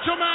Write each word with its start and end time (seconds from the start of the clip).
Macho 0.00 0.16
Man 0.16 0.29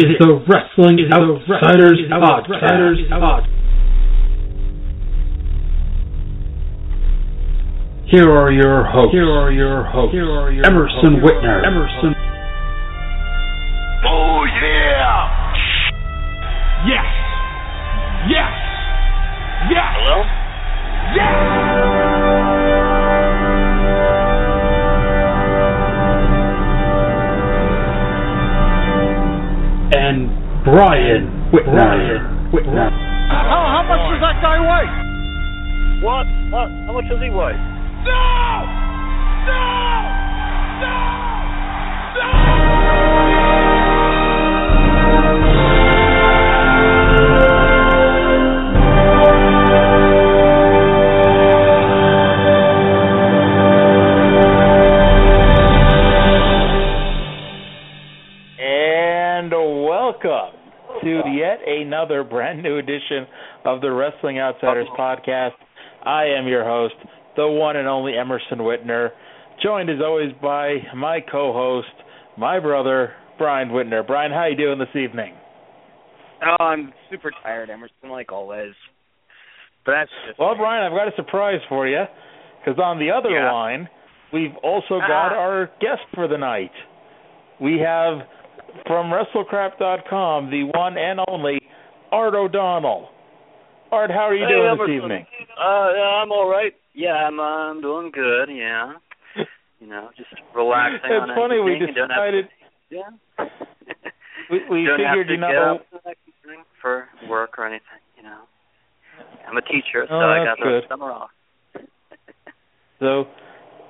is 0.00 0.16
the 0.18 0.32
Wrestling 0.48 0.96
Outsiders 1.12 2.00
Podcast. 2.08 3.44
Here 8.06 8.30
are 8.30 8.50
your 8.50 8.84
hosts. 8.84 9.12
Here 9.12 9.28
are 9.28 9.52
your 9.52 9.84
hosts. 9.84 10.12
Here 10.12 10.30
are 10.30 10.50
your 10.50 10.64
Emerson 10.64 11.20
hosts. 11.20 11.30
Whitner. 11.30 11.66
Emerson. 11.66 12.19
Brand 62.50 62.62
new 62.64 62.78
edition 62.78 63.26
of 63.64 63.80
the 63.80 63.90
Wrestling 63.90 64.40
Outsiders 64.40 64.88
podcast. 64.98 65.52
I 66.04 66.24
am 66.36 66.48
your 66.48 66.64
host, 66.64 66.94
the 67.36 67.46
one 67.46 67.76
and 67.76 67.86
only 67.86 68.14
Emerson 68.18 68.58
Whitner, 68.58 69.10
joined 69.62 69.88
as 69.88 69.98
always 70.04 70.32
by 70.42 70.78
my 70.96 71.20
co-host, 71.20 71.86
my 72.36 72.58
brother, 72.58 73.12
Brian 73.38 73.68
Whitner. 73.68 74.04
Brian, 74.04 74.32
how 74.32 74.46
you 74.46 74.56
doing 74.56 74.80
this 74.80 74.88
evening? 74.96 75.34
Oh, 76.44 76.64
I'm 76.64 76.92
super 77.08 77.30
tired, 77.44 77.70
Emerson, 77.70 78.10
like 78.10 78.32
always. 78.32 78.72
But 79.86 79.92
that's 79.92 80.10
Well, 80.38 80.56
Brian, 80.56 80.90
I've 80.90 80.98
got 80.98 81.06
a 81.06 81.14
surprise 81.14 81.60
for 81.68 81.86
you, 81.86 82.02
because 82.58 82.80
on 82.80 82.98
the 82.98 83.12
other 83.12 83.30
Yeah. 83.30 83.52
line, 83.52 83.88
we've 84.32 84.56
also 84.56 84.98
got 84.98 85.32
Ah. 85.32 85.38
our 85.38 85.66
guest 85.78 86.02
for 86.14 86.26
the 86.26 86.38
night. 86.38 86.72
We 87.60 87.78
have 87.78 88.26
from 88.86 89.10
WrestleCrap.com 89.10 90.50
the 90.50 90.64
one 90.64 90.96
and 90.96 91.20
only 91.28 91.59
Art 92.12 92.34
O'Donnell. 92.34 93.08
Art, 93.92 94.10
how 94.10 94.28
are 94.30 94.34
you 94.34 94.46
Hey, 94.46 94.52
doing 94.52 94.68
Emerson. 94.70 94.86
this 94.96 95.02
evening? 95.02 95.26
Uh, 95.58 95.88
yeah, 95.96 96.22
I'm 96.22 96.32
all 96.32 96.48
right. 96.48 96.72
Yeah, 96.94 97.14
I'm. 97.26 97.38
Uh, 97.40 97.70
I'm 97.70 97.80
doing 97.80 98.10
good. 98.12 98.48
Yeah. 98.50 98.92
You 99.80 99.86
know, 99.88 100.10
just 100.14 100.28
relaxing. 100.54 101.00
It's 101.08 101.22
on 101.22 101.34
funny 101.34 101.58
we 101.58 101.76
anything. 101.76 101.94
Don't 101.96 102.10
have 102.10 102.20
decided 102.20 102.44
to- 102.44 102.60
yeah. 102.96 103.46
we, 104.50 104.58
we 104.68 104.84
don't 104.84 104.98
figured 105.00 105.28
to 105.28 105.32
you 105.32 105.40
know 105.40 105.80
up 105.80 105.86
the 105.90 106.00
next 106.04 106.20
morning 106.44 106.64
for 106.82 107.08
work 107.30 107.56
or 107.58 107.64
anything. 107.66 108.04
You 108.18 108.24
know. 108.24 108.40
I'm 109.48 109.56
a 109.56 109.62
teacher, 109.62 110.04
so 110.06 110.12
Oh, 110.14 110.20
I 110.20 110.44
got 110.44 110.58
the 110.58 110.80
summer 110.86 111.10
off. 111.10 111.30
so 113.00 113.24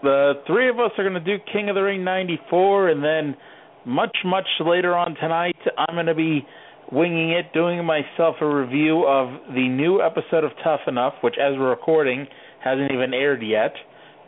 the 0.05 0.35
three 0.47 0.69
of 0.71 0.79
us 0.79 0.93
are 0.97 1.03
going 1.03 1.21
to 1.23 1.39
do 1.39 1.43
King 1.53 1.69
of 1.71 1.75
the 1.75 1.83
Ring 1.83 2.05
94 2.05 2.91
and 2.91 3.03
then 3.03 3.37
much 3.85 4.17
much 4.25 4.47
later 4.65 4.97
on 4.97 5.17
tonight 5.17 5.57
I'm 5.77 5.97
going 5.97 6.07
to 6.07 6.15
be 6.15 6.47
winging 6.93 7.31
it 7.31 7.53
doing 7.53 7.85
myself 7.85 8.37
a 8.41 8.47
review 8.47 9.05
of 9.07 9.29
the 9.55 9.69
new 9.69 10.01
episode 10.03 10.45
of 10.45 10.51
Tough 10.65 10.81
Enough 10.87 11.15
which 11.23 11.35
as 11.41 11.57
we're 11.59 11.71
recording 11.71 12.27
hasn't 12.63 12.91
even 12.93 13.15
aired 13.15 13.43
yet 13.43 13.73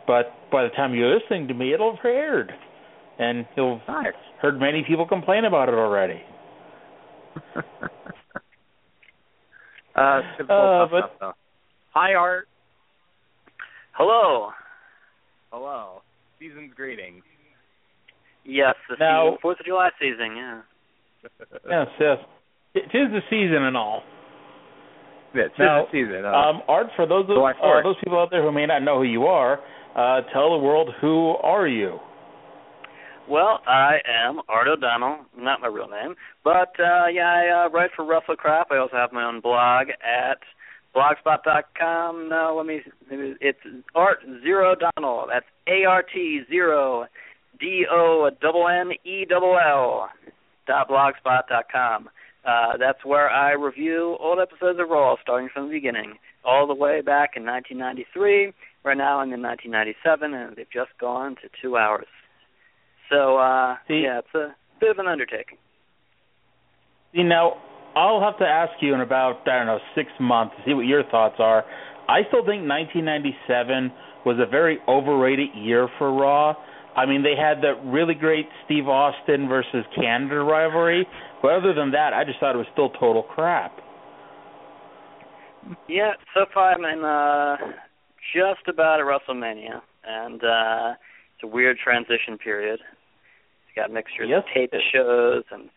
but 0.07 0.31
by 0.51 0.63
the 0.63 0.69
time 0.69 0.93
you're 0.93 1.13
listening 1.19 1.47
to 1.47 1.53
me 1.53 1.73
it'll 1.73 1.95
have 1.95 2.05
aired 2.05 2.51
and 3.19 3.45
you'll 3.55 3.81
have 3.87 4.13
heard 4.41 4.59
many 4.59 4.83
people 4.87 5.07
complain 5.07 5.45
about 5.45 5.69
it 5.69 5.75
already 5.75 6.21
Uh, 9.95 10.21
Uh, 10.49 10.87
but- 10.87 11.13
stuff. 11.17 11.35
Hi, 11.93 12.15
Art. 12.15 12.47
Hello. 13.91 14.49
Hello. 15.51 16.01
Season's 16.39 16.73
greetings. 16.73 17.21
Yes, 18.43 18.73
the 18.89 18.95
Now- 18.99 19.25
season, 19.27 19.37
Fourth 19.43 19.59
of 19.59 19.65
July 19.67 19.89
season. 19.99 20.35
Yeah. 20.35 20.61
yes 21.69 21.87
yes 21.99 22.17
it 22.73 22.85
is 22.93 23.11
the 23.11 23.21
season 23.29 23.63
and 23.63 23.77
all 23.77 24.03
Yeah, 25.33 25.43
it's 25.43 25.55
Now, 25.57 25.85
the 25.85 25.91
season. 25.91 26.25
Uh, 26.25 26.31
Um, 26.31 26.61
Art, 26.67 26.87
for 26.95 27.05
those 27.05 27.25
of, 27.29 27.37
uh, 27.37 27.81
those 27.83 27.95
people 28.03 28.19
out 28.19 28.29
there 28.31 28.41
who 28.43 28.51
may 28.51 28.65
not 28.65 28.83
know 28.83 28.97
who 28.97 29.03
you 29.03 29.25
are, 29.25 29.59
uh, 29.95 30.21
tell 30.31 30.51
the 30.51 30.63
world 30.63 30.93
who 31.01 31.35
are 31.41 31.67
you? 31.67 31.99
Well, 33.27 33.61
I 33.65 33.99
am 34.05 34.41
Art 34.49 34.67
O'Donnell, 34.67 35.19
not 35.37 35.61
my 35.61 35.67
real 35.67 35.87
name, 35.87 36.15
but 36.43 36.77
uh, 36.79 37.07
yeah, 37.07 37.31
I 37.31 37.65
uh, 37.65 37.69
write 37.69 37.91
for 37.95 38.03
WrestleCrap. 38.03 38.65
I 38.69 38.77
also 38.77 38.97
have 38.97 39.13
my 39.13 39.23
own 39.23 39.39
blog 39.39 39.87
at 40.03 40.39
blogspot.com. 40.93 42.27
No, 42.29 42.53
let 42.57 42.65
me. 42.65 42.81
It's 43.39 43.59
Art 43.95 44.19
Zero 44.43 44.73
O'Donnell. 44.73 45.27
That's 45.31 45.45
A 45.67 45.85
R 45.85 46.03
T 46.03 46.41
zero 46.49 47.05
D 47.59 47.85
O 47.89 48.29
double 48.41 48.67
N 48.67 48.91
E 49.05 49.25
double 49.25 49.57
L 49.57 50.09
dot 50.67 50.89
blogspot 50.89 51.47
dot 51.47 51.65
com. 51.71 52.09
Uh, 52.45 52.77
that's 52.77 53.03
where 53.05 53.29
I 53.29 53.53
review 53.53 54.17
old 54.19 54.39
episodes 54.39 54.79
of 54.79 54.89
Raw, 54.89 55.15
starting 55.21 55.49
from 55.53 55.67
the 55.67 55.73
beginning, 55.73 56.15
all 56.43 56.67
the 56.67 56.75
way 56.75 57.01
back 57.01 57.31
in 57.35 57.45
1993. 57.45 58.51
Right 58.83 58.97
now, 58.97 59.19
I'm 59.19 59.31
in 59.31 59.41
1997, 59.41 60.33
and 60.33 60.55
they've 60.55 60.65
just 60.71 60.91
gone 60.99 61.35
to 61.41 61.49
two 61.61 61.77
hours. 61.77 62.07
So 63.09 63.37
uh 63.37 63.77
See- 63.87 64.03
yeah, 64.03 64.19
it's 64.19 64.35
a 64.35 64.55
bit 64.79 64.91
of 64.91 64.99
an 64.99 65.07
undertaking. 65.07 65.57
See, 67.13 67.23
now, 67.23 67.53
I'll 67.95 68.21
have 68.21 68.39
to 68.39 68.45
ask 68.45 68.73
you 68.81 68.93
in 68.93 69.01
about, 69.01 69.47
I 69.47 69.59
don't 69.59 69.67
know, 69.67 69.79
six 69.95 70.09
months 70.19 70.55
to 70.57 70.63
see 70.65 70.73
what 70.73 70.85
your 70.85 71.03
thoughts 71.03 71.35
are. 71.37 71.63
I 72.09 72.21
still 72.27 72.41
think 72.41 72.67
1997 72.67 73.91
was 74.25 74.37
a 74.39 74.49
very 74.49 74.79
overrated 74.87 75.49
year 75.55 75.87
for 75.97 76.11
Raw. 76.11 76.55
I 76.95 77.05
mean, 77.05 77.23
they 77.23 77.35
had 77.39 77.61
that 77.61 77.85
really 77.85 78.13
great 78.13 78.47
Steve 78.65 78.87
Austin 78.87 79.47
versus 79.47 79.85
Canada 79.95 80.41
rivalry, 80.41 81.07
but 81.43 81.51
other 81.51 81.73
than 81.75 81.91
that, 81.91 82.13
I 82.13 82.23
just 82.23 82.39
thought 82.39 82.55
it 82.55 82.57
was 82.57 82.67
still 82.73 82.89
total 82.89 83.21
crap. 83.21 83.77
Yeah, 85.87 86.13
so 86.33 86.45
far 86.53 86.71
I'm 86.73 86.83
in 86.85 87.03
uh 87.05 87.57
just 88.33 88.67
about 88.67 88.99
at 88.99 89.05
WrestleMania 89.05 89.81
and 90.03 90.41
uh 90.43 90.93
it's 91.35 91.43
a 91.43 91.47
weird 91.47 91.77
transition 91.77 92.37
period. 92.37 92.79
It's 92.79 93.75
got 93.75 93.91
mixtures 93.91 94.29
Yes, 94.29 94.39
of 94.39 94.53
tape 94.53 94.71
shows 94.91 95.43
and 95.51 95.69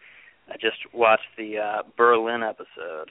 I 0.49 0.55
just 0.55 0.79
watched 0.95 1.29
the 1.37 1.59
uh 1.59 1.83
Berlin 1.99 2.43
episode. 2.43 3.11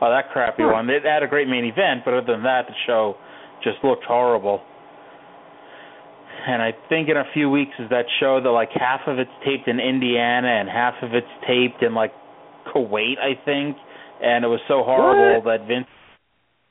Oh, 0.00 0.10
that 0.10 0.30
crappy 0.32 0.64
one. 0.64 0.88
They 0.88 0.98
had 1.04 1.22
a 1.22 1.28
great 1.28 1.46
main 1.46 1.64
event, 1.64 2.02
but 2.04 2.14
other 2.14 2.32
than 2.32 2.42
that, 2.42 2.62
the 2.66 2.74
show 2.86 3.14
just 3.62 3.76
looked 3.84 4.04
horrible. 4.04 4.60
And 6.46 6.60
I 6.60 6.72
think 6.88 7.08
in 7.08 7.16
a 7.16 7.24
few 7.32 7.48
weeks 7.50 7.72
is 7.78 7.88
that 7.90 8.04
show 8.18 8.40
that 8.42 8.50
like 8.50 8.70
half 8.74 9.00
of 9.06 9.18
it's 9.18 9.30
taped 9.44 9.68
in 9.68 9.78
Indiana 9.78 10.48
and 10.48 10.68
half 10.68 10.94
of 11.02 11.14
it's 11.14 11.26
taped 11.46 11.82
in 11.82 11.94
like 11.94 12.12
Kuwait, 12.74 13.18
I 13.18 13.34
think. 13.44 13.76
And 14.20 14.44
it 14.44 14.48
was 14.48 14.60
so 14.66 14.82
horrible 14.82 15.42
that 15.50 15.66
Vince 15.66 15.86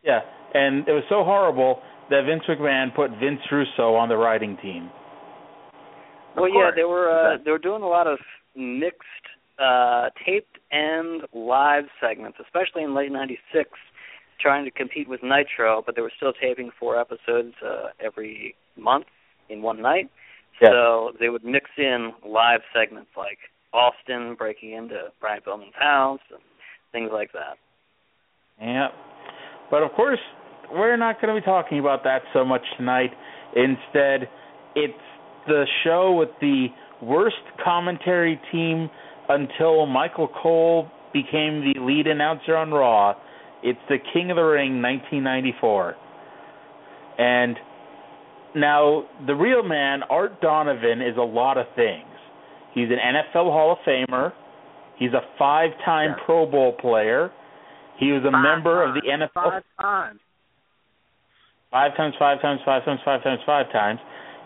Yeah, 0.03 0.21
and 0.53 0.87
it 0.87 0.91
was 0.91 1.03
so 1.09 1.23
horrible 1.23 1.79
that 2.09 2.23
Vince 2.25 2.43
McMahon 2.47 2.93
put 2.95 3.11
Vince 3.11 3.41
Russo 3.51 3.95
on 3.95 4.09
the 4.09 4.17
writing 4.17 4.57
team. 4.61 4.89
Well, 6.35 6.49
yeah, 6.49 6.71
they 6.75 6.83
were 6.83 7.09
uh, 7.09 7.37
they 7.43 7.51
were 7.51 7.59
doing 7.59 7.81
a 7.81 7.87
lot 7.87 8.07
of 8.07 8.19
mixed 8.55 9.05
uh 9.59 10.09
taped 10.25 10.57
and 10.71 11.21
live 11.33 11.85
segments, 12.01 12.37
especially 12.41 12.83
in 12.83 12.95
late 12.95 13.11
'96, 13.11 13.69
trying 14.39 14.65
to 14.65 14.71
compete 14.71 15.07
with 15.07 15.21
Nitro, 15.23 15.83
but 15.85 15.95
they 15.95 16.01
were 16.01 16.11
still 16.15 16.33
taping 16.33 16.71
four 16.79 16.99
episodes 16.99 17.53
uh, 17.65 17.87
every 18.03 18.55
month 18.77 19.05
in 19.51 19.61
one 19.61 19.81
night. 19.81 20.09
Yeah. 20.61 20.69
So 20.69 21.11
they 21.19 21.29
would 21.29 21.43
mix 21.43 21.69
in 21.77 22.11
live 22.25 22.61
segments 22.73 23.09
like 23.17 23.37
Austin 23.73 24.35
breaking 24.37 24.73
into 24.73 24.95
Brian 25.19 25.41
Pillman's 25.45 25.73
house 25.79 26.19
and 26.31 26.41
things 26.91 27.09
like 27.13 27.31
that. 27.33 27.57
Yeah. 28.61 28.89
But 29.69 29.83
of 29.83 29.91
course, 29.93 30.19
we're 30.71 30.97
not 30.97 31.21
going 31.21 31.33
to 31.33 31.41
be 31.41 31.45
talking 31.45 31.79
about 31.79 32.03
that 32.03 32.21
so 32.33 32.45
much 32.45 32.61
tonight. 32.77 33.11
Instead, 33.55 34.29
it's 34.75 34.93
the 35.47 35.65
show 35.83 36.13
with 36.13 36.29
the 36.39 36.67
worst 37.01 37.35
commentary 37.63 38.39
team 38.51 38.89
until 39.29 39.85
Michael 39.85 40.27
Cole 40.27 40.87
became 41.13 41.61
the 41.61 41.79
lead 41.79 42.07
announcer 42.07 42.55
on 42.55 42.71
Raw. 42.71 43.13
It's 43.63 43.79
the 43.89 43.97
King 44.13 44.31
of 44.31 44.37
the 44.37 44.43
Ring 44.43 44.81
1994. 44.81 45.95
And 47.17 47.57
now, 48.55 49.03
the 49.27 49.33
real 49.35 49.63
man, 49.63 50.03
Art 50.09 50.41
Donovan, 50.41 51.01
is 51.01 51.17
a 51.17 51.21
lot 51.21 51.57
of 51.57 51.65
things. 51.75 52.05
He's 52.73 52.87
an 52.89 52.97
NFL 52.99 53.51
Hall 53.51 53.73
of 53.73 53.77
Famer. 53.87 54.31
He's 54.97 55.13
a 55.13 55.21
five-time 55.37 56.11
Yeah. 56.17 56.23
Pro 56.25 56.45
Bowl 56.45 56.73
player. 56.73 57.31
He 57.97 58.11
was 58.11 58.23
a 58.23 58.31
Five 58.31 58.43
member 58.43 58.83
of 58.83 58.93
the. 58.95 59.01
NFL 59.01 59.29
Five 59.33 59.63
times. 59.79 60.19
five 61.71 61.95
times, 61.95 62.15
five 62.19 62.41
times, 62.41 62.61
five 62.65 62.83
times, 62.85 62.99
five 63.03 63.23
times, 63.23 63.41
five 63.45 63.71
times. 63.71 63.99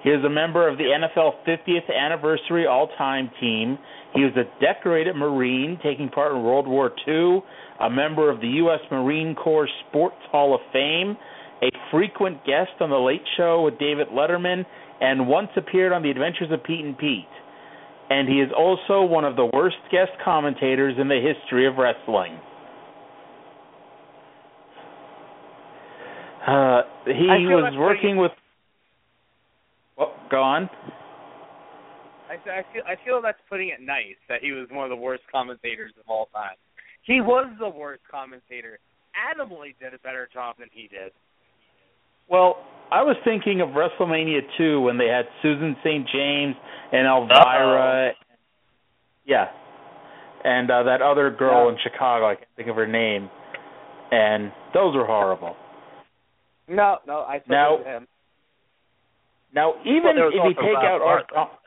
He 0.03 0.11
was 0.11 0.23
a 0.23 0.29
member 0.29 0.67
of 0.67 0.77
the 0.77 0.83
NFL 0.83 1.33
50th 1.47 1.89
anniversary 1.91 2.67
all-time 2.67 3.31
team. 3.41 3.79
He 4.13 4.23
was 4.23 4.33
a 4.37 4.43
decorated 4.61 5.15
Marine 5.15 5.79
taking 5.81 6.09
part 6.09 6.31
in 6.31 6.43
World 6.43 6.67
War 6.67 6.91
II, 7.07 7.41
a 7.79 7.89
member 7.89 8.29
of 8.29 8.39
the 8.39 8.47
U.S. 8.61 8.79
Marine 8.91 9.33
Corps 9.33 9.67
Sports 9.89 10.21
Hall 10.31 10.53
of 10.53 10.61
Fame, 10.71 11.17
a 11.61 11.69
frequent 11.91 12.45
guest 12.45 12.71
on 12.79 12.89
The 12.89 12.97
Late 12.97 13.23
Show 13.37 13.63
with 13.63 13.79
David 13.79 14.07
Letterman, 14.09 14.65
and 15.01 15.27
once 15.27 15.49
appeared 15.55 15.91
on 15.91 16.03
The 16.03 16.09
Adventures 16.09 16.51
of 16.51 16.63
Pete 16.63 16.85
and 16.85 16.97
Pete. 16.97 17.25
And 18.09 18.29
he 18.29 18.35
is 18.35 18.51
also 18.55 19.03
one 19.03 19.25
of 19.25 19.35
the 19.35 19.49
worst 19.51 19.77
guest 19.91 20.11
commentators 20.23 20.95
in 20.99 21.07
the 21.07 21.19
history 21.19 21.67
of 21.67 21.77
wrestling. 21.77 22.39
Uh, 26.45 26.83
he 27.05 27.47
was 27.49 27.73
working 27.75 28.17
with. 28.17 28.31
Well, 29.97 30.13
go 30.29 30.43
on. 30.43 30.69
I, 32.29 32.33
I 32.33 32.61
feel 32.71 32.83
I 32.85 32.95
feel 33.03 33.21
that's 33.21 33.39
putting 33.49 33.69
it 33.69 33.81
nice 33.81 34.17
that 34.29 34.41
he 34.41 34.51
was 34.51 34.67
one 34.69 34.83
of 34.83 34.91
the 34.91 35.01
worst 35.01 35.23
commentators 35.31 35.91
of 35.99 36.05
all 36.07 36.27
time. 36.33 36.57
He 37.01 37.21
was 37.21 37.47
the 37.59 37.69
worst 37.69 38.01
commentator. 38.09 38.77
Adam 39.15 39.49
Lee 39.59 39.75
did 39.79 39.93
a 39.93 39.99
better 39.99 40.29
job 40.31 40.57
than 40.59 40.69
he 40.71 40.87
did. 40.87 41.11
Well, 42.29 42.57
I 42.91 43.03
was 43.03 43.15
thinking 43.23 43.61
of 43.61 43.69
WrestleMania 43.69 44.39
2 44.57 44.81
when 44.81 44.97
they 44.97 45.07
had 45.07 45.25
Susan 45.41 45.75
St. 45.83 46.07
James 46.11 46.55
and 46.91 47.07
Elvira. 47.07 48.11
Yeah. 49.25 49.47
And 50.43 50.69
uh, 50.69 50.83
that 50.83 51.01
other 51.01 51.29
girl 51.31 51.65
Yeah. 51.67 51.73
in 51.73 51.77
Chicago, 51.83 52.29
I 52.29 52.35
can't 52.35 52.47
think 52.55 52.69
of 52.69 52.75
her 52.75 52.87
name. 52.87 53.29
And 54.11 54.51
those 54.73 54.95
were 54.95 55.05
horrible. 55.05 55.55
No, 56.67 56.97
no, 57.07 57.19
I 57.21 57.39
still 57.39 57.55
Now- 57.55 57.77
him. 57.83 58.07
Now, 59.53 59.75
even 59.85 60.17
Well, 60.17 60.27
if 60.27 60.33
you 60.33 60.53
take 60.53 60.75
out 60.83 61.01
Art, 61.01 61.29
Bartlett. 61.33 61.57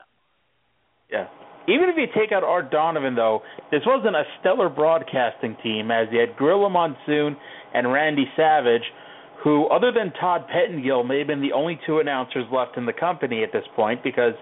yeah, 1.11 1.27
even 1.69 1.89
if 1.89 1.97
you 1.97 2.07
take 2.15 2.33
out 2.33 2.45
Art 2.45 2.71
Donovan, 2.71 3.15
though, 3.15 3.41
this 3.71 3.81
wasn't 3.87 4.15
a 4.15 4.25
stellar 4.41 4.69
broadcasting 4.69 5.57
team, 5.63 5.91
as 5.91 6.07
you 6.13 6.21
had 6.21 6.37
Gorilla 6.37 6.69
Monsoon 6.69 7.35
and 7.73 7.91
Randy 7.91 8.27
Savage, 8.37 8.83
who, 9.43 9.67
other 9.69 9.93
than 9.93 10.13
Todd 10.21 10.47
Pettengill, 10.49 11.05
may 11.05 11.19
have 11.19 11.29
been 11.29 11.41
the 11.41 11.53
only 11.53 11.79
two 11.87 11.99
announcers 11.99 12.45
left 12.53 12.77
in 12.77 12.87
the 12.87 12.93
company 12.93 13.43
at 13.43 13.53
this 13.53 13.65
point, 13.77 14.03
because 14.03 14.35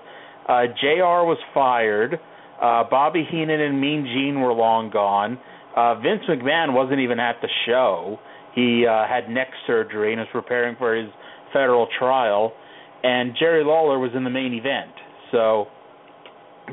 uh, 0.49 0.67
Jr. 0.81 1.25
was 1.25 1.39
fired, 1.53 2.15
uh, 2.61 2.85
Bobby 2.89 3.27
Heenan 3.31 3.61
and 3.61 3.81
Mean 3.81 4.05
Gene 4.05 4.41
were 4.41 4.53
long 4.53 4.91
gone. 4.91 5.39
Uh, 5.77 5.97
Vince 5.97 6.23
McMahon 6.29 6.73
wasn't 6.73 7.01
even 7.01 7.21
at 7.21 7.37
the 7.43 7.49
show. 7.67 8.19
He 8.55 8.87
uh, 8.87 9.07
had 9.07 9.29
neck 9.29 9.49
surgery 9.67 10.13
and 10.13 10.21
was 10.21 10.29
preparing 10.33 10.77
for 10.77 10.97
his 10.97 11.11
federal 11.53 11.87
trial 11.99 12.53
and 13.07 13.37
Jerry 13.39 13.65
Lawler 13.65 13.99
was 13.99 14.11
in 14.17 14.25
the 14.25 14.31
main 14.31 14.53
event. 14.53 14.91
So 15.31 15.67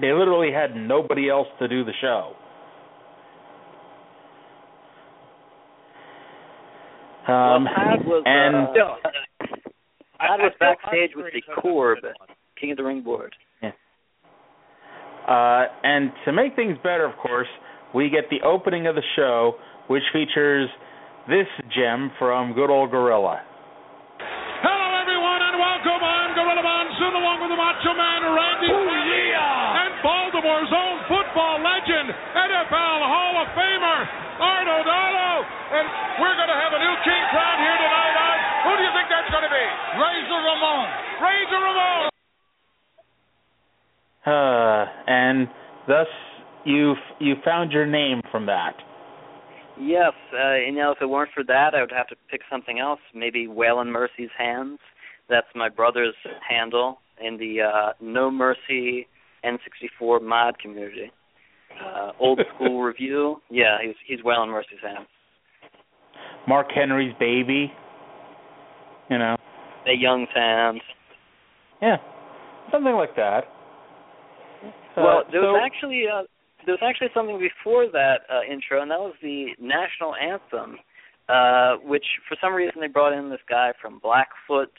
they 0.02 0.12
literally 0.12 0.52
had 0.52 0.76
nobody 0.76 1.30
else 1.30 1.48
to 1.60 1.68
do 1.68 1.84
the 1.84 1.94
show. 2.02 2.34
Um, 7.28 7.66
well, 7.66 7.98
was 8.06 8.24
and 8.26 8.56
uh, 8.68 8.72
Still, 8.72 8.98
I- 10.20 10.38
was 10.38 10.54
backstage 10.60 11.12
with 11.16 11.26
the 11.28 11.32
because 11.34 11.56
Corb, 11.62 11.98
of 12.00 12.04
this. 12.04 12.14
King 12.60 12.72
of 12.72 12.78
the 12.78 12.84
Ring 12.84 13.02
board. 13.02 13.34
uh, 15.28 15.66
and 15.84 16.12
to 16.26 16.32
make 16.34 16.56
things 16.56 16.78
better, 16.84 17.06
of 17.06 17.16
course, 17.18 17.48
we 17.94 18.10
get 18.10 18.26
the 18.30 18.42
opening 18.46 18.88
of 18.88 18.96
the 18.96 19.02
show, 19.16 19.54
which 19.88 20.04
features 20.12 20.70
this 21.28 21.48
gem 21.76 22.12
from 22.20 22.54
good 22.54 22.70
old 22.70 22.92
Gorilla. 22.92 23.42
Ramon. 41.24 41.32
Razor 41.32 41.64
Ramon. 41.64 42.10
Uh, 44.26 44.86
and 45.08 45.48
thus 45.88 46.08
you 46.66 46.96
you 47.20 47.36
found 47.44 47.72
your 47.72 47.86
name 47.86 48.22
from 48.32 48.46
that. 48.46 48.74
Yes, 49.80 50.14
uh, 50.34 50.56
you 50.56 50.72
know, 50.72 50.92
if 50.92 51.00
it 51.02 51.08
weren't 51.08 51.32
for 51.34 51.44
that, 51.44 51.72
I 51.76 51.82
would 51.82 51.92
have 51.92 52.08
to 52.08 52.16
pick 52.30 52.42
something 52.50 52.80
else. 52.80 53.00
Maybe 53.16 53.48
Waylon 53.48 53.88
Mercy's 53.88 54.30
Hands. 54.38 54.78
That's 55.30 55.48
my 55.56 55.68
brother's 55.68 56.16
handle 56.48 57.00
in 57.20 57.38
the 57.38 57.62
uh, 57.62 57.94
No 58.00 58.30
Mercy 58.30 59.08
N64 59.44 60.22
mod 60.22 60.60
community. 60.60 61.12
Uh, 61.84 62.12
old 62.20 62.40
school 62.56 62.82
review. 62.84 63.38
Yeah, 63.50 63.78
he's 63.84 63.96
he's 64.08 64.20
Waylon 64.24 64.50
Mercy's 64.50 64.80
Hands. 64.82 65.08
Mark 66.48 66.68
Henry's 66.74 67.16
baby. 67.20 67.72
You 69.10 69.18
know. 69.18 69.36
A 69.88 69.96
Young's 69.98 70.30
Hands. 70.34 70.82
Yeah, 71.84 71.98
something 72.72 72.94
like 72.94 73.14
that. 73.18 73.44
well, 74.96 75.18
Uh, 75.18 75.32
there 75.32 75.42
so, 75.42 75.52
was 75.52 75.62
actually 75.66 76.08
uh, 76.08 76.24
there 76.66 76.76
was 76.80 76.82
actually 76.82 77.10
something 77.14 77.38
before 77.38 77.88
that 77.92 78.22
uh, 78.32 78.40
intro, 78.50 78.82
and 78.82 78.90
that 78.90 79.02
was 79.02 79.16
the 79.22 79.48
national 79.60 80.16
anthem, 80.16 80.80
uh, 81.28 81.76
which 81.84 82.06
for 82.30 82.38
some 82.40 82.54
reason 82.54 82.80
they 82.80 82.88
brought 82.88 83.12
in 83.12 83.30
this 83.30 83.44
guy 83.50 83.74
from 83.82 84.00
Blackfoot, 84.00 84.72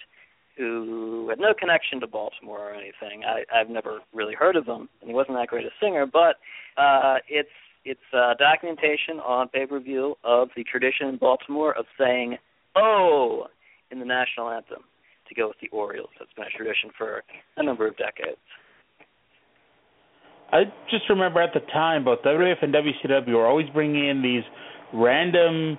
who 0.57 1.29
had 1.29 1.39
no 1.39 1.53
connection 1.53 2.01
to 2.01 2.07
Baltimore 2.07 2.71
or 2.71 2.73
anything. 2.73 3.23
I, 3.29 3.45
I've 3.55 3.69
never 3.69 4.01
really 4.15 4.35
heard 4.35 4.57
of 4.57 4.65
him, 4.65 4.89
and 5.03 5.11
he 5.11 5.13
wasn't 5.13 5.37
that 5.37 5.49
great 5.49 5.67
a 5.67 5.75
singer. 5.83 6.07
But 6.07 6.37
uh, 6.81 7.17
it's 7.29 7.53
it's 7.85 8.09
uh, 8.15 8.33
documentation 8.39 9.21
on 9.21 9.49
pay 9.49 9.67
per 9.67 9.79
view 9.79 10.17
of 10.25 10.49
the 10.57 10.65
tradition 10.65 11.09
in 11.09 11.19
Baltimore 11.19 11.77
of 11.77 11.85
saying 11.99 12.39
"Oh" 12.75 13.49
in 13.91 13.99
the 13.99 14.07
national 14.07 14.49
anthem 14.49 14.85
to 15.29 15.35
go 15.35 15.49
with 15.49 15.57
the 15.61 15.69
Orioles. 15.69 16.11
That's 16.19 16.33
been 16.35 16.47
a 16.47 16.57
tradition 16.57 16.91
for 16.97 17.23
a 17.57 17.63
number 17.63 17.87
of 17.87 17.97
decades. 17.97 18.39
I 20.53 20.65
just 20.91 21.09
remember 21.09 21.41
at 21.43 21.53
the 21.53 21.61
time, 21.73 22.05
both 22.05 22.21
WWF 22.23 22.63
and 22.63 22.73
WCW 22.73 23.35
were 23.35 23.47
always 23.47 23.69
bringing 23.71 24.09
in 24.09 24.23
these 24.23 24.45
random 24.93 25.77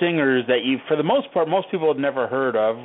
singers 0.00 0.44
that 0.48 0.64
you, 0.64 0.78
for 0.88 0.96
the 0.96 1.02
most 1.04 1.32
part, 1.32 1.48
most 1.48 1.70
people 1.70 1.92
had 1.92 2.00
never 2.00 2.26
heard 2.26 2.56
of, 2.56 2.76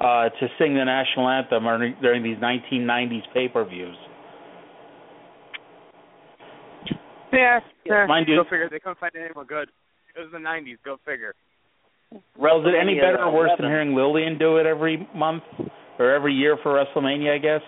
uh, 0.00 0.28
to 0.28 0.48
sing 0.58 0.74
the 0.74 0.84
national 0.84 1.28
anthem 1.28 1.64
during, 1.64 1.94
during 2.00 2.22
these 2.22 2.38
1990s 2.38 3.22
pay-per-views. 3.32 3.96
Yeah, 7.32 7.60
yeah. 7.84 8.06
Mind 8.06 8.26
you- 8.28 8.36
Go 8.36 8.44
figure. 8.44 8.68
They 8.68 8.80
couldn't 8.80 8.98
find 8.98 9.14
anyone 9.14 9.46
good. 9.46 9.70
It 10.16 10.20
was 10.20 10.32
the 10.32 10.38
'90s. 10.38 10.78
Go 10.84 10.98
figure. 11.04 11.34
Well, 12.38 12.60
is 12.60 12.66
it 12.66 12.74
any 12.80 12.94
WrestleMania 12.94 13.00
better 13.00 13.24
or 13.24 13.32
worse 13.34 13.50
than 13.58 13.68
hearing 13.68 13.94
Lillian 13.94 14.38
do 14.38 14.56
it 14.56 14.66
every 14.66 15.06
month 15.14 15.44
or 15.98 16.10
every 16.12 16.34
year 16.34 16.56
for 16.62 16.74
WrestleMania? 16.74 17.34
I 17.34 17.38
guess. 17.38 17.60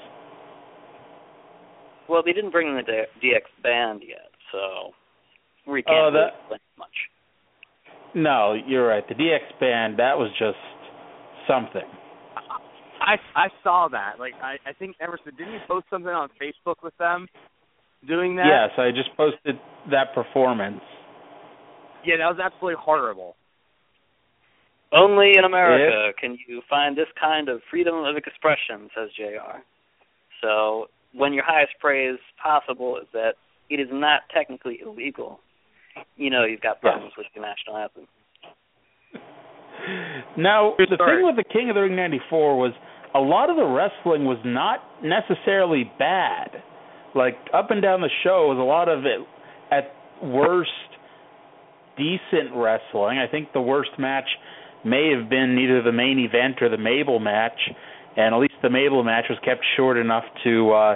Well, 2.08 2.22
they 2.24 2.32
didn't 2.32 2.50
bring 2.50 2.68
in 2.68 2.74
the 2.74 2.82
DX 3.22 3.42
band 3.62 4.02
yet, 4.06 4.30
so 4.50 4.92
we 5.66 5.80
Oh, 5.86 5.90
can't 5.90 6.14
really 6.14 6.24
that- 6.24 6.34
explain 6.40 6.60
much. 6.76 7.08
No, 8.14 8.52
you're 8.52 8.86
right. 8.86 9.06
The 9.08 9.14
DX 9.14 9.52
band 9.58 9.96
that 9.98 10.18
was 10.18 10.30
just 10.38 10.58
something. 11.46 11.88
I 13.00 13.18
I 13.34 13.48
saw 13.62 13.88
that. 13.88 14.18
Like 14.18 14.34
I 14.42 14.58
I 14.66 14.72
think 14.74 14.96
Emerson 15.00 15.34
didn't 15.36 15.52
you 15.54 15.60
post 15.66 15.86
something 15.88 16.12
on 16.12 16.28
Facebook 16.40 16.82
with 16.82 16.96
them 16.98 17.28
doing 18.06 18.36
that? 18.36 18.46
Yes, 18.46 18.78
I 18.78 18.90
just 18.90 19.16
posted 19.16 19.58
that 19.90 20.14
performance. 20.14 20.82
Yeah, 22.04 22.16
that 22.18 22.28
was 22.28 22.38
absolutely 22.40 22.76
horrible. 22.80 23.36
Only 24.92 25.32
in 25.38 25.44
America 25.44 26.12
can 26.20 26.36
you 26.46 26.60
find 26.68 26.96
this 26.96 27.06
kind 27.18 27.48
of 27.48 27.60
freedom 27.70 27.94
of 28.04 28.16
expression, 28.16 28.90
says 28.94 29.08
JR. 29.16 29.60
So 30.42 30.86
when 31.14 31.32
your 31.32 31.44
highest 31.46 31.72
praise 31.80 32.18
possible 32.42 32.98
is 32.98 33.06
that 33.12 33.34
it 33.70 33.80
is 33.80 33.88
not 33.90 34.22
technically 34.34 34.80
illegal, 34.84 35.40
you 36.16 36.30
know 36.30 36.44
you've 36.44 36.60
got 36.60 36.80
problems 36.80 37.12
with 37.16 37.26
the 37.34 37.40
national 37.40 37.76
anthem. 37.78 38.06
Now, 40.36 40.74
the 40.78 40.96
thing 40.96 41.24
with 41.24 41.36
the 41.36 41.44
King 41.50 41.70
of 41.70 41.74
the 41.74 41.82
Ring 41.82 41.96
94 41.96 42.58
was 42.58 42.72
a 43.14 43.18
lot 43.18 43.50
of 43.50 43.56
the 43.56 43.66
wrestling 43.66 44.24
was 44.24 44.38
not 44.44 44.80
necessarily 45.02 45.90
bad. 45.98 46.62
Like, 47.14 47.34
up 47.52 47.70
and 47.70 47.82
down 47.82 48.00
the 48.00 48.10
show 48.22 48.48
was 48.48 48.58
a 48.58 48.62
lot 48.62 48.88
of 48.88 49.04
it, 49.04 49.20
at 49.70 49.92
worst, 50.26 50.70
decent 51.96 52.54
wrestling. 52.54 53.18
I 53.18 53.26
think 53.30 53.52
the 53.52 53.60
worst 53.60 53.90
match 53.98 54.28
may 54.84 55.12
have 55.16 55.28
been 55.28 55.58
either 55.58 55.82
the 55.82 55.92
main 55.92 56.18
event 56.18 56.60
or 56.60 56.68
the 56.68 56.78
Mabel 56.78 57.18
match, 57.18 57.58
and 58.16 58.34
at 58.34 58.38
least 58.38 58.54
the 58.62 58.70
Mabel 58.70 59.02
match 59.02 59.24
was 59.28 59.38
kept 59.44 59.64
short 59.76 59.96
enough 59.96 60.24
to 60.44 60.70
uh, 60.72 60.94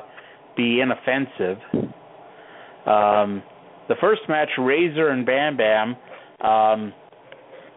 be 0.57 0.81
inoffensive. 0.81 1.59
Um, 2.87 3.43
the 3.89 3.95
first 4.01 4.23
match, 4.29 4.49
Razor 4.59 5.09
and 5.09 5.25
Bam 5.25 5.57
Bam, 5.57 5.97
um, 6.41 6.93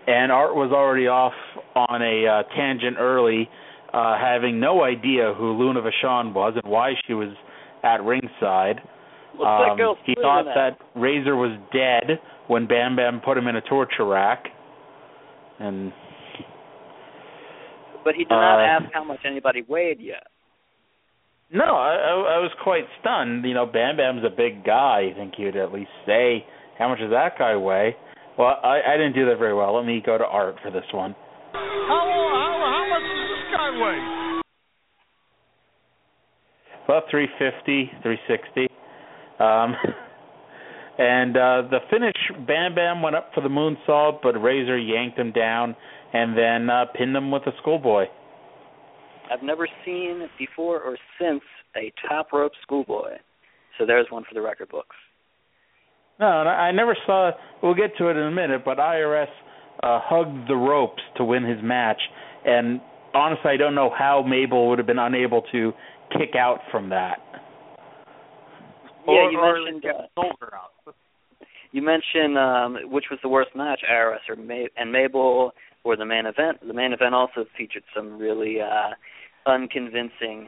and 0.07 0.31
Art 0.31 0.55
was 0.55 0.71
already 0.71 1.07
off 1.07 1.33
on 1.75 2.01
a 2.01 2.27
uh, 2.27 2.55
tangent 2.55 2.97
early, 2.99 3.47
uh, 3.93 4.17
having 4.19 4.59
no 4.59 4.83
idea 4.83 5.33
who 5.37 5.53
Luna 5.53 5.81
Vachon 5.81 6.33
was 6.33 6.53
and 6.61 6.71
why 6.71 6.93
she 7.05 7.13
was 7.13 7.29
at 7.83 8.03
ringside. 8.03 8.81
Um, 9.39 9.77
he 10.05 10.15
thought 10.21 10.47
at? 10.47 10.55
that 10.55 10.99
Razor 10.99 11.35
was 11.35 11.57
dead 11.71 12.19
when 12.47 12.67
Bam 12.67 12.95
Bam 12.95 13.21
put 13.23 13.37
him 13.37 13.47
in 13.47 13.55
a 13.55 13.61
torture 13.61 14.05
rack, 14.05 14.45
and 15.59 15.91
But 18.03 18.15
he 18.15 18.23
did 18.23 18.29
not 18.29 18.59
uh, 18.59 18.83
ask 18.83 18.93
how 18.93 19.03
much 19.03 19.19
anybody 19.25 19.63
weighed 19.67 19.99
yet. 19.99 20.27
No, 21.51 21.63
I, 21.63 21.95
I 21.95 22.35
I 22.35 22.39
was 22.39 22.51
quite 22.63 22.85
stunned. 23.01 23.43
You 23.45 23.53
know, 23.53 23.65
Bam 23.65 23.97
Bam's 23.97 24.23
a 24.23 24.29
big 24.29 24.63
guy. 24.63 25.09
I 25.11 25.17
think 25.17 25.33
he 25.35 25.45
would 25.45 25.57
at 25.57 25.73
least 25.73 25.89
say, 26.05 26.45
"How 26.77 26.89
much 26.89 26.99
does 26.99 27.11
that 27.11 27.37
guy 27.39 27.55
weigh?" 27.55 27.95
Well, 28.37 28.55
I, 28.63 28.79
I 28.87 28.97
didn't 28.97 29.13
do 29.13 29.25
that 29.25 29.37
very 29.37 29.53
well. 29.53 29.75
Let 29.75 29.85
me 29.85 30.01
go 30.05 30.17
to 30.17 30.23
Art 30.23 30.55
for 30.63 30.71
this 30.71 30.85
one. 30.93 31.15
How, 31.51 31.59
how, 31.59 32.55
how 32.63 32.85
much 32.87 33.03
does 33.03 33.29
this 33.35 33.45
guy 33.51 33.69
weigh? 33.83 34.41
About 36.85 37.03
350, 37.11 37.91
360. 38.01 38.67
Um, 39.39 39.75
and 40.99 41.37
uh, 41.37 41.61
the 41.71 41.79
finish, 41.89 42.15
Bam 42.45 42.75
Bam 42.75 43.01
went 43.01 43.15
up 43.15 43.31
for 43.33 43.39
the 43.39 43.47
moonsault, 43.47 44.19
but 44.21 44.33
Razor 44.33 44.77
yanked 44.77 45.17
him 45.17 45.31
down 45.31 45.73
and 46.13 46.37
then 46.37 46.69
uh, 46.69 46.85
pinned 46.93 47.15
him 47.15 47.31
with 47.31 47.43
a 47.47 47.51
schoolboy. 47.61 48.05
I've 49.31 49.41
never 49.41 49.65
seen 49.85 50.27
before 50.37 50.81
or 50.81 50.97
since 51.17 51.41
a 51.77 51.93
top 52.05 52.33
rope 52.33 52.51
schoolboy. 52.63 53.11
So 53.77 53.85
there's 53.85 54.07
one 54.09 54.25
for 54.27 54.33
the 54.33 54.41
record 54.41 54.67
books. 54.67 54.95
No, 56.19 56.25
I 56.25 56.67
I 56.67 56.71
never 56.73 56.97
saw. 57.05 57.31
We'll 57.63 57.75
get 57.75 57.95
to 57.99 58.09
it 58.09 58.17
in 58.17 58.23
a 58.23 58.31
minute, 58.31 58.65
but 58.65 58.77
IRS 58.77 59.27
uh, 59.81 60.01
hugged 60.03 60.49
the 60.49 60.55
ropes 60.55 61.01
to 61.15 61.23
win 61.23 61.45
his 61.45 61.59
match, 61.63 62.01
and 62.43 62.81
honestly, 63.13 63.51
I 63.51 63.57
don't 63.57 63.75
know 63.75 63.89
how 63.97 64.21
Mabel 64.27 64.67
would 64.67 64.79
have 64.79 64.87
been 64.87 64.99
unable 64.99 65.43
to 65.53 65.71
kick 66.11 66.35
out 66.37 66.59
from 66.71 66.89
that. 66.89 67.19
Yeah, 69.07 69.13
or, 69.13 69.31
you 69.31 69.39
or 69.39 69.61
mentioned 69.61 69.81
get 69.81 69.95
uh, 69.95 70.07
Solver 70.15 70.53
out. 70.53 70.71
You 71.71 71.81
mentioned 71.81 72.37
um, 72.37 72.77
which 72.91 73.05
was 73.11 73.19
the 73.21 73.29
worst 73.29 73.51
match, 73.55 73.81
IRS 73.89 74.19
or 74.27 74.35
Ma- 74.35 74.67
and 74.77 74.91
Mabel, 74.91 75.51
or 75.83 75.95
the 75.95 76.05
main 76.05 76.25
event. 76.25 76.57
The 76.65 76.73
main 76.73 76.93
event 76.93 77.13
also 77.15 77.45
featured 77.57 77.83
some 77.95 78.17
really 78.17 78.57
uh, 78.61 78.89
unconvincing 79.49 80.47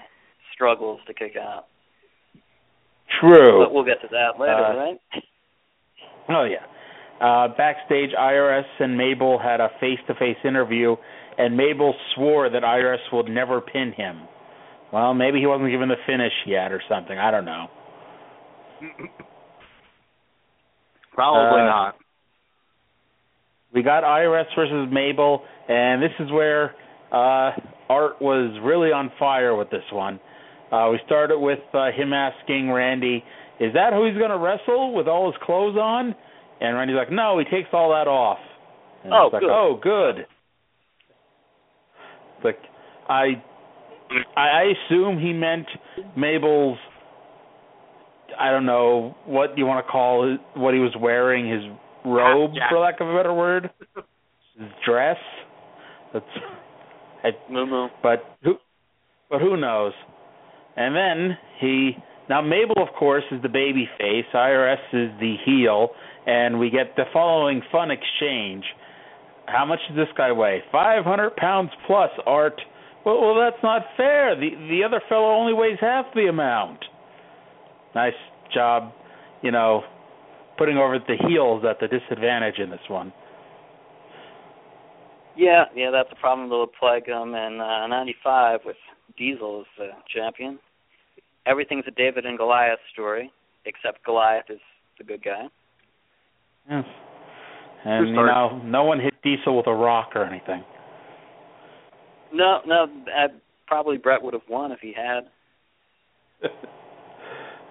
struggles 0.53 0.99
to 1.07 1.13
kick 1.13 1.33
out. 1.41 1.65
True. 3.19 3.63
But 3.65 3.73
we'll 3.73 3.85
get 3.85 4.01
to 4.01 4.07
that 4.11 4.39
later, 4.39 4.53
Uh, 4.53 4.75
right? 4.75 4.97
Oh 6.29 6.45
yeah. 6.45 6.65
Uh, 7.19 7.47
backstage, 7.57 8.11
IRS 8.17 8.63
and 8.79 8.95
Mabel 8.97 9.37
had 9.37 9.59
a 9.59 9.69
face-to-face 9.79 10.37
interview, 10.45 10.95
and 11.37 11.57
Mabel 11.57 11.93
swore 12.15 12.49
that 12.49 12.63
IRS 12.63 12.99
would 13.11 13.27
never 13.27 13.59
pin 13.59 13.91
him. 13.91 14.21
Well, 14.93 15.13
maybe 15.13 15.39
he 15.39 15.47
wasn't 15.47 15.71
given 15.71 15.89
the 15.89 15.95
finish 16.05 16.31
yet 16.45 16.71
or 16.71 16.81
something. 16.87 17.17
I 17.17 17.31
don't 17.31 17.45
know. 17.45 17.67
Probably 21.13 21.61
Uh, 21.61 21.65
not. 21.65 21.95
We 23.73 23.83
got 23.83 24.03
IRS 24.03 24.47
versus 24.55 24.89
Mabel, 24.91 25.43
and 25.69 26.01
this 26.01 26.11
is 26.19 26.29
where 26.31 26.75
uh, 27.11 27.51
Art 27.89 28.21
was 28.21 28.57
really 28.63 28.91
on 28.91 29.11
fire 29.17 29.55
with 29.55 29.69
this 29.69 29.83
one. 29.91 30.19
Uh, 30.71 30.89
we 30.91 30.99
started 31.05 31.39
with 31.39 31.59
uh, 31.73 31.91
him 31.91 32.11
asking 32.13 32.71
Randy, 32.71 33.23
"Is 33.59 33.73
that 33.73 33.93
who 33.93 34.05
he's 34.05 34.17
going 34.17 34.29
to 34.31 34.37
wrestle 34.37 34.93
with 34.93 35.07
all 35.07 35.31
his 35.31 35.39
clothes 35.43 35.77
on?" 35.77 36.15
And 36.59 36.75
Randy's 36.75 36.97
like, 36.97 37.11
"No, 37.11 37.39
he 37.39 37.45
takes 37.45 37.69
all 37.73 37.91
that 37.91 38.07
off." 38.09 38.39
And 39.03 39.13
Oh, 39.13 39.29
like, 39.31 39.41
good. 39.41 39.49
Oh, 39.49 39.79
good. 39.81 40.25
It's 42.37 42.45
like 42.45 42.59
I, 43.09 43.41
I 44.35 44.47
I 44.47 44.63
assume 44.87 45.19
he 45.19 45.33
meant 45.33 45.67
Mabel's. 46.17 46.77
I 48.39 48.51
don't 48.51 48.65
know 48.65 49.15
what 49.25 49.57
you 49.57 49.65
want 49.65 49.85
to 49.85 49.91
call 49.91 50.33
it, 50.33 50.39
what 50.59 50.73
he 50.73 50.79
was 50.79 50.93
wearing, 50.99 51.49
his 51.49 51.61
robe, 52.05 52.51
jacket. 52.53 52.67
for 52.69 52.79
lack 52.79 52.99
of 53.01 53.07
a 53.07 53.15
better 53.15 53.33
word, 53.33 53.69
his 54.57 54.69
dress. 54.85 55.17
That's, 56.13 56.25
I, 57.23 57.29
Moo 57.49 57.65
moo. 57.65 57.87
but 58.03 58.23
who, 58.43 58.55
but 59.29 59.39
who 59.41 59.57
knows? 59.57 59.93
And 60.75 60.95
then 60.95 61.37
he 61.59 61.91
now 62.29 62.41
Mabel, 62.41 62.81
of 62.81 62.93
course, 62.97 63.23
is 63.31 63.41
the 63.41 63.49
baby 63.49 63.89
face. 63.97 64.25
IRS 64.33 64.79
is 64.93 65.11
the 65.19 65.35
heel, 65.45 65.89
and 66.25 66.59
we 66.59 66.69
get 66.69 66.95
the 66.95 67.03
following 67.13 67.61
fun 67.71 67.89
exchange. 67.91 68.63
How 69.47 69.65
much 69.65 69.79
does 69.89 69.97
this 69.97 70.07
guy 70.17 70.31
weigh? 70.31 70.61
Five 70.71 71.03
hundred 71.03 71.35
pounds 71.35 71.71
plus. 71.87 72.09
Art. 72.25 72.59
Well, 73.05 73.19
well, 73.19 73.35
that's 73.35 73.61
not 73.63 73.81
fair. 73.97 74.35
The 74.35 74.49
the 74.69 74.83
other 74.85 75.01
fellow 75.09 75.31
only 75.31 75.53
weighs 75.53 75.77
half 75.81 76.05
the 76.15 76.27
amount. 76.27 76.79
Nice 77.95 78.13
job, 78.53 78.91
you 79.41 79.51
know, 79.51 79.83
putting 80.57 80.77
over 80.77 80.99
the 80.99 81.15
heels 81.27 81.63
at 81.69 81.79
the 81.79 81.87
disadvantage 81.87 82.59
in 82.59 82.69
this 82.69 82.79
one. 82.87 83.11
Yeah, 85.35 85.65
yeah, 85.75 85.91
that's 85.91 86.09
a 86.11 86.19
problem 86.19 86.49
that 86.49 86.57
would 86.57 86.73
plague 86.79 87.05
them 87.05 87.33
in 87.33 87.59
uh, 87.59 87.87
'95 87.87 88.59
with 88.65 88.75
Diesel 89.17 89.61
as 89.61 89.65
the 89.77 89.89
champion. 90.13 90.59
Everything's 91.45 91.85
a 91.87 91.91
David 91.91 92.25
and 92.25 92.37
Goliath 92.37 92.79
story, 92.93 93.31
except 93.65 94.05
Goliath 94.05 94.49
is 94.49 94.59
the 94.97 95.03
good 95.03 95.23
guy. 95.23 95.47
Yes. 96.69 96.83
And 97.83 98.09
you 98.09 98.15
know, 98.15 98.61
no 98.63 98.83
one 98.83 98.99
hit 98.99 99.15
Diesel 99.23 99.57
with 99.57 99.67
a 99.67 99.73
rock 99.73 100.11
or 100.13 100.23
anything. 100.23 100.63
No, 102.33 102.59
no, 102.65 102.83
uh, 102.83 103.27
probably 103.67 103.97
Bret 103.97 104.21
would 104.21 104.33
have 104.33 104.43
won 104.47 104.71
if 104.71 104.79
he 104.79 104.93
had. 104.93 105.23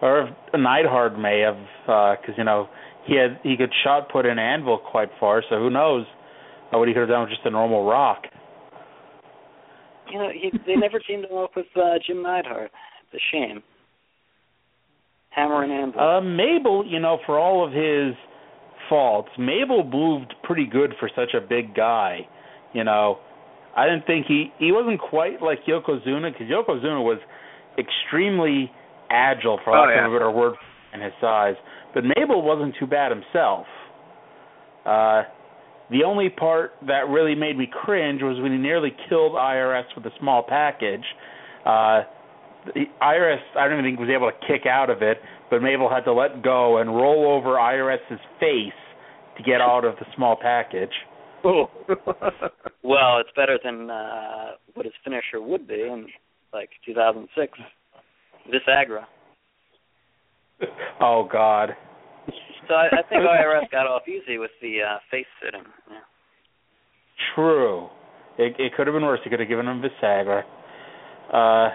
or 0.02 0.34
Neidhart 0.54 1.18
may 1.18 1.40
have, 1.40 2.18
because 2.20 2.34
you 2.36 2.44
know 2.44 2.68
he 3.06 3.16
had 3.16 3.38
he 3.42 3.56
could 3.56 3.72
shot 3.84 4.10
put 4.10 4.26
an 4.26 4.38
anvil 4.38 4.78
quite 4.78 5.08
far. 5.18 5.42
So 5.48 5.58
who 5.58 5.70
knows 5.70 6.06
uh, 6.72 6.78
what 6.78 6.88
he 6.88 6.94
could 6.94 7.00
have 7.00 7.08
done 7.08 7.22
with 7.22 7.30
just 7.30 7.44
a 7.44 7.50
normal 7.50 7.84
rock. 7.84 8.24
You 10.10 10.18
know, 10.18 10.30
he, 10.32 10.50
they 10.66 10.76
never 10.76 10.98
teamed 11.06 11.24
him 11.24 11.36
up 11.36 11.50
with 11.56 11.66
uh, 11.76 11.98
Jim 12.06 12.22
Neidhart. 12.22 12.70
It's 13.12 13.22
a 13.22 13.36
shame. 13.36 13.62
Hammer 15.30 15.62
and 15.62 15.72
anvil. 15.72 16.00
Uh, 16.00 16.20
Mabel, 16.20 16.84
you 16.84 16.98
know, 16.98 17.18
for 17.24 17.38
all 17.38 17.64
of 17.64 17.72
his 17.72 18.14
faults, 18.88 19.28
Mabel 19.38 19.84
moved 19.84 20.34
pretty 20.42 20.66
good 20.66 20.94
for 20.98 21.08
such 21.14 21.34
a 21.34 21.40
big 21.40 21.74
guy. 21.74 22.26
You 22.72 22.84
know, 22.84 23.18
I 23.76 23.86
didn't 23.86 24.06
think 24.06 24.26
he 24.26 24.52
he 24.58 24.72
wasn't 24.72 25.00
quite 25.00 25.42
like 25.42 25.60
Yokozuna 25.66 26.32
because 26.32 26.48
Yokozuna 26.48 27.02
was 27.02 27.18
extremely 27.78 28.70
agile, 29.10 29.58
for 29.64 29.76
Oh, 29.76 29.82
lack 29.82 29.96
yeah. 29.96 30.06
of 30.06 30.12
a 30.12 30.14
better 30.16 30.30
word, 30.30 30.54
in 30.94 31.00
his 31.00 31.12
size. 31.20 31.54
But 31.94 32.04
Mabel 32.16 32.42
wasn't 32.42 32.74
too 32.78 32.86
bad 32.86 33.10
himself. 33.10 33.66
Uh, 34.84 35.22
the 35.90 36.04
only 36.04 36.28
part 36.30 36.72
that 36.86 37.08
really 37.08 37.34
made 37.34 37.58
me 37.58 37.66
cringe 37.70 38.22
was 38.22 38.40
when 38.40 38.52
he 38.52 38.58
nearly 38.58 38.92
killed 39.08 39.32
IRS 39.32 39.84
with 39.96 40.06
a 40.06 40.12
small 40.20 40.42
package. 40.48 41.04
Uh, 41.66 42.02
the 42.74 42.84
IRS, 43.02 43.40
I 43.58 43.66
don't 43.68 43.78
even 43.80 43.84
think 43.84 43.98
was 43.98 44.08
able 44.14 44.30
to 44.30 44.46
kick 44.46 44.66
out 44.66 44.90
of 44.90 45.02
it, 45.02 45.18
but 45.50 45.62
Mabel 45.62 45.88
had 45.90 46.04
to 46.04 46.12
let 46.12 46.42
go 46.42 46.78
and 46.78 46.94
roll 46.94 47.26
over 47.32 47.56
IRS's 47.56 48.20
face 48.38 48.72
to 49.36 49.42
get 49.42 49.60
out 49.60 49.84
of 49.84 49.96
the 49.96 50.06
small 50.14 50.36
package. 50.40 50.92
Oh. 51.44 51.70
well, 52.82 53.18
it's 53.18 53.30
better 53.34 53.58
than 53.64 53.90
uh, 53.90 54.50
what 54.74 54.84
his 54.84 54.94
finisher 55.02 55.40
would 55.40 55.66
be 55.66 55.74
in 55.82 56.06
like 56.52 56.68
2006. 56.84 57.58
Visagra. 58.48 59.04
oh 61.00 61.28
God. 61.30 61.70
So 62.68 62.74
I, 62.74 62.86
I 62.86 63.02
think 63.08 63.22
IRS 63.22 63.70
got 63.70 63.86
off 63.86 64.02
easy 64.08 64.38
with 64.38 64.50
the 64.62 64.78
uh, 64.82 64.98
face 65.10 65.26
sitting. 65.42 65.64
Yeah. 65.90 65.96
True. 67.34 67.88
It, 68.38 68.54
it 68.58 68.72
could 68.76 68.86
have 68.86 68.94
been 68.94 69.04
worse. 69.04 69.20
He 69.24 69.30
could 69.30 69.40
have 69.40 69.48
given 69.48 69.66
him 69.66 69.82
Visagra. 69.82 70.42
Uh, 71.32 71.70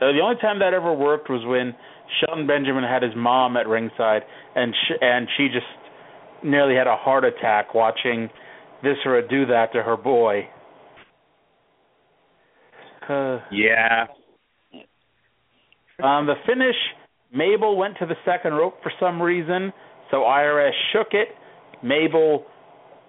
Uh, 0.00 0.12
the 0.12 0.20
only 0.22 0.40
time 0.40 0.58
that 0.60 0.72
ever 0.72 0.92
worked 0.94 1.28
was 1.28 1.44
when 1.46 1.74
Shelton 2.20 2.46
Benjamin 2.46 2.84
had 2.84 3.02
his 3.02 3.12
mom 3.14 3.56
at 3.58 3.68
ringside, 3.68 4.22
and 4.56 4.74
sh- 4.74 4.98
and 5.02 5.28
she 5.36 5.48
just 5.48 5.66
nearly 6.42 6.74
had 6.74 6.86
a 6.86 6.96
heart 6.96 7.22
attack 7.24 7.74
watching 7.74 8.30
Viscera 8.82 9.26
do 9.28 9.44
that 9.46 9.72
to 9.74 9.82
her 9.82 9.96
boy. 9.98 10.48
Uh, 13.08 13.40
yeah. 13.52 14.06
Um, 16.02 16.26
the 16.26 16.34
finish, 16.46 16.76
Mabel 17.32 17.76
went 17.76 17.96
to 17.98 18.06
the 18.06 18.16
second 18.24 18.54
rope 18.54 18.74
for 18.82 18.92
some 18.98 19.20
reason, 19.20 19.72
so 20.10 20.18
IRS 20.18 20.72
shook 20.92 21.08
it. 21.12 21.28
Mabel 21.82 22.44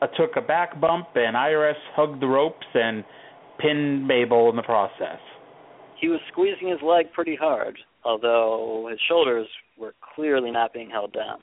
uh, 0.01 0.07
took 0.07 0.31
a 0.37 0.41
back 0.41 0.79
bump, 0.79 1.07
and 1.15 1.35
IRS 1.35 1.75
hugged 1.95 2.21
the 2.21 2.27
ropes 2.27 2.65
and 2.73 3.03
pinned 3.59 4.07
Mabel 4.07 4.49
in 4.49 4.55
the 4.55 4.63
process. 4.63 5.19
He 5.99 6.07
was 6.07 6.19
squeezing 6.31 6.69
his 6.69 6.79
leg 6.81 7.11
pretty 7.13 7.35
hard, 7.35 7.77
although 8.03 8.87
his 8.89 8.99
shoulders 9.07 9.47
were 9.77 9.93
clearly 10.15 10.51
not 10.51 10.73
being 10.73 10.89
held 10.89 11.13
down. 11.13 11.39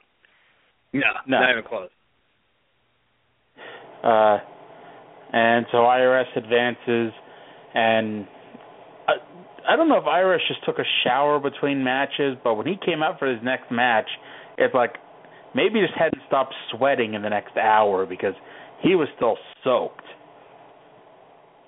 No, 0.92 1.06
No. 1.26 1.40
not 1.40 1.50
even 1.52 1.64
close. 1.64 1.90
Uh, 4.02 4.38
and 5.32 5.66
so 5.70 5.78
IRS 5.78 6.36
advances, 6.36 7.12
and 7.74 8.26
I, 8.26 8.37
I 9.68 9.76
don't 9.76 9.88
know 9.88 9.98
if 9.98 10.04
IRS 10.04 10.38
just 10.48 10.64
took 10.64 10.78
a 10.78 10.88
shower 11.04 11.38
between 11.38 11.84
matches, 11.84 12.36
but 12.42 12.54
when 12.54 12.66
he 12.66 12.76
came 12.84 13.02
out 13.02 13.18
for 13.18 13.30
his 13.30 13.38
next 13.44 13.70
match, 13.70 14.08
it's 14.56 14.74
like 14.74 14.94
maybe 15.54 15.80
just 15.80 15.92
hadn't 15.98 16.22
stopped 16.26 16.54
sweating 16.70 17.12
in 17.12 17.20
the 17.20 17.28
next 17.28 17.54
hour 17.56 18.06
because 18.06 18.34
he 18.82 18.94
was 18.94 19.08
still 19.16 19.36
soaked. 19.62 20.04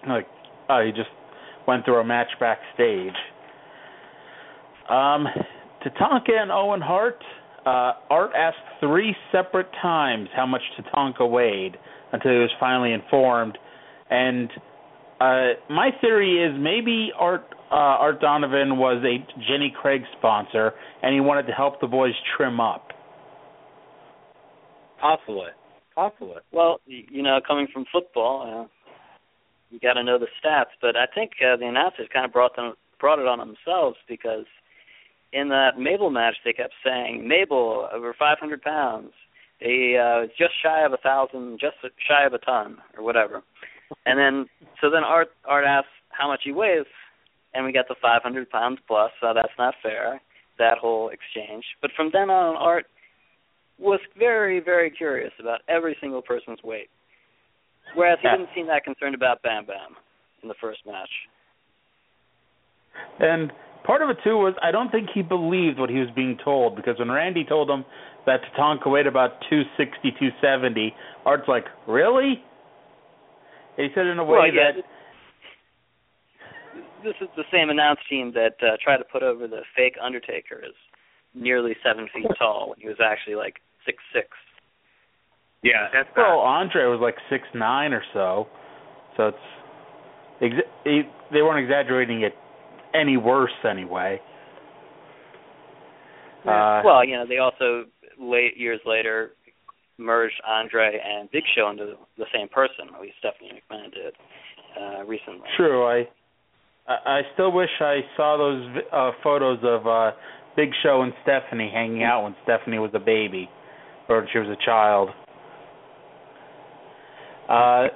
Like, 0.08 0.26
oh, 0.70 0.82
he 0.84 0.92
just 0.92 1.10
went 1.68 1.84
through 1.84 2.00
a 2.00 2.04
match 2.04 2.28
backstage. 2.40 3.12
Um, 4.88 5.26
Tatanka 5.84 6.32
and 6.32 6.50
Owen 6.50 6.80
Hart. 6.80 7.22
Uh, 7.66 7.92
Art 8.08 8.30
asked 8.34 8.56
three 8.80 9.14
separate 9.30 9.68
times 9.82 10.30
how 10.34 10.46
much 10.46 10.62
Tatanka 10.78 11.30
weighed 11.30 11.76
until 12.12 12.32
he 12.32 12.38
was 12.38 12.50
finally 12.58 12.92
informed. 12.92 13.58
And 14.08 14.50
uh, 15.20 15.60
my 15.68 15.90
theory 16.00 16.42
is 16.42 16.58
maybe 16.58 17.10
Art 17.18 17.44
uh, 17.70 17.74
Art 17.74 18.20
Donovan 18.20 18.78
was 18.78 19.02
a 19.04 19.18
Jenny 19.48 19.72
Craig 19.80 20.02
sponsor, 20.18 20.72
and 21.02 21.14
he 21.14 21.20
wanted 21.20 21.46
to 21.46 21.52
help 21.52 21.80
the 21.80 21.86
boys 21.86 22.14
trim 22.36 22.60
up. 22.60 22.88
Possibly. 25.00 25.48
Possibly. 25.94 26.36
Well, 26.52 26.80
you 26.86 27.22
know, 27.22 27.38
coming 27.46 27.68
from 27.72 27.84
football, 27.92 28.66
uh, 28.66 28.92
you 29.70 29.78
got 29.78 29.94
to 29.94 30.02
know 30.02 30.18
the 30.18 30.26
stats. 30.42 30.74
But 30.80 30.96
I 30.96 31.06
think 31.14 31.32
uh, 31.40 31.56
the 31.56 31.66
announcers 31.66 32.08
kind 32.12 32.26
of 32.26 32.32
brought 32.32 32.56
them 32.56 32.74
brought 32.98 33.18
it 33.18 33.26
on 33.26 33.38
themselves 33.38 33.96
because 34.06 34.44
in 35.32 35.48
that 35.48 35.78
Mabel 35.78 36.10
match, 36.10 36.34
they 36.44 36.52
kept 36.52 36.74
saying 36.84 37.26
Mabel 37.26 37.88
over 37.94 38.14
500 38.18 38.60
pounds, 38.60 39.12
a 39.62 39.96
uh, 39.96 40.26
just 40.36 40.52
shy 40.62 40.84
of 40.84 40.92
a 40.92 40.98
thousand, 40.98 41.60
just 41.60 41.76
shy 42.06 42.24
of 42.26 42.34
a 42.34 42.38
ton, 42.38 42.78
or 42.96 43.04
whatever. 43.04 43.42
And 44.06 44.18
then, 44.18 44.46
so 44.80 44.90
then 44.90 45.02
Art 45.04 45.28
Art 45.46 45.64
asks 45.64 45.88
how 46.10 46.28
much 46.28 46.40
he 46.44 46.52
weighs, 46.52 46.86
and 47.54 47.64
we 47.64 47.72
got 47.72 47.88
the 47.88 47.96
500 48.00 48.50
pounds 48.50 48.78
plus. 48.86 49.10
So 49.20 49.32
that's 49.34 49.52
not 49.58 49.74
fair. 49.82 50.20
That 50.58 50.78
whole 50.78 51.10
exchange. 51.10 51.64
But 51.80 51.90
from 51.96 52.10
then 52.12 52.30
on, 52.30 52.56
Art 52.56 52.86
was 53.78 54.00
very, 54.18 54.60
very 54.60 54.90
curious 54.90 55.32
about 55.40 55.60
every 55.68 55.96
single 56.00 56.22
person's 56.22 56.62
weight. 56.62 56.88
Whereas 57.94 58.18
he 58.22 58.28
didn't 58.28 58.50
seem 58.54 58.66
that 58.68 58.84
concerned 58.84 59.14
about 59.14 59.42
Bam 59.42 59.66
Bam 59.66 59.96
in 60.42 60.48
the 60.48 60.54
first 60.60 60.80
match. 60.86 61.08
And 63.18 63.50
part 63.84 64.02
of 64.02 64.10
it 64.10 64.18
too 64.22 64.36
was 64.36 64.54
I 64.62 64.70
don't 64.70 64.90
think 64.90 65.08
he 65.14 65.22
believed 65.22 65.78
what 65.78 65.90
he 65.90 65.98
was 65.98 66.08
being 66.14 66.38
told 66.44 66.76
because 66.76 66.98
when 66.98 67.10
Randy 67.10 67.44
told 67.44 67.70
him 67.70 67.84
that 68.26 68.40
Tatanka 68.54 68.90
weighed 68.90 69.06
about 69.06 69.32
two 69.48 69.62
sixty, 69.76 70.12
two 70.18 70.28
seventy, 70.40 70.94
Art's 71.24 71.48
like, 71.48 71.64
really? 71.88 72.42
And 73.76 73.88
he 73.88 73.94
said 73.94 74.06
in 74.06 74.18
a 74.18 74.24
way 74.24 74.38
Well, 74.38 74.46
yeah, 74.46 74.72
that 74.76 74.84
This 77.04 77.14
is 77.20 77.28
the 77.36 77.44
same 77.52 77.70
announce 77.70 78.00
team 78.08 78.32
that 78.34 78.56
uh, 78.62 78.76
tried 78.82 78.98
to 78.98 79.04
put 79.04 79.22
over 79.22 79.46
the 79.46 79.62
fake 79.76 79.96
Undertaker 80.02 80.62
as 80.64 80.74
nearly 81.34 81.74
seven 81.84 82.08
feet 82.14 82.26
tall 82.38 82.70
when 82.70 82.78
he 82.80 82.88
was 82.88 82.98
actually 83.02 83.36
like 83.36 83.56
six 83.86 83.98
six. 84.12 84.28
Yeah, 85.62 85.88
that's 85.92 86.08
well, 86.16 86.40
Andre 86.40 86.84
was 86.84 87.00
like 87.02 87.16
six 87.28 87.44
nine 87.54 87.92
or 87.92 88.02
so, 88.14 88.46
so 89.16 89.28
it's 89.28 89.36
exa- 90.40 90.70
he, 90.84 91.02
they 91.32 91.42
weren't 91.42 91.62
exaggerating 91.62 92.22
it 92.22 92.32
any 92.94 93.16
worse 93.16 93.52
anyway. 93.68 94.20
Uh, 96.46 96.80
well, 96.84 97.04
you 97.04 97.16
know, 97.16 97.26
they 97.28 97.38
also 97.38 97.84
late 98.18 98.56
years 98.56 98.80
later 98.86 99.32
merged 99.98 100.40
Andre 100.48 100.98
and 101.04 101.30
Big 101.30 101.44
Show 101.54 101.68
into 101.70 101.94
the 102.16 102.24
same 102.34 102.48
person. 102.48 102.88
At 102.94 103.00
least 103.00 103.16
Stephanie 103.18 103.60
McMahon 103.60 103.92
did 103.92 104.14
uh, 104.80 105.04
recently. 105.04 105.46
True. 105.56 105.86
I 105.86 106.08
I 106.88 107.22
still 107.34 107.52
wish 107.52 107.70
I 107.80 108.00
saw 108.16 108.36
those 108.36 108.84
uh 108.92 109.10
photos 109.22 109.58
of 109.62 109.86
uh 109.86 110.12
Big 110.56 110.70
Show 110.82 111.02
and 111.02 111.12
Stephanie 111.22 111.70
hanging 111.72 112.02
out 112.02 112.24
when 112.24 112.34
Stephanie 112.42 112.78
was 112.78 112.90
a 112.94 112.98
baby 112.98 113.48
or 114.08 114.18
when 114.18 114.28
she 114.32 114.38
was 114.38 114.48
a 114.48 114.64
child. 114.64 115.10
Uh 117.48 117.88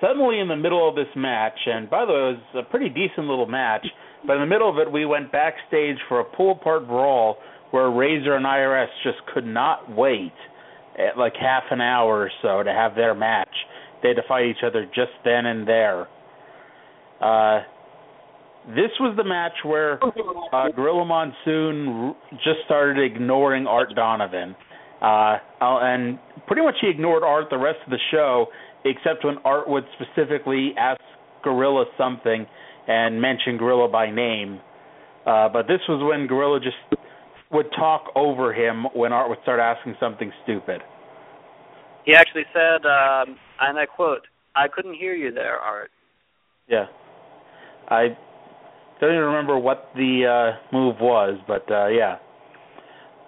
suddenly 0.00 0.40
in 0.40 0.48
the 0.48 0.56
middle 0.56 0.88
of 0.88 0.94
this 0.94 1.08
match 1.16 1.58
and 1.66 1.88
by 1.88 2.04
the 2.04 2.12
way 2.12 2.18
it 2.18 2.38
was 2.54 2.66
a 2.66 2.70
pretty 2.70 2.88
decent 2.88 3.26
little 3.26 3.46
match, 3.46 3.86
but 4.26 4.34
in 4.34 4.40
the 4.40 4.46
middle 4.46 4.68
of 4.68 4.78
it 4.78 4.90
we 4.90 5.06
went 5.06 5.32
backstage 5.32 5.96
for 6.08 6.20
a 6.20 6.24
pull 6.24 6.52
apart 6.52 6.86
brawl 6.86 7.38
where 7.70 7.90
Razor 7.90 8.36
and 8.36 8.44
IRS 8.44 8.88
just 9.02 9.18
could 9.32 9.46
not 9.46 9.90
wait 9.94 10.32
at 10.98 11.18
like 11.18 11.34
half 11.40 11.64
an 11.70 11.80
hour 11.80 12.22
or 12.22 12.30
so 12.42 12.62
to 12.62 12.70
have 12.72 12.94
their 12.94 13.14
match. 13.14 13.54
They 14.02 14.08
had 14.08 14.16
to 14.16 14.22
fight 14.28 14.46
each 14.46 14.62
other 14.64 14.84
just 14.86 15.12
then 15.24 15.46
and 15.46 15.66
there. 15.66 16.08
Uh, 17.20 17.60
this 18.68 18.90
was 18.98 19.14
the 19.16 19.24
match 19.24 19.52
where 19.64 20.00
uh, 20.52 20.68
Gorilla 20.74 21.04
Monsoon 21.04 21.88
r- 21.88 22.16
just 22.44 22.64
started 22.64 23.02
ignoring 23.02 23.66
Art 23.66 23.94
Donovan, 23.94 24.56
uh, 25.00 25.04
uh, 25.04 25.38
and 25.60 26.18
pretty 26.46 26.62
much 26.62 26.74
he 26.80 26.88
ignored 26.88 27.22
Art 27.22 27.46
the 27.50 27.58
rest 27.58 27.78
of 27.84 27.90
the 27.90 27.98
show, 28.10 28.46
except 28.84 29.24
when 29.24 29.36
Art 29.44 29.68
would 29.68 29.84
specifically 29.94 30.74
ask 30.78 31.00
Gorilla 31.44 31.84
something 31.96 32.46
and 32.88 33.20
mention 33.20 33.56
Gorilla 33.56 33.88
by 33.88 34.10
name. 34.10 34.60
Uh, 35.24 35.48
but 35.48 35.66
this 35.68 35.80
was 35.88 36.02
when 36.08 36.26
Gorilla 36.26 36.58
just 36.60 36.76
would 37.52 37.66
talk 37.76 38.06
over 38.16 38.52
him 38.52 38.86
when 38.94 39.12
Art 39.12 39.28
would 39.28 39.38
start 39.42 39.60
asking 39.60 39.94
something 40.00 40.32
stupid. 40.42 40.80
He 42.04 42.14
actually 42.14 42.44
said, 42.52 42.84
um, 42.86 43.36
and 43.60 43.78
I 43.78 43.86
quote, 43.86 44.26
"I 44.54 44.68
couldn't 44.68 44.94
hear 44.94 45.14
you 45.14 45.32
there, 45.32 45.58
Art." 45.58 45.90
Yeah. 46.68 46.86
I 47.88 48.16
don't 49.00 49.10
even 49.10 49.24
remember 49.24 49.58
what 49.58 49.90
the 49.94 50.26
uh 50.56 50.74
move 50.76 50.96
was, 51.00 51.38
but 51.46 51.70
uh 51.70 51.88
yeah. 51.88 52.16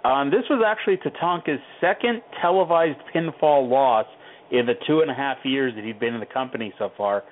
Um 0.04 0.30
this 0.30 0.44
was 0.50 0.62
actually 0.66 0.96
Tatanka's 0.98 1.60
second 1.80 2.22
televised 2.40 2.98
pinfall 3.14 3.68
loss 3.68 4.06
in 4.50 4.64
the 4.66 4.74
two 4.86 5.00
and 5.00 5.10
a 5.10 5.14
half 5.14 5.38
years 5.44 5.74
that 5.76 5.84
he'd 5.84 6.00
been 6.00 6.14
in 6.14 6.20
the 6.20 6.26
company 6.26 6.72
so 6.78 6.90
far. 6.96 7.22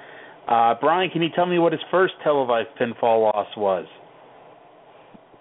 Uh 0.48 0.74
Brian, 0.80 1.10
can 1.10 1.22
you 1.22 1.28
tell 1.34 1.46
me 1.46 1.58
what 1.58 1.72
his 1.72 1.80
first 1.90 2.14
televised 2.22 2.68
pinfall 2.80 3.32
loss 3.32 3.48
was? 3.56 3.86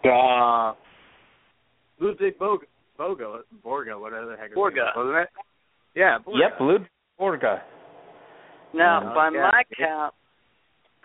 Uh, 0.03 0.73
Ludwig 1.99 2.37
Boga, 2.37 2.65
Boga, 2.99 3.39
Borga, 3.65 3.99
whatever 3.99 4.27
the 4.31 4.37
heck. 4.37 4.49
his 4.49 4.57
Borga. 4.57 4.89
is, 4.89 4.95
Wasn't 4.95 5.15
it? 5.17 5.29
Yeah. 5.95 6.17
Borga. 6.19 6.39
Yep, 6.39 6.59
Ludwig 6.59 6.89
Borga. 7.19 7.61
Now, 8.73 9.01
Yeah. 9.01 9.13
by 9.15 9.29
Yeah. 9.33 9.49
my 9.51 9.63
count, 9.75 10.13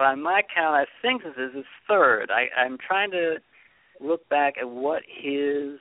by 0.00 0.14
my 0.16 0.40
count, 0.52 0.74
I 0.74 0.86
think 1.02 1.22
this 1.22 1.34
is 1.36 1.54
his 1.54 1.66
third. 1.86 2.30
I, 2.32 2.48
I'm 2.58 2.78
trying 2.78 3.10
to 3.10 3.36
look 4.00 4.26
back 4.30 4.54
at 4.58 4.68
what 4.68 5.02
his 5.06 5.78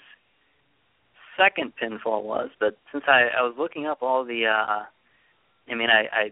second 1.37 1.71
pinfall 1.81 2.21
was, 2.23 2.49
but 2.59 2.77
since 2.91 3.05
I, 3.07 3.29
I 3.39 3.41
was 3.43 3.55
looking 3.57 3.87
up 3.87 3.99
all 4.01 4.25
the, 4.25 4.43
uh 4.45 4.83
I 5.71 5.75
mean, 5.75 5.89
I, 5.89 6.01
I 6.11 6.29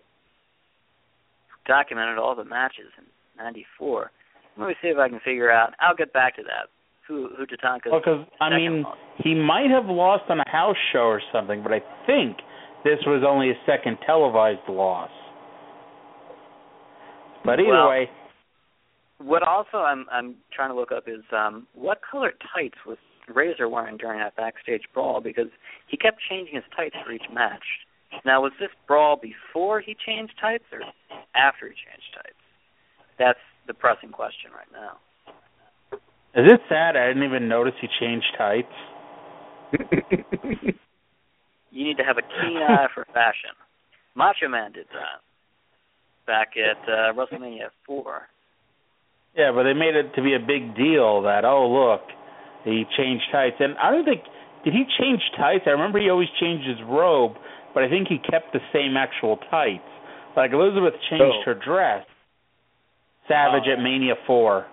documented 1.65 2.17
all 2.17 2.35
the 2.35 2.43
matches 2.43 2.91
in 2.97 3.05
'94. 3.41 4.11
Let 4.57 4.67
me 4.67 4.73
see 4.81 4.89
if 4.89 4.97
I 4.97 5.07
can 5.07 5.19
figure 5.23 5.51
out. 5.51 5.73
I'll 5.79 5.95
get 5.95 6.11
back 6.11 6.35
to 6.37 6.43
that. 6.43 6.67
Who 7.07 7.29
who 7.37 7.45
Tatanka's 7.45 7.91
Well, 7.91 8.01
because 8.01 8.25
I 8.41 8.49
mean, 8.49 8.81
loss. 8.81 8.97
he 9.23 9.33
might 9.33 9.69
have 9.69 9.85
lost 9.85 10.23
on 10.29 10.39
a 10.41 10.49
house 10.49 10.75
show 10.91 11.07
or 11.07 11.21
something, 11.31 11.63
but 11.63 11.71
I 11.71 11.79
think 12.05 12.37
this 12.83 12.99
was 13.05 13.23
only 13.25 13.47
his 13.49 13.57
second 13.65 13.97
televised 14.05 14.67
loss. 14.67 15.11
But 17.43 17.59
either 17.59 17.69
Well, 17.69 17.89
way, 17.89 18.09
What 19.19 19.43
also 19.43 19.77
I'm 19.77 20.05
I'm 20.11 20.35
trying 20.53 20.69
to 20.69 20.75
look 20.75 20.91
up 20.91 21.07
is 21.07 21.23
um 21.31 21.67
what 21.73 22.01
color 22.09 22.33
tights 22.53 22.77
was 22.85 22.97
Razor 23.27 23.67
wearing 23.67 23.97
during 23.97 24.19
that 24.19 24.35
backstage 24.35 24.83
brawl 24.93 25.21
because 25.21 25.49
he 25.87 25.97
kept 25.97 26.19
changing 26.29 26.55
his 26.55 26.63
tights 26.75 26.95
for 27.03 27.11
each 27.11 27.29
match. 27.33 27.63
Now 28.25 28.41
was 28.41 28.53
this 28.59 28.69
brawl 28.87 29.17
before 29.17 29.81
he 29.81 29.95
changed 30.05 30.33
tights 30.39 30.63
or 30.71 30.79
after 31.35 31.67
he 31.67 31.73
changed 31.73 32.13
tights? 32.15 32.37
That's 33.19 33.39
the 33.65 33.73
pressing 33.73 34.11
question 34.11 34.51
right 34.53 34.71
now. 34.71 34.99
Is 36.35 36.45
it 36.45 36.61
sad 36.69 36.95
I 36.95 37.07
didn't 37.07 37.23
even 37.23 37.47
notice 37.47 37.73
he 37.81 37.87
changed 37.99 38.27
tights? 38.37 38.67
you 41.71 41.83
need 41.83 41.97
to 41.97 42.03
have 42.03 42.17
a 42.17 42.21
keen 42.21 42.61
eye 42.61 42.87
for 42.93 43.05
fashion. 43.13 43.51
Macho 44.15 44.47
Man 44.47 44.71
did 44.71 44.85
that 44.93 45.21
back 46.27 46.49
at 46.57 46.77
uh, 46.87 47.13
WrestleMania 47.13 47.69
4. 47.85 48.21
Yeah, 49.35 49.51
but 49.53 49.63
they 49.63 49.73
made 49.73 49.95
it 49.95 50.13
to 50.15 50.21
be 50.21 50.33
a 50.35 50.39
big 50.39 50.75
deal 50.75 51.21
that 51.23 51.45
oh 51.45 51.67
look, 51.69 52.01
he 52.63 52.83
changed 52.97 53.23
tights, 53.31 53.55
and 53.59 53.77
I 53.77 53.89
don't 53.91 54.03
think 54.05 54.21
did 54.65 54.73
he 54.73 54.83
change 54.99 55.21
tights? 55.37 55.63
I 55.65 55.71
remember 55.71 55.99
he 55.99 56.09
always 56.09 56.27
changed 56.39 56.67
his 56.67 56.77
robe, 56.87 57.33
but 57.73 57.83
I 57.83 57.89
think 57.89 58.07
he 58.09 58.17
kept 58.17 58.51
the 58.53 58.59
same 58.73 58.97
actual 58.97 59.37
tights. 59.49 59.87
Like 60.35 60.51
Elizabeth 60.51 60.93
changed 61.09 61.23
Oh. 61.23 61.43
her 61.45 61.53
dress. 61.55 62.05
Savage 63.27 63.63
Oh. 63.67 63.73
at 63.73 63.79
Mania 63.79 64.15
Four. 64.25 64.65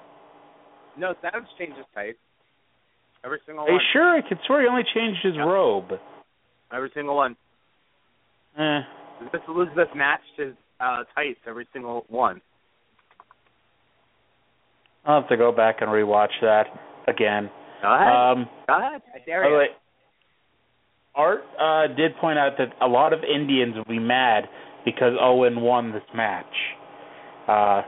No, 0.97 1.15
Savage 1.23 1.49
changed 1.59 1.77
his 1.77 1.87
tights. 1.95 2.19
Every 3.25 3.39
single 3.47 3.65
Are 3.65 3.71
you 3.71 3.81
sure? 3.93 4.17
I 4.17 4.21
could 4.23 4.39
swear 4.47 4.63
he 4.63 4.69
only 4.69 4.85
changed 4.95 5.21
his 5.23 5.35
Yeah. 5.35 5.45
robe. 5.45 5.99
Every 6.73 6.91
single 6.91 7.17
one. 7.17 7.37
Eh. 8.59 8.81
Miss 9.33 9.43
Elizabeth 9.49 9.95
matched 9.95 10.37
his 10.37 10.55
uh, 10.81 11.05
tights 11.15 11.41
every 11.47 11.67
single 11.73 12.05
one. 12.09 12.41
I'll 15.05 15.21
have 15.21 15.29
to 15.29 15.37
go 15.37 15.53
back 15.53 15.77
and 15.81 15.91
rewatch 15.91 16.33
that 16.41 16.65
again. 17.09 17.51
Go 17.83 17.95
ahead. 17.95 18.09
Um, 18.09 18.49
Go 18.67 18.79
ahead. 18.79 19.03
I 19.15 19.19
dare 19.27 19.65
you. 19.65 19.69
Art 21.15 21.43
uh, 21.61 21.95
did 21.95 22.17
point 22.17 22.39
out 22.39 22.53
that 22.59 22.69
a 22.81 22.89
lot 22.89 23.13
of 23.13 23.21
Indians 23.23 23.77
will 23.77 23.85
be 23.85 24.01
mad 24.01 24.45
because 24.85 25.13
Owen 25.21 25.61
won 25.61 25.93
this 25.93 26.03
match. 26.15 26.45
Uh, 27.47 27.83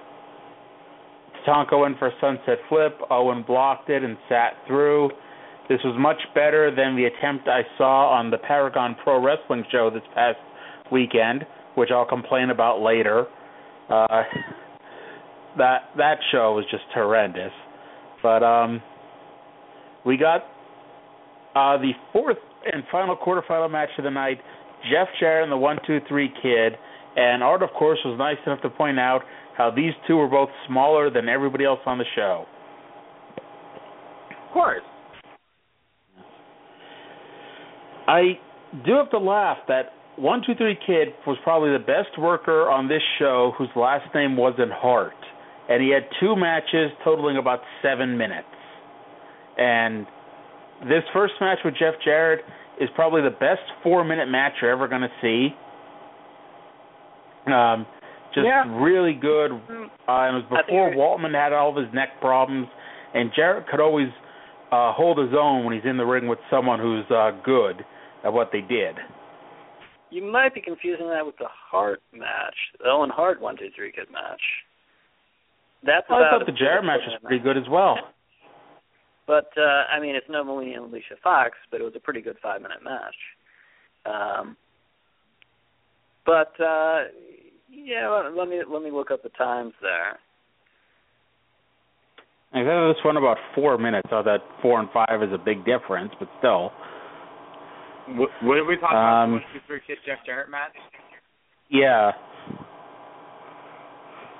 Tonka 1.46 1.81
went 1.81 1.99
for 1.99 2.09
a 2.09 2.12
sunset 2.20 2.59
flip. 2.68 2.99
Owen 3.11 3.44
blocked 3.46 3.90
it 3.90 4.05
and 4.05 4.16
sat 4.29 4.53
through. 4.66 5.11
This 5.68 5.81
was 5.85 5.96
much 5.99 6.20
better 6.35 6.75
than 6.75 6.94
the 6.94 7.07
attempt 7.07 7.49
I 7.49 7.62
saw 7.77 8.11
on 8.11 8.31
the 8.31 8.38
Paragon 8.38 8.96
Pro 9.03 9.22
Wrestling 9.25 9.64
show 9.72 9.90
this 9.90 10.03
past 10.14 10.38
weekend, 10.92 11.44
which 11.77 11.91
I'll 11.93 12.07
complain 12.07 12.51
about 12.51 12.81
later. 12.81 13.27
Uh, 13.89 14.23
that 15.59 15.83
that 15.97 16.19
show 16.33 16.55
was 16.55 16.65
just 16.71 16.85
horrendous. 16.93 17.53
But 18.23 18.43
um, 18.43 18.83
we 20.05 20.17
got 20.17 20.43
uh, 21.55 21.79
the 21.79 21.93
fourth 22.12 22.39
and 22.71 22.83
final 22.91 23.17
quarterfinal 23.17 23.71
match 23.71 23.91
of 23.99 24.05
the 24.05 24.11
night. 24.11 24.39
Jeff 24.91 25.09
Jarrett 25.21 25.45
and 25.45 25.53
the 25.53 25.57
One 25.57 25.79
Two 25.87 26.01
Three 26.09 26.31
Kid, 26.43 26.73
and 27.17 27.43
Art, 27.43 27.62
of 27.62 27.71
course, 27.71 27.99
was 28.05 28.19
nice 28.19 28.37
enough 28.47 28.61
to 28.62 28.71
point 28.71 28.99
out 28.99 29.23
how 29.57 29.71
these 29.71 29.93
two 30.07 30.17
were 30.17 30.29
both 30.29 30.51
smaller 30.67 31.11
than 31.11 31.29
everybody 31.29 31.65
else 31.65 31.81
on 31.87 31.99
the 31.99 32.05
show. 32.15 32.45
Of 34.31 34.53
course. 34.53 34.83
I 38.09 38.39
do 38.85 38.93
have 38.95 39.11
to 39.11 39.19
laugh 39.19 39.59
that 39.69 39.93
One 40.17 40.43
Two 40.47 40.55
Three 40.55 40.79
Kid 40.87 41.09
was 41.27 41.37
probably 41.45 41.73
the 41.73 41.85
best 41.85 42.19
worker 42.19 42.71
on 42.71 42.89
this 42.89 43.03
show 43.19 43.53
whose 43.59 43.69
last 43.77 44.13
name 44.15 44.37
wasn't 44.37 44.73
Hart, 44.73 45.13
and 45.69 45.83
he 45.83 45.91
had 45.91 46.05
two 46.21 46.35
matches 46.35 46.91
totaling 47.05 47.37
about 47.37 47.61
seven 47.83 48.17
minutes. 48.17 48.49
And 49.59 50.07
this 50.89 51.03
first 51.13 51.35
match 51.41 51.59
with 51.65 51.75
Jeff 51.79 51.95
Jarrett 52.05 52.45
is 52.81 52.89
probably 52.95 53.23
the 53.23 53.31
best 53.31 53.63
four-minute 53.83 54.29
match 54.29 54.53
you're 54.61 54.71
ever 54.71 54.89
going 54.89 55.03
to 55.03 55.13
see. 55.23 55.55
Um, 57.51 57.87
just 58.35 58.47
Yeah. 58.47 58.65
really 58.69 59.15
good. 59.15 59.53
Uh, 59.53 59.57
and 60.09 60.37
it 60.37 60.45
was 60.51 60.65
before 60.67 60.91
Waltman 60.91 61.35
had 61.35 61.53
all 61.53 61.71
of 61.71 61.77
his 61.77 61.93
neck 61.95 62.21
problems, 62.21 62.69
and 63.15 63.33
Jarrett 63.35 63.67
could 63.69 63.81
always 63.81 64.09
uh, 64.73 64.93
hold 64.93 65.19
his 65.19 65.33
own 65.33 65.65
when 65.65 65.75
he's 65.75 65.85
in 65.89 65.97
the 65.97 66.05
ring 66.05 66.27
with 66.27 66.39
someone 66.51 66.81
who's 66.81 67.09
uh, 67.11 67.31
good 67.45 67.85
at 68.25 68.33
what 68.33 68.51
they 68.53 68.61
did. 68.61 68.97
You 70.11 70.23
might 70.23 70.55
be 70.55 70.61
confusing 70.61 71.09
that 71.11 71.27
with 71.27 71.37
the 71.38 71.49
Hart 71.49 72.01
match, 72.12 72.55
the 72.79 72.88
Owen 72.88 73.11
Hart 73.11 73.40
one 73.40 73.57
two 73.57 73.69
three 73.75 73.92
good 73.92 74.11
match. 74.12 74.40
That's 75.83 76.07
I 76.09 76.19
about 76.19 76.38
thought 76.38 76.47
the 76.47 76.53
Jarrett 76.53 76.85
match 76.85 77.01
was 77.07 77.19
pretty 77.23 77.42
good 77.42 77.57
as 77.57 77.69
well. 77.71 77.97
But 79.27 79.51
uh 79.59 79.90
I 79.92 79.99
mean, 79.99 80.14
it's 80.14 80.27
no 80.31 80.45
Melina 80.45 80.81
and 80.81 80.92
Alicia 80.92 81.16
Fox, 81.21 81.59
but 81.73 81.81
it 81.81 81.83
was 81.83 81.95
a 81.97 81.99
pretty 81.99 82.21
good 82.21 82.37
five 82.40 82.62
minute 82.62 82.79
match. 82.85 83.16
Um, 84.07 84.57
but 86.25 86.53
uh 86.62 87.11
yeah, 87.69 88.09
let, 88.09 88.37
let 88.37 88.49
me 88.49 88.62
let 88.73 88.83
me 88.83 88.92
look 88.92 89.11
up 89.11 89.25
the 89.25 89.31
times 89.31 89.73
there. 89.83 90.21
I 92.53 92.64
thought 92.64 92.95
this 92.95 93.05
one 93.05 93.16
about 93.16 93.38
four 93.55 93.77
minutes. 93.79 94.09
So 94.11 94.23
that 94.23 94.38
four 94.62 94.79
and 94.79 94.88
five 94.95 95.23
is 95.23 95.33
a 95.33 95.38
big 95.38 95.64
difference, 95.64 96.12
but 96.21 96.29
still. 96.38 96.71
What, 98.09 98.31
what 98.42 98.55
did 98.55 98.66
we 98.66 98.77
talk 98.77 98.90
about? 98.90 99.25
Um, 99.25 99.31
The 99.31 99.35
one, 99.35 99.42
two, 99.53 99.61
three 99.66 99.81
kid 99.87 99.99
Jeff 100.07 100.19
Jarrett 100.25 100.51
match. 100.51 100.73
Yeah. 101.71 102.12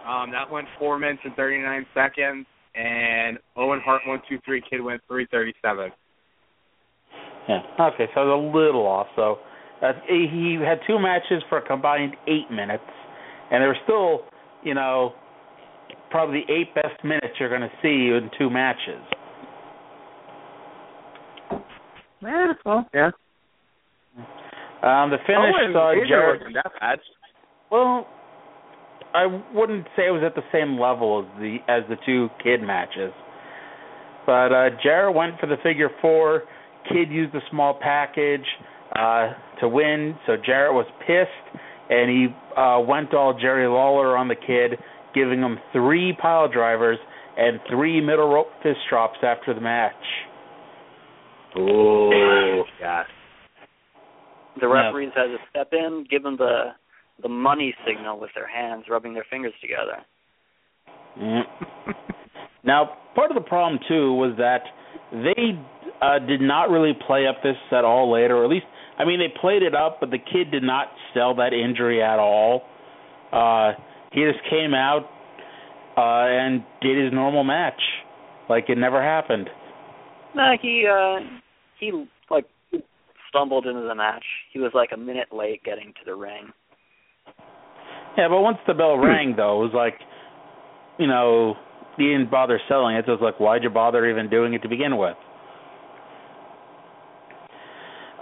Um, 0.07 0.31
that 0.31 0.51
went 0.51 0.69
four 0.79 0.99
minutes 0.99 1.23
and 1.25 1.35
thirty 1.35 1.59
nine 1.59 1.85
seconds, 1.93 2.47
and 2.77 3.39
Owen 3.57 3.81
Hart 3.85 4.03
one 4.07 4.23
two 4.29 4.39
three 4.45 4.63
kid 4.71 4.81
went 4.81 5.01
three 5.09 5.27
thirty 5.33 5.53
seven. 5.63 5.91
Yeah. 7.49 7.61
Okay, 7.81 8.07
so 8.15 8.21
I 8.21 8.25
was 8.25 8.53
a 8.55 8.57
little 8.57 8.87
off. 8.87 9.09
So 9.17 9.39
uh, 9.83 9.93
he 10.09 10.59
had 10.65 10.79
two 10.87 10.99
matches 11.01 11.43
for 11.49 11.59
a 11.59 11.67
combined 11.67 12.15
eight 12.29 12.51
minutes, 12.51 12.85
and 13.51 13.63
they 13.63 13.67
were 13.67 13.77
still, 13.85 14.21
you 14.63 14.75
know, 14.75 15.13
probably 16.11 16.45
the 16.47 16.53
eight 16.53 16.75
best 16.75 17.03
minutes 17.05 17.35
you're 17.41 17.49
going 17.49 17.63
to 17.63 17.71
see 17.83 18.15
in 18.15 18.31
two 18.39 18.49
matches. 18.49 19.03
Yeah, 22.23 22.53
well, 22.65 22.89
yeah. 22.95 23.11
Um, 24.83 25.11
the 25.11 25.19
finish 25.27 25.55
Owen 25.57 25.73
saw 25.73 25.93
either 25.93 26.39
wasn't 26.39 26.55
that 26.55 26.73
bad. 26.81 26.99
Well, 27.71 28.07
I 29.15 29.27
wouldn't 29.55 29.87
say 29.97 30.07
it 30.07 30.11
was 30.11 30.23
at 30.25 30.35
the 30.35 30.45
same 30.53 30.79
level 30.79 31.25
as 31.25 31.41
the 31.41 31.57
as 31.69 31.83
the 31.89 31.97
two 32.05 32.29
kid 32.43 32.63
matches. 32.63 33.13
But 34.27 34.53
uh 34.53 34.71
Jarrett 34.83 35.15
went 35.15 35.41
for 35.41 35.47
the 35.47 35.57
figure 35.63 35.89
four. 36.03 36.43
Kid 36.89 37.11
used 37.11 37.33
the 37.33 37.41
small 37.51 37.79
package 37.81 38.47
uh 38.95 39.33
to 39.61 39.69
win, 39.69 40.17
so 40.27 40.37
Jarrett 40.37 40.75
was 40.75 40.87
pissed 41.01 41.61
and 41.89 42.11
he 42.11 42.27
uh 42.57 42.81
went 42.81 43.15
all 43.15 43.37
Jerry 43.39 43.67
Lawler 43.67 44.17
on 44.17 44.29
the 44.29 44.37
kid, 44.37 44.79
giving 45.15 45.41
him 45.41 45.59
three 45.73 46.17
pile 46.21 46.49
drivers 46.53 46.99
and 47.39 47.61
three 47.71 48.01
middle 48.01 48.29
rope 48.29 48.49
fist 48.63 48.79
drops 48.91 49.19
after 49.23 49.55
the 49.55 49.61
match. 49.61 49.95
Oh, 51.59 52.65
yeah. 52.81 53.05
The 54.61 54.69
referees 54.69 55.13
had 55.15 55.27
to 55.27 55.37
step 55.51 55.69
in, 55.73 56.07
give 56.11 56.23
them 56.23 56.37
the 56.37 56.73
the 57.23 57.29
money 57.29 57.75
signal 57.87 58.21
with 58.21 58.31
their 58.35 58.47
hands, 58.47 58.85
rubbing 58.91 59.15
their 59.15 59.25
fingers 59.31 59.55
together. 59.61 60.05
Mm. 61.19 61.43
now, 62.63 62.91
part 63.15 63.31
of 63.31 63.35
the 63.35 63.49
problem 63.49 63.81
too 63.89 64.13
was 64.13 64.35
that 64.37 64.65
they 65.13 65.59
uh, 66.03 66.19
did 66.27 66.43
not 66.43 66.69
really 66.69 66.93
play 67.07 67.27
up 67.27 67.37
this 67.43 67.57
at 67.73 67.85
all 67.85 68.13
later, 68.13 68.37
or 68.37 68.45
at 68.45 68.51
least, 68.51 68.67
I 68.99 69.07
mean, 69.07 69.19
they 69.19 69.33
played 69.41 69.63
it 69.63 69.75
up, 69.75 69.99
but 70.01 70.11
the 70.11 70.19
kid 70.19 70.51
did 70.51 70.63
not 70.63 70.89
sell 71.15 71.35
that 71.37 71.53
injury 71.55 72.03
at 72.03 72.19
all. 72.19 72.63
Uh, 73.33 73.73
he 74.13 74.23
just 74.31 74.45
came 74.51 74.75
out 74.75 75.09
uh, 75.97 76.29
and 76.29 76.63
did 76.83 77.03
his 77.03 77.13
normal 77.13 77.45
match, 77.45 77.81
like 78.49 78.65
it 78.69 78.77
never 78.77 79.03
happened. 79.03 79.49
No, 80.35 80.53
he 80.61 80.87
uh 80.87 81.21
he 81.81 82.07
like 82.31 82.45
stumbled 83.37 83.67
into 83.67 83.83
the 83.83 83.95
match. 83.95 84.25
He 84.53 84.59
was 84.59 84.73
like 84.75 84.91
a 84.95 84.97
minute 84.97 85.29
late 85.33 85.63
getting 85.65 85.89
to 85.89 86.01
the 86.05 86.15
ring. 86.15 86.53
Yeah, 88.17 88.29
but 88.29 88.41
once 88.41 88.59
the 88.67 88.75
bell 88.75 88.97
rang, 88.97 89.35
though, 89.37 89.61
it 89.61 89.65
was 89.65 89.75
like, 89.75 89.95
you 90.99 91.07
know, 91.07 91.55
he 91.99 92.05
didn't 92.05 92.31
bother 92.31 92.59
selling 92.69 92.97
it. 92.97 93.05
So 93.07 93.13
it 93.13 93.21
was 93.21 93.25
like, 93.33 93.39
why'd 93.39 93.63
you 93.63 93.71
bother 93.71 94.09
even 94.09 94.31
doing 94.31 94.55
it 94.55 94.63
to 94.63 94.69
begin 94.69 94.97
with? 94.97 95.17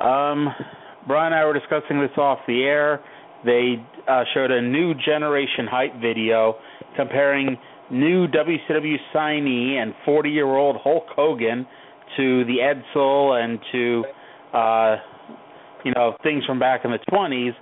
Um, 0.00 0.48
Brian 1.06 1.32
and 1.32 1.40
I 1.40 1.44
were 1.44 1.54
discussing 1.54 2.00
this 2.00 2.16
off 2.18 2.40
the 2.48 2.64
air. 2.64 3.00
They 3.44 3.76
uh, 4.08 4.24
showed 4.32 4.50
a 4.50 4.60
new 4.60 4.94
generation 4.94 5.66
hype 5.70 5.94
video 6.00 6.56
comparing 6.96 7.56
new 7.90 8.26
WCW 8.26 8.96
signee 9.14 9.76
and 9.76 9.94
40-year-old 10.06 10.76
Hulk 10.82 11.04
Hogan 11.14 11.66
to 12.16 12.44
the 12.46 12.56
Edsel 12.58 13.42
and 13.42 13.60
to, 13.72 14.04
uh, 14.54 14.96
you 15.84 15.92
know, 15.94 16.16
things 16.22 16.44
from 16.44 16.58
back 16.58 16.84
in 16.84 16.90
the 16.90 16.98
20s 17.10 17.52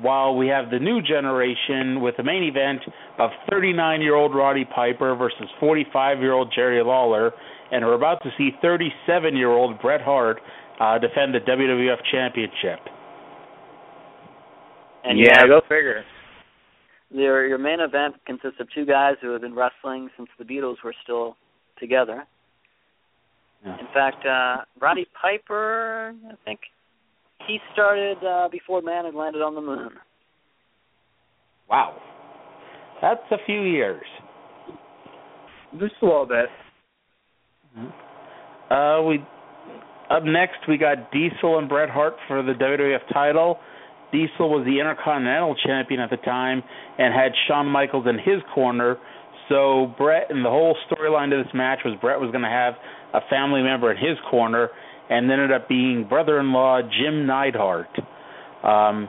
while 0.00 0.36
we 0.36 0.46
have 0.46 0.70
the 0.70 0.78
new 0.78 1.02
generation 1.02 2.00
with 2.00 2.16
the 2.16 2.22
main 2.22 2.44
event 2.44 2.80
of 3.18 3.30
39 3.50 4.00
year 4.00 4.14
old 4.14 4.34
Roddy 4.34 4.64
Piper 4.64 5.14
versus 5.16 5.48
45 5.60 6.18
year 6.20 6.32
old 6.32 6.52
Jerry 6.54 6.82
Lawler, 6.82 7.32
and 7.72 7.84
we're 7.84 7.94
about 7.94 8.22
to 8.22 8.30
see 8.38 8.50
37 8.62 9.36
year 9.36 9.50
old 9.50 9.80
Bret 9.80 10.00
Hart 10.00 10.40
uh, 10.80 10.98
defend 10.98 11.34
the 11.34 11.40
WWF 11.40 11.98
Championship. 12.12 12.78
And 15.04 15.18
yeah, 15.18 15.42
you 15.42 15.48
go 15.48 15.60
figure. 15.62 16.04
your 17.10 17.46
your 17.46 17.58
main 17.58 17.80
event 17.80 18.16
consists 18.26 18.60
of 18.60 18.68
two 18.74 18.84
guys 18.84 19.14
who 19.20 19.30
have 19.30 19.40
been 19.40 19.54
wrestling 19.54 20.10
since 20.16 20.28
the 20.38 20.44
Beatles 20.44 20.76
were 20.84 20.94
still 21.02 21.36
together. 21.78 22.24
Fact, 23.92 24.24
uh, 24.26 24.64
Roddy 24.80 25.06
Piper, 25.20 26.14
I 26.30 26.34
think 26.44 26.60
he 27.46 27.58
started 27.72 28.18
uh, 28.24 28.48
before 28.50 28.82
man 28.82 29.04
had 29.04 29.14
landed 29.14 29.42
on 29.42 29.54
the 29.54 29.60
moon. 29.60 29.90
Wow, 31.68 31.96
that's 33.02 33.20
a 33.30 33.36
few 33.46 33.62
years. 33.62 34.04
Just 35.78 35.94
a 36.02 36.04
little 36.04 36.26
bit. 36.26 36.46
Uh, 38.70 39.02
we 39.02 39.18
up 40.10 40.24
next 40.24 40.56
we 40.66 40.78
got 40.78 41.12
Diesel 41.12 41.58
and 41.58 41.68
Bret 41.68 41.90
Hart 41.90 42.14
for 42.26 42.42
the 42.42 42.52
WWF 42.52 43.12
title. 43.12 43.58
Diesel 44.12 44.48
was 44.48 44.64
the 44.64 44.80
Intercontinental 44.80 45.54
Champion 45.66 46.00
at 46.00 46.08
the 46.08 46.16
time 46.18 46.62
and 46.98 47.12
had 47.12 47.32
Shawn 47.46 47.66
Michaels 47.66 48.06
in 48.08 48.16
his 48.16 48.42
corner. 48.54 48.96
So 49.50 49.94
Bret 49.98 50.30
and 50.30 50.44
the 50.44 50.50
whole 50.50 50.76
storyline 50.90 51.30
to 51.30 51.42
this 51.42 51.52
match 51.54 51.80
was 51.84 51.94
Bret 52.00 52.18
was 52.18 52.30
going 52.30 52.44
to 52.44 52.48
have 52.48 52.74
a 53.14 53.20
family 53.30 53.62
member 53.62 53.90
in 53.90 53.96
his 53.96 54.16
corner, 54.30 54.68
and 55.10 55.30
ended 55.30 55.52
up 55.52 55.68
being 55.68 56.06
brother-in-law 56.08 56.82
Jim 56.82 57.26
Neidhart. 57.26 57.88
Um, 58.62 59.08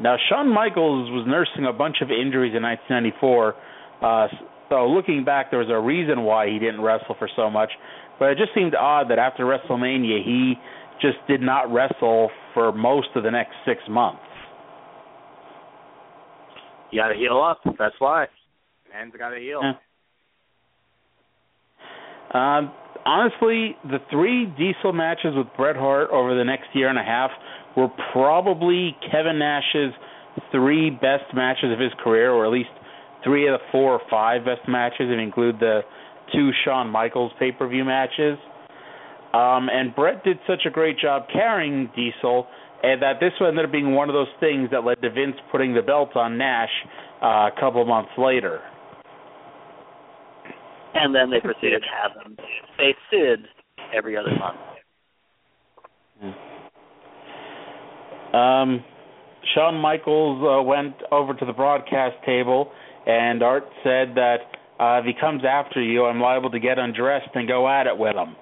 now 0.00 0.16
Shawn 0.28 0.52
Michaels 0.52 1.10
was 1.10 1.24
nursing 1.26 1.66
a 1.66 1.72
bunch 1.72 1.96
of 2.00 2.10
injuries 2.10 2.54
in 2.56 2.62
1994. 2.62 3.54
Uh, 4.02 4.28
so 4.68 4.86
looking 4.86 5.24
back, 5.24 5.50
there 5.50 5.58
was 5.58 5.68
a 5.68 5.78
reason 5.78 6.22
why 6.22 6.46
he 6.46 6.58
didn't 6.58 6.80
wrestle 6.80 7.16
for 7.18 7.28
so 7.34 7.50
much, 7.50 7.70
but 8.18 8.30
it 8.30 8.38
just 8.38 8.54
seemed 8.54 8.74
odd 8.74 9.10
that 9.10 9.18
after 9.18 9.44
WrestleMania 9.44 10.24
he 10.24 10.54
just 11.00 11.18
did 11.26 11.40
not 11.40 11.72
wrestle 11.72 12.30
for 12.54 12.72
most 12.72 13.08
of 13.16 13.24
the 13.24 13.30
next 13.30 13.52
six 13.66 13.80
months. 13.88 14.22
You 16.90 17.00
gotta 17.00 17.14
heal 17.14 17.40
up. 17.42 17.60
That's 17.78 17.94
why. 17.98 18.26
Man's 18.92 19.14
gotta 19.18 19.38
heal. 19.38 19.60
Yeah. 19.62 19.72
Um, 22.32 22.72
honestly, 23.04 23.76
the 23.84 23.98
three 24.10 24.46
Diesel 24.58 24.92
matches 24.92 25.34
with 25.36 25.46
Bret 25.56 25.76
Hart 25.76 26.10
over 26.10 26.36
the 26.36 26.44
next 26.44 26.68
year 26.74 26.88
and 26.88 26.98
a 26.98 27.02
half 27.02 27.30
were 27.76 27.88
probably 28.12 28.96
Kevin 29.10 29.38
Nash's 29.38 29.92
three 30.50 30.90
best 30.90 31.34
matches 31.34 31.72
of 31.72 31.78
his 31.78 31.92
career, 32.02 32.30
or 32.30 32.46
at 32.46 32.52
least 32.52 32.70
three 33.24 33.46
of 33.48 33.58
the 33.58 33.64
four 33.70 33.92
or 33.92 34.00
five 34.10 34.44
best 34.44 34.66
matches, 34.68 35.06
you 35.08 35.18
include 35.18 35.58
the 35.60 35.80
two 36.32 36.50
Shawn 36.64 36.88
Michaels 36.88 37.32
pay 37.38 37.52
per 37.52 37.68
view 37.68 37.84
matches. 37.84 38.38
Um, 39.32 39.68
and 39.70 39.94
Bret 39.94 40.24
did 40.24 40.38
such 40.46 40.62
a 40.66 40.70
great 40.70 40.98
job 40.98 41.24
carrying 41.32 41.90
Diesel, 41.94 42.46
and 42.82 43.00
that 43.02 43.20
this 43.20 43.32
ended 43.40 43.64
up 43.64 43.72
being 43.72 43.94
one 43.94 44.08
of 44.08 44.14
those 44.14 44.32
things 44.40 44.70
that 44.72 44.84
led 44.84 45.00
to 45.02 45.10
Vince 45.10 45.36
putting 45.52 45.74
the 45.74 45.82
belt 45.82 46.16
on 46.16 46.36
Nash 46.36 46.70
uh, 47.22 47.26
a 47.26 47.50
couple 47.60 47.84
months 47.84 48.10
later. 48.18 48.60
And 50.94 51.14
then 51.14 51.30
they 51.30 51.40
proceeded 51.40 51.82
to 51.82 51.88
have 52.02 52.14
them 52.14 52.36
face 52.76 52.96
Sid 53.10 53.46
every 53.94 54.16
other 54.16 54.30
month. 54.38 54.58
Um, 58.34 58.84
Shawn 59.54 59.74
Michaels 59.76 60.42
uh, 60.42 60.62
went 60.62 60.94
over 61.10 61.34
to 61.34 61.44
the 61.44 61.52
broadcast 61.52 62.16
table, 62.24 62.70
and 63.06 63.42
Art 63.42 63.64
said 63.82 64.14
that 64.14 64.36
uh, 64.78 65.00
if 65.00 65.04
he 65.04 65.12
comes 65.20 65.42
after 65.48 65.82
you, 65.82 66.04
I'm 66.04 66.20
liable 66.20 66.50
to 66.50 66.60
get 66.60 66.78
undressed 66.78 67.30
and 67.34 67.48
go 67.48 67.68
at 67.68 67.86
it 67.86 67.96
with 67.96 68.14
him. 68.14 68.36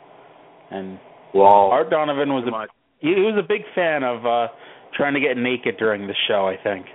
And 0.70 0.98
Wow. 1.34 1.70
Art 1.70 1.90
Donovan 1.90 2.32
was 2.32 2.44
a 2.46 2.66
he 3.00 3.10
was 3.10 3.36
a 3.38 3.46
big 3.46 3.62
fan 3.74 4.02
of 4.02 4.24
uh 4.24 4.48
trying 4.96 5.14
to 5.14 5.20
get 5.20 5.36
naked 5.36 5.76
during 5.78 6.06
the 6.06 6.14
show. 6.26 6.48
I 6.48 6.56
think. 6.62 6.86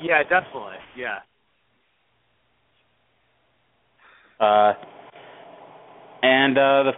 Yeah, 0.00 0.22
definitely. 0.22 0.76
Yeah. 0.96 1.18
Uh, 4.42 4.74
and 6.22 6.58
uh, 6.58 6.82
the 6.82 6.92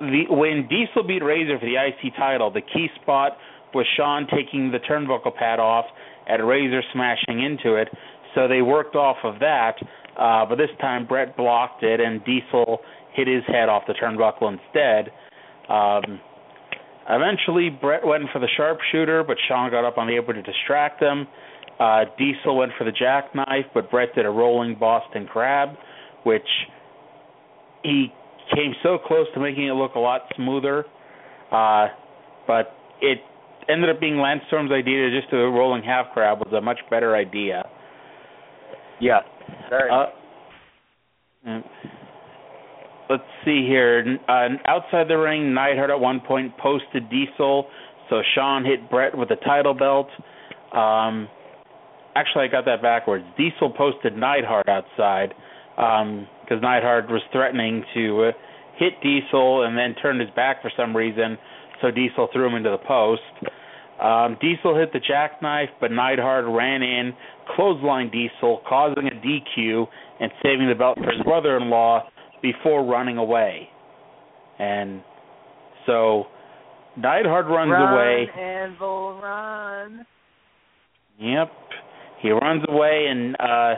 the 0.00 0.22
when 0.28 0.66
Diesel 0.68 1.06
beat 1.06 1.22
Razor 1.22 1.58
for 1.58 1.66
the 1.66 1.76
IC 1.76 2.14
title, 2.16 2.50
the 2.50 2.60
key 2.60 2.88
spot 3.00 3.36
was 3.74 3.86
Shawn 3.96 4.26
taking 4.34 4.70
the 4.70 4.78
turnbuckle 4.78 5.34
pad 5.34 5.60
off 5.60 5.86
and 6.26 6.46
Razor 6.46 6.82
smashing 6.92 7.42
into 7.42 7.76
it. 7.76 7.88
So 8.34 8.48
they 8.48 8.62
worked 8.62 8.96
off 8.96 9.18
of 9.24 9.38
that, 9.40 9.74
uh, 10.18 10.46
but 10.46 10.56
this 10.56 10.70
time 10.80 11.06
Bret 11.06 11.36
blocked 11.36 11.82
it 11.82 12.00
and 12.00 12.24
Diesel 12.24 12.80
hit 13.14 13.28
his 13.28 13.44
head 13.46 13.68
off 13.68 13.84
the 13.86 13.94
turnbuckle 13.94 14.52
instead. 14.52 15.12
Um, 15.68 16.20
eventually, 17.08 17.70
Bret 17.70 18.04
went 18.04 18.24
for 18.32 18.38
the 18.38 18.48
sharpshooter, 18.56 19.22
but 19.24 19.36
Shawn 19.48 19.70
got 19.70 19.84
up 19.84 19.98
on 19.98 20.06
the 20.06 20.16
apron 20.16 20.36
to 20.36 20.42
distract 20.42 21.02
him. 21.02 21.26
Uh, 21.78 22.04
Diesel 22.18 22.56
went 22.56 22.72
for 22.78 22.84
the 22.84 22.92
jackknife, 22.92 23.66
but 23.74 23.90
Bret 23.90 24.14
did 24.14 24.26
a 24.26 24.30
rolling 24.30 24.76
Boston 24.78 25.26
crab, 25.26 25.70
which 26.24 26.46
he 27.82 28.12
came 28.54 28.74
so 28.82 28.98
close 28.98 29.26
to 29.34 29.40
making 29.40 29.66
it 29.66 29.72
look 29.72 29.94
a 29.94 29.98
lot 29.98 30.22
smoother. 30.36 30.84
Uh, 31.50 31.88
but 32.46 32.74
it 33.00 33.18
ended 33.68 33.90
up 33.90 34.00
being 34.00 34.18
Lance 34.18 34.42
Storm's 34.48 34.72
idea 34.72 35.10
to 35.10 35.20
just 35.20 35.30
do 35.30 35.38
a 35.38 35.50
rolling 35.50 35.82
half 35.82 36.06
crab 36.12 36.38
was 36.38 36.52
a 36.52 36.60
much 36.60 36.78
better 36.90 37.14
idea. 37.16 37.68
Yeah. 39.00 39.20
Very. 39.68 39.90
Uh, 39.90 41.60
let's 43.10 43.22
see 43.44 43.66
here. 43.66 44.18
Uh, 44.28 44.48
outside 44.66 45.08
the 45.08 45.16
ring, 45.16 45.52
Neidhart 45.54 45.90
at 45.90 46.00
one 46.00 46.20
point 46.20 46.56
posted 46.58 47.08
Diesel, 47.10 47.66
so 48.08 48.22
Shawn 48.34 48.64
hit 48.64 48.90
Bret 48.90 49.16
with 49.16 49.28
the 49.28 49.36
title 49.36 49.74
belt. 49.74 50.08
Um, 50.72 51.28
actually, 52.14 52.44
I 52.44 52.48
got 52.48 52.64
that 52.66 52.80
backwards. 52.80 53.24
Diesel 53.36 53.70
posted 53.76 54.16
Neidhart 54.16 54.68
outside 54.68 55.34
because 55.76 56.60
Neidhart 56.62 57.08
was 57.10 57.22
threatening 57.32 57.84
to 57.94 58.24
uh, 58.24 58.32
hit 58.76 58.94
Diesel 59.02 59.64
and 59.64 59.76
then 59.76 59.94
turned 60.00 60.20
his 60.20 60.30
back 60.36 60.62
for 60.62 60.70
some 60.76 60.96
reason, 60.96 61.38
so 61.80 61.90
Diesel 61.90 62.28
threw 62.32 62.46
him 62.46 62.54
into 62.54 62.70
the 62.70 62.78
post. 62.86 63.22
Um, 64.02 64.36
Diesel 64.40 64.76
hit 64.76 64.92
the 64.92 65.00
jackknife, 65.00 65.68
but 65.80 65.90
Neidhart 65.90 66.44
ran 66.46 66.82
in, 66.82 67.12
clothesline 67.54 68.10
Diesel, 68.10 68.62
causing 68.68 69.06
a 69.06 69.10
DQ 69.10 69.86
and 70.20 70.30
saving 70.42 70.68
the 70.68 70.74
belt 70.74 70.98
for 70.98 71.10
his 71.10 71.22
brother-in-law 71.22 72.08
before 72.42 72.84
running 72.84 73.18
away. 73.18 73.68
And 74.58 75.02
so 75.86 76.26
Neidhart 76.96 77.46
runs 77.46 77.70
run, 77.70 77.92
away. 77.92 78.26
Anvil, 78.38 79.20
run. 79.20 80.06
Yep. 81.18 81.52
He 82.20 82.30
runs 82.30 82.64
away 82.68 83.06
and 83.08 83.36
uh 83.40 83.74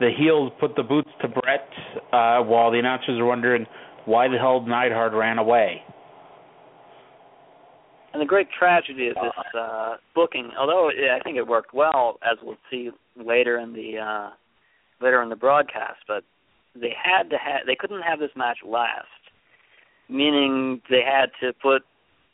the 0.00 0.10
heels 0.16 0.52
put 0.60 0.76
the 0.76 0.82
boots 0.82 1.10
to 1.22 1.28
Bret 1.28 1.68
uh 2.12 2.42
while 2.42 2.70
the 2.70 2.78
announcers 2.78 3.18
are 3.18 3.24
wondering 3.24 3.66
why 4.04 4.26
the 4.28 4.38
hell 4.38 4.64
Neidhart 4.66 5.12
ran 5.12 5.38
away. 5.38 5.82
And 8.12 8.22
the 8.22 8.26
great 8.26 8.48
tragedy 8.58 9.08
of 9.08 9.16
this 9.16 9.32
uh, 9.54 9.96
booking, 10.14 10.50
although 10.58 10.88
it, 10.88 11.10
I 11.10 11.20
think 11.22 11.36
it 11.36 11.46
worked 11.46 11.74
well, 11.74 12.18
as 12.22 12.38
we'll 12.42 12.56
see 12.70 12.90
later 13.22 13.58
in 13.58 13.74
the 13.74 13.98
uh, 13.98 14.30
later 15.04 15.22
in 15.22 15.28
the 15.28 15.36
broadcast, 15.36 16.00
but 16.08 16.24
they 16.74 16.94
had 17.00 17.28
to 17.30 17.36
have 17.36 17.66
they 17.66 17.76
couldn't 17.76 18.00
have 18.00 18.18
this 18.18 18.30
match 18.34 18.58
last, 18.66 19.06
meaning 20.08 20.80
they 20.88 21.02
had 21.04 21.30
to 21.42 21.52
put 21.52 21.82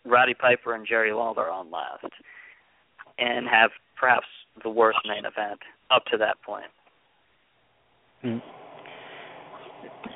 Roddy 0.05 0.35
Piper 0.35 0.75
and 0.75 0.87
Jerry 0.87 1.13
Lawler 1.13 1.51
on 1.51 1.73
last, 1.73 2.07
and 3.19 3.49
have 3.49 3.71
perhaps 3.99 4.27
the 4.63 4.71
worst 4.71 4.99
main 5.07 5.25
event 5.25 5.61
up 5.91 6.05
to 6.13 6.17
that 6.19 6.41
point. 6.43 6.71
Mm. 8.25 8.43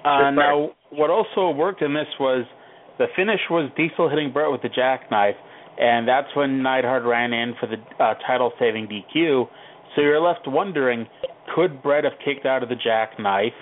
Uh, 0.04 0.30
now, 0.30 0.70
what 0.90 1.10
also 1.10 1.50
worked 1.50 1.82
in 1.82 1.92
this 1.92 2.06
was 2.18 2.44
the 2.98 3.06
finish 3.16 3.40
was 3.50 3.70
Diesel 3.76 4.08
hitting 4.08 4.32
Bret 4.32 4.50
with 4.50 4.62
the 4.62 4.68
jackknife, 4.68 5.36
and 5.78 6.06
that's 6.08 6.28
when 6.34 6.62
Neidhart 6.62 7.04
ran 7.04 7.32
in 7.32 7.54
for 7.60 7.66
the 7.66 7.76
uh, 8.02 8.14
title-saving 8.26 8.88
DQ. 8.88 9.48
So 9.94 10.02
you're 10.02 10.20
left 10.20 10.46
wondering, 10.46 11.06
could 11.54 11.82
Bret 11.82 12.04
have 12.04 12.14
kicked 12.24 12.46
out 12.46 12.62
of 12.62 12.68
the 12.68 12.76
jackknife? 12.76 13.52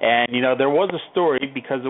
And 0.00 0.34
you 0.34 0.40
know 0.40 0.56
there 0.56 0.70
was 0.70 0.90
a 0.94 1.10
story 1.10 1.50
because 1.52 1.80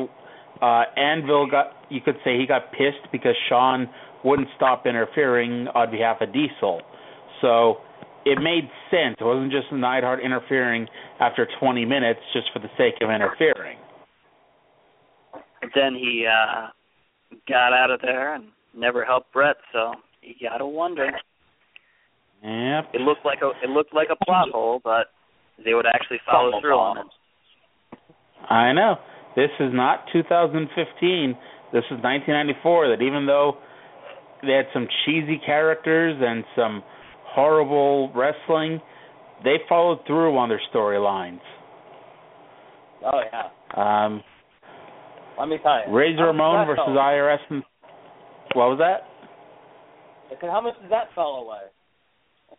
uh, 0.60 0.82
Anvil 0.96 1.48
got, 1.48 1.72
you 1.90 2.00
could 2.00 2.16
say 2.24 2.38
he 2.38 2.46
got 2.46 2.72
pissed 2.72 3.10
because 3.12 3.34
Shawn 3.48 3.88
wouldn't 4.24 4.48
stop 4.56 4.86
interfering 4.86 5.68
on 5.74 5.90
behalf 5.90 6.20
of 6.20 6.32
Diesel. 6.32 6.82
So 7.40 7.78
it 8.24 8.38
made 8.40 8.68
sense. 8.90 9.16
It 9.20 9.24
wasn't 9.24 9.52
just 9.52 9.72
Neidhart 9.72 10.20
interfering 10.22 10.86
after 11.20 11.46
20 11.60 11.84
minutes 11.84 12.20
just 12.32 12.46
for 12.52 12.58
the 12.58 12.68
sake 12.76 12.94
of 13.00 13.10
interfering. 13.10 13.78
But 15.60 15.70
then 15.74 15.94
he 15.94 16.26
uh, 16.26 16.68
got 17.48 17.72
out 17.72 17.90
of 17.90 18.00
there 18.00 18.34
and 18.34 18.46
never 18.74 19.04
helped 19.04 19.32
Bret, 19.32 19.56
so 19.72 19.92
you 20.22 20.34
gotta 20.48 20.66
wonder. 20.66 21.10
Yep. 22.42 22.94
It 22.94 23.00
looked 23.02 23.24
like 23.24 23.40
a 23.42 23.50
it 23.62 23.68
looked 23.68 23.94
like 23.94 24.08
a 24.10 24.24
plot 24.24 24.48
hole, 24.50 24.80
but 24.82 25.08
they 25.62 25.74
would 25.74 25.86
actually 25.86 26.20
follow 26.30 26.60
through 26.60 26.78
on 26.78 26.98
it. 26.98 27.06
I 28.48 28.72
know. 28.72 28.96
This 29.36 29.50
is 29.60 29.70
not 29.72 30.04
2015. 30.12 31.36
This 31.72 31.84
is 31.86 32.00
1994. 32.02 32.96
That 32.96 33.02
even 33.04 33.26
though 33.26 33.58
they 34.42 34.52
had 34.52 34.66
some 34.72 34.88
cheesy 35.04 35.40
characters 35.44 36.16
and 36.18 36.44
some 36.56 36.82
horrible 37.34 38.12
wrestling, 38.14 38.80
they 39.44 39.56
followed 39.68 40.00
through 40.06 40.36
on 40.36 40.48
their 40.48 40.60
storylines. 40.72 41.40
Oh 43.04 43.20
yeah. 43.32 43.48
Um, 43.76 44.22
Let 45.38 45.48
me 45.48 45.58
tell 45.62 45.80
you. 45.86 45.94
Razor 45.94 46.26
Ramon 46.26 46.66
versus 46.66 46.82
fellow- 46.84 46.96
IRS. 47.00 47.38
And, 47.50 47.62
what 48.54 48.68
was 48.70 48.78
that? 48.78 49.06
I 50.36 50.40
said, 50.40 50.50
how 50.50 50.60
much 50.60 50.74
does 50.80 50.90
that 50.90 51.08
fellow 51.14 51.48
weigh? 51.48 52.56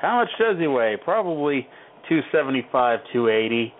How 0.00 0.16
much 0.16 0.28
does 0.38 0.56
he 0.58 0.66
weigh? 0.66 0.96
Probably 1.04 1.68
275, 2.08 3.00
280. 3.12 3.74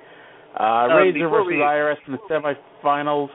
Uh, 0.58 0.62
Uh, 0.62 0.96
Razor 0.96 1.28
versus 1.28 1.46
we- 1.48 1.56
IRS 1.62 1.96
in 2.06 2.12
the 2.12 2.18
semifinals. 2.28 3.30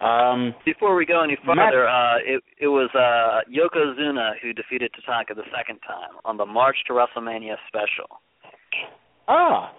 Um, 0.00 0.54
Before 0.64 0.94
we 0.96 1.06
go 1.06 1.22
any 1.22 1.36
Matt- 1.46 1.56
further, 1.72 1.88
uh, 1.88 2.16
it 2.24 2.42
it 2.58 2.68
was 2.68 2.90
uh, 2.94 3.40
Yokozuna 3.50 4.32
who 4.42 4.52
defeated 4.52 4.90
Tatanka 4.92 5.34
the 5.34 5.44
second 5.56 5.78
time 5.86 6.18
on 6.24 6.36
the 6.36 6.44
March 6.46 6.76
to 6.88 6.92
WrestleMania 6.92 7.56
special. 7.68 8.20
ah, 9.28 9.72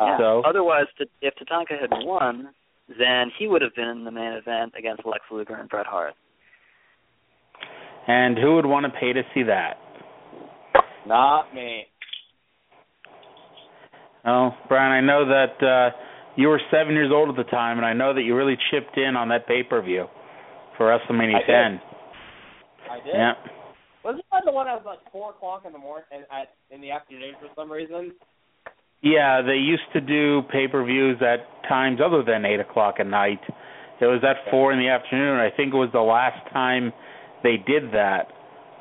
Yeah. 0.00 0.18
So- 0.18 0.42
Otherwise, 0.44 0.86
if 1.22 1.34
Tatanka 1.36 1.78
had 1.80 1.90
won, 2.04 2.50
then 2.98 3.30
he 3.38 3.46
would 3.46 3.62
have 3.62 3.74
been 3.74 3.88
in 3.88 4.04
the 4.04 4.10
main 4.10 4.32
event 4.32 4.74
against 4.76 5.06
Lex 5.06 5.22
Luger 5.30 5.54
and 5.54 5.68
Bret 5.68 5.86
Hart. 5.86 6.14
and 8.06 8.36
who 8.38 8.56
would 8.56 8.66
want 8.66 8.84
to 8.86 8.90
pay 8.98 9.12
to 9.12 9.22
see 9.32 9.42
that? 9.44 9.78
Not 11.06 11.54
me. 11.54 11.86
Oh, 14.24 14.54
Brian, 14.68 14.90
I 14.92 15.00
know 15.00 15.24
that 15.26 15.62
uh, 15.62 15.90
you 16.40 16.48
were 16.48 16.60
seven 16.70 16.94
years 16.94 17.10
old 17.12 17.28
at 17.28 17.36
the 17.36 17.50
time, 17.50 17.76
and 17.76 17.86
I 17.86 17.92
know 17.92 18.14
that 18.14 18.22
you 18.22 18.34
really 18.34 18.56
chipped 18.70 18.96
in 18.96 19.14
on 19.14 19.28
that 19.28 19.46
pay 19.46 19.62
per 19.62 19.82
view 19.82 20.06
for 20.78 20.86
WrestleMania 20.86 21.36
I 21.36 21.40
did. 21.40 21.46
10. 21.46 21.80
I 22.90 22.96
did. 23.04 23.14
Yeah. 23.14 23.32
Wasn't 24.02 24.24
that 24.32 24.42
the 24.46 24.52
one 24.52 24.64
that 24.64 24.76
was 24.76 24.84
like 24.86 25.00
four 25.12 25.30
o'clock 25.30 25.64
in 25.66 25.72
the 25.72 25.78
morning 25.78 26.06
and 26.10 26.24
at 26.32 26.54
in 26.74 26.80
the 26.80 26.90
afternoon 26.90 27.34
for 27.38 27.48
some 27.54 27.70
reason? 27.70 28.12
Yeah, 29.02 29.42
they 29.42 29.56
used 29.56 29.84
to 29.92 30.00
do 30.00 30.40
pay 30.50 30.66
per 30.66 30.82
views 30.82 31.18
at 31.20 31.44
times 31.68 32.00
other 32.02 32.22
than 32.22 32.46
eight 32.46 32.60
o'clock 32.60 32.94
at 33.00 33.06
night. 33.06 33.40
It 34.00 34.06
was 34.06 34.22
at 34.24 34.50
four 34.50 34.72
in 34.72 34.78
the 34.78 34.88
afternoon. 34.88 35.38
I 35.38 35.54
think 35.54 35.74
it 35.74 35.76
was 35.76 35.90
the 35.92 36.00
last 36.00 36.50
time 36.54 36.90
they 37.42 37.56
did 37.66 37.92
that. 37.92 38.32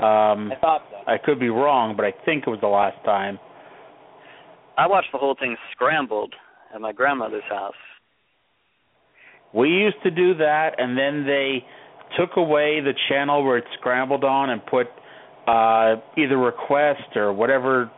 Um 0.02 0.54
I 0.54 0.58
thought 0.62 0.84
so. 0.90 1.12
I 1.12 1.18
could 1.18 1.42
be 1.42 1.50
wrong, 1.50 1.98
but 1.98 2.06
I 2.06 2.14
think 2.24 2.46
it 2.48 2.50
was 2.50 2.62
the 2.62 2.68
last 2.68 3.04
time. 3.04 3.38
I 4.78 4.88
watched 4.88 5.12
the 5.12 5.18
whole 5.18 5.36
thing 5.38 5.58
scrambled 5.74 6.34
at 6.74 6.82
my 6.82 6.92
grandmother's 6.92 7.44
house. 7.50 7.74
We 9.54 9.70
used 9.70 9.98
to 10.04 10.12
do 10.12 10.36
that, 10.36 10.72
and 10.78 10.98
then 10.98 11.26
they 11.26 11.64
took 12.18 12.38
away 12.38 12.82
the 12.82 12.94
channel 13.10 13.44
where 13.44 13.58
it 13.58 13.66
scrambled 13.80 14.24
on 14.24 14.50
and 14.50 14.66
put 14.66 14.88
uh, 15.48 15.96
either 16.18 16.38
request 16.38 17.16
or 17.16 17.34
whatever 17.34 17.90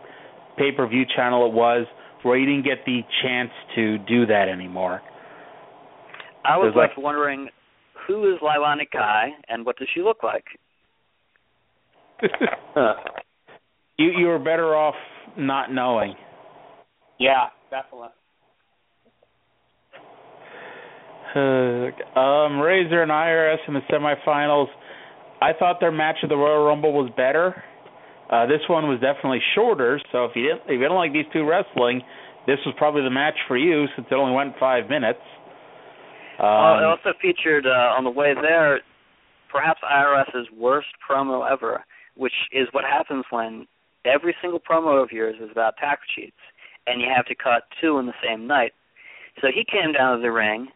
pay 0.58 0.72
per 0.72 0.88
view 0.88 1.04
channel 1.16 1.48
it 1.48 1.54
was, 1.54 1.86
where 2.24 2.38
you 2.38 2.46
didn't 2.46 2.64
get 2.64 2.86
the 2.86 3.02
chance 3.24 3.52
to 3.76 3.98
do 4.00 4.26
that 4.28 4.48
anymore. 4.48 5.02
I 6.44 6.58
was 6.58 6.74
left 6.76 6.98
wondering 6.98 7.50
who 8.08 8.34
is 8.34 8.40
Leilani 8.42 8.90
Kai 8.92 9.30
and 9.48 9.66
what 9.66 9.78
does 9.78 9.88
she 9.94 10.02
look 10.02 10.24
like? 10.24 10.46
you 13.98 14.12
you 14.18 14.28
were 14.28 14.40
better 14.40 14.76
off 14.76 14.96
not 15.38 15.72
knowing. 15.72 16.14
Yeah, 17.20 17.48
definitely. 17.70 18.10
Uh, 21.21 21.21
um, 22.16 22.60
Razor 22.60 23.02
and 23.02 23.12
IRS 23.12 23.58
in 23.68 23.74
the 23.74 23.82
semifinals. 23.92 24.68
I 25.42 25.54
thought 25.58 25.80
their 25.80 25.92
match 25.92 26.18
at 26.24 26.30
the 26.30 26.36
Royal 26.36 26.66
Rumble 26.66 26.94
was 26.94 27.12
better. 27.18 27.64
Uh, 28.30 28.46
this 28.46 28.62
one 28.70 28.88
was 28.88 29.00
definitely 29.02 29.42
shorter, 29.56 30.00
so 30.12 30.26
if 30.26 30.32
you 30.36 30.44
didn't 30.44 30.62
if 30.68 30.80
you 30.80 30.88
don't 30.88 30.96
like 30.96 31.12
these 31.12 31.26
two 31.34 31.44
wrestling, 31.44 32.02
this 32.48 32.58
was 32.66 32.74
probably 32.78 33.04
the 33.04 33.10
match 33.10 33.36
for 33.48 33.58
you 33.58 33.86
since 33.96 34.08
it 34.10 34.14
only 34.14 34.34
went 34.34 34.54
five 34.60 34.90
minutes. 34.90 35.20
Um, 36.40 36.48
well, 36.48 36.78
it 36.80 36.86
also 36.86 37.14
featured 37.22 37.68
uh, 37.68 37.96
on 37.98 38.04
the 38.04 38.10
way 38.10 38.34
there, 38.34 38.80
perhaps 39.52 39.82
IRS's 39.84 40.48
worst 40.58 40.88
promo 41.08 41.50
ever, 41.50 41.84
which 42.16 42.34
is 42.52 42.68
what 42.72 42.84
happens 42.86 43.26
when 43.30 43.68
every 44.06 44.36
single 44.42 44.60
promo 44.60 45.04
of 45.04 45.12
yours 45.12 45.36
is 45.42 45.50
about 45.52 45.76
tax 45.78 46.02
cheats, 46.16 46.40
and 46.88 47.02
you 47.02 47.08
have 47.14 47.26
to 47.26 47.36
cut 47.36 47.64
two 47.82 48.00
in 48.00 48.06
the 48.06 48.18
same 48.26 48.48
night. 48.48 48.72
So 49.42 49.48
he 49.54 49.64
came 49.64 49.94
down 49.94 50.18
to 50.18 50.22
the 50.22 50.32
ring 50.32 50.68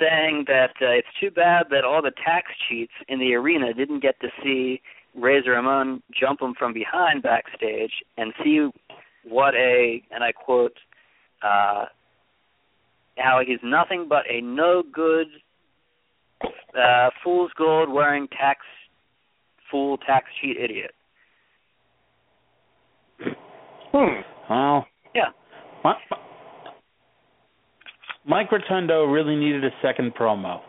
saying 0.00 0.44
that 0.46 0.70
uh, 0.80 0.90
it's 0.90 1.08
too 1.20 1.30
bad 1.30 1.66
that 1.70 1.84
all 1.84 2.02
the 2.02 2.12
tax 2.24 2.48
cheats 2.68 2.92
in 3.08 3.18
the 3.18 3.34
arena 3.34 3.72
didn't 3.74 4.00
get 4.00 4.18
to 4.20 4.28
see 4.42 4.80
Razor 5.14 5.52
Ramon 5.52 6.02
jump 6.18 6.40
him 6.40 6.54
from 6.58 6.72
behind 6.72 7.22
backstage 7.22 7.92
and 8.16 8.32
see 8.42 8.68
what 9.24 9.54
a, 9.54 10.02
and 10.10 10.24
I 10.24 10.32
quote, 10.32 10.76
uh, 11.42 11.86
how 13.16 13.40
he's 13.46 13.58
nothing 13.62 14.06
but 14.08 14.24
a 14.28 14.40
no 14.40 14.82
good 14.92 15.26
uh 16.76 17.10
fool's 17.22 17.52
gold 17.56 17.88
wearing 17.88 18.26
tax 18.28 18.60
fool 19.70 19.96
tax 19.98 20.26
cheat 20.40 20.56
idiot. 20.56 20.90
Hmm. 23.92 24.20
well, 24.50 24.86
Yeah. 25.14 25.28
Mi- 25.84 26.16
Mike 28.26 28.50
Rotundo 28.50 29.04
really 29.04 29.36
needed 29.36 29.64
a 29.64 29.70
second 29.82 30.14
promo. 30.14 30.60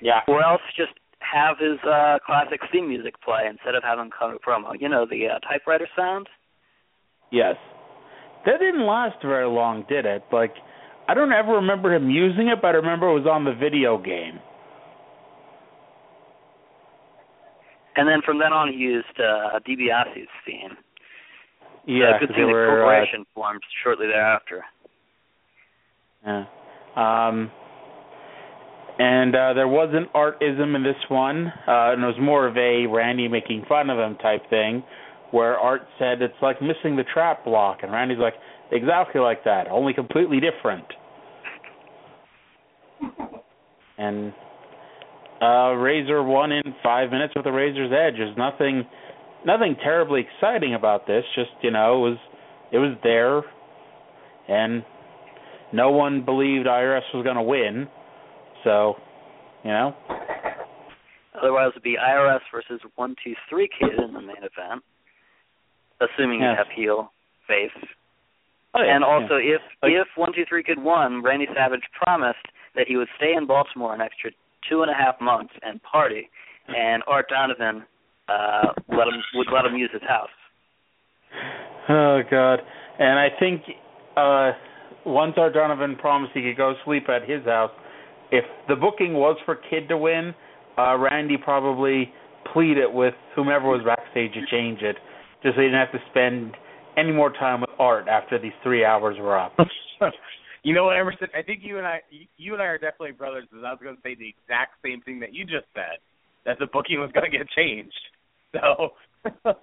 Yeah. 0.00 0.20
Or 0.26 0.42
else 0.42 0.62
just 0.76 0.92
have 1.20 1.58
his 1.58 1.78
uh 1.84 2.18
classic 2.24 2.60
theme 2.72 2.88
music 2.88 3.14
play 3.22 3.42
instead 3.48 3.74
of 3.74 3.82
having 3.82 4.10
come 4.16 4.38
promo. 4.46 4.72
You 4.78 4.88
know, 4.88 5.06
the 5.08 5.26
uh, 5.26 5.38
typewriter 5.40 5.86
sound? 5.94 6.28
Yes. 7.30 7.56
That 8.46 8.58
didn't 8.58 8.86
last 8.86 9.22
very 9.22 9.46
long, 9.46 9.84
did 9.88 10.06
it? 10.06 10.24
Like, 10.32 10.54
I 11.06 11.14
don't 11.14 11.32
ever 11.32 11.52
remember 11.52 11.94
him 11.94 12.08
using 12.08 12.48
it, 12.48 12.60
but 12.62 12.68
I 12.68 12.78
remember 12.78 13.08
it 13.08 13.20
was 13.20 13.26
on 13.30 13.44
the 13.44 13.52
video 13.52 13.98
game. 13.98 14.40
And 17.96 18.08
then 18.08 18.22
from 18.24 18.38
then 18.38 18.52
on 18.52 18.72
he 18.72 18.78
used 18.78 19.06
uh 19.18 19.58
DiBiase's 19.68 20.28
theme. 20.46 20.76
Yeah, 21.90 22.14
uh, 22.14 22.18
good 22.20 22.28
thing 22.28 22.36
they 22.36 22.42
the 22.42 22.52
were, 22.52 22.86
uh, 22.86 23.04
formed 23.34 23.60
shortly 23.82 24.06
thereafter. 24.06 24.62
Yeah. 26.24 26.44
Um, 26.94 27.50
and 28.98 29.34
uh, 29.34 29.54
there 29.54 29.66
was 29.66 29.90
an 29.92 30.06
artism 30.14 30.76
in 30.76 30.84
this 30.84 30.94
one, 31.08 31.48
uh, 31.66 31.92
and 31.92 32.04
it 32.04 32.06
was 32.06 32.18
more 32.20 32.46
of 32.46 32.56
a 32.56 32.86
Randy 32.86 33.26
making 33.26 33.64
fun 33.68 33.90
of 33.90 33.98
him 33.98 34.16
type 34.18 34.48
thing, 34.50 34.84
where 35.32 35.58
Art 35.58 35.82
said 35.98 36.22
it's 36.22 36.34
like 36.40 36.62
missing 36.62 36.94
the 36.94 37.04
trap 37.12 37.44
block, 37.44 37.78
and 37.82 37.90
Randy's 37.90 38.18
like, 38.18 38.34
exactly 38.70 39.20
like 39.20 39.42
that, 39.44 39.66
only 39.68 39.92
completely 39.92 40.38
different. 40.38 40.84
And 43.98 44.32
uh, 45.42 45.72
Razor 45.72 46.22
won 46.22 46.52
in 46.52 46.62
five 46.82 47.10
minutes 47.10 47.32
with 47.34 47.46
a 47.46 47.52
Razor's 47.52 47.90
Edge. 47.90 48.14
There's 48.18 48.36
nothing, 48.36 48.84
nothing 49.44 49.76
terribly 49.82 50.26
exciting 50.26 50.74
about 50.74 51.06
this. 51.06 51.24
Just 51.34 51.50
you 51.62 51.70
know, 51.70 52.06
it 52.06 52.10
was, 52.10 52.18
it 52.72 52.78
was 52.78 52.96
there, 53.02 53.42
and 54.48 54.84
no 55.72 55.90
one 55.90 56.24
believed 56.24 56.66
IRS 56.66 57.02
was 57.14 57.24
going 57.24 57.36
to 57.36 57.42
win. 57.42 57.88
So, 58.64 58.94
you 59.64 59.70
know, 59.70 59.94
Otherwise 61.40 61.70
it'd 61.72 61.82
be 61.82 61.96
IRS 61.96 62.40
versus 62.52 62.80
one 62.96 63.14
two 63.24 63.34
three 63.48 63.68
kid 63.78 63.98
in 63.98 64.12
the 64.12 64.20
main 64.20 64.36
event. 64.38 64.82
Assuming 66.00 66.40
Yes. 66.40 66.52
you 66.52 66.56
have 66.56 66.68
heel, 66.74 67.12
face. 67.46 67.70
oh, 68.74 68.82
yeah, 68.82 68.94
and 68.94 69.04
also 69.04 69.36
yeah. 69.36 69.56
if 69.56 69.62
Like- 69.82 69.92
if 69.92 70.08
one 70.16 70.32
two 70.32 70.44
three 70.46 70.62
kid 70.62 70.78
won, 70.78 71.22
Randy 71.22 71.46
Savage 71.54 71.84
promised 71.92 72.44
that 72.74 72.86
he 72.88 72.96
would 72.96 73.08
stay 73.16 73.34
in 73.34 73.46
Baltimore 73.46 73.94
an 73.94 74.00
extra 74.00 74.30
two 74.68 74.82
and 74.82 74.90
a 74.90 74.94
half 74.94 75.20
months 75.20 75.54
and 75.62 75.82
party, 75.82 76.28
hmm. 76.66 76.74
and 76.74 77.02
Art 77.06 77.28
Donovan 77.28 77.84
uh 78.30 78.72
let 78.88 79.08
him 79.08 79.20
would 79.34 79.48
let 79.52 79.64
him 79.64 79.76
use 79.76 79.90
his 79.92 80.02
house. 80.06 80.28
oh 81.88 82.20
God, 82.30 82.60
and 82.98 83.18
I 83.18 83.28
think 83.38 83.62
uh 84.16 84.52
once 85.04 85.34
Art 85.36 85.54
Donovan 85.54 85.96
promised 85.96 86.32
he 86.34 86.42
could 86.42 86.56
go 86.56 86.74
sleep 86.84 87.08
at 87.08 87.28
his 87.28 87.44
house, 87.44 87.72
if 88.30 88.44
the 88.68 88.76
booking 88.76 89.14
was 89.14 89.36
for 89.44 89.56
Kid 89.56 89.88
to 89.88 89.96
win, 89.96 90.34
uh 90.78 90.96
Randy 90.96 91.36
probably 91.36 92.12
pleaded 92.52 92.92
with 92.92 93.14
whomever 93.34 93.68
was 93.68 93.82
backstage 93.84 94.32
to 94.34 94.40
change 94.50 94.82
it, 94.82 94.96
just 95.42 95.56
so 95.56 95.60
he 95.60 95.66
didn't 95.66 95.80
have 95.80 95.92
to 95.92 95.98
spend 96.10 96.54
any 96.96 97.12
more 97.12 97.30
time 97.32 97.60
with 97.60 97.70
Art 97.78 98.08
after 98.08 98.38
these 98.38 98.52
three 98.62 98.84
hours 98.84 99.16
were 99.18 99.38
up. 99.38 99.52
you 100.62 100.74
know 100.74 100.84
what, 100.84 100.96
Emerson? 100.96 101.28
I 101.36 101.42
think 101.42 101.60
you 101.62 101.78
and 101.78 101.86
I, 101.86 102.00
you 102.36 102.52
and 102.54 102.62
I 102.62 102.66
are 102.66 102.78
definitely 102.78 103.12
brothers. 103.12 103.44
Because 103.50 103.64
I 103.64 103.70
was 103.70 103.80
going 103.82 103.96
to 103.96 104.02
say 104.02 104.14
the 104.14 104.28
exact 104.28 104.74
same 104.84 105.00
thing 105.02 105.20
that 105.20 105.32
you 105.32 105.44
just 105.44 105.66
said, 105.74 105.98
that 106.44 106.58
the 106.58 106.66
booking 106.66 107.00
was 107.00 107.10
going 107.12 107.30
to 107.30 107.36
get 107.36 107.46
changed. 107.56 107.94
So, 108.60 108.90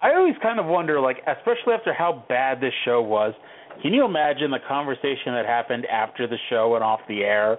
I 0.00 0.14
always 0.14 0.34
kind 0.40 0.60
of 0.60 0.66
wonder, 0.66 1.00
like, 1.00 1.16
especially 1.26 1.72
after 1.76 1.92
how 1.92 2.24
bad 2.28 2.60
this 2.60 2.72
show 2.84 3.02
was, 3.02 3.34
can 3.82 3.92
you 3.92 4.04
imagine 4.04 4.52
the 4.52 4.58
conversation 4.68 5.34
that 5.34 5.46
happened 5.46 5.84
after 5.86 6.28
the 6.28 6.36
show 6.48 6.68
went 6.70 6.84
off 6.84 7.00
the 7.08 7.22
air? 7.22 7.58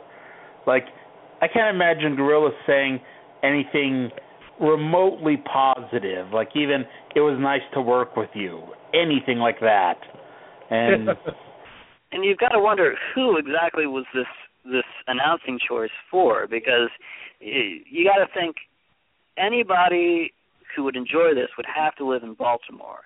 Like, 0.65 0.83
I 1.41 1.47
can't 1.47 1.75
imagine 1.75 2.15
Gorilla 2.15 2.51
saying 2.65 3.01
anything 3.43 4.11
remotely 4.59 5.37
positive, 5.51 6.31
like 6.33 6.49
even 6.55 6.83
it 7.15 7.21
was 7.21 7.37
nice 7.39 7.61
to 7.73 7.81
work 7.81 8.15
with 8.15 8.29
you, 8.33 8.61
anything 8.93 9.37
like 9.37 9.59
that. 9.61 9.95
And 10.69 11.09
and 12.11 12.25
you've 12.25 12.37
got 12.37 12.49
to 12.49 12.59
wonder 12.59 12.95
who 13.15 13.37
exactly 13.37 13.87
was 13.87 14.05
this 14.13 14.27
this 14.65 14.83
announcing 15.07 15.57
choice 15.67 15.89
for 16.11 16.45
because 16.47 16.89
you, 17.39 17.79
you 17.89 18.03
got 18.03 18.23
to 18.23 18.27
think 18.37 18.57
anybody 19.39 20.33
who 20.75 20.83
would 20.83 20.95
enjoy 20.95 21.33
this 21.33 21.49
would 21.57 21.65
have 21.73 21.95
to 21.95 22.05
live 22.05 22.23
in 22.23 22.33
Baltimore. 22.33 23.01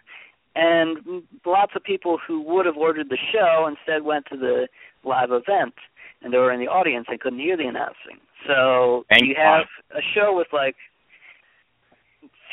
And 0.55 1.23
lots 1.45 1.71
of 1.75 1.83
people 1.83 2.19
who 2.25 2.41
would 2.41 2.65
have 2.65 2.77
ordered 2.77 3.09
the 3.09 3.17
show 3.31 3.67
instead 3.67 4.03
went 4.03 4.25
to 4.31 4.37
the 4.37 4.67
live 5.03 5.31
event 5.31 5.73
and 6.21 6.33
they 6.33 6.37
were 6.37 6.51
in 6.51 6.59
the 6.59 6.67
audience 6.67 7.07
and 7.09 7.19
couldn't 7.19 7.39
hear 7.39 7.57
the 7.57 7.65
announcing. 7.65 8.19
So 8.47 9.05
Thank 9.09 9.23
you 9.23 9.35
have 9.37 9.65
a 9.91 10.01
show 10.15 10.35
with 10.35 10.47
like 10.53 10.75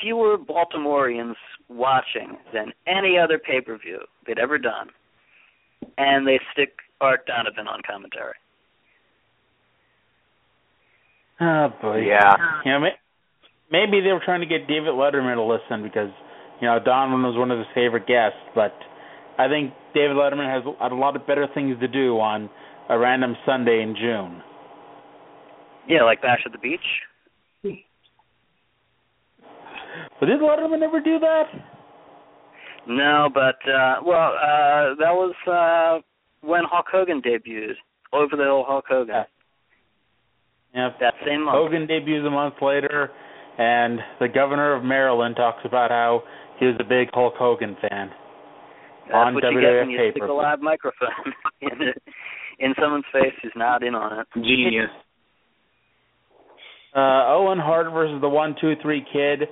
fewer 0.00 0.36
Baltimoreans 0.38 1.36
watching 1.68 2.36
than 2.52 2.72
any 2.86 3.16
other 3.18 3.38
pay 3.38 3.60
per 3.60 3.76
view 3.78 4.00
they'd 4.26 4.38
ever 4.38 4.58
done. 4.58 4.88
And 5.98 6.26
they 6.26 6.40
stick 6.52 6.72
Art 7.00 7.26
Donovan 7.26 7.68
on 7.68 7.80
commentary. 7.88 8.34
Oh 11.40 11.72
boy. 11.80 12.02
Yeah. 12.06 12.34
You 12.64 12.72
know, 12.72 12.80
may- 12.80 12.98
maybe 13.70 14.00
they 14.00 14.12
were 14.12 14.22
trying 14.24 14.40
to 14.40 14.46
get 14.46 14.68
David 14.68 14.94
Letterman 14.94 15.36
to 15.36 15.42
listen 15.42 15.82
because 15.82 16.10
you 16.60 16.66
know 16.66 16.78
Donovan 16.84 17.22
was 17.22 17.36
one 17.36 17.50
of 17.50 17.58
his 17.58 17.68
favorite 17.74 18.06
guests, 18.06 18.38
but 18.54 18.74
I 19.38 19.48
think 19.48 19.72
David 19.94 20.16
Letterman 20.16 20.52
has 20.52 20.64
a 20.64 20.94
lot 20.94 21.16
of 21.16 21.26
better 21.26 21.46
things 21.54 21.78
to 21.80 21.88
do 21.88 22.18
on 22.18 22.50
a 22.88 22.98
random 22.98 23.36
Sunday 23.46 23.82
in 23.82 23.94
June. 23.94 24.42
Yeah, 25.88 26.02
like 26.04 26.22
Bash 26.22 26.40
at 26.44 26.52
the 26.52 26.58
Beach. 26.58 26.80
But 30.18 30.26
did 30.26 30.40
Letterman 30.40 30.82
ever 30.82 31.00
do 31.00 31.18
that? 31.18 31.44
No, 32.86 33.28
but 33.32 33.56
uh 33.68 33.96
well, 34.04 34.32
uh 34.32 34.94
that 34.98 35.12
was 35.12 35.34
uh 35.46 36.00
when 36.46 36.62
Hulk 36.70 36.86
Hogan 36.90 37.22
debuted. 37.22 37.74
Over 38.12 38.36
the 38.36 38.42
Hill 38.42 38.64
Hulk 38.66 38.84
Hogan. 38.88 39.14
Yeah. 39.14 39.24
Yeah. 40.74 40.88
That 41.00 41.14
same 41.26 41.44
month. 41.44 41.56
Hogan 41.56 41.86
debuts 41.86 42.26
a 42.26 42.30
month 42.30 42.54
later, 42.60 43.10
and 43.60 44.00
the 44.18 44.28
governor 44.28 44.74
of 44.74 44.82
Maryland 44.82 45.36
talks 45.36 45.60
about 45.66 45.90
how 45.90 46.22
he 46.58 46.64
was 46.64 46.76
a 46.80 46.84
big 46.84 47.08
Hulk 47.12 47.34
Hogan 47.36 47.76
fan. 47.82 48.08
That's 49.04 49.14
on 49.14 49.34
what 49.34 49.44
you 49.44 49.60
get 49.60 49.80
when 49.80 49.90
you 49.90 49.98
stick 50.12 50.22
a 50.22 50.32
live 50.32 50.60
microphone 50.60 51.08
in 51.60 51.92
in 52.58 52.74
someone's 52.80 53.04
face 53.12 53.34
who's 53.42 53.52
not 53.54 53.82
in 53.82 53.94
on 53.94 54.20
it. 54.20 54.26
Genius. 54.34 54.88
Uh, 56.96 57.36
Owen 57.36 57.58
Hart 57.58 57.92
versus 57.92 58.18
the 58.22 58.28
one 58.28 58.56
two 58.60 58.74
three 58.80 59.04
kid. 59.12 59.42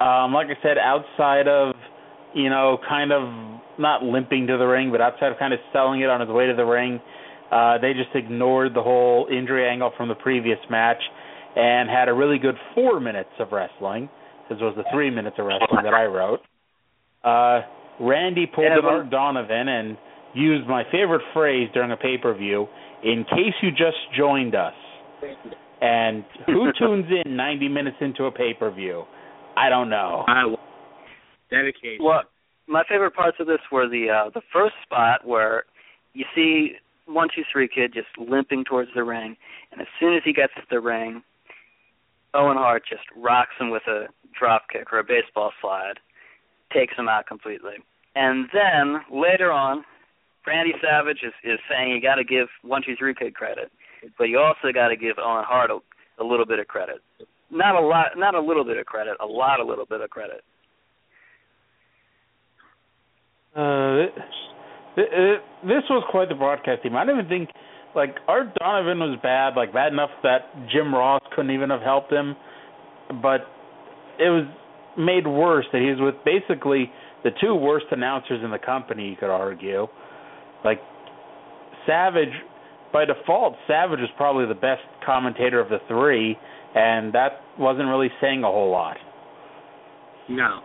Um, 0.00 0.34
like 0.34 0.48
I 0.48 0.60
said, 0.62 0.76
outside 0.76 1.48
of 1.48 1.74
you 2.34 2.50
know, 2.50 2.78
kind 2.86 3.10
of 3.10 3.22
not 3.78 4.02
limping 4.02 4.48
to 4.48 4.58
the 4.58 4.66
ring, 4.66 4.90
but 4.92 5.00
outside 5.00 5.32
of 5.32 5.38
kind 5.38 5.54
of 5.54 5.60
selling 5.72 6.02
it 6.02 6.10
on 6.10 6.20
his 6.20 6.28
way 6.28 6.46
to 6.46 6.54
the 6.54 6.64
ring, 6.64 7.00
uh, 7.50 7.78
they 7.78 7.92
just 7.94 8.14
ignored 8.14 8.74
the 8.74 8.82
whole 8.82 9.26
injury 9.32 9.66
angle 9.66 9.92
from 9.96 10.08
the 10.08 10.14
previous 10.14 10.58
match 10.68 11.00
and 11.56 11.88
had 11.90 12.08
a 12.08 12.12
really 12.12 12.38
good 12.38 12.56
four 12.74 13.00
minutes 13.00 13.30
of 13.38 13.52
wrestling. 13.52 14.08
This 14.48 14.58
was 14.60 14.74
the 14.76 14.84
three 14.92 15.10
minutes 15.10 15.36
of 15.38 15.46
wrestling 15.46 15.84
that 15.84 15.94
I 15.94 16.04
wrote. 16.04 16.40
Uh, 17.22 17.60
Randy 18.00 18.46
pulled 18.46 18.66
Yeah, 18.66 18.76
an 18.76 18.82
but- 18.82 18.88
Art 18.92 19.10
Donovan 19.10 19.68
and 19.68 19.96
used 20.34 20.66
my 20.68 20.84
favorite 20.90 21.22
phrase 21.34 21.68
during 21.74 21.90
a 21.92 21.96
pay 21.96 22.16
per 22.18 22.34
view. 22.34 22.66
In 23.02 23.24
case 23.24 23.54
you 23.62 23.70
just 23.70 23.96
joined 24.16 24.54
us, 24.54 24.74
and 25.80 26.24
who 26.46 26.70
tunes 26.78 27.06
in 27.24 27.36
90 27.36 27.68
minutes 27.68 27.96
into 28.00 28.24
a 28.24 28.30
pay 28.30 28.54
per 28.54 28.70
view? 28.70 29.04
I 29.56 29.68
don't 29.68 29.90
know. 29.90 30.24
I 30.28 30.54
dedication. 31.50 32.04
Well, 32.04 32.22
my 32.68 32.84
favorite 32.88 33.14
parts 33.14 33.36
of 33.40 33.46
this 33.46 33.58
were 33.72 33.88
the 33.88 34.08
uh 34.10 34.30
the 34.30 34.42
first 34.52 34.74
spot 34.84 35.26
where 35.26 35.64
you 36.14 36.24
see 36.34 36.72
one 37.06 37.28
two 37.34 37.42
three 37.52 37.68
kid 37.68 37.92
just 37.92 38.06
limping 38.18 38.64
towards 38.64 38.90
the 38.94 39.02
ring, 39.02 39.36
and 39.72 39.80
as 39.80 39.86
soon 39.98 40.14
as 40.14 40.22
he 40.24 40.32
gets 40.32 40.52
to 40.54 40.62
the 40.70 40.80
ring, 40.80 41.22
Owen 42.34 42.56
Hart 42.56 42.82
just 42.88 43.02
rocks 43.16 43.54
him 43.58 43.70
with 43.70 43.82
a 43.88 44.06
drop 44.38 44.62
kick 44.72 44.92
or 44.92 44.98
a 44.98 45.04
baseball 45.04 45.52
slide, 45.60 45.98
takes 46.72 46.94
him 46.96 47.08
out 47.08 47.26
completely. 47.26 47.74
And 48.14 48.48
then 48.52 49.02
later 49.10 49.50
on, 49.52 49.84
Randy 50.46 50.72
Savage 50.82 51.18
is 51.22 51.32
is 51.44 51.58
saying 51.70 51.92
you 51.92 52.00
got 52.00 52.16
to 52.16 52.24
give 52.24 52.48
one 52.62 52.82
two 52.84 52.96
three 52.96 53.14
kid 53.14 53.34
credit, 53.34 53.70
but 54.18 54.24
you 54.24 54.38
also 54.38 54.72
got 54.72 54.88
to 54.88 54.96
give 54.96 55.16
Owen 55.18 55.44
Hart 55.46 55.70
a, 55.70 55.78
a 56.22 56.24
little 56.24 56.46
bit 56.46 56.58
of 56.58 56.66
credit. 56.66 56.96
Not 57.50 57.74
a 57.74 57.80
lot, 57.80 58.16
not 58.16 58.34
a 58.34 58.40
little 58.40 58.64
bit 58.64 58.78
of 58.78 58.86
credit, 58.86 59.16
a 59.20 59.26
lot, 59.26 59.60
a 59.60 59.64
little 59.64 59.86
bit 59.86 60.00
of 60.00 60.10
credit. 60.10 60.42
Uh, 63.54 64.06
th- 64.94 65.10
th- 65.10 65.40
this 65.64 65.82
was 65.90 66.04
quite 66.10 66.28
the 66.28 66.36
broadcast 66.36 66.82
team. 66.82 66.96
I 66.96 67.04
don't 67.04 67.18
even 67.18 67.28
think 67.28 67.50
like 67.94 68.16
Art 68.28 68.54
Donovan 68.58 68.98
was 68.98 69.18
bad, 69.22 69.56
like 69.56 69.72
bad 69.72 69.92
enough 69.92 70.10
that 70.22 70.40
Jim 70.72 70.94
Ross 70.94 71.22
couldn't 71.34 71.50
even 71.50 71.70
have 71.70 71.80
helped 71.80 72.12
him, 72.12 72.36
but 73.22 73.42
it 74.18 74.30
was 74.30 74.46
made 74.96 75.26
worse 75.26 75.66
that 75.72 75.80
he 75.80 75.88
was 75.88 75.98
with 76.00 76.14
basically 76.24 76.90
the 77.24 77.30
two 77.40 77.54
worst 77.54 77.86
announcers 77.90 78.40
in 78.44 78.50
the 78.50 78.58
company. 78.58 79.08
You 79.08 79.16
could 79.16 79.30
argue, 79.30 79.86
like 80.64 80.80
Savage. 81.86 82.28
By 82.92 83.04
default, 83.04 83.54
Savage 83.68 84.00
was 84.00 84.08
probably 84.16 84.46
the 84.46 84.54
best 84.54 84.82
commentator 85.06 85.60
of 85.60 85.68
the 85.68 85.78
three, 85.86 86.36
and 86.74 87.12
that 87.12 87.40
wasn't 87.56 87.88
really 87.88 88.10
saying 88.20 88.42
a 88.42 88.48
whole 88.48 88.70
lot. 88.70 88.96
No. 90.28 90.60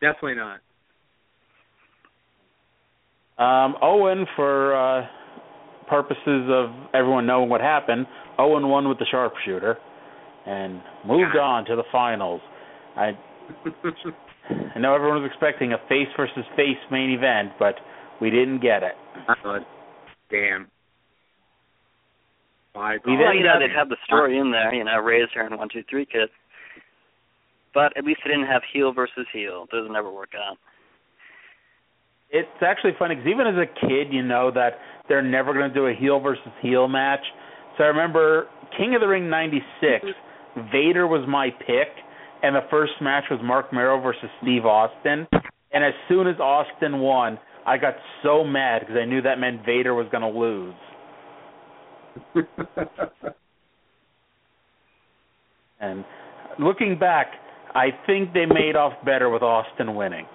Definitely 0.00 0.36
not. 0.36 0.60
Um, 3.36 3.74
Owen, 3.82 4.26
for 4.36 4.76
uh, 4.76 5.06
purposes 5.90 6.48
of 6.48 6.70
everyone 6.94 7.26
knowing 7.26 7.50
what 7.50 7.60
happened, 7.60 8.06
oh 8.38 8.52
Owen 8.52 8.68
won 8.68 8.88
with 8.88 8.98
the 8.98 9.06
sharpshooter 9.10 9.76
and 10.46 10.80
moved 11.06 11.36
on 11.36 11.64
to 11.66 11.76
the 11.76 11.82
finals. 11.92 12.40
I, 12.96 13.10
I 14.74 14.78
know 14.78 14.94
everyone 14.94 15.22
was 15.22 15.30
expecting 15.30 15.72
a 15.72 15.78
face 15.88 16.08
versus 16.16 16.44
face 16.56 16.78
main 16.90 17.10
event, 17.10 17.52
but 17.58 17.74
we 18.20 18.30
didn't 18.30 18.60
get 18.60 18.82
it. 18.82 18.94
Damn. 20.30 20.70
My 22.74 22.98
We 23.04 23.16
well, 23.16 23.26
then 23.26 23.36
you 23.36 23.44
know, 23.44 23.58
they'd 23.58 23.76
have 23.76 23.88
the 23.88 23.96
story 24.06 24.38
in 24.38 24.52
there, 24.52 24.72
you 24.72 24.84
know, 24.84 24.98
Razor 25.00 25.40
and 25.40 25.58
One 25.58 25.68
Two 25.72 25.82
Three 25.90 26.06
Kid. 26.06 26.28
But 27.74 27.96
at 27.96 28.04
least 28.04 28.20
they 28.24 28.30
didn't 28.30 28.46
have 28.46 28.62
heel 28.72 28.92
versus 28.92 29.26
heel. 29.32 29.66
Those 29.72 29.88
never 29.90 30.10
work 30.10 30.30
out. 30.34 30.56
It's 32.32 32.48
actually 32.62 32.92
funny 32.98 33.16
because 33.16 33.28
even 33.28 33.46
as 33.46 33.56
a 33.56 33.66
kid, 33.86 34.12
you 34.12 34.22
know 34.22 34.50
that 34.54 34.78
they're 35.08 35.22
never 35.22 35.52
going 35.52 35.68
to 35.68 35.74
do 35.74 35.86
a 35.86 35.94
heel 35.94 36.20
versus 36.20 36.52
heel 36.62 36.86
match. 36.86 37.24
So 37.76 37.84
I 37.84 37.88
remember 37.88 38.46
King 38.76 38.94
of 38.94 39.00
the 39.00 39.08
Ring 39.08 39.28
'96. 39.28 40.06
Vader 40.72 41.06
was 41.06 41.26
my 41.28 41.50
pick, 41.50 41.88
and 42.42 42.54
the 42.54 42.62
first 42.70 42.92
match 43.00 43.24
was 43.30 43.40
Marc 43.42 43.72
Mero 43.72 44.00
versus 44.00 44.28
Steve 44.42 44.64
Austin. 44.64 45.26
And 45.72 45.84
as 45.84 45.94
soon 46.08 46.26
as 46.26 46.38
Austin 46.40 46.98
won, 47.00 47.38
I 47.66 47.78
got 47.78 47.94
so 48.22 48.44
mad 48.44 48.80
because 48.80 48.96
I 49.00 49.04
knew 49.04 49.22
that 49.22 49.38
meant 49.38 49.64
Vader 49.64 49.94
was 49.94 50.06
going 50.10 50.22
to 50.22 50.38
lose. 50.38 50.74
And 55.80 56.04
looking 56.58 56.98
back, 56.98 57.28
I 57.74 57.90
think 58.06 58.32
they 58.32 58.46
made 58.46 58.76
off 58.76 58.92
better 59.04 59.30
with 59.30 59.42
Austin 59.42 59.94
winning. 59.94 60.26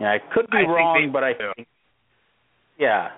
Yeah, 0.00 0.12
I 0.12 0.18
could 0.34 0.46
be 0.50 0.58
I 0.58 0.62
wrong, 0.62 1.00
they 1.00 1.10
but 1.10 1.24
I 1.24 1.32
do. 1.32 1.52
think 1.56 1.68
yeah. 2.78 3.08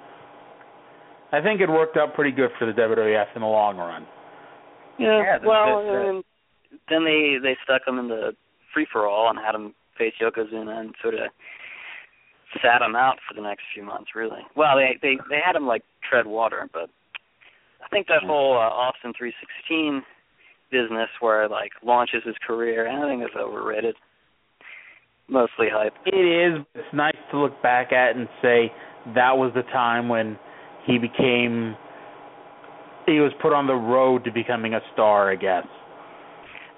I 1.33 1.41
think 1.43 1.61
it 1.61 1.68
worked 1.68 1.97
out 1.97 2.14
pretty 2.14 2.31
good 2.31 2.51
for 2.59 2.64
the 2.66 2.72
WWF 2.72 3.26
in 3.35 3.43
the 3.43 3.47
long 3.49 3.76
run. 3.76 4.07
Yeah. 4.99 5.18
Yeah, 5.18 5.22
that's- 5.39 5.47
well, 5.47 5.83
that's- 5.83 6.07
and 6.09 6.24
then 6.89 7.05
they 7.05 7.39
they 7.43 7.57
stuck 7.64 7.87
him 7.87 7.99
in 7.99 8.09
the 8.09 8.35
free 8.72 8.87
for 8.93 9.07
all 9.07 9.29
and 9.31 9.39
had 9.39 9.55
him 9.55 9.74
face 9.97 10.14
Yokozuna 10.20 10.79
and 10.81 10.95
sort 11.03 11.14
of 11.14 11.29
sat 12.62 12.81
him 12.81 12.95
out 12.97 13.18
for 13.26 13.35
the 13.35 13.43
next 13.43 13.64
few 13.74 13.83
months. 13.83 14.14
Really. 14.14 14.41
Well, 14.55 14.76
they 14.76 14.97
they 15.03 15.16
they 15.29 15.41
had 15.45 15.57
him 15.57 15.66
like 15.66 15.83
tread 16.09 16.26
water, 16.26 16.68
but 16.72 16.89
I 17.85 17.89
think 17.89 18.07
that 18.09 18.22
whole 18.22 18.55
uh, 18.55 18.70
Austin 18.70 19.12
316 19.16 20.03
business 20.70 21.09
where 21.20 21.49
like 21.49 21.72
launches 21.83 22.22
his 22.24 22.37
career, 22.47 22.89
I 22.89 23.09
think 23.09 23.22
it's 23.22 23.35
overrated. 23.37 23.97
Mostly 25.29 25.66
hype. 25.70 25.93
It 26.07 26.16
is. 26.16 26.64
It's 26.74 26.95
nice 26.95 27.16
to 27.33 27.39
look 27.39 27.62
back 27.62 27.93
at 27.93 28.16
and 28.16 28.29
say 28.41 28.72
that 29.14 29.37
was 29.37 29.53
the 29.55 29.62
time 29.62 30.09
when 30.09 30.39
he 30.87 30.99
became 30.99 31.76
he 33.07 33.20
was 33.20 33.33
put 33.41 33.53
on 33.53 33.66
the 33.66 33.74
road 33.74 34.24
to 34.24 34.33
becoming 34.33 34.74
a 34.74 34.81
star, 34.93 35.31
I 35.31 35.37
guess. 35.37 35.66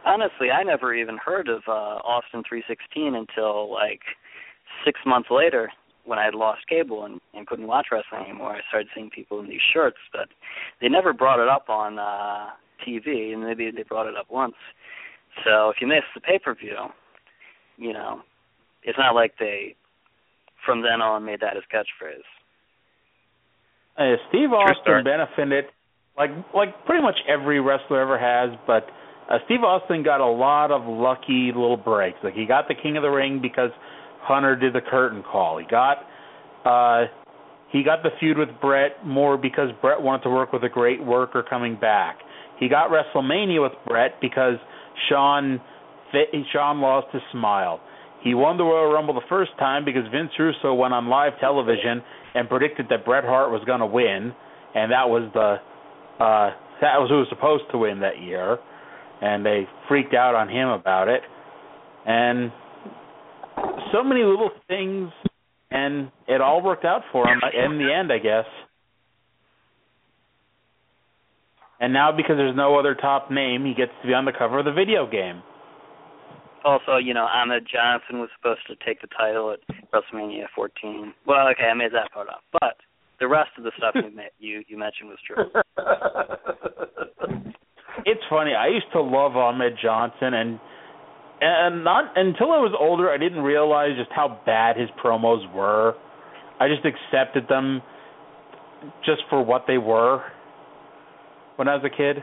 Honestly, 0.04 0.50
I 0.50 0.62
never 0.62 0.94
even 0.94 1.16
heard 1.16 1.48
of 1.48 1.62
uh 1.68 2.02
Austin 2.02 2.42
316 2.48 3.14
until 3.14 3.72
like 3.72 4.00
six 4.84 4.98
months 5.06 5.28
later 5.30 5.70
when 6.04 6.18
I 6.18 6.24
had 6.24 6.34
lost 6.34 6.66
cable 6.68 7.04
and, 7.04 7.20
and 7.34 7.46
couldn't 7.46 7.66
watch 7.66 7.88
wrestling 7.92 8.28
anymore. 8.28 8.56
I 8.56 8.60
started 8.68 8.88
seeing 8.94 9.10
people 9.10 9.38
in 9.40 9.48
these 9.48 9.60
shirts, 9.72 9.98
but 10.12 10.28
they 10.80 10.88
never 10.88 11.12
brought 11.12 11.40
it 11.40 11.48
up 11.48 11.68
on 11.68 11.98
uh 11.98 12.48
TV, 12.86 13.32
and 13.32 13.44
maybe 13.44 13.70
they 13.70 13.82
brought 13.82 14.06
it 14.06 14.16
up 14.16 14.26
once. 14.30 14.54
So 15.44 15.68
if 15.70 15.76
you 15.80 15.86
miss 15.86 16.02
the 16.14 16.20
pay 16.20 16.38
per 16.38 16.54
view, 16.54 16.76
you 17.76 17.92
know, 17.92 18.22
it's 18.82 18.98
not 18.98 19.14
like 19.14 19.34
they 19.38 19.76
from 20.64 20.82
then 20.82 21.00
on 21.00 21.24
made 21.24 21.40
that 21.40 21.54
his 21.54 21.64
catchphrase. 21.72 22.26
Uh, 23.96 24.16
Steve 24.28 24.52
Austin 24.52 25.04
benefited 25.04 25.66
like 26.16 26.30
like 26.54 26.84
pretty 26.86 27.02
much 27.02 27.16
every 27.28 27.60
wrestler 27.60 28.00
ever 28.00 28.18
has, 28.18 28.58
but 28.66 28.86
uh, 29.30 29.38
Steve 29.46 29.62
Austin 29.62 30.02
got 30.02 30.20
a 30.20 30.30
lot 30.30 30.70
of 30.70 30.82
lucky 30.86 31.52
little 31.54 31.76
breaks. 31.76 32.18
Like 32.22 32.34
he 32.34 32.46
got 32.46 32.68
the 32.68 32.74
King 32.74 32.96
of 32.96 33.02
the 33.02 33.10
Ring 33.10 33.40
because 33.40 33.70
Hunter 34.22 34.56
did 34.56 34.74
the 34.74 34.80
curtain 34.80 35.22
call. 35.22 35.58
He 35.58 35.66
got 35.66 35.98
uh 36.64 37.06
he 37.72 37.82
got 37.84 38.02
the 38.02 38.10
feud 38.18 38.36
with 38.36 38.48
Bret 38.60 39.04
more 39.06 39.38
because 39.38 39.70
Bret 39.80 40.00
wanted 40.02 40.24
to 40.24 40.30
work 40.30 40.52
with 40.52 40.64
a 40.64 40.68
great 40.68 41.02
worker 41.04 41.44
coming 41.48 41.76
back. 41.80 42.18
He 42.58 42.68
got 42.68 42.90
WrestleMania 42.90 43.62
with 43.62 43.72
Bret 43.86 44.20
because 44.20 44.56
Shawn 45.08 45.60
Shawn 46.52 46.80
lost 46.80 47.06
his 47.12 47.22
smile. 47.32 47.80
He 48.22 48.34
won 48.34 48.58
the 48.58 48.64
Royal 48.64 48.92
Rumble 48.92 49.14
the 49.14 49.26
first 49.28 49.52
time 49.58 49.84
because 49.84 50.02
Vince 50.12 50.30
Russo 50.38 50.74
went 50.74 50.92
on 50.92 51.08
live 51.08 51.32
television 51.40 52.02
and 52.34 52.48
predicted 52.48 52.86
that 52.90 53.04
Bret 53.04 53.24
Hart 53.24 53.50
was 53.50 53.62
going 53.64 53.80
to 53.80 53.86
win, 53.86 54.34
and 54.74 54.92
that 54.92 55.08
was 55.08 55.30
the 55.34 55.56
uh 56.22 56.50
that 56.80 56.96
was 56.98 57.08
who 57.10 57.18
was 57.18 57.26
supposed 57.28 57.64
to 57.72 57.78
win 57.78 58.00
that 58.00 58.20
year, 58.20 58.58
and 59.20 59.44
they 59.44 59.66
freaked 59.88 60.14
out 60.14 60.34
on 60.34 60.48
him 60.48 60.68
about 60.68 61.08
it. 61.08 61.22
And 62.06 62.52
so 63.92 64.02
many 64.02 64.22
little 64.22 64.50
things, 64.68 65.10
and 65.70 66.10
it 66.26 66.40
all 66.40 66.62
worked 66.62 66.84
out 66.84 67.02
for 67.12 67.26
him 67.26 67.40
in 67.54 67.78
the 67.78 67.92
end, 67.92 68.12
I 68.12 68.18
guess. 68.18 68.46
And 71.80 71.94
now, 71.94 72.12
because 72.14 72.36
there's 72.36 72.56
no 72.56 72.78
other 72.78 72.94
top 72.94 73.30
name, 73.30 73.64
he 73.64 73.74
gets 73.74 73.92
to 74.02 74.08
be 74.08 74.12
on 74.12 74.26
the 74.26 74.32
cover 74.36 74.58
of 74.58 74.66
the 74.66 74.72
video 74.72 75.10
game. 75.10 75.42
Also, 76.64 76.96
you 76.96 77.14
know, 77.14 77.24
Ahmed 77.24 77.66
Johnson 77.70 78.20
was 78.20 78.28
supposed 78.36 78.60
to 78.68 78.76
take 78.84 79.00
the 79.00 79.08
title 79.16 79.52
at 79.54 79.60
WrestleMania 79.92 80.44
14. 80.54 81.14
Well, 81.26 81.48
okay, 81.48 81.64
I 81.64 81.74
made 81.74 81.92
that 81.92 82.12
part 82.12 82.28
up, 82.28 82.42
but 82.52 82.76
the 83.18 83.28
rest 83.28 83.50
of 83.56 83.64
the 83.64 83.72
stuff 83.76 83.94
you 83.94 84.10
you, 84.38 84.62
you 84.68 84.78
mentioned 84.78 85.08
was 85.08 85.18
true. 85.26 85.44
it's 88.04 88.22
funny. 88.28 88.52
I 88.54 88.68
used 88.68 88.90
to 88.92 89.00
love 89.00 89.36
Ahmed 89.36 89.74
Johnson, 89.82 90.34
and 90.34 90.60
and 91.40 91.84
not 91.84 92.12
until 92.16 92.52
I 92.52 92.58
was 92.58 92.74
older, 92.78 93.10
I 93.10 93.16
didn't 93.16 93.42
realize 93.42 93.90
just 93.96 94.10
how 94.14 94.40
bad 94.44 94.76
his 94.76 94.90
promos 95.02 95.50
were. 95.54 95.94
I 96.58 96.68
just 96.68 96.84
accepted 96.84 97.48
them 97.48 97.80
just 99.04 99.22
for 99.30 99.42
what 99.42 99.64
they 99.66 99.78
were 99.78 100.22
when 101.56 101.68
I 101.68 101.76
was 101.76 101.84
a 101.84 101.94
kid. 101.94 102.22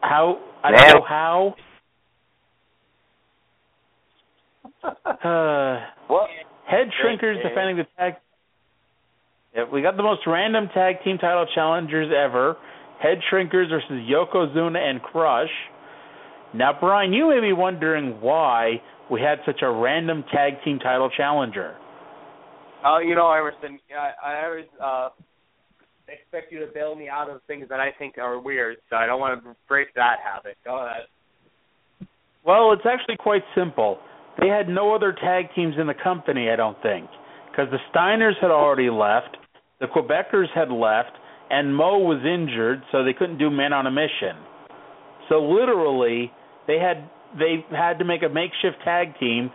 How 0.00 0.38
I 0.64 0.70
don't 0.70 0.88
know 0.88 1.06
how. 1.06 1.54
Uh, 5.24 5.78
what? 6.08 6.28
Head 6.66 6.88
Shrinkers 6.98 7.40
defending 7.42 7.76
the 7.76 7.86
tag. 7.96 8.14
Yeah, 9.54 9.64
we 9.72 9.82
got 9.82 9.96
the 9.96 10.02
most 10.02 10.22
random 10.26 10.68
tag 10.74 10.96
team 11.04 11.18
title 11.18 11.46
challengers 11.54 12.10
ever. 12.12 12.56
Head 13.00 13.18
Shrinkers 13.30 13.68
versus 13.68 14.08
Yokozuna 14.10 14.78
and 14.78 15.00
Crush. 15.00 15.50
Now, 16.54 16.72
Brian, 16.78 17.12
you 17.12 17.28
may 17.28 17.40
be 17.40 17.52
wondering 17.52 18.20
why 18.20 18.80
we 19.10 19.20
had 19.20 19.38
such 19.46 19.62
a 19.62 19.70
random 19.70 20.24
tag 20.32 20.54
team 20.64 20.78
title 20.78 21.10
challenger. 21.16 21.76
Oh, 22.84 22.94
uh, 22.94 22.98
you 22.98 23.14
know, 23.14 23.30
Emerson, 23.30 23.78
I, 23.96 24.30
I 24.30 24.44
always 24.46 24.64
uh, 24.82 25.08
expect 26.08 26.50
you 26.50 26.58
to 26.60 26.66
bail 26.72 26.96
me 26.96 27.08
out 27.08 27.30
of 27.30 27.40
things 27.46 27.68
that 27.68 27.78
I 27.80 27.90
think 27.98 28.18
are 28.18 28.40
weird, 28.40 28.78
so 28.90 28.96
I 28.96 29.06
don't 29.06 29.20
want 29.20 29.42
to 29.44 29.56
break 29.68 29.94
that 29.94 30.16
habit. 30.24 30.56
Go 30.64 30.84
ahead. 30.84 31.06
Well, 32.44 32.72
it's 32.72 32.82
actually 32.84 33.16
quite 33.18 33.42
simple. 33.54 33.98
They 34.40 34.48
had 34.48 34.68
no 34.68 34.94
other 34.94 35.12
tag 35.12 35.46
teams 35.54 35.74
in 35.78 35.86
the 35.86 35.94
company, 35.94 36.48
I 36.50 36.56
don't 36.56 36.80
think, 36.82 37.08
because 37.50 37.68
the 37.70 37.78
Steiners 37.92 38.34
had 38.40 38.50
already 38.50 38.90
left, 38.90 39.36
the 39.80 39.86
Quebecers 39.86 40.48
had 40.54 40.70
left, 40.70 41.16
and 41.50 41.74
Mo 41.74 41.98
was 41.98 42.24
injured, 42.24 42.82
so 42.90 43.04
they 43.04 43.12
couldn't 43.12 43.38
do 43.38 43.50
Men 43.50 43.72
on 43.72 43.86
a 43.86 43.90
Mission. 43.90 44.36
So 45.28 45.42
literally, 45.42 46.32
they 46.66 46.78
had 46.78 47.08
they 47.38 47.64
had 47.70 47.98
to 47.98 48.04
make 48.04 48.22
a 48.22 48.28
makeshift 48.28 48.76
tag 48.84 49.18
team 49.18 49.50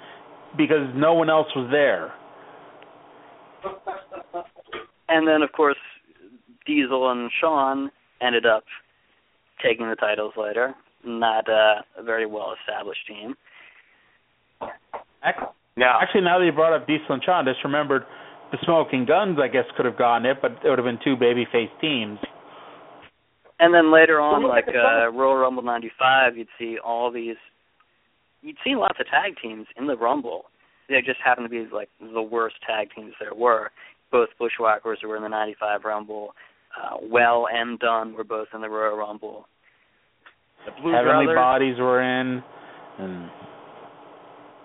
because 0.57 0.89
no 0.95 1.13
one 1.13 1.30
else 1.30 1.47
was 1.55 1.69
there. 1.71 2.13
And 5.09 5.28
then, 5.28 5.41
of 5.41 5.51
course, 5.51 5.78
Diesel 6.65 7.11
and 7.11 7.30
Shawn 7.39 7.91
ended 8.21 8.45
up 8.45 8.63
taking 9.63 9.89
the 9.89 9.95
titles 9.95 10.34
later. 10.38 10.73
Not 11.05 11.47
uh, 11.49 11.82
a 11.97 12.03
very 12.03 12.25
well 12.25 12.55
established 12.59 13.05
team. 13.07 13.36
No. 15.75 15.86
Actually, 16.01 16.21
now 16.21 16.39
that 16.39 16.45
you 16.45 16.51
brought 16.51 16.73
up 16.73 16.88
Diesel 16.88 17.05
and 17.09 17.23
Shawn, 17.23 17.47
I 17.47 17.51
just 17.51 17.63
remembered 17.63 18.03
the 18.51 18.57
Smoking 18.63 19.05
Guns. 19.05 19.38
I 19.41 19.47
guess 19.47 19.65
could 19.75 19.86
have 19.86 19.97
gotten 19.97 20.25
it, 20.25 20.38
but 20.41 20.51
it 20.63 20.69
would 20.69 20.80
have 20.80 20.86
been 20.86 20.99
two 21.03 21.15
babyface 21.15 21.69
teams. 21.80 22.19
And 23.59 23.73
then 23.73 23.91
later 23.91 24.19
on, 24.19 24.47
like 24.47 24.67
uh, 24.67 25.11
Royal 25.11 25.36
Rumble 25.38 25.63
'95, 25.63 26.38
you'd 26.38 26.47
see 26.59 26.78
all 26.84 27.11
these. 27.11 27.38
You'd 28.41 28.57
see 28.63 28.75
lots 28.75 28.99
of 28.99 29.07
tag 29.07 29.34
teams 29.41 29.65
in 29.78 29.88
the 29.88 29.97
Rumble. 29.97 30.45
They 30.89 31.01
just 31.01 31.19
happened 31.23 31.45
to 31.45 31.49
be 31.49 31.67
like 31.73 31.89
the 31.99 32.21
worst 32.21 32.55
tag 32.65 32.89
teams 32.95 33.13
there 33.19 33.34
were. 33.34 33.71
Both 34.11 34.30
Bushwhackers 34.39 34.99
were 35.03 35.17
in 35.17 35.23
the 35.23 35.30
'95 35.30 35.82
Rumble. 35.84 36.34
Uh, 36.78 36.97
well 37.01 37.47
and 37.51 37.80
Dunn 37.80 38.13
were 38.13 38.23
both 38.23 38.47
in 38.53 38.61
the 38.61 38.69
Royal 38.69 38.95
Rumble. 38.95 39.47
The 40.65 40.71
Blue 40.82 40.93
Heavenly 40.93 41.25
Brothers, 41.25 41.36
Bodies 41.36 41.75
were 41.80 42.01
in, 42.01 42.43
and 42.99 43.30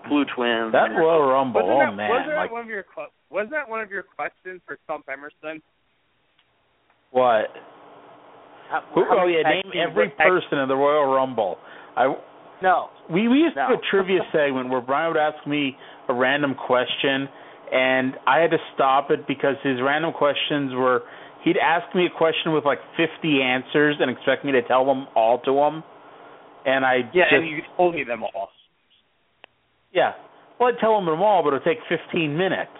Blue 0.09 0.25
Twins. 0.35 0.71
That 0.71 0.91
Royal 0.95 1.27
Rumble, 1.27 1.61
wasn't 1.61 1.75
oh 1.75 1.91
that, 1.91 1.95
man! 1.95 2.09
Wasn't 2.09 2.35
like, 2.35 2.49
that 2.49 2.53
one 2.53 2.63
of 2.63 2.69
your 2.69 2.85
wasn't 3.29 3.51
that 3.51 3.69
one 3.69 3.81
of 3.81 3.91
your 3.91 4.03
questions 4.03 4.61
for 4.65 4.77
Stump 4.85 5.05
Emerson? 5.11 5.61
What? 7.11 7.53
How, 8.69 8.81
Who, 8.95 9.03
how 9.05 9.23
oh 9.23 9.27
yeah, 9.27 9.43
name 9.43 9.71
every 9.77 10.09
person 10.09 10.59
in 10.59 10.67
the 10.67 10.75
Royal 10.75 11.13
Rumble. 11.13 11.57
I 11.95 12.13
no. 12.61 12.89
We 13.11 13.27
we 13.27 13.37
used 13.39 13.55
no. 13.55 13.67
to 13.67 13.75
do 13.75 13.81
a 13.81 13.85
trivia 13.91 14.21
segment 14.31 14.69
where 14.69 14.81
Brian 14.81 15.13
would 15.13 15.19
ask 15.19 15.45
me 15.45 15.75
a 16.09 16.13
random 16.13 16.55
question, 16.55 17.27
and 17.71 18.15
I 18.25 18.39
had 18.39 18.51
to 18.51 18.61
stop 18.73 19.11
it 19.11 19.27
because 19.27 19.55
his 19.63 19.77
random 19.83 20.13
questions 20.13 20.71
were 20.73 21.03
he'd 21.43 21.57
ask 21.57 21.93
me 21.93 22.07
a 22.07 22.17
question 22.17 22.53
with 22.53 22.65
like 22.65 22.79
50 22.95 23.41
answers 23.41 23.97
and 23.99 24.09
expect 24.09 24.45
me 24.45 24.51
to 24.53 24.61
tell 24.63 24.85
them 24.85 25.07
all 25.15 25.39
to 25.43 25.51
him, 25.51 25.83
and 26.65 26.85
I 26.85 27.09
yeah, 27.13 27.25
just, 27.29 27.33
and 27.33 27.47
you 27.47 27.61
told 27.75 27.95
me 27.95 28.03
them 28.03 28.23
all. 28.23 28.49
Yeah, 29.93 30.13
well 30.59 30.69
I'd 30.69 30.79
tell 30.79 30.95
them 30.95 31.05
them 31.05 31.21
all, 31.21 31.43
but 31.43 31.53
it'll 31.53 31.65
take 31.65 31.79
15 31.87 32.35
minutes. 32.35 32.71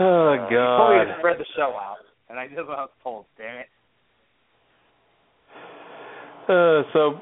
Oh 0.00 0.32
uh, 0.32 0.36
God! 0.36 0.50
You 0.50 0.56
told 0.56 1.08
me 1.08 1.12
to 1.12 1.18
spread 1.18 1.38
the 1.38 1.46
show 1.54 1.76
out, 1.76 1.96
and 2.30 2.38
I 2.38 2.48
did 2.48 2.66
what 2.66 2.78
I 2.78 2.82
was 2.82 2.90
told. 3.02 3.26
Damn 3.36 3.58
it. 3.58 3.66
Uh, 6.48 6.82
so 6.92 7.20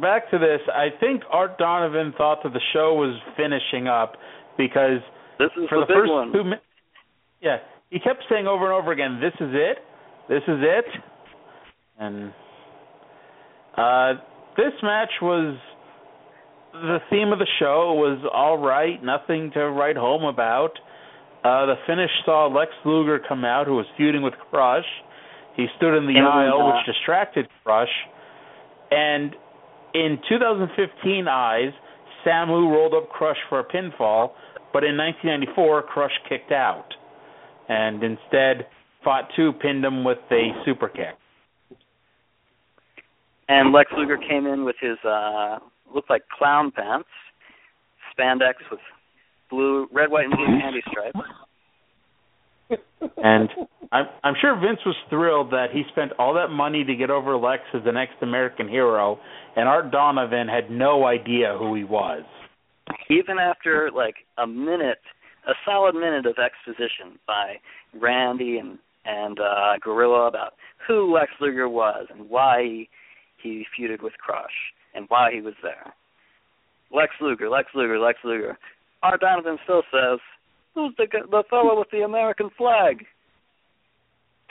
back 0.00 0.30
to 0.30 0.38
this. 0.38 0.60
I 0.72 0.88
think 0.98 1.22
Art 1.30 1.58
Donovan 1.58 2.14
thought 2.16 2.38
that 2.44 2.52
the 2.52 2.60
show 2.72 2.94
was 2.94 3.14
finishing 3.36 3.88
up 3.88 4.14
because 4.56 5.00
this 5.38 5.50
is 5.56 5.68
for 5.68 5.80
the, 5.80 5.86
the 5.86 5.92
first 5.92 6.10
one. 6.10 6.32
two 6.32 6.44
minutes, 6.44 6.62
yeah, 7.42 7.58
he 7.90 7.98
kept 7.98 8.24
saying 8.30 8.46
over 8.46 8.64
and 8.64 8.72
over 8.72 8.92
again, 8.92 9.20
"This 9.20 9.34
is 9.34 9.52
it, 9.52 9.78
this 10.28 10.42
is 10.48 10.60
it," 10.62 10.84
and 11.98 12.32
uh, 13.76 14.14
this 14.56 14.72
match 14.82 15.10
was 15.22 15.56
the 16.72 16.98
theme 17.10 17.32
of 17.32 17.38
the 17.38 17.46
show. 17.58 17.94
was 17.94 18.18
all 18.32 18.58
right, 18.58 19.02
nothing 19.02 19.50
to 19.54 19.70
write 19.70 19.96
home 19.96 20.24
about. 20.24 20.72
Uh, 21.44 21.66
the 21.66 21.74
finish 21.86 22.10
saw 22.24 22.46
Lex 22.46 22.72
Luger 22.84 23.20
come 23.26 23.44
out, 23.44 23.66
who 23.66 23.76
was 23.76 23.86
feuding 23.96 24.22
with 24.22 24.34
Crush. 24.50 24.84
He 25.56 25.66
stood 25.76 25.96
in 25.96 26.06
the 26.06 26.16
and, 26.16 26.26
aisle, 26.26 26.66
which 26.66 26.94
distracted 26.94 27.46
Crush. 27.62 27.88
And 28.90 29.34
in 29.94 30.18
2015 30.28 31.28
eyes, 31.28 31.70
Samu 32.24 32.70
rolled 32.70 32.94
up 32.94 33.08
Crush 33.10 33.36
for 33.48 33.60
a 33.60 33.64
pinfall, 33.64 34.32
but 34.72 34.84
in 34.84 34.96
1994, 34.96 35.82
Crush 35.84 36.10
kicked 36.28 36.52
out, 36.52 36.88
and 37.68 38.02
instead 38.02 38.66
Fatu, 39.04 39.52
pinned 39.52 39.84
him 39.84 40.02
with 40.02 40.18
a 40.32 40.50
super 40.64 40.88
kick. 40.88 41.14
And 43.48 43.72
Lex 43.72 43.90
Luger 43.96 44.18
came 44.18 44.46
in 44.46 44.64
with 44.64 44.76
his 44.80 44.98
uh 45.04 45.58
looked 45.94 46.10
like 46.10 46.22
clown 46.36 46.72
pants, 46.72 47.08
spandex 48.12 48.54
with 48.70 48.80
blue, 49.50 49.86
red, 49.92 50.10
white, 50.10 50.24
and 50.24 50.34
blue 50.34 50.60
candy 50.60 50.82
stripes. 50.90 51.18
And 53.16 53.48
I'm 53.92 54.06
I'm 54.24 54.34
sure 54.40 54.56
Vince 54.56 54.80
was 54.84 54.96
thrilled 55.08 55.50
that 55.52 55.68
he 55.72 55.82
spent 55.92 56.12
all 56.18 56.34
that 56.34 56.48
money 56.48 56.84
to 56.84 56.94
get 56.96 57.10
over 57.10 57.36
Lex 57.36 57.62
as 57.74 57.84
the 57.84 57.92
next 57.92 58.14
American 58.22 58.68
hero, 58.68 59.18
and 59.54 59.68
Art 59.68 59.92
Donovan 59.92 60.48
had 60.48 60.70
no 60.70 61.06
idea 61.06 61.56
who 61.58 61.74
he 61.74 61.84
was. 61.84 62.22
Even 63.08 63.38
after 63.38 63.90
like 63.94 64.16
a 64.38 64.46
minute, 64.46 64.98
a 65.46 65.52
solid 65.64 65.94
minute 65.94 66.26
of 66.26 66.36
exposition 66.38 67.18
by 67.26 67.54
Randy 67.94 68.58
and 68.58 68.78
and 69.04 69.38
uh 69.38 69.78
Gorilla 69.80 70.26
about 70.26 70.54
who 70.88 71.12
Lex 71.14 71.30
Luger 71.40 71.68
was 71.68 72.06
and 72.10 72.28
why 72.28 72.62
he, 72.62 72.88
he 73.46 73.66
feuded 73.82 74.02
with 74.02 74.12
Crush 74.18 74.56
and 74.94 75.06
why 75.08 75.30
he 75.32 75.40
was 75.40 75.54
there. 75.62 75.92
Lex 76.92 77.12
Luger, 77.20 77.48
Lex 77.48 77.68
Luger, 77.74 77.98
Lex 77.98 78.18
Luger. 78.24 78.56
Art 79.02 79.20
Donovan 79.20 79.58
still 79.64 79.82
says, 79.90 80.18
"Who's 80.74 80.94
the 80.96 81.06
the 81.30 81.44
fellow 81.50 81.78
with 81.78 81.90
the 81.90 82.02
American 82.02 82.50
flag?" 82.56 83.06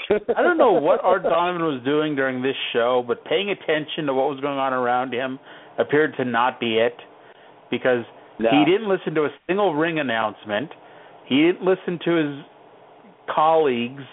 I 0.10 0.44
don't 0.44 0.58
know 0.58 0.74
what 0.74 1.04
Art 1.04 1.24
Donovan 1.24 1.64
was 1.64 1.82
doing 1.84 2.16
during 2.16 2.42
this 2.42 2.56
show, 2.74 3.04
but 3.08 3.24
paying 3.26 3.50
attention 3.50 4.06
to 4.08 4.14
what 4.14 4.30
was 4.30 4.40
going 4.40 4.60
on 4.60 4.74
around 4.74 5.14
him 5.14 5.40
appeared 5.80 6.16
to 6.18 6.26
not 6.26 6.60
be 6.60 6.78
it 6.78 6.96
because 7.72 8.06
No. 8.38 8.50
he 8.52 8.66
didn't 8.66 8.88
listen 8.90 9.16
to 9.16 9.26
a 9.26 9.30
single 9.48 9.74
ring 9.74 10.00
announcement. 10.00 10.70
He 11.26 11.42
didn't 11.42 11.64
listen 11.64 11.98
to 12.06 12.12
his 12.12 12.46
colleagues, 13.34 14.04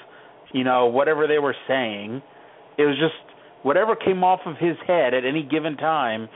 you 0.53 0.65
know, 0.65 0.87
whatever 0.87 1.27
they 1.27 1.39
were 1.39 1.57
saying. 1.69 2.23
It 2.79 2.87
was 2.87 2.97
just 2.99 3.15
whatever 3.63 3.97
came 3.97 4.25
off 4.25 4.41
of 4.47 4.57
his 4.59 4.77
head 4.87 5.15
at 5.15 5.25
any 5.25 5.43
given 5.43 5.77
time. 5.77 6.29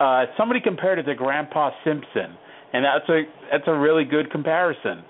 Uh 0.00 0.24
somebody 0.36 0.60
compared 0.60 0.98
it 0.98 1.04
to 1.04 1.14
Grandpa 1.14 1.70
Simpson, 1.84 2.36
and 2.72 2.84
that's 2.84 3.08
a 3.08 3.22
that's 3.52 3.64
a 3.66 3.74
really 3.74 4.04
good 4.04 4.30
comparison. 4.30 5.04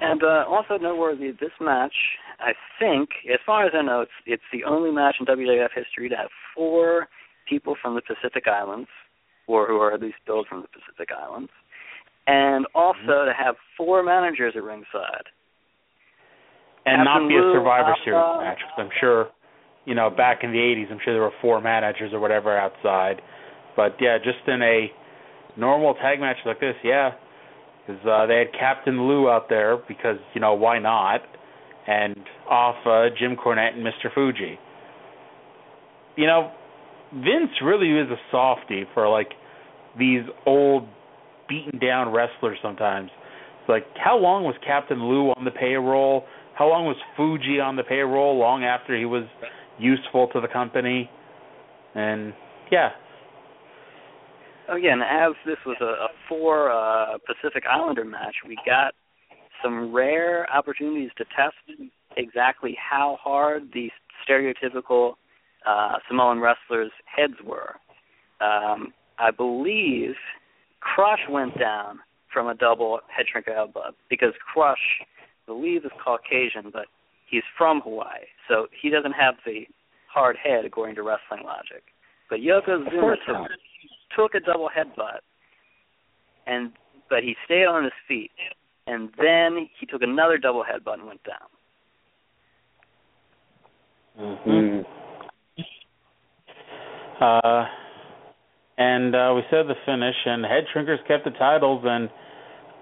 And 0.00 0.22
uh, 0.22 0.44
also 0.48 0.78
noteworthy, 0.78 1.32
this 1.32 1.50
match, 1.60 1.94
I 2.38 2.52
think, 2.78 3.08
as 3.32 3.40
far 3.44 3.66
as 3.66 3.72
I 3.74 3.82
know, 3.82 4.02
it's 4.02 4.12
it's 4.26 4.42
the 4.52 4.64
only 4.64 4.90
match 4.92 5.16
in 5.18 5.26
WWF 5.26 5.70
history 5.74 6.08
to 6.08 6.16
have 6.16 6.28
four 6.54 7.08
people 7.48 7.76
from 7.80 7.94
the 7.94 8.02
Pacific 8.02 8.44
Islands, 8.46 8.88
or 9.46 9.66
who 9.66 9.78
are 9.78 9.92
at 9.92 10.00
least 10.00 10.16
billed 10.26 10.46
from 10.46 10.62
the 10.62 10.68
Pacific 10.68 11.08
Islands, 11.16 11.50
and 12.26 12.66
also 12.74 13.24
to 13.24 13.32
have 13.36 13.56
four 13.76 14.02
managers 14.02 14.54
at 14.56 14.62
ringside. 14.62 15.26
And 16.88 17.04
not 17.04 17.20
Captain 17.20 17.28
be 17.28 17.36
a 17.36 17.52
Survivor 17.52 17.90
Alpha- 17.90 18.04
Series 18.04 18.40
match. 18.40 18.60
'cause 18.60 18.78
I'm 18.78 18.90
sure, 19.00 19.28
you 19.84 19.94
know, 19.94 20.10
back 20.10 20.44
in 20.44 20.52
the 20.52 20.60
'80s, 20.60 20.88
I'm 20.90 20.98
sure 21.00 21.12
there 21.12 21.22
were 21.22 21.34
four 21.40 21.60
managers 21.60 22.12
or 22.12 22.20
whatever 22.20 22.56
outside. 22.56 23.20
But 23.76 24.00
yeah, 24.00 24.18
just 24.18 24.46
in 24.46 24.62
a 24.62 24.92
normal 25.56 25.94
tag 25.94 26.20
match 26.20 26.38
like 26.44 26.60
this, 26.60 26.76
yeah, 26.82 27.12
because 27.86 28.04
uh, 28.06 28.26
they 28.26 28.38
had 28.38 28.52
Captain 28.52 29.06
Lou 29.08 29.28
out 29.30 29.48
there 29.48 29.76
because 29.76 30.18
you 30.34 30.40
know 30.40 30.54
why 30.54 30.78
not, 30.78 31.22
and 31.86 32.16
off 32.48 32.76
uh, 32.86 33.08
Jim 33.18 33.36
Cornette 33.36 33.74
and 33.74 33.84
Mr. 33.86 34.12
Fuji. 34.14 34.58
You 36.16 36.26
know, 36.26 36.50
Vince 37.12 37.52
really 37.62 37.90
is 37.98 38.10
a 38.10 38.18
softie 38.30 38.84
for 38.92 39.08
like 39.08 39.28
these 39.98 40.22
old, 40.46 40.86
beaten 41.48 41.78
down 41.78 42.12
wrestlers. 42.12 42.58
Sometimes, 42.60 43.10
it's 43.60 43.68
like 43.68 43.84
how 43.96 44.16
long 44.18 44.44
was 44.44 44.54
Captain 44.66 45.02
Lou 45.08 45.30
on 45.30 45.44
the 45.44 45.50
payroll? 45.50 46.24
How 46.58 46.68
long 46.68 46.86
was 46.86 46.96
Fuji 47.16 47.60
on 47.60 47.76
the 47.76 47.84
payroll? 47.84 48.36
Long 48.36 48.64
after 48.64 48.98
he 48.98 49.04
was 49.04 49.24
useful 49.78 50.28
to 50.32 50.40
the 50.40 50.48
company, 50.48 51.08
and 51.94 52.34
yeah, 52.72 52.90
Again, 54.68 55.00
as 55.00 55.32
this 55.46 55.56
was 55.64 55.78
a, 55.80 55.84
a 55.84 56.08
four 56.28 56.70
uh, 56.70 57.16
Pacific 57.26 57.64
Islander 57.68 58.04
match, 58.04 58.34
we 58.46 58.56
got 58.66 58.92
some 59.62 59.94
rare 59.94 60.46
opportunities 60.52 61.10
to 61.16 61.24
test 61.34 61.54
exactly 62.18 62.76
how 62.78 63.16
hard 63.20 63.70
the 63.72 63.88
stereotypical 64.28 65.14
uh, 65.66 65.94
Samoan 66.06 66.40
wrestlers' 66.40 66.92
heads 67.06 67.34
were. 67.42 67.76
Um, 68.40 68.92
I 69.18 69.30
believe 69.30 70.14
Crush 70.80 71.20
went 71.30 71.58
down 71.58 72.00
from 72.32 72.46
a 72.46 72.54
double 72.54 73.00
head 73.08 73.24
shrinker 73.34 73.56
elbow 73.56 73.92
because 74.10 74.34
Crush, 74.52 74.76
believe, 75.48 75.84
is 75.84 75.90
Caucasian, 76.04 76.70
but 76.72 76.86
he's 77.28 77.42
from 77.56 77.80
Hawaii, 77.80 78.28
so 78.48 78.68
he 78.80 78.90
doesn't 78.90 79.12
have 79.12 79.34
the 79.44 79.66
hard 80.12 80.36
head 80.36 80.64
according 80.64 80.94
to 80.96 81.02
wrestling 81.02 81.44
logic. 81.44 81.82
But 82.30 82.40
Yokozuna 82.40 83.16
took, 83.26 83.48
took 84.16 84.34
a 84.34 84.40
double 84.40 84.68
headbutt, 84.68 85.20
and 86.46 86.72
but 87.10 87.22
he 87.22 87.34
stayed 87.46 87.64
on 87.64 87.84
his 87.84 87.92
feet, 88.06 88.30
and 88.86 89.08
then 89.18 89.68
he 89.80 89.86
took 89.86 90.02
another 90.02 90.38
double 90.38 90.62
headbutt 90.62 90.94
and 90.94 91.06
went 91.06 91.20
down. 91.24 91.48
Mm. 94.46 94.84
Uh, 97.20 97.64
and 98.76 99.14
uh, 99.14 99.32
we 99.34 99.42
said 99.50 99.66
the 99.66 99.74
finish, 99.86 100.14
and 100.24 100.44
Head 100.44 100.64
Shrinkers 100.72 100.98
kept 101.08 101.24
the 101.24 101.30
titles, 101.30 101.82
and 101.84 102.08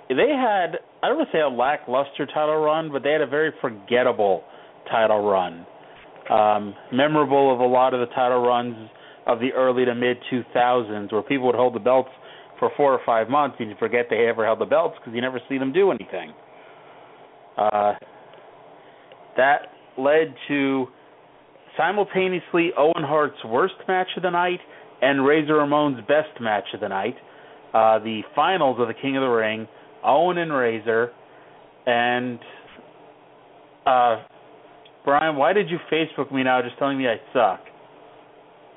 they 0.08 0.32
had 0.34 0.78
I 1.02 1.08
don't 1.08 1.18
want 1.18 1.28
to 1.30 1.36
say 1.36 1.40
a 1.40 1.48
lackluster 1.48 2.26
title 2.26 2.56
run, 2.56 2.90
but 2.90 3.02
they 3.02 3.12
had 3.12 3.20
a 3.20 3.26
very 3.26 3.52
forgettable 3.60 4.42
title 4.90 5.28
run. 5.28 5.66
Um, 6.30 6.74
memorable 6.92 7.52
of 7.52 7.60
a 7.60 7.66
lot 7.66 7.94
of 7.94 8.00
the 8.00 8.12
title 8.14 8.44
runs 8.44 8.90
of 9.26 9.40
the 9.40 9.52
early 9.52 9.84
to 9.84 9.94
mid 9.94 10.16
2000s, 10.32 11.12
where 11.12 11.22
people 11.22 11.46
would 11.46 11.54
hold 11.54 11.74
the 11.74 11.80
belts 11.80 12.10
for 12.58 12.70
four 12.76 12.92
or 12.92 13.00
five 13.04 13.28
months, 13.28 13.56
and 13.60 13.68
you 13.68 13.76
forget 13.78 14.06
they 14.08 14.26
ever 14.26 14.44
held 14.44 14.60
the 14.60 14.64
belts 14.64 14.96
because 14.98 15.14
you 15.14 15.20
never 15.20 15.40
see 15.48 15.58
them 15.58 15.72
do 15.72 15.90
anything. 15.90 16.32
Uh, 17.58 17.94
that 19.36 19.68
led 19.98 20.34
to 20.48 20.86
simultaneously 21.76 22.70
Owen 22.76 23.04
Hart's 23.04 23.42
worst 23.44 23.74
match 23.86 24.08
of 24.16 24.22
the 24.22 24.30
night 24.30 24.60
and 25.02 25.24
Razor 25.24 25.56
Ramon's 25.56 26.00
best 26.06 26.40
match 26.40 26.64
of 26.74 26.80
the 26.80 26.88
night. 26.88 27.16
Uh, 27.74 27.98
the 27.98 28.22
finals 28.34 28.78
of 28.80 28.88
the 28.88 28.94
King 28.94 29.16
of 29.16 29.20
the 29.20 29.28
Ring, 29.28 29.68
Owen 30.06 30.38
and 30.38 30.52
Razor. 30.52 31.10
And 31.86 32.38
uh, 33.86 34.24
Brian, 35.04 35.36
why 35.36 35.52
did 35.52 35.70
you 35.70 35.78
Facebook 35.92 36.32
me 36.32 36.42
now 36.42 36.62
just 36.62 36.78
telling 36.78 36.98
me 36.98 37.06
I 37.06 37.16
suck? 37.32 37.60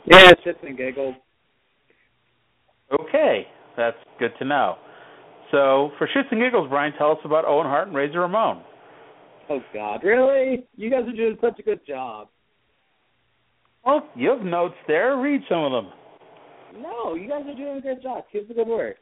Yeah, 0.06 0.32
shits 0.46 0.66
and 0.66 0.78
giggles. 0.78 1.16
Okay, 2.92 3.48
that's 3.78 3.98
good 4.18 4.32
to 4.40 4.46
know. 4.46 4.76
So, 5.52 5.92
for 5.98 6.08
shits 6.08 6.32
and 6.32 6.40
giggles, 6.40 6.70
Brian, 6.70 6.94
tell 6.98 7.12
us 7.12 7.18
about 7.24 7.46
Owen 7.46 7.66
Hart 7.66 7.88
and 7.88 7.96
Razor 7.96 8.20
Ramon. 8.20 8.64
Oh 9.50 9.62
God, 9.74 10.04
really? 10.04 10.68
You 10.76 10.92
guys 10.92 11.08
are 11.08 11.16
doing 11.16 11.38
such 11.42 11.58
a 11.60 11.64
good 11.64 11.80
job. 11.88 12.28
Well, 13.84 14.08
you 14.16 14.30
have 14.30 14.42
notes 14.42 14.76
there. 14.88 15.18
Read 15.18 15.42
some 15.50 15.64
of 15.64 15.72
them. 15.72 15.92
No, 16.78 17.16
you 17.16 17.28
guys 17.28 17.42
are 17.48 17.56
doing 17.56 17.78
a 17.78 17.82
good 17.82 18.04
job. 18.04 18.26
Keep 18.32 18.48
the 18.48 18.54
good 18.54 18.68
work. 18.68 18.98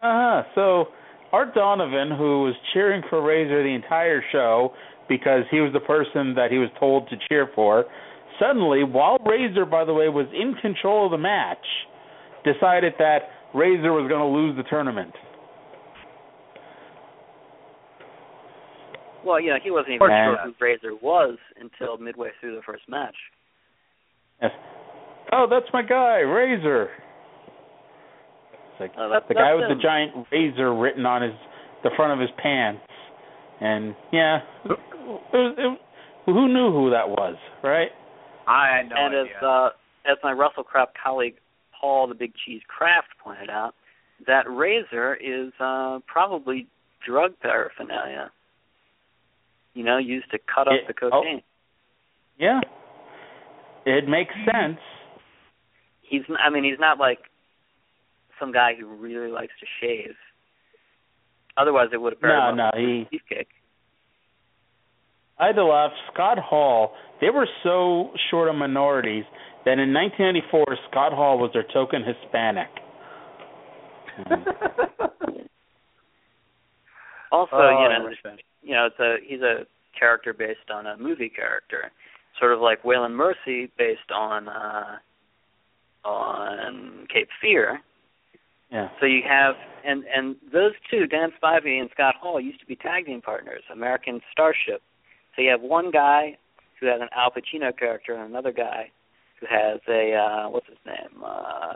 Uh 0.00 0.42
huh. 0.42 0.42
So 0.54 0.84
Art 1.32 1.54
Donovan, 1.54 2.16
who 2.16 2.42
was 2.44 2.54
cheering 2.72 3.02
for 3.10 3.22
Razor 3.22 3.62
the 3.62 3.74
entire 3.74 4.22
show 4.32 4.72
because 5.08 5.42
he 5.50 5.60
was 5.60 5.72
the 5.72 5.80
person 5.80 6.34
that 6.34 6.50
he 6.50 6.58
was 6.58 6.68
told 6.78 7.08
to 7.08 7.16
cheer 7.28 7.48
for, 7.54 7.84
suddenly, 8.38 8.84
while 8.84 9.18
Razor, 9.18 9.64
by 9.64 9.84
the 9.84 9.92
way, 9.94 10.08
was 10.08 10.26
in 10.32 10.54
control 10.60 11.06
of 11.06 11.12
the 11.12 11.18
match, 11.18 11.64
decided 12.44 12.92
that 12.98 13.20
Razor 13.54 13.92
was 13.92 14.08
going 14.08 14.20
to 14.20 14.26
lose 14.26 14.56
the 14.56 14.62
tournament. 14.68 15.12
Well, 19.24 19.40
yeah, 19.40 19.56
he 19.62 19.70
wasn't 19.70 19.94
even 19.94 20.10
And- 20.10 20.36
sure 20.36 20.44
who 20.44 20.54
Razor 20.60 20.94
was 21.02 21.36
until 21.60 21.98
midway 21.98 22.30
through 22.40 22.54
the 22.56 22.62
first 22.62 22.88
match. 22.88 23.16
Yes. 24.40 24.52
Oh, 25.32 25.46
that's 25.50 25.66
my 25.72 25.82
guy, 25.82 26.18
Razor. 26.20 26.90
It's 28.78 28.80
like 28.80 28.92
Oh, 28.98 29.10
that's, 29.10 29.26
the 29.28 29.34
guy 29.34 29.54
with 29.54 29.64
him. 29.70 29.76
the 29.78 29.82
giant 29.82 30.26
razor 30.30 30.74
written 30.74 31.04
on 31.06 31.22
his 31.22 31.32
the 31.82 31.90
front 31.96 32.12
of 32.12 32.20
his 32.20 32.30
pants. 32.42 32.82
And 33.60 33.94
yeah, 34.12 34.38
it 34.64 34.78
was, 35.32 35.54
it, 35.58 35.80
who 36.26 36.48
knew 36.48 36.70
who 36.70 36.90
that 36.90 37.08
was, 37.08 37.36
right? 37.64 37.88
I 38.46 38.76
had 38.76 38.88
no 38.88 38.96
and 38.96 39.14
idea. 39.14 39.34
as 39.36 39.42
uh, 39.42 39.68
as 40.10 40.16
my 40.22 40.32
WrestleCrap 40.32 40.88
colleague 41.02 41.34
Paul 41.80 42.06
the 42.08 42.14
Big 42.14 42.32
Cheese 42.46 42.62
Kraft 42.68 43.08
pointed 43.22 43.50
out, 43.50 43.74
that 44.26 44.44
razor 44.48 45.14
is 45.16 45.52
uh, 45.60 45.98
probably 46.06 46.66
drug 47.06 47.32
paraphernalia. 47.40 48.30
You 49.74 49.84
know, 49.84 49.98
used 49.98 50.30
to 50.32 50.38
cut 50.38 50.66
up 50.68 50.74
It- 50.74 50.86
the 50.88 50.94
cocaine. 50.94 51.42
Yeah, 52.38 52.60
it 53.84 54.08
makes 54.08 54.32
sense. 54.46 54.78
He's, 56.02 56.22
n- 56.28 56.36
I 56.44 56.50
mean, 56.50 56.62
he's 56.64 56.78
not 56.78 56.98
like 56.98 57.18
some 58.40 58.52
guy 58.52 58.72
who 58.78 58.86
really 58.86 59.30
likes 59.30 59.52
to 59.60 59.66
shave. 59.80 60.14
Otherwise, 61.56 61.88
it 61.92 62.00
would 62.00 62.12
have 62.14 62.22
No, 62.22 62.48
been 62.50 62.56
no, 62.56 62.70
he. 62.74 63.08
beefcake. 63.16 63.46
I 65.38 65.46
had 65.48 65.56
to 65.56 65.64
laugh. 65.64 65.92
Scott 66.12 66.38
Hall. 66.38 66.92
They 67.20 67.30
were 67.30 67.48
so 67.62 68.10
short 68.30 68.48
of 68.48 68.54
minorities 68.56 69.24
that 69.64 69.78
in 69.78 69.92
1994, 69.92 70.64
Scott 70.90 71.12
Hall 71.12 71.38
was 71.38 71.50
their 71.52 71.64
token 71.72 72.02
Hispanic. 72.04 72.68
Also, 77.30 77.56
oh, 77.56 77.82
you 77.82 77.88
know, 77.90 78.10
you 78.62 78.74
know, 78.74 78.86
it's 78.86 78.98
a 78.98 79.16
he's 79.26 79.42
a 79.42 79.64
character 79.98 80.32
based 80.32 80.70
on 80.72 80.86
a 80.86 80.96
movie 80.96 81.28
character, 81.28 81.90
sort 82.38 82.52
of 82.54 82.60
like 82.60 82.82
Waylon 82.84 83.12
Mercy 83.12 83.70
based 83.76 84.10
on 84.14 84.48
uh 84.48 84.96
on 86.04 87.06
Cape 87.12 87.28
Fear. 87.40 87.80
Yeah. 88.70 88.88
So 89.00 89.06
you 89.06 89.22
have 89.28 89.54
and 89.84 90.04
and 90.14 90.36
those 90.52 90.72
two, 90.90 91.06
Dan 91.06 91.30
Spivey 91.42 91.80
and 91.80 91.88
Scott 91.92 92.14
Hall, 92.20 92.40
used 92.40 92.60
to 92.60 92.66
be 92.66 92.76
tag 92.76 93.06
team 93.06 93.22
partners, 93.22 93.62
American 93.72 94.20
Starship. 94.32 94.82
So 95.34 95.42
you 95.42 95.50
have 95.50 95.62
one 95.62 95.90
guy 95.90 96.36
who 96.80 96.86
has 96.86 97.00
an 97.00 97.08
Al 97.16 97.30
Pacino 97.30 97.76
character 97.76 98.14
and 98.14 98.28
another 98.28 98.52
guy 98.52 98.90
who 99.40 99.46
has 99.48 99.80
a 99.88 100.14
uh 100.14 100.50
what's 100.50 100.66
his 100.66 100.78
name? 100.84 101.22
Uh 101.24 101.74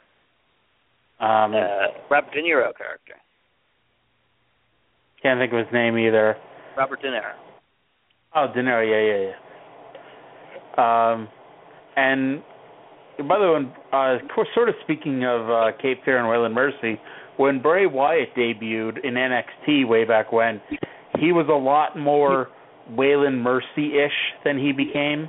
Um, 1.24 1.55
uh, 1.55 1.86
Robert 2.11 2.32
De 2.32 2.43
Niro 2.43 2.76
character. 2.76 3.14
Can't 5.22 5.38
think 5.38 5.53
of 5.53 5.59
his 5.61 5.72
name 5.72 5.97
either. 5.97 6.36
Robert 6.76 7.01
De 7.01 7.09
Niro. 7.09 7.34
Oh, 8.34 8.49
De 8.53 8.61
Niro, 8.61 8.82
yeah, 8.82 9.03
yeah, 9.12 9.30
yeah. 10.76 11.12
Um, 11.12 11.28
and 11.97 12.43
by 13.18 13.38
the 13.38 13.52
way, 13.52 13.72
uh, 13.92 14.44
sort 14.54 14.68
of 14.68 14.74
speaking 14.82 15.24
of 15.24 15.48
uh, 15.48 15.72
Cape 15.80 15.98
Fear 16.04 16.18
and 16.18 16.26
Waylon 16.26 16.54
Mercy, 16.54 17.00
when 17.36 17.60
Bray 17.60 17.86
Wyatt 17.86 18.34
debuted 18.36 19.04
in 19.04 19.14
NXT 19.14 19.88
way 19.88 20.04
back 20.04 20.32
when, 20.32 20.60
he 21.18 21.32
was 21.32 21.46
a 21.48 21.52
lot 21.52 21.98
more 21.98 22.48
Waylon 22.90 23.42
Mercy-ish 23.42 24.12
than 24.44 24.58
he 24.58 24.72
became. 24.72 25.28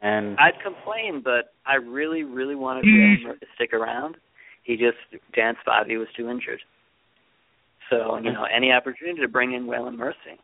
And 0.00 0.36
I'd 0.38 0.60
complain, 0.62 1.22
but 1.24 1.52
I 1.66 1.74
really, 1.74 2.22
really 2.22 2.54
wanted 2.54 2.82
to 2.82 3.34
stick 3.56 3.72
around. 3.72 4.16
He 4.62 4.76
just 4.76 4.98
Dan 5.34 5.54
Spivey 5.66 5.98
was 5.98 6.08
too 6.16 6.28
injured. 6.28 6.60
So 7.90 8.18
you 8.18 8.32
know, 8.32 8.44
any 8.54 8.70
opportunity 8.70 9.20
to 9.20 9.28
bring 9.28 9.54
in 9.54 9.64
Waylon 9.64 9.96
Mercy. 9.96 10.38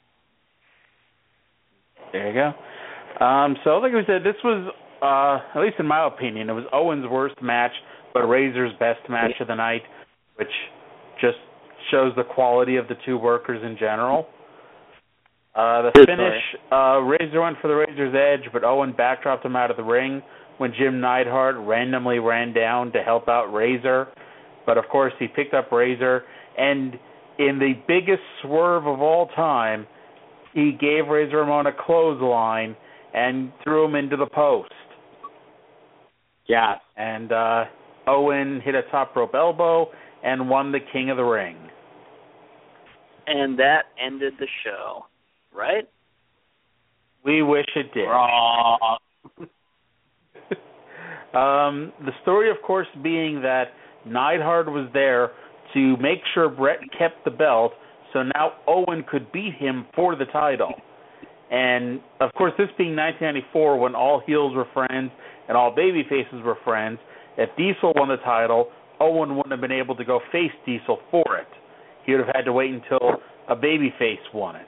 There 2.13 2.29
you 2.29 2.35
go. 2.35 3.25
Um, 3.25 3.57
so 3.65 3.79
like 3.79 3.93
I 3.93 4.05
said, 4.07 4.23
this 4.25 4.37
was, 4.43 4.73
uh, 5.05 5.41
at 5.55 5.61
least 5.61 5.77
in 5.79 5.87
my 5.87 6.07
opinion, 6.07 6.49
it 6.49 6.53
was 6.53 6.65
Owen's 6.73 7.07
worst 7.09 7.37
match, 7.43 7.73
but 8.13 8.23
Razor's 8.23 8.73
best 8.79 9.01
match 9.09 9.33
of 9.41 9.49
the 9.49 9.55
night, 9.55 9.83
which 10.37 10.49
just 11.21 11.37
shows 11.91 12.13
the 12.17 12.25
quality 12.25 12.77
of 12.77 12.89
the 12.89 12.95
two 13.05 13.19
workers 13.19 13.63
in 13.63 13.77
general. 13.79 14.27
Uh, 15.55 15.83
the 15.83 15.91
finish, 16.07 16.43
uh, 16.73 16.99
Razor 16.99 17.41
went 17.41 17.57
for 17.61 17.69
the 17.69 17.75
Razor's 17.75 18.15
Edge, 18.15 18.51
but 18.53 18.65
Owen 18.65 18.93
backdropped 18.93 19.45
him 19.45 19.55
out 19.55 19.71
of 19.71 19.77
the 19.77 19.85
ring 19.85 20.23
when 20.59 20.73
Jim 20.79 21.01
Neidhart 21.01 21.57
randomly 21.59 22.19
ran 22.19 22.53
down 22.53 22.91
to 22.93 23.03
help 23.03 23.29
out 23.29 23.53
Razor. 23.53 24.09
But 24.67 24.79
of 24.79 24.85
course, 24.91 25.13
he 25.19 25.29
picked 25.29 25.55
up 25.55 25.71
Razor, 25.71 26.25
and 26.59 26.95
in 27.39 27.59
the 27.59 27.75
biggest 27.87 28.23
swerve 28.43 28.87
of 28.87 29.01
all 29.01 29.29
time, 29.37 29.87
he 30.55 30.73
gave 30.73 31.07
Razor 31.09 31.37
Ramon 31.37 31.67
a 31.67 31.73
clothesline 31.73 32.75
and 33.13 33.53
threw 33.63 33.85
him 33.85 33.95
into 33.95 34.17
the 34.17 34.27
post. 34.27 34.73
Yeah. 36.47 36.75
And 36.97 37.33
uh, 37.33 37.65
Owen 38.07 38.61
hit 38.65 38.75
a 38.75 38.83
top 38.91 39.17
rope 39.17 39.35
elbow 39.35 39.89
and 40.23 40.49
won 40.49 40.73
the 40.73 40.81
King 40.93 41.11
of 41.11 41.17
the 41.17 41.25
Ring. 41.25 41.57
And 43.27 43.59
that 43.59 43.85
ended 44.05 44.35
the 44.39 44.47
show, 44.65 45.07
right? 45.55 45.89
We 47.25 47.43
wish 47.43 47.67
it 47.75 47.93
did. 47.95 48.05
Raw. 48.05 48.77
um, 51.33 51.93
the 52.05 52.13
story, 52.23 52.51
of 52.51 52.57
course, 52.67 52.87
being 53.03 53.41
that 53.43 53.69
Neidhart 54.07 54.67
was 54.67 54.91
there 54.93 55.31
to 55.73 55.97
make 55.97 56.19
sure 56.35 56.51
Bret 56.51 56.81
kept 56.99 57.25
the 57.25 57.31
belt, 57.31 57.73
so 58.13 58.23
now 58.23 58.53
Owen 58.67 59.05
could 59.11 59.33
beat 59.33 59.55
him 59.55 59.87
for 59.95 60.15
the 60.17 60.27
title. 60.27 60.75
And 61.55 62.01
of 62.21 62.33
course, 62.35 62.53
this 62.59 62.67
being 62.77 62.97
1994, 62.97 63.79
when 63.79 63.95
all 63.95 64.21
heels 64.27 64.57
were 64.57 64.67
friends 64.75 65.13
and 65.47 65.57
all 65.57 65.71
baby 65.73 66.03
faces 66.09 66.43
were 66.45 66.59
friends, 66.65 66.99
if 67.39 67.49
Diesel 67.57 67.93
won 67.95 68.09
the 68.09 68.17
title, 68.25 68.71
Owen 68.99 69.37
wouldn't 69.37 69.53
have 69.53 69.61
been 69.61 69.71
able 69.71 69.95
to 69.95 70.05
go 70.05 70.19
face 70.33 70.51
Diesel 70.67 70.99
for 71.13 71.39
it. 71.39 71.47
He 72.05 72.13
would 72.13 72.27
have 72.27 72.35
had 72.35 72.45
to 72.47 72.53
wait 72.53 72.73
until 72.75 73.23
a 73.49 73.55
baby 73.55 73.95
face 74.01 74.19
won 74.33 74.57
it. 74.57 74.67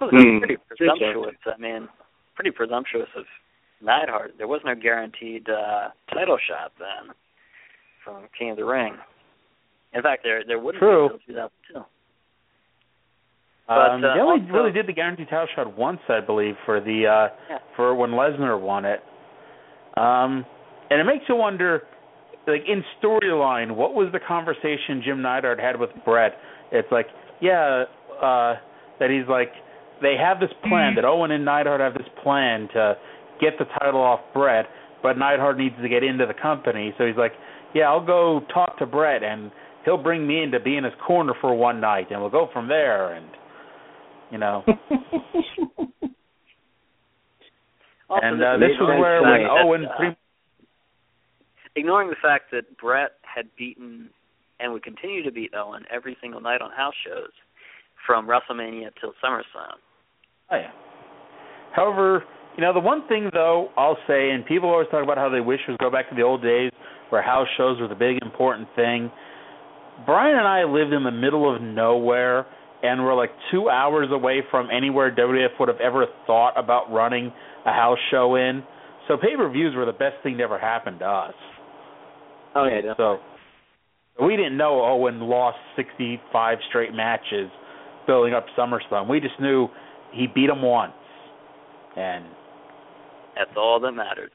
Well, 0.00 0.10
it's 0.12 0.22
Hmm. 0.22 0.38
pretty 0.38 0.56
presumptuous. 0.68 1.34
I 1.46 1.56
mean, 1.58 1.88
pretty 2.36 2.52
presumptuous 2.52 3.08
of 3.16 3.24
Neidhart. 3.80 4.34
There 4.38 4.46
was 4.46 4.60
no 4.64 4.74
guaranteed 4.76 5.48
uh, 5.48 5.88
title 6.12 6.38
shot 6.38 6.72
then 6.78 7.12
from 8.04 8.28
King 8.38 8.50
of 8.50 8.56
the 8.56 8.64
Ring. 8.64 8.96
In 9.94 10.02
fact, 10.02 10.22
there 10.22 10.44
there 10.44 10.58
wouldn't 10.60 10.80
True. 10.80 11.08
be 11.08 11.14
until 11.32 11.50
2002. 11.74 11.84
Um, 13.68 14.00
But, 14.00 14.08
uh, 14.10 14.14
they 14.14 14.20
only 14.20 14.40
also- 14.42 14.52
really 14.52 14.72
did 14.72 14.86
the 14.86 14.92
guaranteed 14.92 15.28
title 15.28 15.46
shot 15.48 15.76
once, 15.76 16.00
I 16.08 16.20
believe, 16.20 16.56
for 16.64 16.80
the 16.80 17.06
uh, 17.06 17.28
Yeah. 17.50 17.58
for 17.74 17.94
when 17.94 18.12
Lesnar 18.12 18.58
won 18.60 18.84
it. 18.84 19.02
Um, 19.96 20.44
and 20.90 21.00
it 21.00 21.04
makes 21.04 21.28
you 21.28 21.34
wonder, 21.36 21.82
like 22.46 22.64
in 22.68 22.84
storyline, 23.00 23.72
what 23.72 23.94
was 23.94 24.12
the 24.12 24.20
conversation 24.20 25.02
Jim 25.02 25.20
Neidhart 25.22 25.58
had 25.58 25.78
with 25.80 25.90
Bret? 26.04 26.38
It's 26.70 26.90
like, 26.92 27.08
yeah, 27.40 27.84
uh, 28.20 28.56
that 28.98 29.10
he's 29.10 29.26
like, 29.26 29.52
they 30.00 30.16
have 30.16 30.38
this 30.38 30.52
plan 30.68 30.94
that 30.94 31.04
Owen 31.04 31.30
and 31.32 31.44
Neidhart 31.44 31.80
have 31.80 31.94
this 31.94 32.08
plan 32.22 32.68
to 32.68 32.96
get 33.40 33.58
the 33.58 33.64
title 33.80 34.00
off 34.00 34.20
Bret, 34.32 34.66
but 35.02 35.18
Neidhart 35.18 35.56
needs 35.58 35.74
to 35.80 35.88
get 35.88 36.04
into 36.04 36.26
the 36.26 36.34
company, 36.34 36.94
so 36.98 37.06
he's 37.06 37.16
like, 37.16 37.32
yeah, 37.72 37.88
I'll 37.88 38.04
go 38.04 38.40
talk 38.52 38.78
to 38.78 38.86
Bret 38.86 39.22
and 39.24 39.50
he'll 39.84 39.96
bring 39.96 40.26
me 40.26 40.42
in 40.42 40.50
to 40.52 40.60
be 40.60 40.76
in 40.76 40.84
his 40.84 40.94
corner 41.06 41.34
for 41.40 41.54
one 41.54 41.80
night, 41.80 42.10
and 42.10 42.20
we'll 42.20 42.30
go 42.30 42.46
from 42.52 42.68
there. 42.68 43.12
And 43.12 43.26
you 44.30 44.38
know, 44.38 44.62
and 48.10 48.40
this 48.40 48.46
uh, 48.46 48.58
this 48.58 48.76
was 48.80 48.98
where 49.00 49.22
when 49.22 49.30
fact 49.30 49.44
that, 49.44 49.64
Owen 49.64 49.84
uh, 49.86 49.96
pre- 49.96 50.16
ignoring 51.76 52.08
the 52.10 52.16
fact 52.20 52.50
that 52.52 52.76
Bret 52.78 53.12
had 53.22 53.46
beaten 53.58 54.10
and 54.58 54.72
would 54.72 54.82
continue 54.82 55.22
to 55.22 55.30
beat 55.30 55.52
Owen 55.54 55.84
every 55.92 56.16
single 56.20 56.40
night 56.40 56.60
on 56.60 56.70
house 56.70 56.94
shows 57.06 57.30
from 58.06 58.26
WrestleMania 58.26 58.90
till 59.00 59.12
SummerSlam. 59.22 59.76
Oh 60.50 60.56
yeah. 60.56 60.70
However, 61.74 62.24
you 62.56 62.62
know 62.62 62.72
the 62.72 62.80
one 62.80 63.06
thing 63.08 63.30
though 63.32 63.68
I'll 63.76 63.98
say, 64.06 64.30
and 64.30 64.46
people 64.46 64.70
always 64.70 64.88
talk 64.90 65.02
about 65.02 65.18
how 65.18 65.28
they 65.28 65.40
wish 65.40 65.60
was 65.68 65.76
go 65.78 65.90
back 65.90 66.08
to 66.08 66.16
the 66.16 66.22
old 66.22 66.42
days 66.42 66.72
where 67.10 67.22
house 67.22 67.48
shows 67.56 67.80
were 67.80 67.88
the 67.88 67.94
big 67.94 68.18
important 68.22 68.68
thing. 68.74 69.10
Brian 70.04 70.36
and 70.36 70.46
I 70.46 70.64
lived 70.64 70.92
in 70.92 71.04
the 71.04 71.10
middle 71.10 71.54
of 71.54 71.62
nowhere, 71.62 72.46
and 72.82 73.02
we're 73.02 73.14
like 73.14 73.30
two 73.50 73.68
hours 73.68 74.08
away 74.10 74.42
from 74.50 74.68
anywhere 74.70 75.14
WWF 75.14 75.58
would 75.58 75.68
have 75.68 75.80
ever 75.80 76.06
thought 76.26 76.52
about 76.58 76.90
running 76.92 77.32
a 77.64 77.72
house 77.72 77.98
show 78.10 78.36
in. 78.36 78.62
So 79.08 79.16
pay 79.16 79.36
per 79.36 79.50
views 79.50 79.74
were 79.74 79.86
the 79.86 79.92
best 79.92 80.16
thing 80.22 80.36
that 80.38 80.44
ever 80.44 80.58
happened 80.58 81.00
to 81.00 81.06
us. 81.06 81.34
Oh 82.54 82.64
yeah, 82.64 82.76
definitely. 82.76 83.18
So 84.18 84.24
we 84.24 84.36
didn't 84.36 84.56
know 84.56 84.82
Owen 84.84 85.20
lost 85.20 85.58
65 85.76 86.58
straight 86.68 86.94
matches 86.94 87.50
building 88.06 88.34
up 88.34 88.46
SummerSlam. 88.56 89.08
We 89.08 89.20
just 89.20 89.38
knew 89.40 89.68
he 90.12 90.26
beat 90.26 90.48
him 90.48 90.62
once. 90.62 90.92
And 91.96 92.24
That's 93.36 93.50
all 93.56 93.80
that 93.80 93.92
mattered. 93.92 94.30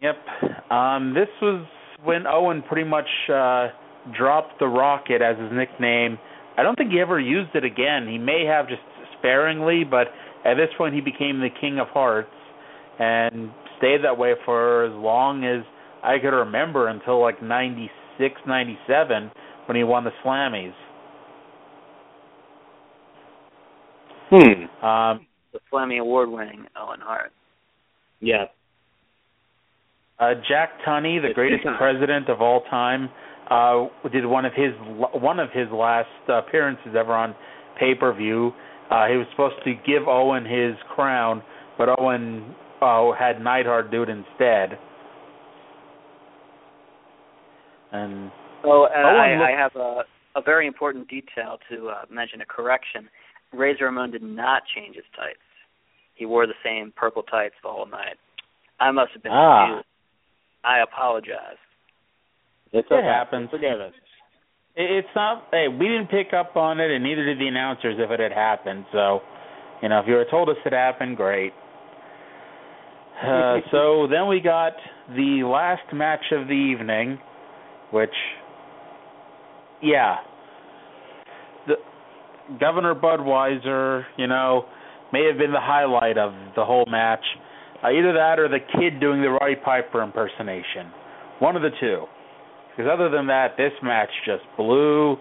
yep, 0.00 0.16
um, 0.70 1.14
this 1.14 1.28
was 1.40 1.66
when 2.04 2.26
Owen 2.26 2.62
pretty 2.62 2.88
much 2.88 3.08
uh, 3.32 3.68
dropped 4.16 4.58
the 4.58 4.66
Rocket 4.66 5.22
as 5.22 5.38
his 5.38 5.50
nickname. 5.52 6.18
I 6.56 6.62
don't 6.62 6.76
think 6.76 6.90
he 6.90 7.00
ever 7.00 7.18
used 7.18 7.54
it 7.54 7.64
again. 7.64 8.06
He 8.08 8.18
may 8.18 8.44
have 8.44 8.68
just 8.68 8.82
sparingly, 9.18 9.84
but 9.84 10.08
at 10.44 10.54
this 10.54 10.68
point 10.76 10.94
he 10.94 11.00
became 11.00 11.40
the 11.40 11.48
King 11.60 11.78
of 11.78 11.88
Hearts 11.88 12.28
and 12.98 13.50
stayed 13.78 14.04
that 14.04 14.16
way 14.16 14.34
for 14.44 14.84
as 14.84 14.92
long 14.92 15.44
as 15.44 15.64
I 16.02 16.18
could 16.18 16.36
remember 16.36 16.88
until 16.88 17.20
like 17.20 17.42
96, 17.42 18.34
97 18.46 19.30
when 19.66 19.76
he 19.76 19.84
won 19.84 20.04
the 20.04 20.10
Slammies. 20.24 20.74
Hmm. 24.30 24.84
Um, 24.84 25.26
The 25.52 25.60
Slammy 25.72 26.00
Award-winning 26.00 26.66
Owen 26.80 27.00
Hart. 27.00 27.32
Yeah. 28.20 28.46
Uh, 30.18 30.34
Jack 30.48 30.70
Tunney, 30.86 31.20
the 31.20 31.28
It's 31.28 31.34
greatest 31.34 31.64
president 31.78 32.28
of 32.28 32.40
all 32.40 32.62
time, 32.70 33.10
uh, 33.50 33.86
did 34.12 34.24
one 34.26 34.44
of 34.44 34.52
his 34.54 34.72
one 35.14 35.38
of 35.40 35.50
his 35.52 35.68
last 35.72 36.08
appearances 36.28 36.94
ever 36.98 37.12
on 37.14 37.34
pay 37.78 37.94
per 37.94 38.12
view. 38.12 38.52
Uh, 38.90 39.06
he 39.08 39.16
was 39.16 39.26
supposed 39.30 39.56
to 39.64 39.72
give 39.86 40.06
Owen 40.06 40.44
his 40.44 40.74
crown, 40.94 41.42
but 41.78 41.88
Owen 41.98 42.54
uh, 42.82 43.12
had 43.12 43.40
Neidhart 43.40 43.90
do 43.90 44.02
it 44.02 44.08
instead. 44.08 44.78
And 47.92 48.30
Oh, 48.64 48.86
and 48.94 49.04
Owen 49.04 49.20
I, 49.20 49.32
looked- 49.36 49.50
I 49.50 49.60
have 49.60 49.76
a, 49.76 50.38
a 50.38 50.42
very 50.42 50.66
important 50.66 51.08
detail 51.08 51.58
to 51.70 51.88
uh, 51.88 52.02
mention, 52.10 52.40
a 52.40 52.46
correction. 52.46 53.08
Razor 53.52 53.86
Ramon 53.86 54.10
did 54.12 54.22
not 54.22 54.62
change 54.74 54.94
his 54.96 55.04
tights. 55.16 55.38
He 56.14 56.26
wore 56.26 56.46
the 56.46 56.54
same 56.64 56.92
purple 56.96 57.22
tights 57.24 57.54
the 57.62 57.68
whole 57.68 57.86
night. 57.86 58.16
I 58.80 58.90
must 58.92 59.12
have 59.14 59.22
been 59.22 59.32
Ah. 59.32 59.66
confused. 59.66 59.86
I 60.64 60.78
apologize. 60.82 61.58
It's 62.72 62.88
It 62.90 62.94
okay. 62.94 63.04
happens. 63.06 63.48
Forgive 63.50 63.80
us. 63.80 63.92
it, 64.76 64.90
it's 65.04 65.08
not. 65.14 65.44
Hey, 65.50 65.66
we 65.68 65.86
didn't 65.88 66.08
pick 66.10 66.32
up 66.32 66.56
on 66.56 66.80
it, 66.80 66.90
and 66.90 67.02
neither 67.04 67.24
did 67.24 67.38
the 67.38 67.46
announcers 67.48 67.96
if 67.98 68.10
it 68.10 68.20
had 68.20 68.32
happened. 68.32 68.84
So, 68.92 69.20
you 69.82 69.88
know, 69.88 70.00
if 70.00 70.06
you 70.08 70.14
were 70.14 70.26
told 70.30 70.48
us 70.48 70.56
it 70.64 70.72
happened, 70.72 71.16
great. 71.16 71.52
Uh, 73.22 73.58
so 73.70 74.06
then 74.10 74.26
we 74.28 74.40
got 74.40 74.72
the 75.08 75.42
last 75.44 75.92
match 75.92 76.24
of 76.32 76.46
the 76.48 76.54
evening, 76.54 77.18
which, 77.90 78.10
yeah, 79.82 80.16
the 81.66 81.74
Governor 82.58 82.94
Budweiser, 82.94 84.04
you 84.16 84.26
know, 84.26 84.64
may 85.12 85.26
have 85.26 85.36
been 85.38 85.52
the 85.52 85.60
highlight 85.60 86.16
of 86.16 86.32
the 86.56 86.64
whole 86.64 86.86
match. 86.88 87.24
Uh, 87.84 87.88
either 87.88 88.12
that 88.14 88.38
or 88.38 88.48
the 88.48 88.60
kid 88.78 88.98
doing 89.00 89.20
the 89.20 89.28
Roddy 89.28 89.56
Piper 89.56 90.02
impersonation, 90.02 90.90
One 91.40 91.56
of 91.56 91.62
the 91.62 91.70
two. 91.80 92.04
Because 92.76 92.90
other 92.92 93.10
than 93.10 93.26
that, 93.26 93.56
this 93.56 93.72
match 93.82 94.08
just 94.24 94.44
blew. 94.56 95.16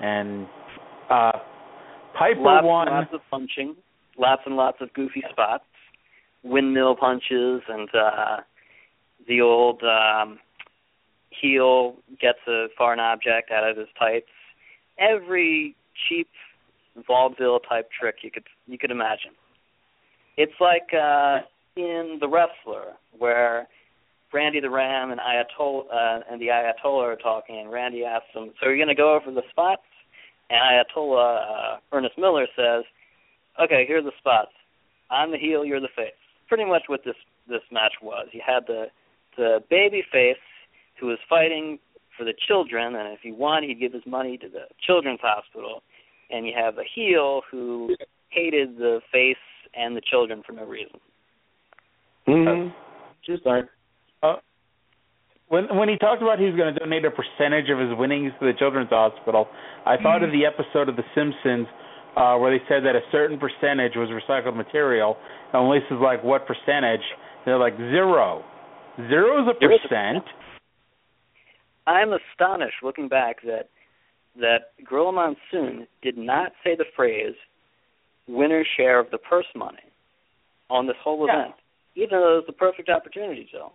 And 0.00 0.46
uh 1.10 1.32
Piper 2.18 2.40
lots 2.40 2.64
won. 2.64 2.88
and 2.88 2.96
lots 2.96 3.10
of 3.14 3.20
punching, 3.30 3.76
lots 4.18 4.42
and 4.46 4.56
lots 4.56 4.78
of 4.80 4.92
goofy 4.94 5.22
spots, 5.30 5.64
windmill 6.42 6.96
punches, 6.96 7.62
and 7.68 7.88
uh 7.94 8.36
the 9.26 9.40
old 9.40 9.82
um 9.82 10.38
heel 11.30 11.96
gets 12.20 12.38
a 12.48 12.66
foreign 12.76 13.00
object 13.00 13.50
out 13.50 13.68
of 13.68 13.76
his 13.76 13.88
tights. 13.98 14.26
Every 14.98 15.74
cheap 16.08 16.28
vaudeville 17.06 17.60
type 17.60 17.88
trick 17.98 18.16
you 18.22 18.30
could 18.30 18.44
you 18.66 18.78
could 18.78 18.90
imagine. 18.90 19.32
It's 20.36 20.52
like 20.60 20.94
uh 20.94 21.38
in 21.76 22.18
The 22.20 22.28
Wrestler 22.28 22.94
where 23.18 23.68
Randy 24.32 24.60
the 24.60 24.70
Ram 24.70 25.10
and 25.10 25.20
Ayatollah 25.20 25.84
uh, 25.92 26.20
and 26.30 26.40
the 26.40 26.48
Ayatollah 26.48 27.14
are 27.14 27.16
talking, 27.16 27.58
and 27.58 27.70
Randy 27.70 28.04
asks 28.04 28.28
him, 28.32 28.52
"So 28.60 28.66
you're 28.66 28.76
going 28.76 28.88
to 28.88 28.94
go 28.94 29.14
over 29.14 29.30
the 29.30 29.42
spots?" 29.50 29.82
And 30.48 30.58
Ayatollah 30.58 31.74
uh, 31.74 31.76
Ernest 31.92 32.16
Miller 32.16 32.46
says, 32.56 32.84
"Okay, 33.62 33.84
here 33.86 33.98
are 33.98 34.02
the 34.02 34.12
spots. 34.18 34.52
I'm 35.10 35.30
the 35.30 35.38
heel, 35.38 35.64
you're 35.64 35.80
the 35.80 35.88
face." 35.96 36.14
Pretty 36.48 36.64
much 36.64 36.82
what 36.86 37.00
this 37.04 37.16
this 37.48 37.62
match 37.72 37.94
was. 38.02 38.28
You 38.32 38.40
had 38.44 38.66
the 38.66 38.86
the 39.36 39.60
baby 39.68 40.02
face 40.12 40.36
who 41.00 41.06
was 41.06 41.18
fighting 41.28 41.78
for 42.16 42.24
the 42.24 42.34
children, 42.46 42.94
and 42.94 43.12
if 43.12 43.20
he 43.22 43.32
won, 43.32 43.62
he'd 43.62 43.80
give 43.80 43.92
his 43.92 44.06
money 44.06 44.36
to 44.38 44.48
the 44.48 44.64
children's 44.86 45.20
hospital. 45.22 45.82
And 46.30 46.46
you 46.46 46.52
have 46.56 46.78
a 46.78 46.84
heel 46.94 47.42
who 47.50 47.96
hated 48.28 48.76
the 48.76 49.00
face 49.10 49.36
and 49.74 49.96
the 49.96 50.02
children 50.02 50.42
for 50.46 50.52
no 50.52 50.64
reason. 50.64 51.00
Mm-hmm. 52.28 52.68
True 53.24 53.38
story. 53.38 53.62
When 55.50 55.66
when 55.76 55.88
he 55.88 55.98
talked 55.98 56.22
about 56.22 56.38
he 56.38 56.46
was 56.46 56.54
going 56.54 56.72
to 56.72 56.78
donate 56.78 57.04
a 57.04 57.10
percentage 57.10 57.68
of 57.70 57.78
his 57.78 57.90
winnings 57.98 58.32
to 58.38 58.46
the 58.46 58.56
children's 58.56 58.88
hospital, 58.88 59.48
I 59.84 59.96
thought 60.00 60.22
of 60.22 60.30
the 60.30 60.46
episode 60.46 60.88
of 60.88 60.94
The 60.94 61.02
Simpsons 61.14 61.66
uh 62.16 62.38
where 62.38 62.56
they 62.56 62.62
said 62.70 62.86
that 62.86 62.94
a 62.94 63.02
certain 63.10 63.38
percentage 63.38 63.92
was 63.96 64.08
recycled 64.10 64.56
material, 64.56 65.16
and 65.52 65.68
Lisa's 65.68 65.98
like, 66.00 66.22
"What 66.22 66.46
percentage?" 66.46 67.02
They're 67.44 67.58
like, 67.58 67.76
zero. 67.76 68.44
Zero 69.08 69.42
is 69.42 69.48
a 69.48 69.58
Zero 69.58 69.74
is 69.74 69.80
a 69.84 69.88
percent. 69.88 70.24
I'm 71.86 72.12
astonished 72.12 72.76
looking 72.84 73.08
back 73.08 73.42
that 73.42 73.70
that 74.40 74.70
Gorilla 74.86 75.10
Monsoon 75.12 75.88
did 76.02 76.16
not 76.16 76.52
say 76.62 76.76
the 76.76 76.84
phrase 76.94 77.34
winner's 78.28 78.68
share 78.76 79.00
of 79.00 79.10
the 79.10 79.18
purse 79.18 79.50
money 79.56 79.82
on 80.68 80.86
this 80.86 80.96
whole 81.02 81.26
Yeah. 81.26 81.40
event. 81.40 81.54
Even 81.96 82.20
though 82.20 82.34
it 82.34 82.36
was 82.36 82.46
the 82.46 82.52
perfect 82.52 82.88
opportunity, 82.88 83.48
Joe. 83.50 83.72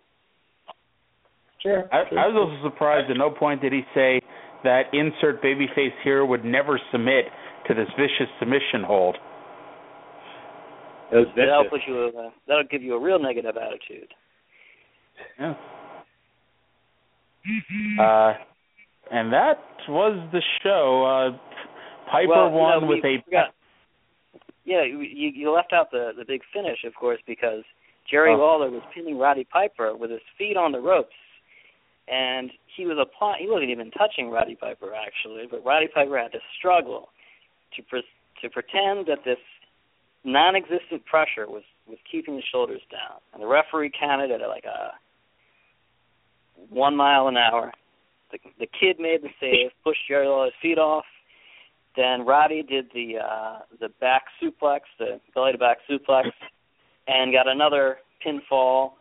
Sure. 1.62 1.84
I, 1.92 2.08
sure. 2.08 2.18
I 2.18 2.26
was 2.28 2.36
also 2.36 2.68
surprised. 2.70 3.10
At 3.10 3.16
no 3.16 3.30
point 3.30 3.60
did 3.62 3.72
he 3.72 3.82
say 3.94 4.20
that 4.64 4.82
insert 4.92 5.42
babyface 5.42 5.94
here 6.04 6.24
would 6.24 6.44
never 6.44 6.80
submit 6.92 7.26
to 7.68 7.74
this 7.74 7.88
vicious 7.98 8.30
submission 8.38 8.82
hold. 8.86 9.16
That'll 11.10 11.24
vicious. 11.34 11.70
put 11.70 11.80
you 11.86 12.04
a, 12.06 12.30
that'll 12.48 12.64
give 12.70 12.82
you 12.82 12.94
a 12.94 13.00
real 13.00 13.18
negative 13.18 13.56
attitude. 13.56 14.12
Yeah. 15.38 15.54
Uh, 18.00 18.34
and 19.12 19.32
that 19.32 19.58
was 19.88 20.18
the 20.32 20.42
show. 20.62 21.04
Uh, 21.34 21.38
Piper 22.10 22.28
well, 22.28 22.50
won 22.50 22.74
you 22.74 22.80
know, 22.80 22.86
with 22.88 23.04
a 23.04 23.22
forgot- 23.24 23.54
Yeah, 24.64 24.82
you 24.84 25.00
you 25.00 25.50
left 25.52 25.72
out 25.72 25.90
the 25.92 26.10
the 26.16 26.24
big 26.24 26.42
finish, 26.52 26.78
of 26.84 26.94
course, 26.94 27.20
because 27.26 27.62
Jerry 28.10 28.32
Oh. 28.32 28.38
Lawler 28.38 28.70
was 28.70 28.82
pinning 28.94 29.16
Roddy 29.18 29.44
Piper 29.44 29.94
with 29.96 30.10
his 30.10 30.22
feet 30.36 30.56
on 30.56 30.72
the 30.72 30.80
ropes, 30.80 31.14
and 32.08 32.50
he 32.76 32.86
was 32.86 32.98
applying. 33.00 33.42
He 33.42 33.50
wasn't 33.50 33.70
even 33.70 33.90
touching 33.90 34.30
Roddy 34.30 34.54
Piper 34.54 34.92
actually, 34.94 35.46
but 35.50 35.64
Roddy 35.64 35.88
Piper 35.92 36.18
had 36.18 36.32
to 36.32 36.38
struggle 36.58 37.08
to 37.74 37.82
pre- 37.82 38.04
to 38.42 38.50
pretend 38.50 39.06
that 39.06 39.24
this 39.24 39.38
non-existent 40.24 41.04
pressure 41.06 41.48
was 41.48 41.62
was 41.86 41.98
keeping 42.10 42.34
his 42.34 42.44
shoulders 42.50 42.82
down, 42.90 43.18
and 43.32 43.42
the 43.42 43.46
referee 43.46 43.90
counted 43.98 44.30
at 44.30 44.40
like 44.48 44.64
a 44.64 44.92
one 46.70 46.96
mile 46.96 47.28
an 47.28 47.36
hour. 47.36 47.72
The, 48.32 48.38
the 48.58 48.66
kid 48.66 48.98
made 48.98 49.22
the 49.22 49.28
save, 49.40 49.70
pushed 49.84 50.00
Jerry 50.08 50.26
Lawler's 50.26 50.52
feet 50.60 50.78
off. 50.78 51.04
Then 51.96 52.26
Roddy 52.26 52.62
did 52.62 52.86
the 52.92 53.14
uh 53.18 53.58
the 53.80 53.88
back 54.00 54.24
suplex, 54.42 54.80
the 54.98 55.20
belly 55.34 55.52
to 55.52 55.58
back 55.58 55.78
suplex, 55.90 56.30
and 57.08 57.32
got 57.32 57.48
another 57.48 57.98
pinfall, 58.24 58.92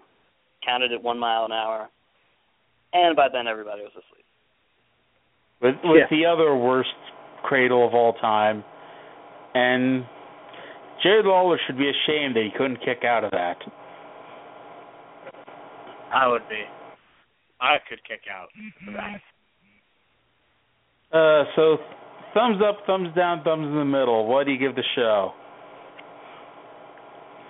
counted 0.65 0.91
at 0.91 1.03
one 1.03 1.19
mile 1.19 1.45
an 1.45 1.51
hour. 1.51 1.89
And 2.95 3.15
by 3.15 3.27
then 3.27 3.45
everybody 3.45 3.81
was 3.83 3.91
asleep. 3.91 4.23
with 5.61 5.75
with 5.83 5.99
Yeah. 5.99 6.07
the 6.09 6.25
other 6.25 6.55
worst 6.55 6.95
cradle 7.43 7.85
of 7.85 7.93
all 7.93 8.13
time, 8.13 8.63
and 9.53 10.05
Jared 11.03 11.25
Lawler 11.25 11.59
should 11.65 11.77
be 11.77 11.89
ashamed 11.89 12.35
that 12.35 12.43
he 12.43 12.51
couldn't 12.51 12.77
kick 12.77 13.03
out 13.03 13.23
of 13.23 13.31
that. 13.31 13.57
I 16.13 16.27
would 16.27 16.47
be. 16.49 16.63
I 17.59 17.77
could 17.89 18.03
kick 18.07 18.21
out 18.31 18.49
for 18.85 18.91
that. 18.93 19.21
Uh, 21.11 21.45
so 21.55 21.77
thumbs 22.33 22.61
up, 22.61 22.85
thumbs 22.85 23.13
down, 23.15 23.43
thumbs 23.43 23.67
in 23.67 23.75
the 23.75 23.85
middle. 23.85 24.25
What 24.25 24.45
do 24.45 24.51
you 24.51 24.57
give 24.59 24.75
the 24.75 24.83
show? 24.95 25.33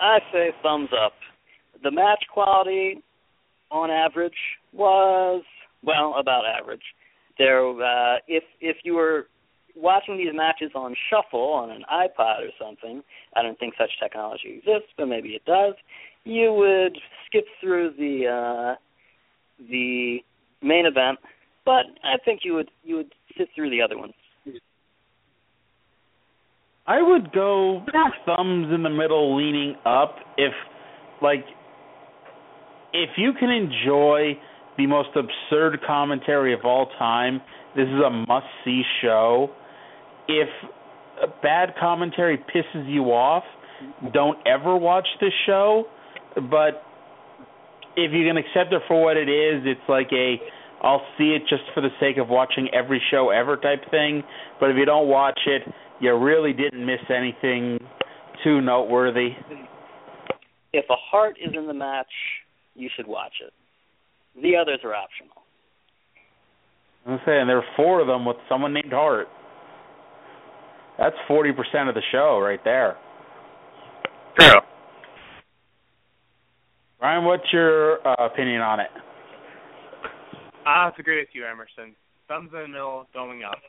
I 0.01 0.19
say 0.31 0.51
thumbs 0.61 0.89
up. 0.93 1.13
The 1.83 1.91
match 1.91 2.23
quality, 2.33 3.01
on 3.71 3.89
average, 3.89 4.37
was 4.75 5.43
well 5.83 6.15
about 6.19 6.43
average. 6.45 6.81
There, 7.37 7.67
uh, 7.69 8.17
if 8.27 8.43
if 8.61 8.77
you 8.83 8.95
were 8.95 9.27
watching 9.75 10.17
these 10.17 10.33
matches 10.33 10.71
on 10.73 10.95
shuffle 11.09 11.49
on 11.53 11.69
an 11.69 11.83
iPod 11.91 12.41
or 12.41 12.51
something, 12.59 13.03
I 13.35 13.41
don't 13.41 13.59
think 13.59 13.73
such 13.77 13.91
technology 14.01 14.57
exists, 14.57 14.89
but 14.97 15.07
maybe 15.07 15.29
it 15.29 15.43
does. 15.45 15.73
You 16.23 16.53
would 16.53 16.97
skip 17.25 17.45
through 17.61 17.93
the 17.97 18.27
uh, 18.27 18.75
the 19.69 20.19
main 20.61 20.85
event, 20.85 21.19
but 21.65 21.85
I 22.03 22.17
think 22.23 22.41
you 22.43 22.53
would 22.53 22.71
you 22.83 22.95
would 22.97 23.13
sit 23.37 23.49
through 23.55 23.69
the 23.69 23.81
other 23.81 23.97
ones. 23.97 24.13
I 26.87 27.01
would 27.01 27.31
go 27.31 27.83
thumbs 28.25 28.67
in 28.73 28.83
the 28.83 28.91
middle, 28.91 29.35
leaning 29.35 29.75
up. 29.85 30.17
If 30.37 30.53
like, 31.21 31.43
if 32.93 33.09
you 33.17 33.33
can 33.39 33.49
enjoy 33.49 34.33
the 34.77 34.87
most 34.87 35.09
absurd 35.15 35.79
commentary 35.85 36.53
of 36.53 36.61
all 36.63 36.87
time, 36.97 37.41
this 37.75 37.87
is 37.87 38.01
a 38.05 38.09
must-see 38.09 38.83
show. 39.01 39.49
If 40.27 40.49
bad 41.41 41.73
commentary 41.79 42.37
pisses 42.37 42.89
you 42.89 43.05
off, 43.05 43.43
don't 44.13 44.37
ever 44.47 44.75
watch 44.75 45.07
this 45.21 45.33
show. 45.45 45.85
But 46.35 46.83
if 47.95 48.11
you 48.11 48.27
can 48.27 48.37
accept 48.37 48.73
it 48.73 48.81
for 48.87 49.01
what 49.01 49.17
it 49.17 49.29
is, 49.29 49.63
it's 49.65 49.87
like 49.87 50.11
a 50.11 50.35
I'll 50.81 51.01
see 51.17 51.35
it 51.35 51.43
just 51.49 51.63
for 51.73 51.81
the 51.81 51.89
sake 51.99 52.17
of 52.17 52.29
watching 52.29 52.69
every 52.73 53.01
show 53.09 53.29
ever 53.29 53.57
type 53.57 53.89
thing. 53.89 54.23
But 54.59 54.69
if 54.69 54.77
you 54.77 54.85
don't 54.85 55.07
watch 55.07 55.39
it, 55.47 55.63
you 55.99 56.15
really 56.15 56.53
didn't 56.53 56.85
miss 56.85 56.99
anything 57.09 57.79
too 58.43 58.61
noteworthy. 58.61 59.29
If 60.73 60.85
a 60.89 60.95
heart 60.95 61.37
is 61.41 61.53
in 61.57 61.67
the 61.67 61.73
match, 61.73 62.11
you 62.75 62.89
should 62.95 63.07
watch 63.07 63.33
it. 63.41 63.53
The 64.41 64.55
others 64.55 64.79
are 64.83 64.93
optional. 64.93 65.43
I'm 67.07 67.19
saying 67.25 67.47
there 67.47 67.57
are 67.57 67.75
four 67.75 68.01
of 68.01 68.07
them 68.07 68.25
with 68.25 68.37
someone 68.49 68.73
named 68.73 68.91
Hart. 68.91 69.27
That's 70.97 71.15
forty 71.27 71.51
percent 71.51 71.89
of 71.89 71.95
the 71.95 72.01
show 72.11 72.39
right 72.39 72.63
there. 72.63 72.97
True. 74.39 74.59
Ryan, 77.01 77.25
what's 77.25 77.43
your 77.53 78.05
uh, 78.07 78.25
opinion 78.25 78.61
on 78.61 78.79
it? 78.79 78.89
I 80.65 80.85
have 80.85 80.95
to 80.95 81.01
agree 81.01 81.19
with 81.19 81.27
you, 81.33 81.45
Emerson. 81.45 81.95
Thumbs 82.27 82.49
in 82.53 82.61
the 82.61 82.67
middle, 82.67 83.07
going 83.13 83.43
up. 83.43 83.59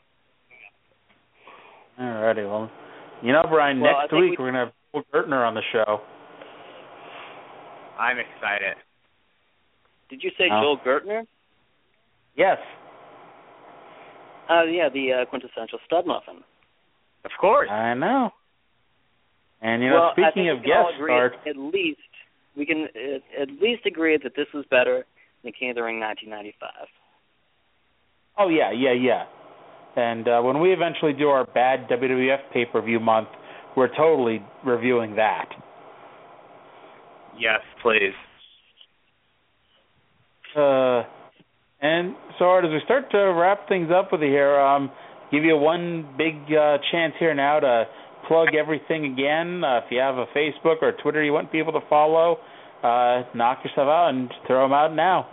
Alrighty, 1.99 2.49
well, 2.49 2.71
you 3.21 3.33
know, 3.33 3.43
Brian, 3.49 3.79
Well, 3.79 3.91
next 4.01 4.13
week 4.13 4.37
we- 4.39 4.45
we... 4.45 4.49
are 4.49 4.51
gonna 4.51 4.65
have 4.65 4.73
Paul 4.91 5.03
Gertner 5.13 5.47
on 5.47 5.53
the 5.53 5.61
show. 5.71 6.01
I'm 7.99 8.17
excited. 8.17 8.75
Did 10.09 10.23
you 10.23 10.31
say 10.37 10.45
Oh. 10.51 10.61
Joel 10.61 10.77
Gertner? 10.85 11.27
Yes. 12.35 12.57
Uh, 14.49 14.63
yeah, 14.63 14.89
the 14.89 15.11
uh, 15.13 15.25
quintessential 15.25 15.79
stud 15.85 16.05
muffin. 16.05 16.43
Of 17.25 17.31
course. 17.39 17.69
I 17.69 17.93
know. 17.93 18.31
And 19.61 19.81
you 19.81 19.89
know, 19.89 19.95
well, 19.95 20.09
I 20.11 20.29
speaking 20.31 20.45
think 20.45 20.57
of 20.57 20.63
we 20.63 20.69
can 20.69 20.77
all 20.77 20.85
guest 20.91 20.95
agree 20.95 21.11
stars, 21.11 21.31
At 21.47 21.57
least 21.57 21.99
we 22.55 22.65
can 22.65 22.87
uh, 22.95 23.41
at 23.41 23.49
least 23.61 23.85
agree 23.85 24.17
that 24.21 24.33
this 24.35 24.47
was 24.53 24.65
better 24.69 25.05
than 25.43 25.51
King 25.59 25.71
of 25.71 25.75
the 25.75 25.83
Ring 25.83 25.99
1995. 25.99 26.87
oh 28.37 28.49
yeah, 28.49 28.71
yeah, 28.71 28.93
yeah. 28.93 29.25
And 29.95 30.27
uh, 30.27 30.41
when 30.41 30.59
we 30.59 30.71
eventually 30.71 31.13
do 31.13 31.27
our 31.29 31.45
bad 31.45 31.89
WWF 31.89 32.51
pay 32.53 32.65
per 32.65 32.81
view 32.81 32.99
month, 32.99 33.29
we're 33.75 33.93
totally 33.95 34.43
reviewing 34.63 35.15
that. 35.15 35.49
Yes, 37.37 37.61
please. 37.81 38.13
Uh, 40.57 41.03
and 41.81 42.15
so, 42.39 42.45
Art, 42.45 42.65
as 42.65 42.71
we 42.71 42.79
start 42.85 43.11
to 43.11 43.33
wrap 43.33 43.69
things 43.69 43.89
up 43.93 44.11
with 44.11 44.21
you 44.21 44.29
here, 44.29 44.59
um, 44.59 44.89
give 45.31 45.43
you 45.43 45.55
one 45.55 46.15
big 46.17 46.33
uh, 46.51 46.79
chance 46.91 47.13
here 47.19 47.35
now 47.35 47.59
to 47.59 47.83
plug 48.27 48.55
everything 48.59 49.13
again. 49.13 49.63
Uh, 49.63 49.77
if 49.77 49.83
you 49.91 49.99
have 49.99 50.17
a 50.17 50.25
Facebook 50.35 50.81
or 50.81 50.93
Twitter 51.03 51.23
you 51.23 51.31
want 51.31 51.51
people 51.51 51.73
to 51.73 51.81
follow, 51.87 52.37
uh, 52.83 53.21
knock 53.35 53.59
yourself 53.63 53.87
out 53.87 54.09
and 54.09 54.31
throw 54.47 54.65
them 54.65 54.73
out 54.73 54.95
now. 54.95 55.27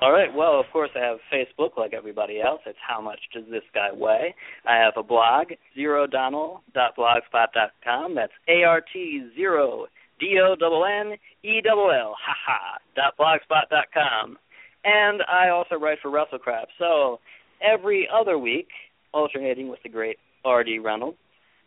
All 0.00 0.12
right. 0.12 0.34
Well, 0.34 0.58
of 0.60 0.66
course, 0.72 0.90
I 0.96 1.00
have 1.00 1.18
Facebook 1.32 1.76
like 1.78 1.92
everybody 1.94 2.40
else. 2.40 2.60
It's 2.66 2.76
How 2.86 3.00
Much 3.00 3.20
Does 3.32 3.44
This 3.50 3.62
Guy 3.74 3.88
Weigh? 3.94 4.34
I 4.66 4.76
have 4.76 4.94
a 4.96 5.02
blog, 5.02 5.48
zerodonnell.blogspot.com. 5.78 8.14
That's 8.14 8.32
A-R-T 8.48 9.30
zero 9.36 9.86
D-O-N-N-E-L-L, 10.24 12.16
haha, 12.18 12.78
Blogspot 12.96 13.68
dot 13.70 13.84
blogspot.com. 13.94 14.38
And 14.84 15.22
I 15.22 15.48
also 15.48 15.76
write 15.76 15.98
for 16.00 16.10
WrestleCrap. 16.10 16.66
So 16.78 17.20
every 17.60 18.08
other 18.12 18.38
week, 18.38 18.68
alternating 19.12 19.68
with 19.68 19.82
the 19.82 19.88
great 19.88 20.18
R.D. 20.44 20.78
Reynolds, 20.78 21.18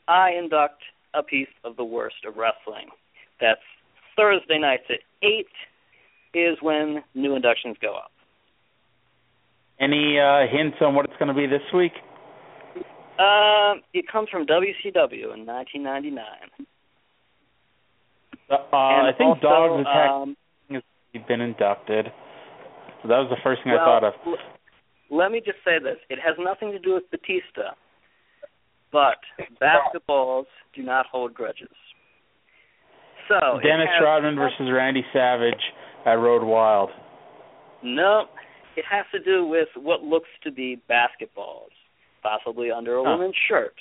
I 0.07 0.31
induct 0.31 0.81
a 1.13 1.23
piece 1.23 1.47
of 1.63 1.75
the 1.77 1.83
worst 1.83 2.25
of 2.27 2.35
wrestling. 2.37 2.89
That's 3.39 3.61
Thursday 4.15 4.59
nights 4.59 4.83
at 4.89 4.99
8 5.21 5.45
is 6.33 6.57
when 6.61 7.03
new 7.15 7.35
inductions 7.35 7.77
go 7.81 7.95
up. 7.95 8.11
Any 9.79 10.19
uh, 10.19 10.47
hints 10.51 10.77
on 10.81 10.95
what 10.95 11.05
it's 11.05 11.17
going 11.19 11.29
to 11.29 11.33
be 11.33 11.45
this 11.45 11.61
week? 11.73 11.93
Um, 13.19 13.81
it 13.93 14.05
comes 14.11 14.29
from 14.29 14.45
WCW 14.45 15.33
in 15.33 15.45
1999. 15.45 16.25
Uh, 18.49 18.55
I 18.73 19.11
think 19.17 19.29
also, 19.37 19.41
Dogs 19.41 19.81
Attack 19.81 20.09
um, 20.09 20.37
has 20.71 21.23
been 21.27 21.41
inducted. 21.41 22.05
So 23.01 23.07
that 23.09 23.17
was 23.19 23.27
the 23.29 23.37
first 23.43 23.61
thing 23.63 23.73
well, 23.73 23.81
I 23.81 23.85
thought 23.85 24.03
of. 24.03 24.13
l- 24.25 24.37
let 25.09 25.31
me 25.31 25.39
just 25.43 25.57
say 25.65 25.79
this: 25.79 25.97
it 26.09 26.19
has 26.19 26.35
nothing 26.39 26.71
to 26.71 26.79
do 26.79 26.93
with 26.93 27.03
Batista, 27.11 27.75
but 28.91 29.17
basketballs 29.61 30.45
do 30.75 30.83
not 30.83 31.05
hold 31.11 31.33
grudges. 31.33 31.67
So 33.27 33.59
Dennis 33.61 33.89
has- 33.93 34.01
Rodman 34.03 34.35
versus 34.35 34.69
Randy 34.71 35.05
Savage 35.11 35.61
at 36.05 36.13
Road 36.13 36.43
Wild. 36.43 36.89
No, 37.83 38.25
it 38.75 38.85
has 38.89 39.05
to 39.11 39.19
do 39.19 39.45
with 39.45 39.67
what 39.75 40.03
looks 40.03 40.29
to 40.43 40.51
be 40.51 40.79
basketballs, 40.89 41.71
possibly 42.23 42.71
under 42.71 42.97
a 42.97 43.03
Huh. 43.03 43.11
woman's 43.11 43.35
shirt. 43.35 43.75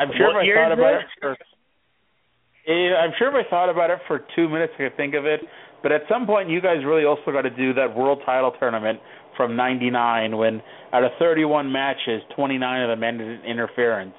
I'm 0.00 0.08
sure 0.16 0.32
What 0.32 0.44
if 0.44 0.56
I 0.56 0.64
thought 0.64 0.72
about 0.72 0.98
this? 0.98 1.10
it 1.12 1.20
for 1.20 1.36
Eh, 2.66 2.94
I'm 2.96 3.12
sure 3.18 3.28
if 3.28 3.46
I 3.46 3.50
thought 3.50 3.68
about 3.68 3.90
it 3.90 3.98
for 4.06 4.24
two 4.34 4.48
minutes 4.48 4.72
I 4.78 4.88
could 4.88 4.96
think 4.96 5.14
of 5.14 5.26
it. 5.26 5.40
But 5.82 5.92
at 5.92 6.02
some 6.08 6.26
point 6.26 6.48
you 6.48 6.60
guys 6.60 6.84
really 6.84 7.04
also 7.04 7.32
got 7.32 7.42
to 7.42 7.50
do 7.50 7.74
that 7.74 7.94
world 7.94 8.20
title 8.24 8.52
tournament 8.58 9.00
from 9.36 9.56
'99 9.56 10.36
when 10.36 10.62
out 10.92 11.04
of 11.04 11.12
31 11.18 11.70
matches, 11.70 12.22
29 12.36 12.82
of 12.82 12.88
them 12.88 13.04
ended 13.04 13.40
in 13.40 13.50
interference. 13.50 14.14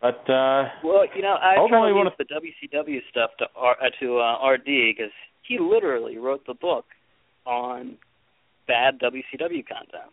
But 0.00 0.22
uh 0.30 0.70
Well, 0.84 1.04
you 1.14 1.22
know, 1.22 1.34
I 1.34 1.56
Ultimately, 1.58 1.92
to 1.92 2.10
the 2.18 2.24
WCW 2.24 3.00
stuff 3.10 3.30
to 3.38 3.46
R, 3.56 3.76
uh, 3.82 3.90
to 4.00 4.18
uh, 4.18 4.48
RD 4.48 4.94
because 4.96 5.12
he 5.42 5.58
literally 5.58 6.18
wrote 6.18 6.46
the 6.46 6.54
book 6.54 6.84
on 7.44 7.96
bad 8.68 9.00
WCW 9.00 9.66
content. 9.66 10.12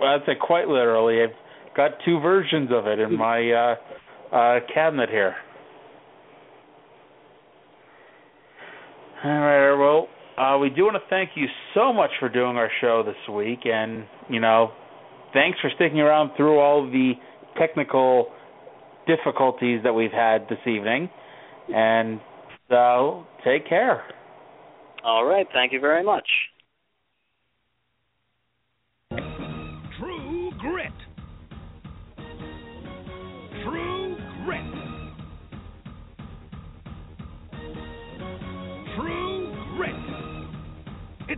Well, 0.00 0.08
I'd 0.14 0.26
say 0.26 0.32
quite 0.40 0.68
literally, 0.68 1.22
I've 1.22 1.76
got 1.76 1.92
two 2.04 2.20
versions 2.20 2.70
of 2.72 2.86
it 2.86 2.98
in 2.98 3.16
my 3.16 3.50
uh 3.50 4.34
uh 4.34 4.60
cabinet 4.72 5.08
here. 5.08 5.34
All 9.24 9.30
right, 9.30 9.74
well, 9.74 10.08
uh, 10.38 10.58
we 10.58 10.70
do 10.70 10.84
want 10.84 10.94
to 10.94 11.02
thank 11.10 11.30
you 11.34 11.46
so 11.74 11.92
much 11.92 12.10
for 12.20 12.28
doing 12.28 12.56
our 12.56 12.70
show 12.80 13.02
this 13.04 13.34
week, 13.34 13.60
and 13.64 14.04
you 14.28 14.38
know, 14.38 14.70
thanks 15.32 15.58
for 15.60 15.70
sticking 15.74 15.98
around 15.98 16.36
through 16.36 16.60
all 16.60 16.88
the 16.88 17.14
technical 17.58 18.28
difficulties 19.08 19.80
that 19.82 19.92
we've 19.92 20.12
had 20.12 20.42
this 20.48 20.60
evening. 20.66 21.10
And 21.74 22.20
so, 22.68 23.26
take 23.44 23.68
care. 23.68 24.04
All 25.04 25.24
right, 25.24 25.46
thank 25.52 25.72
you 25.72 25.80
very 25.80 26.04
much. 26.04 26.28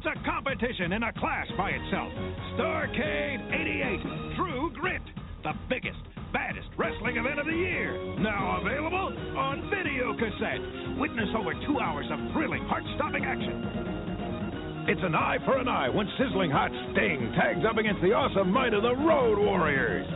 It's 0.01 0.09
a 0.09 0.25
competition 0.25 0.97
in 0.97 1.03
a 1.03 1.13
class 1.13 1.45
by 1.59 1.77
itself. 1.77 2.09
Starcade 2.57 3.37
88 3.53 4.01
True 4.35 4.73
Grit, 4.73 5.03
the 5.45 5.53
biggest, 5.69 6.01
baddest 6.33 6.69
wrestling 6.79 7.19
event 7.19 7.39
of 7.39 7.45
the 7.45 7.53
year. 7.53 8.17
Now 8.17 8.63
available 8.65 9.13
on 9.37 9.69
video 9.69 10.17
cassette. 10.17 10.97
Witness 10.97 11.29
over 11.37 11.53
two 11.69 11.81
hours 11.81 12.07
of 12.09 12.33
thrilling, 12.33 12.65
heart-stopping 12.65 13.27
action. 13.27 14.89
It's 14.89 15.05
an 15.05 15.15
eye 15.15 15.37
for 15.45 15.59
an 15.59 15.69
eye 15.69 15.91
when 15.91 16.09
sizzling 16.17 16.51
hot 16.51 16.73
Sting 16.97 17.35
tags 17.37 17.61
up 17.69 17.77
against 17.77 18.01
the 18.01 18.17
awesome 18.17 18.51
might 18.51 18.73
of 18.73 18.81
the 18.81 18.97
Road 18.97 19.37
Warriors. 19.37 20.09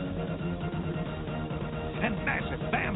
And 2.01 2.17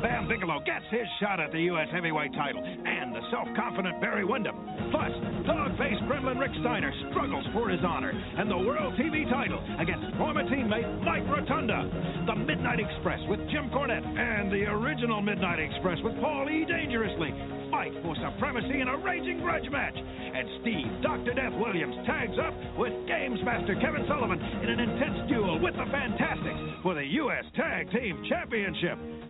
Bam 0.02 0.28
Bigelow 0.28 0.64
gets 0.64 0.86
his 0.92 1.08
shot 1.20 1.40
at 1.40 1.52
the 1.52 1.60
U.S. 1.76 1.88
heavyweight 1.92 2.32
title, 2.34 2.64
and 2.64 3.12
the 3.12 3.20
self-confident 3.32 4.00
Barry 4.00 4.24
Windham. 4.24 4.56
Plus, 4.92 5.12
dog-faced 5.44 6.08
Gremlin 6.08 6.40
Rick 6.40 6.56
Steiner 6.62 6.94
struggles 7.12 7.44
for 7.52 7.68
his 7.68 7.84
honor 7.84 8.16
and 8.16 8.50
the 8.50 8.58
World 8.58 8.96
TV 8.96 9.28
title 9.30 9.60
against 9.80 10.16
former 10.16 10.44
teammate 10.48 10.88
Mike 11.04 11.28
Rotunda. 11.28 11.84
The 12.28 12.36
Midnight 12.36 12.80
Express 12.80 13.20
with 13.28 13.40
Jim 13.52 13.70
Cornette 13.76 14.08
and 14.08 14.48
the 14.52 14.72
original 14.72 15.22
Midnight 15.22 15.60
Express 15.60 16.00
with 16.04 16.16
Paul 16.24 16.48
E. 16.48 16.64
Dangerously 16.64 17.36
fight 17.70 17.92
for 18.02 18.16
supremacy 18.24 18.80
in 18.80 18.88
a 18.88 18.98
raging 18.98 19.44
grudge 19.44 19.70
match. 19.70 19.96
And 19.96 20.48
Steve 20.62 20.90
Dr. 21.04 21.34
Death 21.36 21.54
Williams 21.60 21.96
tags 22.08 22.40
up 22.40 22.56
with 22.80 22.94
Games 23.06 23.40
Master 23.44 23.76
Kevin 23.84 24.08
Sullivan 24.08 24.40
in 24.40 24.70
an 24.70 24.80
intense 24.80 25.28
duel 25.28 25.60
with 25.60 25.76
the 25.76 25.86
Fantastics 25.92 26.82
for 26.84 26.96
the 26.96 27.06
U.S. 27.28 27.44
Tag 27.56 27.92
Team 27.92 28.24
Championship. 28.30 29.29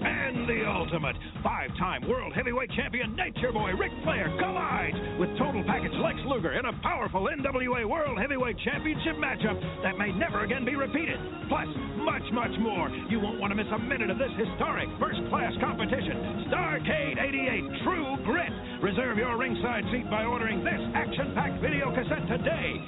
And 0.00 0.48
the 0.48 0.62
ultimate 0.64 1.16
five-time 1.42 2.08
world 2.08 2.32
heavyweight 2.34 2.70
champion 2.72 3.16
Nature 3.16 3.50
Boy 3.52 3.72
Ric 3.74 3.90
Flair 4.04 4.30
collides 4.38 4.96
with 5.18 5.30
total 5.38 5.64
package 5.66 5.92
Lex 5.98 6.18
Luger 6.26 6.52
in 6.54 6.66
a 6.66 6.72
powerful 6.82 7.26
NWA 7.26 7.88
World 7.88 8.18
Heavyweight 8.18 8.56
Championship 8.64 9.16
matchup 9.16 9.58
that 9.82 9.98
may 9.98 10.12
never 10.12 10.44
again 10.44 10.64
be 10.64 10.76
repeated. 10.76 11.18
Plus, 11.48 11.66
much, 12.06 12.22
much 12.32 12.54
more. 12.60 12.88
You 13.10 13.18
won't 13.18 13.40
want 13.40 13.50
to 13.50 13.56
miss 13.56 13.66
a 13.74 13.78
minute 13.78 14.10
of 14.10 14.18
this 14.18 14.30
historic 14.38 14.88
first-class 15.00 15.52
competition. 15.60 16.46
Starcade 16.46 17.18
88 17.18 17.82
True 17.82 18.16
Grit. 18.24 18.52
Reserve 18.82 19.18
your 19.18 19.36
ringside 19.36 19.82
seat 19.90 20.08
by 20.10 20.24
ordering 20.24 20.62
this 20.62 20.80
action-packed 20.94 21.60
video 21.60 21.90
cassette 21.90 22.28
today. 22.28 22.86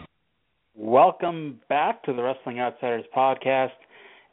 Welcome 0.77 1.61
back 1.69 2.03
to 2.05 2.13
the 2.13 2.23
Wrestling 2.23 2.61
Outsiders 2.61 3.05
podcast. 3.15 3.75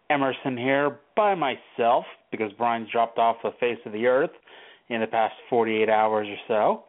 Emerson 0.10 0.58
here 0.58 1.00
by 1.16 1.36
myself 1.36 2.06
because 2.32 2.52
Brian's 2.58 2.90
dropped 2.92 3.18
off 3.18 3.38
the 3.44 3.52
face 3.60 3.80
of 3.86 3.94
the 3.94 4.06
earth 4.06 4.32
in 4.90 5.02
the 5.02 5.08
past 5.08 5.36
48 5.50 5.90
hours 5.90 6.28
or 6.28 6.38
so. 6.48 6.84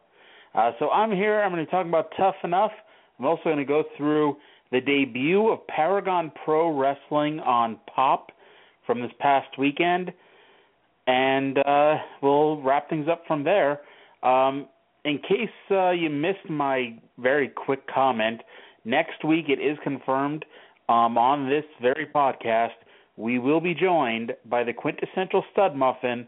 Uh, 0.59 0.71
so 0.79 0.89
I'm 0.89 1.11
here. 1.11 1.41
I'm 1.41 1.51
going 1.51 1.63
to 1.63 1.71
talking 1.71 1.89
about 1.89 2.11
Tough 2.17 2.35
Enough. 2.43 2.71
I'm 3.19 3.25
also 3.25 3.43
going 3.45 3.57
to 3.57 3.65
go 3.65 3.83
through 3.97 4.37
the 4.71 4.81
debut 4.81 5.49
of 5.49 5.65
Paragon 5.67 6.31
Pro 6.45 6.77
Wrestling 6.77 7.39
on 7.39 7.77
Pop 7.93 8.31
from 8.85 9.01
this 9.01 9.11
past 9.19 9.57
weekend, 9.57 10.11
and 11.07 11.57
uh, 11.59 11.95
we'll 12.21 12.61
wrap 12.61 12.89
things 12.89 13.07
up 13.11 13.23
from 13.27 13.43
there. 13.43 13.81
Um, 14.23 14.67
in 15.05 15.19
case 15.19 15.49
uh, 15.71 15.91
you 15.91 16.09
missed 16.09 16.49
my 16.49 16.97
very 17.17 17.49
quick 17.49 17.81
comment, 17.87 18.41
next 18.85 19.23
week 19.23 19.45
it 19.49 19.59
is 19.59 19.77
confirmed 19.83 20.45
um, 20.87 21.17
on 21.17 21.49
this 21.49 21.65
very 21.81 22.07
podcast 22.13 22.69
we 23.19 23.37
will 23.37 23.59
be 23.59 23.75
joined 23.75 24.31
by 24.49 24.63
the 24.63 24.71
quintessential 24.71 25.43
stud 25.51 25.75
muffin, 25.75 26.25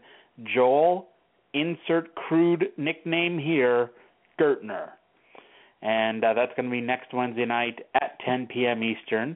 Joel, 0.54 1.08
insert 1.54 2.14
crude 2.14 2.66
nickname 2.76 3.38
here, 3.38 3.90
Gertner. 4.38 4.90
And 5.80 6.22
uh, 6.22 6.34
that's 6.34 6.52
going 6.54 6.66
to 6.66 6.70
be 6.70 6.82
next 6.82 7.14
Wednesday 7.14 7.46
night 7.46 7.78
at 7.94 8.18
10 8.26 8.46
p.m. 8.52 8.82
Eastern. 8.84 9.30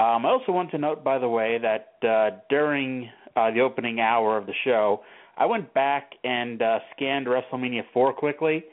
Um, 0.00 0.26
I 0.26 0.30
also 0.30 0.50
want 0.50 0.72
to 0.72 0.78
note, 0.78 1.04
by 1.04 1.20
the 1.20 1.28
way, 1.28 1.58
that 1.62 2.06
uh, 2.06 2.36
during 2.50 3.08
uh, 3.36 3.52
the 3.52 3.60
opening 3.60 4.00
hour 4.00 4.36
of 4.36 4.46
the 4.46 4.54
show, 4.64 5.02
I 5.36 5.46
went 5.46 5.72
back 5.72 6.10
and 6.24 6.60
uh, 6.60 6.80
scanned 6.96 7.28
WrestleMania 7.28 7.82
4 7.94 8.14
quickly. 8.14 8.64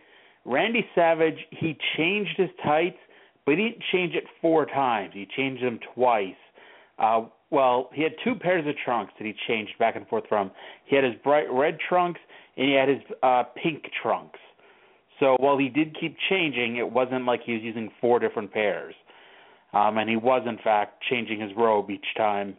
Randy 0.44 0.84
Savage, 0.96 1.38
he 1.52 1.78
changed 1.96 2.36
his 2.36 2.50
tights, 2.66 2.98
but 3.46 3.58
he 3.58 3.70
didn't 3.70 3.84
change 3.92 4.16
it 4.16 4.24
four 4.42 4.66
times. 4.66 5.12
He 5.14 5.28
changed 5.38 5.64
them 5.64 5.80
twice. 5.94 6.34
Uh, 7.00 7.26
well, 7.50 7.90
he 7.94 8.04
had 8.04 8.14
two 8.24 8.36
pairs 8.36 8.68
of 8.68 8.76
trunks 8.84 9.14
that 9.18 9.26
he 9.26 9.34
changed 9.48 9.74
back 9.80 9.96
and 9.96 10.08
forth 10.08 10.26
from. 10.28 10.52
He 10.86 10.96
had 10.96 11.06
his 11.06 11.16
bright 11.24 11.52
red 11.52 11.78
trunks 11.88 12.20
and 12.58 12.68
he 12.68 12.74
had 12.74 12.90
his 12.90 13.02
uh, 13.24 13.44
pink 13.62 13.84
trunks. 14.02 14.40
So 15.20 15.36
while 15.40 15.58
he 15.58 15.70
did 15.70 15.96
keep 16.00 16.16
changing, 16.30 16.78
it 16.78 16.92
wasn't 16.92 17.26
like 17.26 17.42
he 17.46 17.54
was 17.54 17.62
using 17.62 17.90
four 18.02 18.20
different 18.20 18.52
pairs. 18.52 18.94
Um, 19.74 19.98
and 19.98 20.10
he 20.10 20.16
was, 20.16 20.44
in 20.48 20.58
fact, 20.64 21.04
changing 21.10 21.42
his 21.42 21.52
robe 21.58 21.90
each 21.90 22.06
time, 22.16 22.56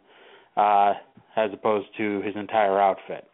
uh, 0.57 0.93
as 1.35 1.51
opposed 1.53 1.87
to 1.97 2.21
his 2.21 2.35
entire 2.35 2.79
outfit. 2.79 3.25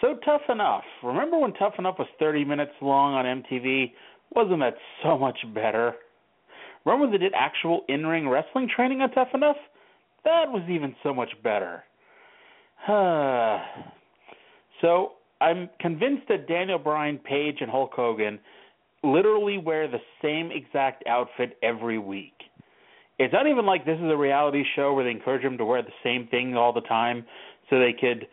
So 0.00 0.16
Tough 0.24 0.42
Enough. 0.48 0.84
Remember 1.02 1.38
when 1.38 1.52
Tough 1.54 1.74
Enough 1.78 1.96
was 1.98 2.08
30 2.18 2.44
minutes 2.44 2.72
long 2.80 3.14
on 3.14 3.42
MTV? 3.42 3.92
Wasn't 4.34 4.60
that 4.60 4.74
so 5.02 5.16
much 5.16 5.38
better? 5.54 5.94
Remember 6.84 7.06
when 7.06 7.12
they 7.12 7.18
did 7.18 7.32
actual 7.34 7.82
in-ring 7.88 8.28
wrestling 8.28 8.68
training 8.74 9.00
on 9.00 9.10
Tough 9.12 9.28
Enough? 9.34 9.56
That 10.24 10.50
was 10.50 10.62
even 10.68 10.94
so 11.02 11.14
much 11.14 11.30
better. 11.42 11.82
so 14.80 15.12
I'm 15.40 15.68
convinced 15.80 16.28
that 16.28 16.46
Daniel 16.46 16.78
Bryan, 16.78 17.18
Paige, 17.18 17.58
and 17.60 17.70
Hulk 17.70 17.92
Hogan 17.94 18.38
literally 19.02 19.58
wear 19.58 19.88
the 19.88 20.00
same 20.22 20.50
exact 20.50 21.04
outfit 21.06 21.56
every 21.62 21.98
week. 21.98 22.32
It's 23.18 23.32
not 23.32 23.46
even 23.46 23.64
like 23.64 23.84
this 23.84 23.98
is 23.98 24.10
a 24.10 24.16
reality 24.16 24.64
show 24.74 24.92
where 24.94 25.04
they 25.04 25.10
encourage 25.10 25.42
them 25.42 25.58
to 25.58 25.64
wear 25.64 25.82
the 25.82 25.90
same 26.02 26.26
thing 26.28 26.56
all 26.56 26.72
the 26.72 26.80
time 26.82 27.24
so 27.70 27.78
they 27.78 27.92
could 27.92 28.26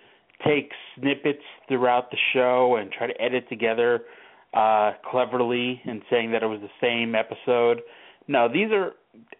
take 0.46 0.72
snippets 0.96 1.44
throughout 1.68 2.10
the 2.10 2.18
show 2.34 2.78
and 2.80 2.92
try 2.92 3.08
to 3.08 3.22
edit 3.22 3.48
together 3.48 4.02
uh 4.54 4.92
cleverly 5.10 5.80
and 5.86 6.02
saying 6.10 6.32
that 6.32 6.44
it 6.44 6.48
was 6.48 6.60
the 6.62 6.70
same 6.82 7.16
episode. 7.16 7.82
No, 8.28 8.48
these 8.52 8.72
are 8.72 8.92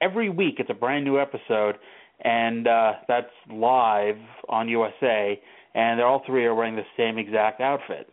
every 0.02 0.30
week 0.30 0.56
it's 0.60 0.70
a 0.70 0.74
brand 0.74 1.06
new 1.06 1.20
episode 1.20 1.76
and 2.24 2.68
uh 2.68 2.94
that's 3.08 3.32
live 3.50 4.18
on 4.50 4.68
USA 4.68 5.40
and 5.74 5.98
they're 5.98 6.06
all 6.06 6.24
three 6.26 6.46
are 6.46 6.54
wearing 6.54 6.76
the 6.76 6.84
same 6.98 7.18
exact 7.18 7.62
outfit. 7.62 8.10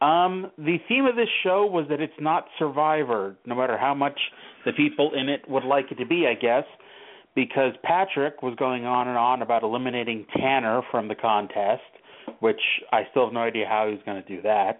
Um, 0.00 0.50
the 0.58 0.78
theme 0.88 1.06
of 1.06 1.14
this 1.14 1.28
show 1.44 1.64
was 1.64 1.86
that 1.88 2.00
it's 2.00 2.12
not 2.20 2.46
Survivor, 2.58 3.36
no 3.46 3.54
matter 3.54 3.78
how 3.78 3.94
much 3.94 4.18
the 4.64 4.72
people 4.72 5.12
in 5.14 5.28
it 5.28 5.48
would 5.48 5.64
like 5.64 5.92
it 5.92 5.96
to 5.96 6.06
be, 6.06 6.26
I 6.26 6.34
guess, 6.34 6.64
because 7.36 7.74
Patrick 7.84 8.42
was 8.42 8.54
going 8.58 8.84
on 8.84 9.06
and 9.06 9.16
on 9.16 9.42
about 9.42 9.62
eliminating 9.62 10.26
Tanner 10.36 10.82
from 10.90 11.06
the 11.06 11.14
contest, 11.14 11.82
which 12.40 12.60
I 12.90 13.02
still 13.10 13.26
have 13.26 13.32
no 13.32 13.40
idea 13.40 13.66
how 13.68 13.88
he's 13.88 14.02
going 14.04 14.20
to 14.20 14.28
do 14.28 14.42
that. 14.42 14.78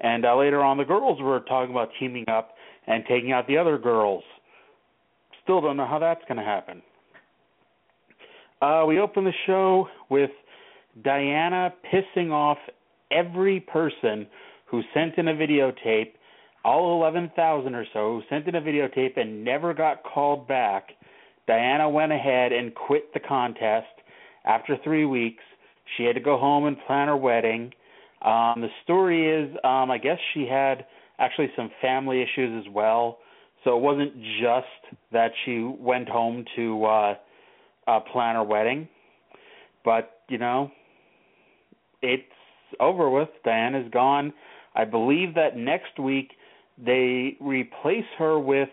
And 0.00 0.26
uh, 0.26 0.36
later 0.36 0.62
on, 0.62 0.76
the 0.76 0.84
girls 0.84 1.20
were 1.22 1.40
talking 1.40 1.70
about 1.70 1.88
teaming 1.98 2.28
up 2.28 2.52
and 2.86 3.04
taking 3.08 3.32
out 3.32 3.46
the 3.46 3.56
other 3.56 3.78
girls. 3.78 4.24
Still 5.42 5.60
don't 5.60 5.76
know 5.76 5.86
how 5.86 5.98
that's 5.98 6.22
going 6.28 6.38
to 6.38 6.44
happen. 6.44 6.82
Uh, 8.60 8.84
we 8.86 8.98
open 8.98 9.24
the 9.24 9.32
show 9.46 9.88
with 10.10 10.30
Diana 11.02 11.72
pissing 11.92 12.30
off 12.30 12.58
every 13.10 13.60
person 13.60 14.26
who 14.66 14.82
sent 14.94 15.16
in 15.16 15.28
a 15.28 15.34
videotape, 15.34 16.12
all 16.64 17.00
11,000 17.02 17.74
or 17.74 17.84
so 17.92 18.20
who 18.20 18.22
sent 18.28 18.46
in 18.46 18.54
a 18.54 18.60
videotape 18.60 19.18
and 19.18 19.44
never 19.44 19.72
got 19.72 20.02
called 20.02 20.46
back. 20.46 20.90
Diana 21.46 21.88
went 21.88 22.12
ahead 22.12 22.52
and 22.52 22.74
quit 22.74 23.12
the 23.14 23.20
contest 23.20 23.86
after 24.44 24.76
three 24.84 25.06
weeks. 25.06 25.42
She 25.96 26.04
had 26.04 26.14
to 26.14 26.20
go 26.20 26.38
home 26.38 26.66
and 26.66 26.76
plan 26.86 27.08
her 27.08 27.16
wedding. 27.16 27.72
Um, 28.22 28.60
the 28.60 28.68
story 28.84 29.26
is, 29.26 29.50
um, 29.64 29.90
I 29.90 29.98
guess 29.98 30.18
she 30.34 30.46
had 30.46 30.84
actually 31.20 31.50
some 31.54 31.70
family 31.80 32.22
issues 32.22 32.66
as 32.66 32.72
well. 32.72 33.18
So 33.62 33.76
it 33.76 33.82
wasn't 33.82 34.14
just 34.40 34.96
that 35.12 35.30
she 35.44 35.62
went 35.78 36.08
home 36.08 36.44
to 36.56 36.84
uh, 36.84 37.14
uh, 37.86 38.00
plan 38.12 38.34
her 38.34 38.42
wedding, 38.42 38.88
but 39.84 40.22
you 40.28 40.38
know, 40.38 40.70
it's 42.02 42.22
over 42.80 43.10
with. 43.10 43.28
Diana's 43.44 43.90
gone. 43.92 44.32
I 44.74 44.84
believe 44.84 45.34
that 45.34 45.56
next 45.56 45.98
week 45.98 46.30
they 46.78 47.36
replace 47.40 48.06
her 48.18 48.38
with 48.38 48.68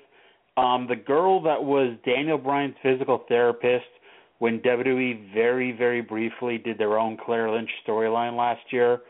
um 0.56 0.88
the 0.88 0.96
girl 0.96 1.42
that 1.42 1.62
was 1.62 1.98
Daniel 2.06 2.38
Bryan's 2.38 2.76
physical 2.82 3.26
therapist 3.28 3.86
when 4.40 4.60
WWE 4.60 5.34
very 5.34 5.74
very 5.74 6.02
briefly 6.02 6.58
did 6.58 6.78
their 6.78 6.98
own 6.98 7.18
Claire 7.18 7.52
Lynch 7.52 7.70
storyline 7.86 8.38
last 8.38 8.62
year 8.72 9.02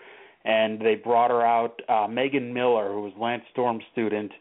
and 0.47 0.79
they 0.79 0.95
brought 0.95 1.29
her 1.29 1.45
out 1.45 1.79
uh 1.89 2.07
Megan 2.07 2.53
Miller 2.53 2.91
who 2.93 3.01
was 3.01 3.13
Lance 3.19 3.43
Storm's 3.51 3.83
student 3.91 4.31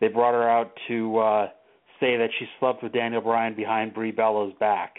they 0.00 0.08
brought 0.08 0.32
her 0.32 0.48
out 0.48 0.72
to 0.88 1.18
uh 1.18 1.48
say 2.00 2.16
that 2.16 2.30
she 2.38 2.46
slept 2.60 2.82
with 2.82 2.92
Daniel 2.92 3.20
Bryan 3.20 3.54
behind 3.54 3.92
Brie 3.92 4.12
Bella's 4.12 4.54
back 4.58 4.96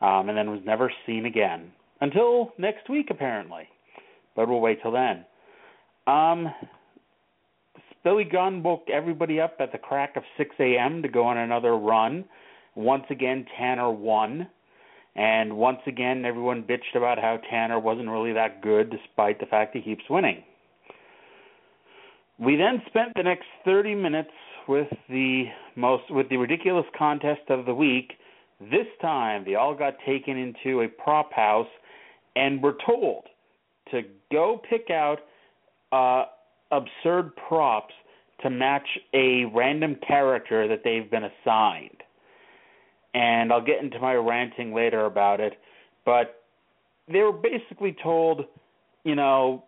um 0.00 0.28
and 0.28 0.36
then 0.36 0.50
was 0.50 0.60
never 0.64 0.92
seen 1.06 1.26
again 1.26 1.72
until 2.00 2.52
next 2.58 2.88
week 2.88 3.08
apparently 3.10 3.68
but 4.36 4.48
we'll 4.48 4.60
wait 4.60 4.80
till 4.82 4.92
then 4.92 5.24
um, 6.06 6.52
Billy 8.04 8.24
Gunn 8.24 8.62
woke 8.62 8.86
everybody 8.92 9.40
up 9.40 9.56
at 9.58 9.72
the 9.72 9.78
crack 9.78 10.16
of 10.16 10.22
6 10.38 10.54
a.m. 10.60 11.02
to 11.02 11.08
go 11.08 11.24
on 11.24 11.38
another 11.38 11.76
run. 11.76 12.24
Once 12.76 13.04
again, 13.10 13.44
Tanner 13.58 13.90
won. 13.90 14.46
And 15.16 15.56
once 15.56 15.80
again, 15.86 16.24
everyone 16.26 16.62
bitched 16.62 16.94
about 16.94 17.18
how 17.18 17.38
Tanner 17.50 17.80
wasn't 17.80 18.08
really 18.08 18.34
that 18.34 18.62
good 18.62 18.90
despite 18.90 19.40
the 19.40 19.46
fact 19.46 19.74
he 19.74 19.80
keeps 19.80 20.04
winning. 20.10 20.44
We 22.38 22.56
then 22.56 22.82
spent 22.86 23.12
the 23.16 23.22
next 23.22 23.46
30 23.64 23.94
minutes 23.94 24.30
with 24.68 24.88
the 25.08 25.44
most 25.74 26.02
with 26.10 26.28
the 26.28 26.36
ridiculous 26.36 26.84
contest 26.98 27.42
of 27.48 27.64
the 27.64 27.74
week. 27.74 28.12
This 28.60 28.86
time, 29.00 29.44
they 29.46 29.54
all 29.54 29.74
got 29.74 29.94
taken 30.06 30.36
into 30.36 30.82
a 30.82 30.88
prop 30.88 31.32
house 31.32 31.68
and 32.34 32.62
were 32.62 32.76
told 32.84 33.24
to 33.90 34.02
go 34.30 34.60
pick 34.68 34.90
out 34.90 35.18
uh, 35.92 36.24
absurd 36.72 37.32
props 37.48 37.94
to 38.42 38.50
match 38.50 38.86
a 39.14 39.44
random 39.54 39.96
character 40.06 40.68
that 40.68 40.80
they've 40.84 41.10
been 41.10 41.24
assigned. 41.24 41.95
And 43.18 43.52
I'll 43.52 43.64
get 43.64 43.82
into 43.82 43.98
my 43.98 44.14
ranting 44.14 44.74
later 44.74 45.06
about 45.06 45.40
it, 45.40 45.54
but 46.04 46.42
they 47.10 47.20
were 47.20 47.32
basically 47.32 47.96
told, 48.02 48.42
you 49.04 49.14
know, 49.14 49.64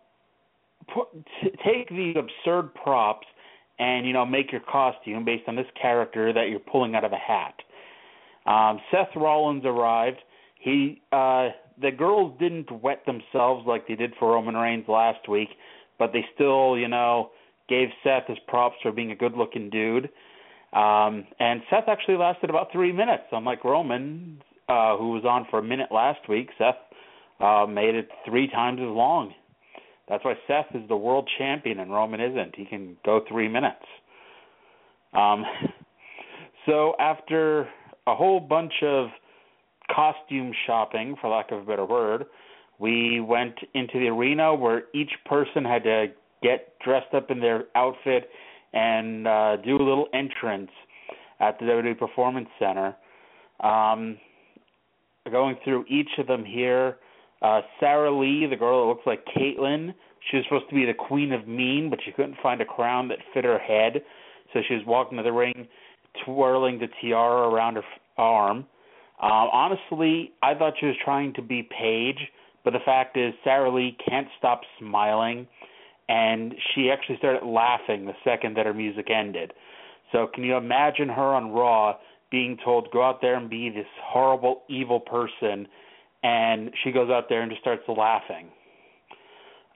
put, 0.93 1.07
t- 1.41 1.51
take 1.65 1.89
these 1.89 2.15
absurd 2.15 2.73
props 2.75 3.25
and 3.79 4.05
you 4.05 4.13
know 4.13 4.25
make 4.25 4.51
your 4.51 4.61
costume 4.61 5.25
based 5.25 5.47
on 5.47 5.55
this 5.55 5.65
character 5.81 6.31
that 6.33 6.49
you're 6.49 6.59
pulling 6.59 6.95
out 6.95 7.03
of 7.03 7.11
a 7.11 7.17
hat. 7.17 7.55
Um, 8.45 8.79
Seth 8.91 9.15
Rollins 9.15 9.63
arrived. 9.65 10.17
He 10.59 11.01
uh, 11.11 11.49
the 11.81 11.91
girls 11.91 12.37
didn't 12.39 12.69
wet 12.83 13.03
themselves 13.05 13.65
like 13.65 13.87
they 13.87 13.95
did 13.95 14.13
for 14.19 14.33
Roman 14.33 14.55
Reigns 14.55 14.85
last 14.87 15.27
week 15.27 15.49
but 15.99 16.13
they 16.13 16.25
still, 16.33 16.77
you 16.77 16.87
know, 16.87 17.29
gave 17.67 17.89
Seth 18.03 18.25
his 18.27 18.39
props 18.47 18.77
for 18.81 18.91
being 18.91 19.11
a 19.11 19.15
good-looking 19.15 19.69
dude. 19.69 20.09
Um, 20.73 21.25
and 21.39 21.61
Seth 21.69 21.85
actually 21.87 22.17
lasted 22.17 22.49
about 22.49 22.71
three 22.71 22.91
minutes, 22.91 23.23
unlike 23.31 23.63
Roman, 23.63 24.41
uh, 24.67 24.97
who 24.97 25.11
was 25.11 25.23
on 25.25 25.47
for 25.49 25.59
a 25.59 25.63
minute 25.63 25.89
last 25.91 26.29
week. 26.29 26.49
Seth 26.57 26.75
uh, 27.39 27.65
made 27.67 27.95
it 27.95 28.09
three 28.27 28.47
times 28.47 28.79
as 28.79 28.87
long. 28.87 29.33
That's 30.07 30.23
why 30.23 30.35
Seth 30.47 30.75
is 30.75 30.87
the 30.87 30.97
world 30.97 31.29
champion 31.37 31.79
and 31.79 31.91
Roman 31.91 32.19
isn't. 32.19 32.55
He 32.55 32.65
can 32.65 32.97
go 33.05 33.21
three 33.27 33.47
minutes. 33.47 33.85
Um, 35.13 35.43
so 36.65 36.93
after 36.99 37.61
a 38.07 38.15
whole 38.15 38.39
bunch 38.39 38.73
of 38.83 39.07
costume 39.93 40.51
shopping, 40.67 41.15
for 41.19 41.29
lack 41.29 41.51
of 41.51 41.59
a 41.59 41.65
better 41.65 41.85
word, 41.85 42.25
we 42.79 43.19
went 43.19 43.55
into 43.73 43.99
the 43.99 44.07
arena 44.07 44.53
where 44.55 44.83
each 44.93 45.11
person 45.25 45.65
had 45.65 45.83
to 45.83 46.07
get 46.41 46.79
dressed 46.79 47.13
up 47.13 47.29
in 47.29 47.39
their 47.39 47.65
outfit 47.75 48.29
and 48.73 49.27
uh, 49.27 49.57
do 49.57 49.75
a 49.75 49.83
little 49.83 50.07
entrance 50.13 50.71
at 51.39 51.57
the 51.59 51.65
WWE 51.65 51.97
Performance 51.97 52.49
Center. 52.59 52.95
Um, 53.61 54.17
going 55.29 55.57
through 55.63 55.85
each 55.89 56.09
of 56.17 56.27
them 56.27 56.43
here, 56.45 56.97
uh, 57.41 57.61
Sara 57.79 58.11
Lee, 58.11 58.45
the 58.49 58.55
girl 58.55 58.81
that 58.81 58.89
looks 58.89 59.05
like 59.05 59.25
Kaitlyn, 59.35 59.93
she 60.29 60.37
was 60.37 60.45
supposed 60.45 60.69
to 60.69 60.75
be 60.75 60.85
the 60.85 60.93
queen 60.93 61.31
of 61.31 61.47
mean, 61.47 61.89
but 61.89 61.99
she 62.03 62.11
couldn't 62.11 62.35
find 62.43 62.61
a 62.61 62.65
crown 62.65 63.07
that 63.07 63.19
fit 63.33 63.45
her 63.45 63.59
head, 63.59 64.01
so 64.53 64.59
she 64.67 64.73
was 64.73 64.83
walking 64.85 65.17
to 65.17 65.23
the 65.23 65.31
ring, 65.31 65.67
twirling 66.25 66.79
the 66.79 66.87
tiara 67.01 67.47
around 67.47 67.75
her 67.75 67.83
arm. 68.17 68.65
Uh, 69.21 69.47
honestly, 69.51 70.31
I 70.43 70.55
thought 70.55 70.73
she 70.79 70.87
was 70.87 70.95
trying 71.03 71.33
to 71.33 71.41
be 71.41 71.63
Paige 71.63 72.19
but 72.63 72.73
the 72.73 72.79
fact 72.85 73.17
is, 73.17 73.33
Sara 73.43 73.73
Lee 73.73 73.97
can't 74.07 74.27
stop 74.37 74.61
smiling, 74.79 75.47
and 76.09 76.55
she 76.73 76.89
actually 76.89 77.17
started 77.17 77.45
laughing 77.45 78.05
the 78.05 78.15
second 78.23 78.57
that 78.57 78.65
her 78.65 78.73
music 78.73 79.09
ended. 79.11 79.53
So, 80.11 80.27
can 80.33 80.43
you 80.43 80.57
imagine 80.57 81.07
her 81.07 81.35
on 81.35 81.51
Raw 81.51 81.97
being 82.31 82.57
told, 82.65 82.89
go 82.91 83.03
out 83.03 83.21
there 83.21 83.35
and 83.35 83.49
be 83.49 83.69
this 83.69 83.85
horrible, 84.03 84.63
evil 84.67 84.99
person, 84.99 85.67
and 86.23 86.71
she 86.83 86.91
goes 86.91 87.11
out 87.11 87.29
there 87.29 87.43
and 87.43 87.51
just 87.51 87.61
starts 87.61 87.83
laughing? 87.87 88.47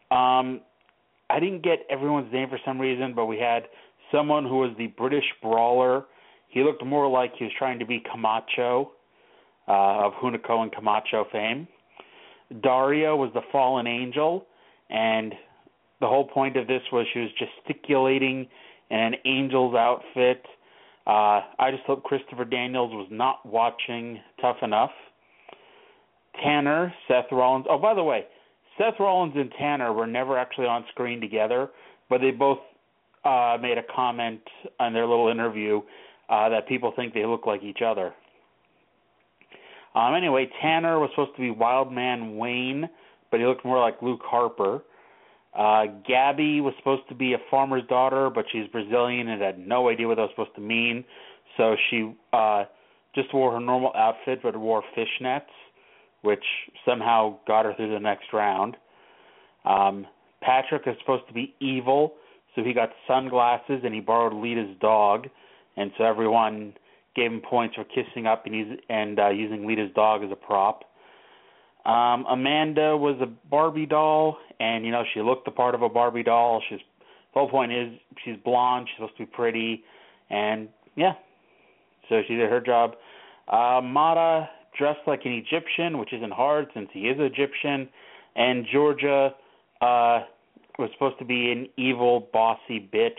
Um, 0.09 0.61
I 1.29 1.39
didn't 1.39 1.63
get 1.63 1.85
everyone's 1.89 2.33
name 2.33 2.49
for 2.49 2.59
some 2.65 2.81
reason, 2.81 3.13
but 3.15 3.27
we 3.27 3.37
had 3.37 3.63
someone 4.11 4.43
who 4.43 4.57
was 4.57 4.71
the 4.77 4.87
British 4.87 5.25
brawler. 5.41 6.05
He 6.49 6.63
looked 6.63 6.83
more 6.83 7.07
like 7.07 7.33
he 7.37 7.45
was 7.45 7.53
trying 7.57 7.77
to 7.77 7.85
be 7.85 8.03
Camacho 8.11 8.91
uh, 9.67 10.05
of 10.07 10.13
Hunico 10.13 10.61
and 10.61 10.71
Camacho 10.71 11.25
fame. 11.31 11.67
Daria 12.61 13.15
was 13.15 13.31
the 13.35 13.41
fallen 13.51 13.85
angel, 13.85 14.47
and 14.89 15.33
the 16.03 16.09
whole 16.09 16.27
point 16.27 16.57
of 16.57 16.67
this 16.67 16.81
was 16.91 17.07
she 17.13 17.19
was 17.19 17.29
gesticulating 17.39 18.45
in 18.89 18.97
an 18.97 19.13
angel's 19.25 19.73
outfit. 19.73 20.43
Uh, 21.07 21.39
I 21.57 21.71
just 21.71 21.83
hope 21.83 22.03
Christopher 22.03 22.43
Daniels 22.43 22.91
was 22.91 23.07
not 23.09 23.45
watching 23.45 24.19
Tough 24.41 24.57
Enough. 24.61 24.91
Tanner, 26.43 26.93
Seth 27.07 27.31
Rollins. 27.31 27.67
Oh, 27.69 27.77
by 27.77 27.93
the 27.93 28.03
way, 28.03 28.25
Seth 28.77 28.95
Rollins 28.99 29.31
and 29.37 29.49
Tanner 29.57 29.93
were 29.93 30.05
never 30.05 30.37
actually 30.37 30.65
on 30.65 30.83
screen 30.91 31.21
together, 31.21 31.69
but 32.09 32.19
they 32.19 32.31
both 32.31 32.59
uh, 33.23 33.57
made 33.61 33.77
a 33.77 33.83
comment 33.95 34.41
on 34.81 34.91
their 34.91 35.07
little 35.07 35.29
interview 35.29 35.81
uh, 36.27 36.49
that 36.49 36.67
people 36.67 36.91
think 36.97 37.13
they 37.13 37.25
look 37.25 37.45
like 37.45 37.63
each 37.63 37.81
other. 37.81 38.13
Um, 39.95 40.15
anyway, 40.15 40.49
Tanner 40.61 40.99
was 40.99 41.11
supposed 41.11 41.35
to 41.37 41.41
be 41.41 41.51
Wildman 41.51 42.35
Wayne, 42.35 42.89
but 43.31 43.39
he 43.39 43.45
looked 43.45 43.63
more 43.63 43.79
like 43.79 44.01
Luke 44.01 44.21
Harper. 44.25 44.81
Uh, 45.57 45.85
Gabby 46.07 46.61
was 46.61 46.73
supposed 46.77 47.07
to 47.09 47.15
be 47.15 47.33
a 47.33 47.37
farmer's 47.51 47.83
daughter, 47.87 48.29
but 48.29 48.45
she's 48.51 48.67
Brazilian 48.67 49.29
and 49.29 49.41
had 49.41 49.59
no 49.59 49.89
idea 49.89 50.07
what 50.07 50.15
that 50.15 50.23
was 50.23 50.31
supposed 50.31 50.55
to 50.55 50.61
mean. 50.61 51.03
So 51.57 51.75
she 51.89 52.11
uh, 52.33 52.63
just 53.13 53.33
wore 53.33 53.53
her 53.53 53.59
normal 53.59 53.91
outfit, 53.95 54.39
but 54.41 54.57
wore 54.57 54.83
fishnets, 54.97 55.41
which 56.23 56.43
somehow 56.85 57.37
got 57.47 57.65
her 57.65 57.73
through 57.75 57.93
the 57.93 57.99
next 57.99 58.33
round. 58.33 58.77
Um, 59.65 60.07
Patrick 60.41 60.83
is 60.87 60.95
supposed 60.99 61.27
to 61.27 61.33
be 61.33 61.53
evil, 61.59 62.13
so 62.55 62.63
he 62.63 62.73
got 62.73 62.89
sunglasses 63.07 63.81
and 63.83 63.93
he 63.93 64.01
borrowed 64.01 64.33
Lita's 64.33 64.75
dog, 64.81 65.27
and 65.77 65.91
so 65.97 66.03
everyone 66.03 66.73
gave 67.15 67.31
him 67.31 67.41
points 67.41 67.75
for 67.75 67.83
kissing 67.83 68.25
up 68.25 68.45
and, 68.45 68.55
use, 68.55 68.79
and 68.89 69.19
uh, 69.19 69.29
using 69.29 69.67
Lita's 69.67 69.91
dog 69.95 70.23
as 70.23 70.31
a 70.31 70.35
prop. 70.35 70.83
Um, 71.85 72.25
Amanda 72.29 72.95
was 72.95 73.17
a 73.21 73.25
Barbie 73.49 73.85
doll, 73.85 74.37
and 74.59 74.85
you 74.85 74.91
know 74.91 75.03
she 75.13 75.21
looked 75.21 75.45
the 75.45 75.51
part 75.51 75.75
of 75.75 75.81
a 75.81 75.89
Barbie 75.89 76.23
doll. 76.23 76.61
She's 76.69 76.79
the 77.33 77.39
whole 77.39 77.49
point 77.49 77.73
is 77.73 77.89
she's 78.23 78.35
blonde. 78.45 78.87
She's 78.87 78.97
supposed 78.97 79.17
to 79.17 79.25
be 79.25 79.31
pretty, 79.31 79.83
and 80.29 80.69
yeah, 80.95 81.13
so 82.07 82.21
she 82.27 82.35
did 82.35 82.49
her 82.49 82.61
job. 82.61 82.93
Uh, 83.47 83.81
Mada 83.83 84.49
dressed 84.77 85.01
like 85.07 85.21
an 85.25 85.33
Egyptian, 85.33 85.97
which 85.97 86.13
isn't 86.13 86.31
hard 86.31 86.67
since 86.73 86.89
he 86.93 87.01
is 87.01 87.17
Egyptian, 87.19 87.89
and 88.35 88.65
Georgia 88.71 89.33
uh, 89.81 90.21
was 90.79 90.89
supposed 90.93 91.19
to 91.19 91.25
be 91.25 91.51
an 91.51 91.67
evil, 91.77 92.29
bossy 92.31 92.89
bitch, 92.93 93.11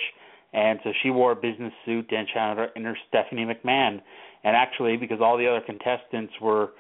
and 0.53 0.79
so 0.85 0.93
she 1.03 1.11
wore 1.11 1.33
a 1.33 1.37
business 1.37 1.73
suit 1.85 2.11
and 2.11 2.27
trying 2.33 2.57
to 2.57 2.69
enter 2.77 2.97
Stephanie 3.09 3.45
McMahon. 3.45 4.01
And 4.45 4.57
actually, 4.57 4.97
because 4.97 5.19
all 5.21 5.37
the 5.39 5.47
other 5.47 5.63
contestants 5.65 6.33
were 6.41 6.71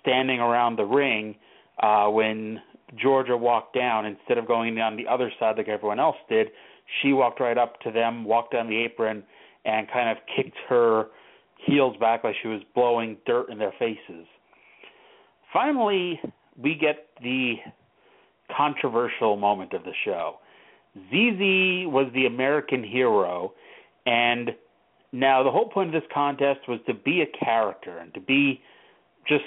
standing 0.00 0.40
around 0.40 0.76
the 0.76 0.84
ring 0.84 1.36
uh, 1.82 2.06
when 2.08 2.60
Georgia 3.00 3.36
walked 3.36 3.74
down, 3.74 4.06
instead 4.06 4.38
of 4.38 4.46
going 4.46 4.74
down 4.74 4.96
the 4.96 5.06
other 5.06 5.32
side 5.38 5.56
like 5.56 5.68
everyone 5.68 6.00
else 6.00 6.16
did, 6.28 6.48
she 7.00 7.12
walked 7.12 7.40
right 7.40 7.56
up 7.56 7.80
to 7.80 7.90
them, 7.90 8.24
walked 8.24 8.52
down 8.52 8.68
the 8.68 8.76
apron, 8.76 9.22
and 9.64 9.90
kind 9.90 10.10
of 10.10 10.16
kicked 10.34 10.56
her 10.68 11.06
heels 11.66 11.96
back 12.00 12.24
like 12.24 12.34
she 12.42 12.48
was 12.48 12.60
blowing 12.74 13.16
dirt 13.26 13.50
in 13.50 13.58
their 13.58 13.72
faces. 13.78 14.26
Finally, 15.52 16.20
we 16.56 16.74
get 16.74 17.08
the 17.22 17.54
controversial 18.56 19.36
moment 19.36 19.72
of 19.72 19.84
the 19.84 19.92
show. 20.04 20.36
ZZ 20.96 21.86
was 21.92 22.10
the 22.14 22.26
American 22.26 22.82
hero, 22.82 23.52
and 24.06 24.50
now 25.12 25.42
the 25.42 25.50
whole 25.50 25.68
point 25.68 25.94
of 25.94 26.02
this 26.02 26.10
contest 26.12 26.60
was 26.68 26.80
to 26.86 26.94
be 26.94 27.22
a 27.22 27.44
character 27.44 27.98
and 27.98 28.12
to 28.14 28.20
be 28.20 28.60
just 29.28 29.44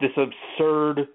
this 0.00 0.10
absurd 0.16 1.08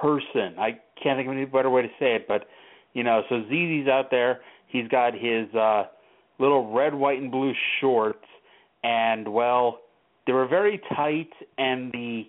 person. 0.00 0.54
I 0.58 0.78
can't 1.02 1.18
think 1.18 1.28
of 1.28 1.34
any 1.34 1.44
better 1.44 1.70
way 1.70 1.82
to 1.82 1.88
say 1.98 2.14
it, 2.14 2.26
but 2.28 2.46
you 2.94 3.02
know, 3.02 3.22
so 3.28 3.42
ZZ's 3.48 3.88
out 3.88 4.10
there. 4.10 4.40
He's 4.68 4.88
got 4.88 5.14
his 5.14 5.52
uh 5.54 5.84
little 6.38 6.72
red, 6.72 6.94
white, 6.94 7.20
and 7.20 7.30
blue 7.30 7.52
shorts, 7.80 8.24
and 8.82 9.32
well, 9.32 9.78
they 10.26 10.32
were 10.32 10.46
very 10.46 10.80
tight, 10.94 11.30
and 11.58 11.90
the 11.92 12.24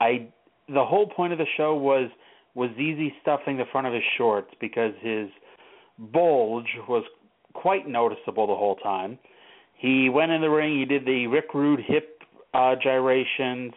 I 0.00 0.28
the 0.68 0.84
whole 0.84 1.06
point 1.06 1.32
of 1.32 1.38
the 1.38 1.46
show 1.56 1.74
was 1.74 2.10
was 2.54 2.70
ZZ 2.70 3.12
stuffing 3.22 3.56
the 3.56 3.64
front 3.70 3.86
of 3.86 3.92
his 3.92 4.02
shorts 4.16 4.50
because 4.60 4.92
his 5.00 5.28
bulge 5.98 6.78
was 6.88 7.04
quite 7.52 7.88
noticeable 7.88 8.46
the 8.46 8.54
whole 8.54 8.76
time. 8.76 9.18
He 9.74 10.08
went 10.08 10.32
in 10.32 10.40
the 10.40 10.48
ring. 10.48 10.78
He 10.78 10.84
did 10.84 11.04
the 11.04 11.26
Rick 11.26 11.52
Rude 11.54 11.80
hip 11.86 12.22
uh, 12.54 12.74
gyrations. 12.82 13.72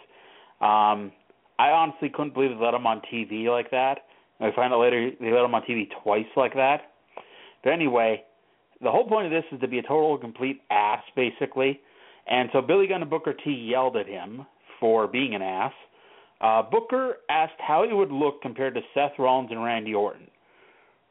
Um, 0.61 1.11
I 1.57 1.69
honestly 1.69 2.09
couldn't 2.09 2.33
believe 2.33 2.51
they 2.51 2.63
let 2.63 2.73
him 2.73 2.87
on 2.87 3.01
TV 3.11 3.45
like 3.45 3.71
that. 3.71 3.99
I 4.39 4.51
find 4.55 4.73
out 4.73 4.79
later 4.79 5.11
they 5.19 5.31
let 5.31 5.43
him 5.43 5.55
on 5.55 5.63
TV 5.63 5.87
twice 6.03 6.25
like 6.37 6.53
that. 6.53 6.93
But 7.63 7.71
anyway, 7.71 8.23
the 8.81 8.91
whole 8.91 9.07
point 9.07 9.25
of 9.25 9.31
this 9.31 9.43
is 9.51 9.59
to 9.61 9.67
be 9.67 9.79
a 9.79 9.83
total 9.83 10.17
complete 10.17 10.61
ass, 10.69 11.03
basically. 11.15 11.81
And 12.27 12.49
so 12.53 12.61
Billy 12.61 12.87
Gunn 12.87 13.01
and 13.01 13.09
Booker 13.09 13.33
T 13.33 13.51
yelled 13.51 13.97
at 13.97 14.07
him 14.07 14.45
for 14.79 15.07
being 15.07 15.35
an 15.35 15.41
ass. 15.41 15.73
Uh, 16.41 16.63
Booker 16.63 17.17
asked 17.29 17.59
how 17.59 17.85
he 17.85 17.93
would 17.93 18.11
look 18.11 18.41
compared 18.41 18.75
to 18.75 18.81
Seth 18.93 19.19
Rollins 19.19 19.49
and 19.51 19.61
Randy 19.61 19.93
Orton. 19.93 20.27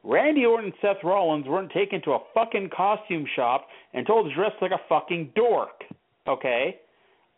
Randy 0.05 0.47
Orton 0.47 0.67
and 0.67 0.75
Seth 0.81 1.05
Rollins 1.05 1.47
weren't 1.47 1.73
taken 1.73 2.01
to 2.03 2.13
a 2.13 2.21
fucking 2.33 2.71
costume 2.75 3.27
shop 3.37 3.67
and 3.93 4.07
told 4.07 4.27
to 4.27 4.35
dress 4.35 4.53
like 4.63 4.71
a 4.71 4.81
fucking 4.89 5.33
dork. 5.35 5.83
Okay? 6.27 6.77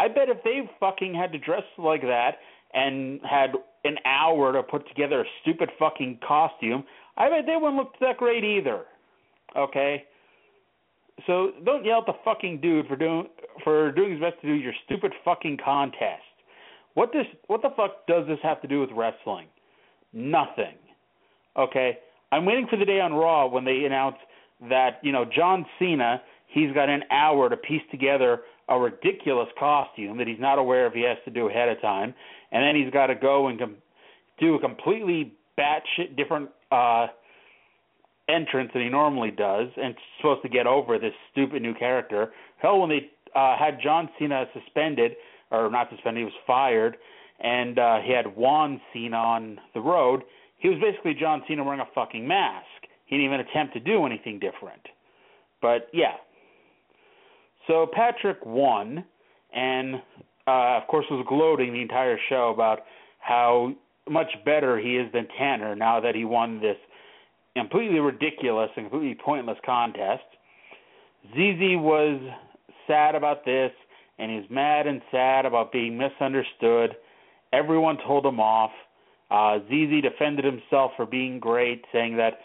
I 0.01 0.09
bet 0.09 0.31
if 0.31 0.43
they 0.43 0.63
fucking 0.81 1.15
had 1.15 1.31
to 1.33 1.39
dress 1.39 1.63
like 1.77 2.01
that 2.01 2.39
and 2.73 3.21
had 3.23 3.51
an 3.85 3.97
hour 4.07 4.51
to 4.51 4.63
put 4.63 4.89
together 4.89 5.21
a 5.21 5.25
stupid 5.43 5.69
fucking 5.79 6.21
costume, 6.27 6.85
I 7.19 7.29
bet 7.29 7.45
they 7.47 7.57
wouldn't 7.57 7.77
look 7.77 7.93
that 8.01 8.17
great 8.17 8.43
either. 8.43 8.85
Okay? 9.55 10.05
So 11.27 11.51
don't 11.67 11.85
yell 11.85 11.99
at 11.99 12.07
the 12.07 12.15
fucking 12.25 12.63
dude 12.63 12.87
for 12.87 12.97
doing 12.97 13.27
for 13.63 13.93
doing 13.93 14.13
his 14.13 14.21
best 14.21 14.41
to 14.41 14.47
do 14.47 14.55
your 14.55 14.73
stupid 14.87 15.13
fucking 15.23 15.59
contest. 15.63 16.23
What 16.95 17.13
this 17.13 17.27
what 17.49 17.61
the 17.61 17.71
fuck 17.77 18.07
does 18.07 18.27
this 18.27 18.39
have 18.43 18.63
to 18.63 18.69
do 18.69 18.81
with 18.81 18.89
wrestling? 18.97 19.49
Nothing. 20.15 20.77
Okay? 21.59 21.99
I'm 22.33 22.47
waiting 22.47 22.67
for 22.71 22.79
the 22.79 22.87
day 22.87 23.01
on 23.01 23.13
Raw 23.13 23.49
when 23.49 23.67
they 23.67 23.85
announce 23.85 24.17
that, 24.71 24.99
you 25.03 25.13
know, 25.13 25.27
John 25.27 25.67
Cena, 25.79 26.23
he's 26.47 26.73
got 26.73 26.89
an 26.89 27.03
hour 27.11 27.51
to 27.51 27.57
piece 27.59 27.83
together 27.91 28.41
a 28.71 28.79
ridiculous 28.79 29.49
costume 29.59 30.17
that 30.19 30.27
he's 30.27 30.41
not 30.41 30.59
aware 30.59 30.87
of 30.87 30.93
he 30.93 31.03
has 31.03 31.19
to 31.25 31.31
do 31.31 31.49
ahead 31.49 31.69
of 31.69 31.81
time, 31.81 32.15
and 32.53 32.63
then 32.63 32.81
he's 32.81 32.93
got 32.93 33.09
to 33.09 33.15
go 33.15 33.49
and 33.49 33.59
com- 33.59 33.77
do 34.39 34.55
a 34.55 34.61
completely 34.61 35.35
batshit 35.59 36.17
different 36.17 36.49
uh 36.71 37.09
entrance 38.29 38.71
than 38.73 38.83
he 38.83 38.89
normally 38.89 39.31
does, 39.31 39.69
and 39.77 39.95
supposed 40.19 40.43
to 40.43 40.49
get 40.49 40.67
over 40.67 40.99
this 40.99 41.13
stupid 41.33 41.63
new 41.63 41.75
character. 41.75 42.31
Hell, 42.59 42.79
when 42.81 42.89
they 42.89 43.11
uh, 43.35 43.57
had 43.59 43.79
John 43.83 44.09
Cena 44.19 44.45
suspended, 44.55 45.13
or 45.51 45.71
not 45.71 45.89
suspended, 45.91 46.21
he 46.21 46.25
was 46.25 46.33
fired, 46.47 46.97
and 47.41 47.79
uh, 47.79 47.99
he 48.05 48.13
had 48.13 48.37
Juan 48.37 48.81
Cena 48.93 49.17
on 49.17 49.59
the 49.75 49.81
road. 49.81 50.23
He 50.59 50.69
was 50.69 50.79
basically 50.81 51.15
John 51.15 51.43
Cena 51.49 51.65
wearing 51.65 51.81
a 51.81 51.89
fucking 51.95 52.27
mask. 52.27 52.67
He 53.07 53.17
didn't 53.17 53.33
even 53.33 53.41
attempt 53.41 53.73
to 53.75 53.81
do 53.81 54.07
anything 54.07 54.39
different. 54.39 54.83
But 55.61 55.89
yeah. 55.93 56.15
So 57.71 57.87
Patrick 57.93 58.45
won, 58.45 59.05
and 59.55 59.95
uh, 60.49 60.79
of 60.79 60.89
course 60.89 61.07
was 61.09 61.25
gloating 61.29 61.73
the 61.73 61.81
entire 61.81 62.19
show 62.29 62.51
about 62.53 62.81
how 63.21 63.73
much 64.09 64.27
better 64.45 64.77
he 64.77 64.97
is 64.97 65.07
than 65.13 65.29
Tanner 65.39 65.77
now 65.77 66.01
that 66.01 66.17
he 66.17 66.25
won 66.25 66.61
this 66.61 66.77
completely 67.57 68.01
ridiculous 68.01 68.71
and 68.77 68.91
completely 68.91 69.17
pointless 69.25 69.59
contest. 69.65 70.25
ZZ 71.33 71.79
was 71.79 72.21
sad 72.89 73.15
about 73.15 73.45
this 73.45 73.71
and 74.19 74.33
he's 74.33 74.51
mad 74.51 74.89
and 74.89 75.01
sad 75.13 75.47
about 75.47 75.71
being 75.71 75.97
misunderstood. 75.97 76.97
Everyone 77.53 77.99
told 78.05 78.27
him 78.27 78.41
off. 78.41 78.73
Uh, 79.31 79.61
ZZ 79.69 80.03
defended 80.03 80.45
himself 80.45 80.91
for 80.97 81.07
being 81.07 81.39
great, 81.39 81.85
saying 81.93 82.17
that 82.17 82.41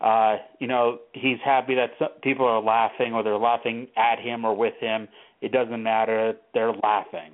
uh, 0.00 0.36
you 0.58 0.66
know 0.66 0.98
he's 1.12 1.38
happy 1.44 1.74
that 1.74 1.90
some 1.98 2.08
people 2.22 2.46
are 2.46 2.60
laughing 2.60 3.12
or 3.12 3.22
they're 3.22 3.36
laughing 3.36 3.88
at 3.96 4.18
him 4.18 4.44
or 4.44 4.54
with 4.54 4.74
him. 4.80 5.08
It 5.40 5.52
doesn't 5.52 5.82
matter; 5.82 6.34
they're 6.54 6.72
laughing. 6.72 7.32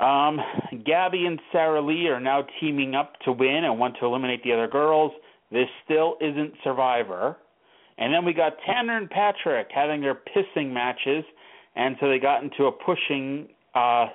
Um, 0.00 0.40
Gabby 0.84 1.26
and 1.26 1.40
Sara 1.52 1.80
Lee 1.80 2.08
are 2.08 2.20
now 2.20 2.44
teaming 2.60 2.94
up 2.94 3.12
to 3.24 3.32
win 3.32 3.64
and 3.64 3.78
want 3.78 3.96
to 4.00 4.06
eliminate 4.06 4.42
the 4.42 4.52
other 4.52 4.66
girls. 4.66 5.12
This 5.52 5.68
still 5.84 6.16
isn't 6.20 6.54
Survivor. 6.64 7.36
And 7.98 8.12
then 8.12 8.24
we 8.24 8.32
got 8.32 8.54
Tanner 8.66 8.96
and 8.96 9.08
Patrick 9.08 9.68
having 9.72 10.00
their 10.00 10.14
pissing 10.14 10.72
matches 10.72 11.24
and 11.74 11.96
so 12.00 12.08
they 12.08 12.18
got 12.18 12.42
into 12.42 12.64
a 12.66 12.72
pushing. 12.72 13.48
Uh, 13.74 14.06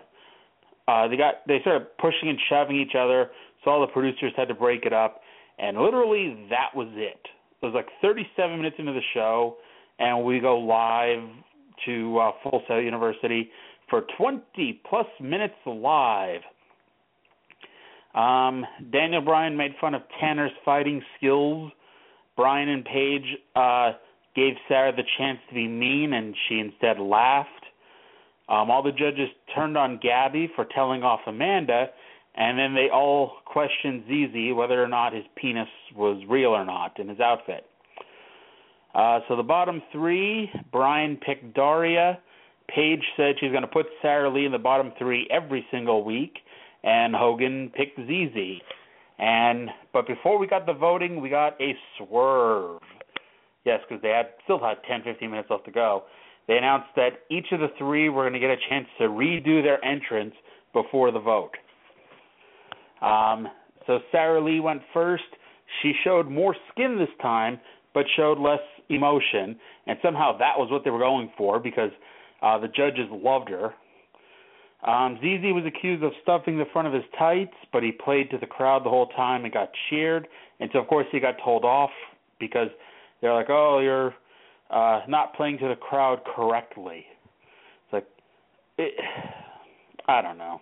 uh, 0.88 1.08
they 1.08 1.18
got 1.18 1.46
they 1.48 1.60
started 1.62 1.88
pushing 1.98 2.30
and 2.30 2.40
shoving 2.50 2.78
each 2.78 2.96
other. 2.98 3.32
So 3.64 3.72
all 3.72 3.82
the 3.82 3.88
producers 3.88 4.32
had 4.38 4.48
to 4.48 4.54
break 4.54 4.86
it 4.86 4.94
up, 4.94 5.22
and 5.60 5.78
literally 5.78 6.48
that 6.50 6.76
was 6.76 6.88
it. 6.94 7.20
It 7.62 7.66
was 7.66 7.74
like 7.74 7.88
37 8.02 8.58
minutes 8.58 8.76
into 8.78 8.94
the 8.94 9.02
show, 9.14 9.58
and 10.00 10.24
we 10.24 10.40
go 10.40 10.60
live 10.60 11.24
to 11.86 12.20
uh, 12.20 12.32
Full 12.44 12.62
Sail 12.68 12.82
University 12.82 13.50
for 13.90 14.06
20 14.18 14.82
plus 14.90 15.08
minutes 15.22 15.56
live. 15.66 16.42
Um, 18.14 18.66
Daniel 18.92 19.22
Bryan 19.22 19.56
made 19.56 19.74
fun 19.80 19.94
of 19.94 20.02
Tanner's 20.20 20.52
fighting 20.66 21.02
skills. 21.18 21.72
Bryan 22.36 22.70
and 22.70 22.86
Paige 22.86 23.38
uh, 23.56 23.92
gave 24.36 24.54
Sara 24.68 24.96
the 24.96 25.04
chance 25.18 25.40
to 25.50 25.56
be 25.56 25.68
mean, 25.68 26.14
and 26.14 26.36
she 26.48 26.60
instead 26.60 27.00
laughed. 27.00 27.50
Um, 28.50 28.72
all 28.72 28.82
the 28.82 28.92
judges 28.92 29.30
turned 29.54 29.78
on 29.78 30.00
Gabby 30.02 30.50
for 30.56 30.66
telling 30.74 31.04
off 31.04 31.20
Amanda, 31.28 31.88
and 32.38 32.58
then 32.58 32.76
they 32.76 32.90
all 32.94 33.32
questioned 33.46 34.04
ZZ 34.08 34.54
whether 34.56 34.82
or 34.82 34.88
not 34.88 35.14
his 35.14 35.26
penis 35.36 35.68
was 35.96 36.22
real 36.30 36.50
or 36.50 36.64
not 36.64 37.00
in 37.00 37.10
his 37.10 37.20
outfit. 37.20 37.66
Uh, 38.94 39.20
so 39.28 39.36
the 39.36 39.44
bottom 39.44 39.82
three, 39.92 40.50
Bryan 40.72 41.18
picked 41.18 41.56
Daria. 41.56 42.20
Paige 42.74 43.04
said 43.16 43.36
she's 43.40 43.52
going 43.52 43.64
to 43.64 43.68
put 43.68 43.88
Sara 44.02 44.30
Lee 44.30 44.46
in 44.46 44.52
the 44.52 44.58
bottom 44.58 44.92
three 45.00 45.28
every 45.32 45.66
single 45.72 46.04
week, 46.04 46.38
and 46.84 47.16
Hogan 47.16 47.72
picked 47.76 47.98
ZZ. 47.98 48.62
And 49.20 49.70
but 49.92 50.06
before 50.06 50.38
we 50.38 50.46
got 50.46 50.66
the 50.66 50.74
voting, 50.74 51.22
we 51.22 51.30
got 51.30 51.60
a 51.60 51.76
swerve. 51.98 52.82
Yes, 53.66 53.80
because 53.88 54.02
they 54.02 54.10
had 54.10 54.28
still 54.44 54.60
had 54.60 54.78
10, 54.88 55.02
15 55.04 55.30
minutes 55.30 55.50
left 55.50 55.66
to 55.66 55.72
go. 55.72 56.04
They 56.48 56.58
announced 56.58 56.90
that 56.96 57.22
each 57.30 57.48
of 57.52 57.60
the 57.60 57.70
three 57.78 58.10
were 58.10 58.24
going 58.24 58.34
to 58.34 58.40
get 58.40 58.52
a 58.52 58.58
chance 58.70 58.88
to 59.00 59.06
redo 59.06 59.64
their 59.64 59.84
entrance 59.84 60.34
before 60.72 61.12
the 61.12 61.20
vote. 61.20 61.52
Um, 63.02 63.48
so 63.86 64.00
Sara 64.12 64.44
Lee 64.44 64.60
went 64.60 64.82
first. 64.94 65.24
She 65.82 65.94
showed 66.04 66.30
more 66.30 66.56
skin 66.72 66.98
this 66.98 67.10
time, 67.22 67.60
but 67.94 68.06
showed 68.16 68.40
less 68.40 68.60
emotion, 68.90 69.58
and 69.86 69.98
somehow 70.02 70.38
that 70.38 70.58
was 70.58 70.70
what 70.72 70.84
they 70.84 70.90
were 70.90 71.00
going 71.00 71.32
for 71.38 71.60
because 71.60 71.92
uh, 72.42 72.58
the 72.58 72.68
judges 72.68 73.08
loved 73.12 73.50
her. 73.50 73.74
Um, 74.86 75.18
ZZ 75.18 75.54
was 75.54 75.64
accused 75.66 76.04
of 76.04 76.12
stuffing 76.22 76.58
the 76.58 76.66
front 76.72 76.88
of 76.88 76.94
his 76.94 77.04
tights, 77.18 77.56
but 77.74 77.82
he 77.82 77.92
played 77.92 78.30
to 78.30 78.38
the 78.38 78.46
crowd 78.46 78.86
the 78.86 78.90
whole 78.90 79.08
time 79.08 79.44
and 79.44 79.54
got 79.54 79.70
cheered. 79.90 80.28
And 80.60 80.70
so, 80.72 80.80
of 80.80 80.88
course, 80.88 81.08
he 81.12 81.20
got 81.20 81.36
told 81.44 81.66
off 81.66 81.90
because 82.40 82.68
they're 83.20 83.34
like, 83.34 83.50
"Oh, 83.50 83.80
you're 83.80 84.14
uh, 84.70 85.02
not 85.08 85.34
playing 85.36 85.58
to 85.60 85.68
the 85.68 85.76
crowd 85.76 86.22
correctly." 86.36 87.06
It's 87.86 87.94
like, 87.94 88.08
it, 88.78 88.94
I 90.08 90.22
don't 90.22 90.38
know. 90.38 90.62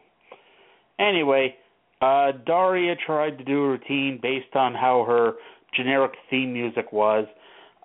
Anyway, 0.97 1.55
uh, 2.01 2.31
Daria 2.45 2.95
tried 3.05 3.37
to 3.37 3.43
do 3.43 3.63
a 3.63 3.69
routine 3.69 4.19
based 4.21 4.55
on 4.55 4.73
how 4.73 5.05
her 5.07 5.33
generic 5.75 6.11
theme 6.29 6.53
music 6.53 6.91
was, 6.91 7.25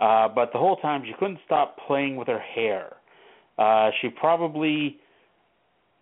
uh, 0.01 0.29
but 0.29 0.51
the 0.53 0.59
whole 0.59 0.77
time 0.77 1.03
she 1.05 1.13
couldn't 1.19 1.39
stop 1.45 1.77
playing 1.87 2.17
with 2.17 2.29
her 2.29 2.41
hair. 2.41 2.97
Uh, 3.59 3.91
she 4.01 4.09
probably, 4.09 4.99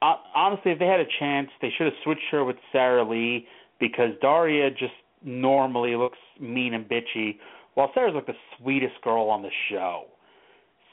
uh, 0.00 0.14
honestly, 0.34 0.72
if 0.72 0.78
they 0.78 0.86
had 0.86 1.00
a 1.00 1.06
chance, 1.18 1.48
they 1.60 1.70
should 1.76 1.86
have 1.86 1.94
switched 2.04 2.30
her 2.30 2.44
with 2.44 2.56
Sara 2.72 3.08
Lee 3.08 3.46
because 3.80 4.10
Daria 4.20 4.70
just 4.70 4.92
normally 5.22 5.96
looks 5.96 6.18
mean 6.40 6.74
and 6.74 6.88
bitchy, 6.88 7.36
while 7.74 7.90
Sara's 7.94 8.14
like 8.14 8.26
the 8.26 8.34
sweetest 8.56 9.00
girl 9.02 9.28
on 9.28 9.42
the 9.42 9.50
show. 9.70 10.06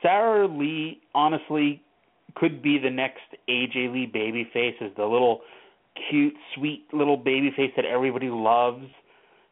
Sara 0.01 0.47
Lee, 0.47 1.01
honestly, 1.13 1.81
could 2.35 2.61
be 2.61 2.77
the 2.77 2.89
next 2.89 3.21
AJ 3.49 3.93
Lee 3.93 4.11
babyface 4.13 4.81
as 4.81 4.91
the 4.97 5.05
little 5.05 5.41
cute, 6.09 6.33
sweet 6.55 6.85
little 6.93 7.17
babyface 7.17 7.75
that 7.75 7.85
everybody 7.85 8.29
loves. 8.29 8.85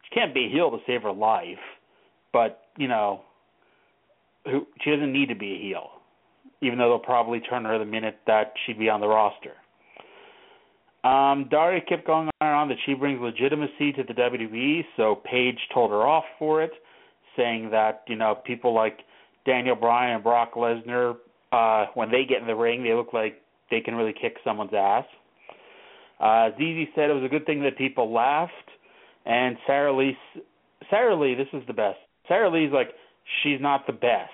She 0.04 0.20
can't 0.20 0.34
be 0.34 0.46
a 0.46 0.50
heel 0.50 0.72
to 0.72 0.78
save 0.86 1.04
her 1.04 1.14
life, 1.14 1.58
but 2.32 2.62
you 2.78 2.88
know, 2.88 3.22
who 4.46 4.68
she 4.82 4.92
doesn't 4.92 5.14
need 5.14 5.30
to 5.30 5.36
be 5.36 5.54
a 5.54 5.60
heel 5.60 5.90
even 6.64 6.80
though 6.80 6.90
they'll 6.90 7.00
probably 7.00 7.42
turn 7.42 7.66
her 7.66 7.78
the 7.78 7.86
minute 7.86 8.18
that 8.26 8.54
she'd 8.66 8.80
be 8.80 8.90
on 8.90 9.02
the 9.02 9.08
roster. 9.08 9.54
Um, 11.04 11.48
Daria 11.52 11.82
kept 11.82 12.08
going 12.08 12.30
on 12.40 12.48
and 12.48 12.56
on 12.56 12.70
that 12.70 12.78
she 12.86 12.94
brings 12.94 13.20
legitimacy 13.22 13.92
to 13.94 14.04
the 14.04 14.14
WWE, 14.14 14.86
so 14.96 15.22
Paige 15.30 15.60
told 15.74 15.92
her 15.92 16.08
off 16.08 16.24
for 16.40 16.64
it, 16.64 16.72
saying 17.36 17.72
that 17.72 18.04
you 18.08 18.16
know 18.16 18.36
people 18.46 18.74
like 18.74 19.00
Daniel 19.46 19.76
Bryan 19.76 20.16
and 20.16 20.24
Brock 20.24 20.54
Lesnar, 20.54 21.16
uh, 21.52 21.88
when 21.96 22.10
they 22.10 22.24
get 22.24 22.40
in 22.40 22.48
the 22.48 22.56
ring, 22.56 22.84
they 22.84 22.94
look 22.94 23.12
like 23.12 23.42
they 23.70 23.82
can 23.82 23.96
really 23.96 24.14
kick 24.14 24.38
someone's 24.46 24.74
ass. 24.74 25.04
Uh, 26.20 26.50
ZZ 26.52 26.88
said 26.96 27.10
it 27.10 27.14
was 27.14 27.24
a 27.26 27.30
good 27.30 27.46
thing 27.46 27.64
that 27.64 27.78
people 27.78 28.14
laughed, 28.14 28.52
and 29.26 29.58
Sara 29.68 29.96
Lee, 29.96 30.18
Sara 30.90 31.20
Lee, 31.20 31.36
this 31.36 31.48
is 31.54 31.66
the 31.68 31.74
best. 31.74 31.98
Sara 32.28 32.50
Lee's 32.50 32.72
like 32.72 32.90
she's 33.44 33.60
not 33.60 33.86
the 33.88 33.94
best 33.94 34.32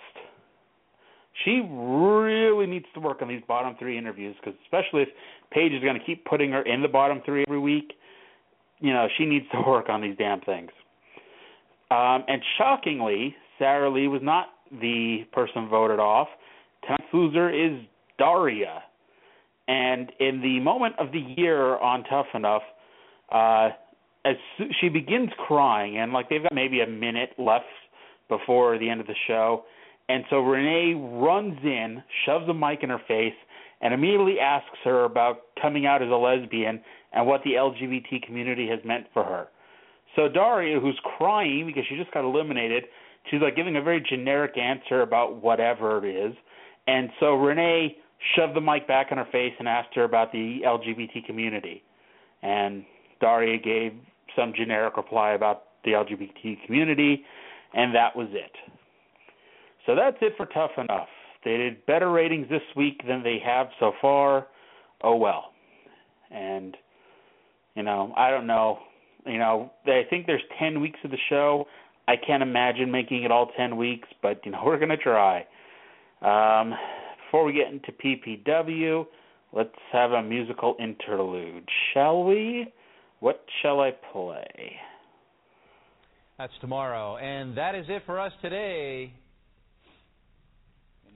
she 1.46 1.62
really 1.72 2.66
needs 2.66 2.86
to 2.94 3.00
work 3.00 3.22
on 3.22 3.28
these 3.28 3.42
bottom 3.48 3.76
three 3.80 3.98
interviews 3.98 4.36
because 4.40 4.58
especially 4.66 5.04
if 5.04 5.10
Paige 5.52 5.72
is 5.72 5.82
going 5.82 5.98
to 5.98 6.06
keep 6.06 6.26
putting 6.26 6.52
her 6.52 6.62
in 6.64 6.82
the 6.82 6.88
bottom 6.88 7.22
three 7.26 7.44
every 7.48 7.60
week, 7.60 7.94
you 8.80 8.94
know 8.94 9.08
she 9.18 9.26
needs 9.26 9.46
to 9.52 9.62
work 9.68 9.90
on 9.90 10.02
these 10.02 10.16
damn 10.18 10.42
things. 10.42 10.72
Um, 11.92 12.24
and 12.28 12.42
shockingly, 12.58 13.36
Sara 13.58 13.90
Lee 13.90 14.08
was 14.08 14.22
not 14.24 14.48
the 14.72 15.26
person 15.34 15.68
voted 15.70 16.00
off. 16.00 16.28
Tonight's 16.84 17.14
loser 17.14 17.50
is 17.50 17.82
Daria. 18.18 18.84
And 19.70 20.12
in 20.20 20.42
the 20.42 20.60
moment 20.62 20.96
of 20.98 21.12
the 21.12 21.20
year 21.38 21.78
on 21.78 22.04
Tough 22.06 22.26
Enough, 22.34 22.64
uh, 23.32 23.70
as 24.26 24.36
she 24.82 24.90
begins 24.90 25.30
crying, 25.38 26.00
and 26.00 26.12
like 26.12 26.28
they've 26.28 26.42
got 26.42 26.56
maybe 26.56 26.82
a 26.82 26.88
minute 26.88 27.30
left 27.38 27.66
before 28.30 28.80
the 28.80 28.90
end 28.90 29.00
of 29.00 29.06
the 29.06 29.16
show, 29.28 29.66
and 30.10 30.24
so 30.32 30.40
Renee 30.40 30.96
runs 30.96 31.60
in, 31.64 32.02
shoves 32.26 32.50
a 32.50 32.54
mic 32.54 32.80
in 32.82 32.90
her 32.90 33.02
face, 33.08 33.36
and 33.82 33.94
immediately 33.94 34.40
asks 34.40 34.80
her 34.84 35.06
about 35.06 35.42
coming 35.62 35.86
out 35.86 36.02
as 36.02 36.10
a 36.10 36.16
lesbian 36.16 36.82
and 37.14 37.28
what 37.28 37.42
the 37.44 37.52
LGBT 37.52 38.24
community 38.26 38.68
has 38.68 38.80
meant 38.84 39.06
for 39.14 39.24
her. 39.24 39.50
So 40.16 40.28
Daria, 40.28 40.80
who's 40.80 41.00
crying 41.18 41.68
because 41.68 41.84
she 41.88 41.96
just 41.96 42.12
got 42.12 42.26
eliminated, 42.26 42.86
she's 43.30 43.40
like 43.40 43.56
giving 43.56 43.78
a 43.78 43.84
very 43.84 44.04
generic 44.10 44.58
answer 44.58 45.04
about 45.04 45.44
whatever 45.44 46.04
it 46.04 46.10
is. 46.10 46.36
And 46.88 47.12
so 47.20 47.36
Renee 47.36 47.98
shoved 48.36 48.56
the 48.56 48.62
mic 48.62 48.88
back 48.88 49.12
in 49.12 49.18
her 49.18 49.28
face 49.32 49.54
and 49.60 49.68
asked 49.68 49.96
her 49.96 50.04
about 50.04 50.32
the 50.32 50.60
LGBT 50.66 51.26
community. 51.26 51.84
And 52.42 52.86
Daria 53.22 53.58
gave 53.58 53.94
some 54.36 54.54
generic 54.56 54.98
reply 54.98 55.32
about 55.32 55.64
the 55.84 55.92
LGBT 55.92 56.66
community, 56.66 57.24
and 57.74 57.94
that 57.96 58.16
was 58.16 58.28
it. 58.32 58.52
So 59.86 59.96
that's 59.96 60.18
it 60.22 60.34
for 60.38 60.46
Tough 60.48 60.72
Enough. 60.78 61.08
They 61.44 61.58
did 61.58 61.86
better 61.86 62.12
ratings 62.12 62.50
this 62.50 62.62
week 62.76 63.02
than 63.08 63.24
they 63.24 63.42
have 63.44 63.68
so 63.80 63.94
far. 64.02 64.48
Oh 65.02 65.16
well. 65.16 65.54
And 66.32 66.76
you 67.76 67.84
know, 67.84 68.14
I 68.18 68.30
don't 68.30 68.46
know. 68.46 68.80
You 69.26 69.38
know, 69.38 69.72
I 69.86 70.04
think 70.10 70.26
there's 70.26 70.42
10 70.60 70.82
weeks 70.82 71.00
of 71.04 71.12
the 71.12 71.18
show. 71.30 71.66
I 72.08 72.16
can't 72.16 72.44
imagine 72.44 72.92
making 72.92 73.24
it 73.24 73.32
all 73.32 73.52
10 73.56 73.78
weeks, 73.78 74.08
but 74.22 74.42
you 74.46 74.52
know, 74.52 74.62
we're 74.66 74.80
going 74.80 74.90
to 74.90 74.98
try. 74.98 75.46
Um 76.22 76.74
before 77.30 77.44
we 77.44 77.54
get 77.54 77.72
into 77.72 77.92
PPW, 77.92 79.06
let's 79.54 79.70
have 79.92 80.12
a 80.12 80.24
musical 80.24 80.76
interlude, 80.80 81.64
shall 81.94 82.24
we? 82.24 82.74
What 83.20 83.46
shall 83.62 83.82
I 83.82 83.92
play? 84.12 84.72
That's 86.40 86.54
tomorrow. 86.62 87.18
And 87.18 87.56
that 87.58 87.76
is 87.76 87.86
it 87.88 88.02
for 88.08 88.20
us 88.20 88.32
today. 88.42 89.14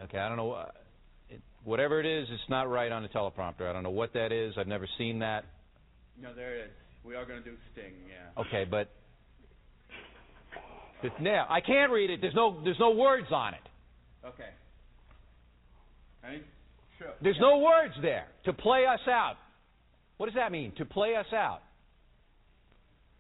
Okay, 0.04 0.20
I 0.20 0.28
don't 0.28 0.38
know. 0.38 0.52
Uh, 0.52 0.66
it, 1.30 1.42
whatever 1.64 2.00
it 2.00 2.06
is, 2.06 2.28
it's 2.32 2.50
not 2.50 2.70
right 2.70 2.92
on 2.92 3.02
the 3.02 3.10
teleprompter. 3.10 3.68
I 3.68 3.74
don't 3.74 3.84
know 3.84 3.90
what 3.90 4.14
that 4.14 4.32
is. 4.32 4.54
I've 4.58 4.68
never 4.68 4.88
seen 4.98 5.20
that. 5.20 5.46
No, 6.22 6.34
there 6.36 6.56
it 6.58 6.66
is. 6.66 6.72
We 7.04 7.16
are 7.16 7.26
going 7.26 7.42
to 7.42 7.50
do 7.50 7.56
Sting, 7.72 7.94
yeah. 8.08 8.42
Okay, 8.42 8.66
but 8.70 8.90
now 11.20 11.48
I 11.50 11.60
can't 11.62 11.92
read 11.92 12.12
it. 12.12 12.22
There's 12.22 12.36
no 12.36 12.62
there's 12.64 12.80
no 12.80 12.92
words 12.92 13.28
on 13.32 13.54
it. 13.56 13.60
Okay. 14.26 14.50
Ready? 16.24 16.44
Sure. 16.98 17.14
There's 17.22 17.36
yeah. 17.36 17.42
no 17.42 17.58
words 17.60 17.94
there 18.02 18.28
to 18.46 18.54
play 18.54 18.86
us 18.86 19.02
out. 19.08 19.36
What 20.18 20.28
does 20.28 20.36
that 20.36 20.52
mean? 20.52 20.72
To 20.78 20.86
play 20.86 21.16
us 21.16 21.26
out? 21.34 21.62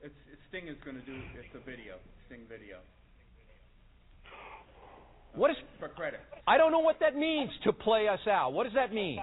It's, 0.02 0.14
Sting 0.50 0.68
is 0.68 0.78
going 0.86 0.98
to 0.98 1.06
do. 1.06 1.16
It's 1.38 1.54
a 1.56 1.60
video. 1.60 1.96
Sting 2.28 2.42
video. 2.48 2.78
What 5.36 5.50
is 5.50 5.58
for 5.80 5.90
credit? 5.90 6.20
I 6.48 6.58
don't 6.58 6.72
know 6.72 6.80
what 6.80 7.00
that 7.00 7.16
means 7.16 7.50
to 7.64 7.74
play 7.74 8.08
us 8.08 8.20
out. 8.30 8.54
What 8.54 8.66
does 8.66 8.74
that 8.76 8.94
mean? 8.94 9.20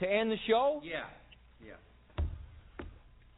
To 0.00 0.06
end 0.06 0.30
the 0.30 0.36
show? 0.46 0.82
Yeah. 0.84 1.04
Yeah. 1.64 2.24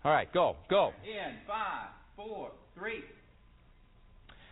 All 0.04 0.10
right, 0.10 0.32
go, 0.32 0.56
go. 0.68 0.90
In 1.04 1.34
five, 1.46 1.90
four, 2.16 2.50
three. 2.76 3.04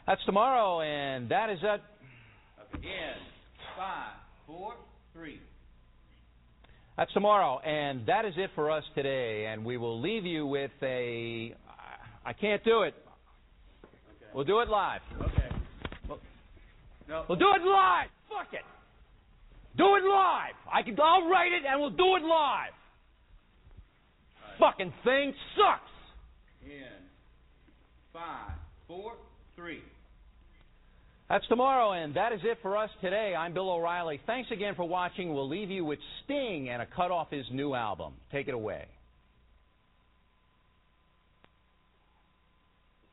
That's 0.07 0.25
tomorrow, 0.25 0.81
and 0.81 1.29
that 1.31 1.51
is 1.51 1.59
it. 1.61 1.81
In 2.75 3.15
five, 3.77 4.15
four, 4.51 4.75
three. 5.13 5.41
That's 6.97 7.13
tomorrow, 7.13 7.61
and 7.61 8.07
that 8.07 8.25
is 8.25 8.35
it 8.37 8.51
for 8.55 8.71
us 8.71 8.85
today. 8.95 9.47
And 9.47 9.65
we 9.65 9.77
will 9.77 10.01
leave 10.01 10.27
you 10.27 10.47
with 10.47 10.73
a. 10.83 11.55
I 12.25 12.33
can't 12.33 12.63
do 12.65 12.83
it. 12.83 12.95
Okay. 13.85 14.31
We'll 14.35 14.45
do 14.45 14.61
it 14.61 14.69
live. 14.69 15.01
Okay. 15.21 16.19
No. 17.09 17.25
We'll 17.29 17.39
do 17.39 17.49
it 17.57 17.63
live. 17.65 18.09
Fuck 18.29 18.53
it. 18.53 18.65
Do 19.77 19.97
it 19.97 20.05
live. 20.05 20.55
I 20.73 20.83
can. 20.83 20.97
I'll 21.01 21.29
write 21.29 21.53
it 21.53 21.63
and 21.69 21.81
we'll 21.81 21.91
do 21.91 22.17
it 22.17 22.23
live. 22.23 22.73
Fucking 24.59 24.93
thing 25.05 25.33
sucks. 25.57 25.91
In 26.63 27.03
five, 28.13 28.59
four, 28.87 29.15
three. 29.57 29.83
That's 31.31 31.47
tomorrow, 31.47 31.93
and 31.93 32.13
that 32.17 32.33
is 32.33 32.41
it 32.43 32.59
for 32.61 32.77
us 32.77 32.91
today. 33.01 33.37
I'm 33.39 33.55
Bill 33.55 33.71
O'Reilly. 33.71 34.21
Thanks 34.27 34.51
again 34.51 34.75
for 34.75 34.83
watching. 34.83 35.33
We'll 35.33 35.49
leave 35.49 35.71
you 35.71 35.85
with 35.85 36.01
Sting 36.25 36.71
and 36.71 36.83
a 36.83 36.87
cut 36.87 37.13
off 37.13 37.31
his 37.31 37.45
new 37.53 37.73
album. 37.73 38.15
Take 38.33 38.49
it 38.49 38.55
away. 38.55 38.87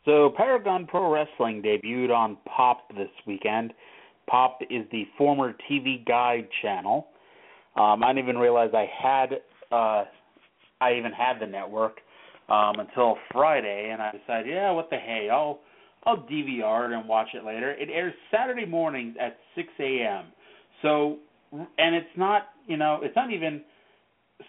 So, 0.05 0.33
Paragon 0.35 0.87
Pro 0.87 1.11
Wrestling 1.11 1.61
debuted 1.61 2.09
on 2.09 2.39
Pop 2.47 2.89
this 2.97 3.11
weekend. 3.27 3.71
Pop 4.27 4.61
is 4.63 4.83
the 4.91 5.03
former 5.15 5.53
TV 5.69 6.03
Guide 6.03 6.47
channel. 6.63 7.09
Um, 7.75 8.03
I 8.03 8.07
didn't 8.07 8.23
even 8.23 8.39
realize 8.39 8.71
I 8.73 8.89
had 8.99 9.33
uh, 9.71 10.05
I 10.81 10.93
even 10.97 11.11
had 11.11 11.39
the 11.39 11.45
network 11.45 11.97
um, 12.49 12.79
until 12.79 13.17
Friday, 13.31 13.91
and 13.93 14.01
I 14.01 14.09
decided, 14.09 14.51
yeah, 14.51 14.71
what 14.71 14.89
the 14.89 14.97
hey, 14.97 15.29
I'll 15.31 15.59
I'll 16.07 16.17
DVR 16.17 16.89
it 16.89 16.97
and 16.97 17.07
watch 17.07 17.27
it 17.33 17.43
later. 17.43 17.71
It 17.71 17.89
airs 17.93 18.13
Saturday 18.31 18.65
mornings 18.65 19.17
at 19.19 19.37
6 19.55 19.67
a.m. 19.77 20.25
So, 20.81 21.17
and 21.51 21.93
it's 21.93 22.07
not, 22.15 22.43
you 22.65 22.77
know, 22.77 22.99
it's 23.03 23.15
not 23.15 23.31
even 23.31 23.61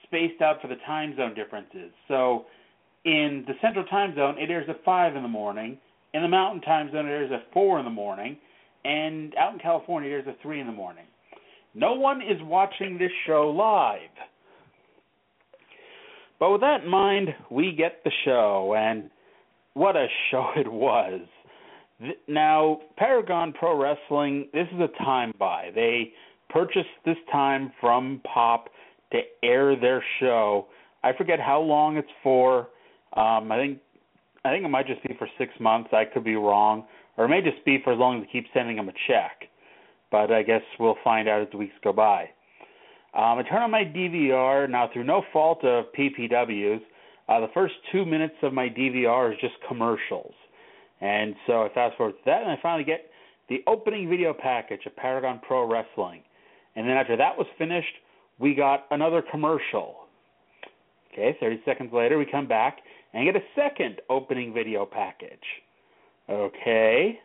spaced 0.05 0.41
out 0.41 0.63
for 0.63 0.69
the 0.69 0.77
time 0.87 1.17
zone 1.17 1.35
differences. 1.35 1.91
So, 2.07 2.47
in 3.05 3.45
the 3.47 3.55
Central 3.61 3.85
Time 3.87 4.15
Zone, 4.15 4.37
it 4.39 4.51
airs 4.51 4.67
at 4.69 4.85
5 4.85 5.17
in 5.17 5.23
the 5.23 5.29
morning. 5.29 5.79
In 6.15 6.23
the 6.23 6.29
Mountain 6.29 6.63
Time 6.63 6.93
Zone, 6.93 7.07
it 7.07 7.11
airs 7.11 7.31
at 7.33 7.53
4 7.53 7.81
in 7.81 7.85
the 7.85 7.91
morning. 7.91 8.37
And 8.85 9.35
out 9.37 9.53
in 9.53 9.59
California, 9.59 10.11
it 10.11 10.13
airs 10.13 10.25
at 10.29 10.41
3 10.43 10.61
in 10.61 10.67
the 10.67 10.73
morning. 10.73 11.05
No 11.75 11.95
one 11.95 12.23
is 12.23 12.41
watching 12.43 12.99
this 12.99 13.11
show 13.27 13.51
live. 13.57 14.01
But 16.39 16.53
with 16.53 16.61
that 16.61 16.85
in 16.85 16.89
mind, 16.89 17.29
we 17.51 17.73
get 17.73 18.05
the 18.05 18.13
show, 18.25 18.75
and 18.77 19.11
what 19.75 19.97
a 19.97 20.07
show 20.31 20.51
it 20.57 20.71
was. 20.71 21.21
Now, 22.29 22.81
Paragon 22.97 23.53
Pro 23.53 23.77
Wrestling, 23.77 24.49
this 24.53 24.69
is 24.73 24.81
a 24.81 25.05
time 25.05 25.33
buy. 25.39 25.71
They 25.75 26.13
purchased 26.49 26.87
this 27.05 27.17
time 27.33 27.73
from 27.81 28.21
Pop 28.33 28.69
to 29.13 29.21
air 29.43 29.75
their 29.79 30.05
show. 30.21 30.67
I 31.03 31.13
forget 31.17 31.41
how 31.41 31.61
long 31.61 31.97
it's 31.97 32.09
for. 32.23 32.69
Um, 33.15 33.51
I 33.51 33.57
think 33.59 33.79
I 34.45 34.51
think 34.51 34.65
it 34.65 34.69
might 34.69 34.87
just 34.87 35.03
be 35.03 35.15
for 35.19 35.29
six 35.39 35.53
months. 35.59 35.91
I 35.93 36.05
could 36.05 36.23
be 36.25 36.37
wrong, 36.37 36.85
or 37.17 37.25
it 37.25 37.29
may 37.29 37.43
just 37.43 37.65
be 37.65 37.79
for 37.83 37.93
as 37.93 37.99
long 37.99 38.19
as 38.19 38.25
they 38.25 38.33
keep 38.33 38.47
sending 38.55 38.77
them 38.77 38.89
a 38.89 38.93
check. 39.09 39.49
But 40.11 40.31
I 40.31 40.43
guess 40.43 40.63
we'll 40.79 40.97
find 41.03 41.29
out 41.29 41.43
as 41.43 41.49
the 41.51 41.59
weeks 41.59 41.75
go 41.83 41.93
by. 41.93 42.31
Um, 43.15 43.39
I 43.39 43.43
turn 43.49 43.63
on 43.63 43.71
my 43.71 43.85
DVR 43.85 44.71
now 44.71 44.89
through 44.93 45.05
no 45.05 45.23
fault 45.33 45.65
of 45.65 45.87
PPW's. 45.99 46.83
Uh, 47.29 47.41
the 47.41 47.49
first 47.53 47.75
two 47.91 48.07
minutes 48.07 48.37
of 48.43 48.53
my 48.53 48.69
DVR 48.69 49.33
is 49.33 49.39
just 49.41 49.55
commercials. 49.67 50.35
And 51.01 51.35
so 51.47 51.63
I 51.63 51.69
fast 51.73 51.97
forward 51.97 52.13
to 52.13 52.19
that, 52.27 52.43
and 52.43 52.51
I 52.51 52.59
finally 52.61 52.85
get 52.85 53.11
the 53.49 53.63
opening 53.67 54.09
video 54.09 54.35
package 54.35 54.81
of 54.87 54.97
Paragon 54.97 55.41
Pro 55.47 55.65
Wrestling. 55.65 56.23
And 56.77 56.89
then 56.89 56.97
after 56.97 57.17
that 57.17 57.37
was 57.37 57.47
finished, 57.57 57.95
we 58.39 58.55
got 58.55 58.87
another 58.91 59.23
commercial. 59.31 59.97
Okay, 61.13 61.37
30 61.41 61.63
seconds 61.65 61.91
later, 61.93 62.19
we 62.19 62.27
come 62.27 62.47
back 62.47 62.79
and 63.15 63.25
get 63.25 63.41
a 63.41 63.45
second 63.55 64.01
opening 64.11 64.53
video 64.53 64.85
package. 64.85 65.39
Okay. 66.29 67.19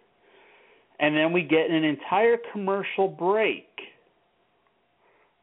And 0.99 1.15
then 1.15 1.33
we 1.33 1.41
get 1.41 1.69
an 1.69 1.83
entire 1.83 2.37
commercial 2.51 3.07
break. 3.07 3.67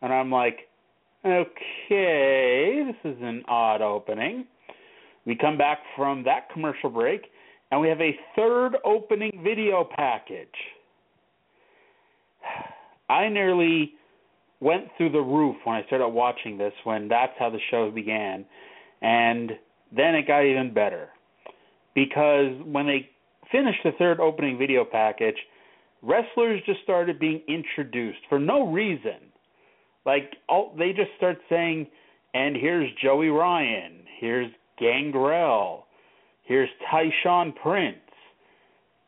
And 0.03 0.13
I'm 0.13 0.31
like, 0.31 0.69
okay, 1.25 2.83
this 2.87 3.13
is 3.13 3.19
an 3.21 3.43
odd 3.47 3.83
opening. 3.83 4.47
We 5.27 5.37
come 5.37 5.59
back 5.59 5.81
from 5.97 6.25
that 6.25 6.51
commercial 6.51 6.89
break 6.89 7.27
and 7.71 7.81
we 7.81 7.89
have 7.89 8.01
a 8.01 8.19
third 8.37 8.77
opening 8.85 9.41
video 9.45 9.89
package. 9.97 10.49
I 13.09 13.29
nearly 13.29 13.95
went 14.61 14.85
through 14.97 15.11
the 15.11 15.21
roof 15.21 15.57
when 15.65 15.77
I 15.77 15.87
started 15.87 16.09
watching 16.09 16.59
this 16.59 16.73
when 16.85 17.09
that's 17.09 17.33
how 17.39 17.51
the 17.51 17.59
show 17.71 17.91
began. 17.91 18.45
And 19.03 19.53
then 19.95 20.15
it 20.15 20.27
got 20.27 20.45
even 20.45 20.73
better. 20.73 21.09
Because 21.95 22.53
when 22.65 22.87
they 22.87 23.11
finished 23.51 23.81
the 23.85 23.93
third 23.99 24.21
opening 24.21 24.59
video 24.59 24.85
package, 24.85 25.37
wrestlers 26.03 26.61
just 26.67 26.83
started 26.83 27.19
being 27.19 27.43
introduced 27.49 28.21
for 28.29 28.39
no 28.39 28.71
reason. 28.71 29.33
Like 30.07 30.37
all, 30.49 30.75
they 30.79 30.93
just 30.93 31.11
start 31.17 31.39
saying, 31.49 31.87
and 32.33 32.57
here's 32.57 32.91
Joey 33.03 33.29
Ryan, 33.29 34.05
here's 34.19 34.51
Gangrel, 34.79 35.87
Here's 36.51 36.69
Tyshawn 36.93 37.55
Prince. 37.63 37.95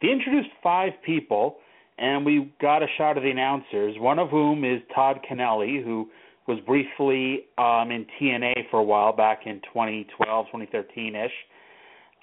They 0.01 0.11
introduced 0.11 0.51
five 0.63 0.93
people, 1.05 1.57
and 1.99 2.25
we 2.25 2.55
got 2.61 2.85
a 2.85 2.87
shot 2.97 3.17
of 3.17 3.25
the 3.25 3.31
announcers, 3.31 3.97
one 3.99 4.21
of 4.21 4.29
whom 4.29 4.65
is 4.65 4.81
Todd 4.95 5.19
Keneley, 5.29 5.83
who 5.83 6.09
was 6.47 6.61
briefly 6.65 7.47
um, 7.59 7.91
in 7.91 8.07
TNA 8.15 8.71
for 8.71 8.79
a 8.79 8.83
while 8.85 9.13
back 9.13 9.41
in 9.47 9.61
2012, 9.75 10.47
2013 10.53 11.17
ish. 11.17 11.33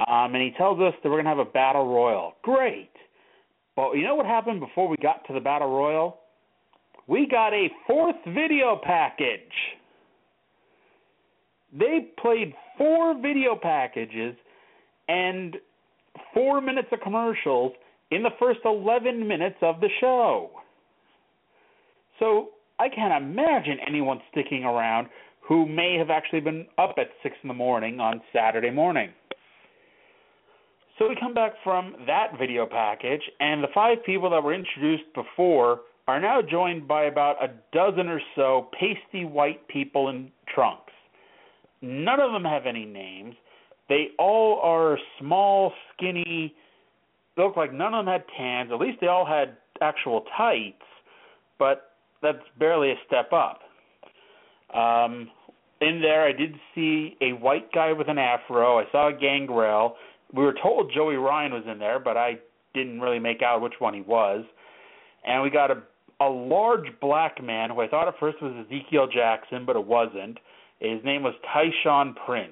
Um, 0.07 0.35
and 0.35 0.41
he 0.41 0.51
tells 0.57 0.79
us 0.79 0.93
that 1.03 1.09
we're 1.09 1.21
going 1.21 1.25
to 1.25 1.31
have 1.31 1.37
a 1.39 1.51
battle 1.51 1.93
royal. 1.93 2.35
Great. 2.41 2.91
But 3.75 3.95
you 3.95 4.05
know 4.05 4.15
what 4.15 4.25
happened 4.25 4.61
before 4.61 4.87
we 4.87 4.95
got 5.01 5.27
to 5.27 5.33
the 5.33 5.41
battle 5.41 5.69
royal? 5.69 6.19
We 7.07 7.27
got 7.29 7.51
a 7.51 7.67
fourth 7.85 8.15
video 8.25 8.79
package. 8.81 9.41
They 11.77 12.07
played 12.21 12.53
four 12.77 13.21
video 13.21 13.59
packages 13.61 14.37
and 15.09 15.57
four 16.33 16.61
minutes 16.61 16.87
of 16.93 17.01
commercials 17.01 17.73
in 18.11 18.23
the 18.23 18.29
first 18.39 18.59
11 18.63 19.27
minutes 19.27 19.57
of 19.61 19.81
the 19.81 19.89
show. 19.99 20.51
So 22.19 22.49
I 22.79 22.87
can't 22.89 23.23
imagine 23.23 23.77
anyone 23.85 24.21
sticking 24.31 24.63
around 24.63 25.07
who 25.41 25.65
may 25.65 25.95
have 25.97 26.09
actually 26.09 26.41
been 26.41 26.67
up 26.77 26.95
at 26.97 27.07
6 27.23 27.35
in 27.43 27.47
the 27.47 27.53
morning 27.53 27.99
on 27.99 28.21
Saturday 28.31 28.69
morning. 28.69 29.09
So 30.97 31.07
we 31.07 31.15
come 31.19 31.33
back 31.33 31.53
from 31.63 31.95
that 32.07 32.37
video 32.37 32.65
package, 32.65 33.21
and 33.39 33.63
the 33.63 33.69
five 33.73 33.97
people 34.05 34.29
that 34.29 34.43
were 34.43 34.53
introduced 34.53 35.11
before 35.15 35.81
are 36.07 36.19
now 36.19 36.41
joined 36.41 36.87
by 36.87 37.05
about 37.05 37.43
a 37.43 37.53
dozen 37.71 38.07
or 38.09 38.19
so 38.35 38.69
pasty 38.77 39.25
white 39.25 39.65
people 39.69 40.09
in 40.09 40.29
trunks. 40.53 40.91
None 41.81 42.19
of 42.19 42.33
them 42.33 42.43
have 42.43 42.65
any 42.65 42.83
names. 42.83 43.35
They 43.89 44.09
all 44.17 44.59
are 44.61 44.97
small, 45.19 45.73
skinny. 45.93 46.55
Look 47.37 47.57
like 47.57 47.73
none 47.73 47.93
of 47.93 48.05
them 48.05 48.13
had 48.13 48.23
tans. 48.37 48.71
At 48.71 48.79
least 48.79 48.99
they 49.01 49.07
all 49.07 49.25
had 49.25 49.57
actual 49.81 50.25
tights, 50.37 50.83
but 51.57 51.93
that's 52.21 52.37
barely 52.57 52.91
a 52.91 52.95
step 53.07 53.31
up. 53.33 53.61
Um, 54.75 55.29
in 55.81 56.01
there, 56.01 56.23
I 56.23 56.31
did 56.31 56.55
see 56.75 57.17
a 57.21 57.31
white 57.33 57.71
guy 57.71 57.93
with 57.93 58.09
an 58.09 58.17
afro. 58.17 58.79
I 58.79 58.83
saw 58.91 59.09
a 59.09 59.13
gangrel. 59.13 59.95
We 60.33 60.43
were 60.43 60.55
told 60.61 60.91
Joey 60.93 61.15
Ryan 61.15 61.53
was 61.53 61.63
in 61.69 61.79
there, 61.79 61.99
but 61.99 62.17
I 62.17 62.37
didn't 62.73 63.01
really 63.01 63.19
make 63.19 63.41
out 63.41 63.61
which 63.61 63.73
one 63.79 63.93
he 63.93 64.01
was. 64.01 64.45
And 65.25 65.41
we 65.41 65.49
got 65.49 65.71
a 65.71 65.81
a 66.19 66.27
large 66.27 66.87
black 66.99 67.41
man 67.43 67.69
who 67.69 67.81
I 67.81 67.87
thought 67.87 68.07
at 68.07 68.19
first 68.19 68.41
was 68.41 68.53
Ezekiel 68.65 69.07
Jackson, 69.07 69.65
but 69.65 69.75
it 69.75 69.85
wasn't. 69.85 70.37
His 70.79 71.03
name 71.03 71.23
was 71.23 71.33
Tyshawn 71.55 72.13
Prince. 72.25 72.51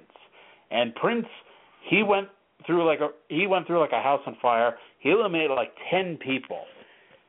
And 0.72 0.94
Prince, 0.95 1.27
he 1.89 2.03
went 2.03 2.27
through 2.65 2.85
like 2.85 2.99
a 2.99 3.10
he 3.30 3.48
went 3.48 3.68
through 3.68 3.80
like 3.80 3.91
a 3.91 4.02
house 4.02 4.22
on 4.26 4.38
fire. 4.41 4.76
He 4.99 5.10
eliminated 5.10 5.52
like 5.52 5.73
ten 5.89 6.18
people. 6.18 6.61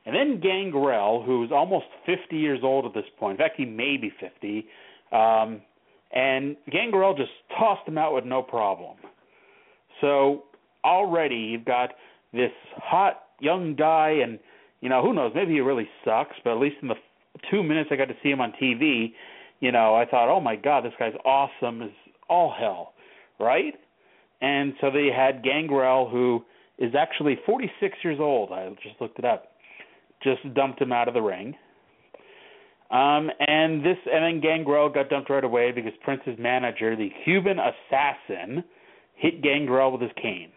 And 0.05 0.15
then 0.15 0.39
Gangrel, 0.39 1.23
who's 1.23 1.51
almost 1.51 1.85
50 2.05 2.35
years 2.35 2.61
old 2.63 2.85
at 2.85 2.93
this 2.93 3.03
point, 3.19 3.33
in 3.33 3.37
fact, 3.37 3.55
he 3.57 3.65
may 3.65 3.95
be 3.97 4.11
50, 4.19 4.65
um, 5.11 5.61
and 6.11 6.55
Gangrel 6.71 7.13
just 7.15 7.29
tossed 7.59 7.87
him 7.87 7.97
out 7.97 8.15
with 8.15 8.25
no 8.25 8.41
problem. 8.41 8.97
So 10.01 10.45
already 10.83 11.35
you've 11.35 11.65
got 11.65 11.91
this 12.33 12.51
hot 12.77 13.23
young 13.39 13.75
guy, 13.75 14.19
and 14.23 14.39
you 14.81 14.89
know 14.89 15.03
who 15.03 15.13
knows, 15.13 15.31
maybe 15.35 15.53
he 15.53 15.59
really 15.59 15.87
sucks, 16.03 16.35
but 16.43 16.53
at 16.53 16.59
least 16.59 16.77
in 16.81 16.87
the 16.87 16.95
two 17.51 17.61
minutes 17.61 17.89
I 17.91 17.95
got 17.95 18.07
to 18.07 18.15
see 18.23 18.29
him 18.29 18.41
on 18.41 18.53
TV, 18.59 19.13
you 19.59 19.71
know, 19.71 19.95
I 19.95 20.05
thought, 20.05 20.29
oh 20.29 20.39
my 20.39 20.55
God, 20.55 20.85
this 20.85 20.93
guy's 20.97 21.13
awesome 21.25 21.81
as 21.81 21.91
all 22.29 22.53
hell 22.57 22.93
right? 23.39 23.73
And 24.41 24.73
so 24.79 24.89
they 24.91 25.09
had 25.15 25.43
Gangrel, 25.43 26.09
who 26.09 26.43
is 26.77 26.93
actually 26.97 27.37
46 27.45 27.97
years 28.03 28.19
old. 28.19 28.51
I 28.51 28.69
just 28.81 28.99
looked 29.01 29.19
it 29.19 29.25
up. 29.25 29.51
Just 30.23 30.41
dumped 30.53 30.81
him 30.81 30.91
out 30.91 31.07
of 31.07 31.13
the 31.13 31.21
ring. 31.21 31.55
Um, 32.91 33.29
and 33.39 33.85
this, 33.85 33.97
and 34.11 34.23
then 34.23 34.41
Gangrel 34.41 34.89
got 34.89 35.09
dumped 35.09 35.29
right 35.29 35.43
away 35.43 35.71
because 35.71 35.91
Prince's 36.03 36.37
manager, 36.39 36.95
the 36.95 37.09
Cuban 37.23 37.57
assassin, 37.59 38.63
hit 39.15 39.43
Gangrel 39.43 39.91
with 39.91 40.01
his 40.01 40.11
cane. 40.21 40.51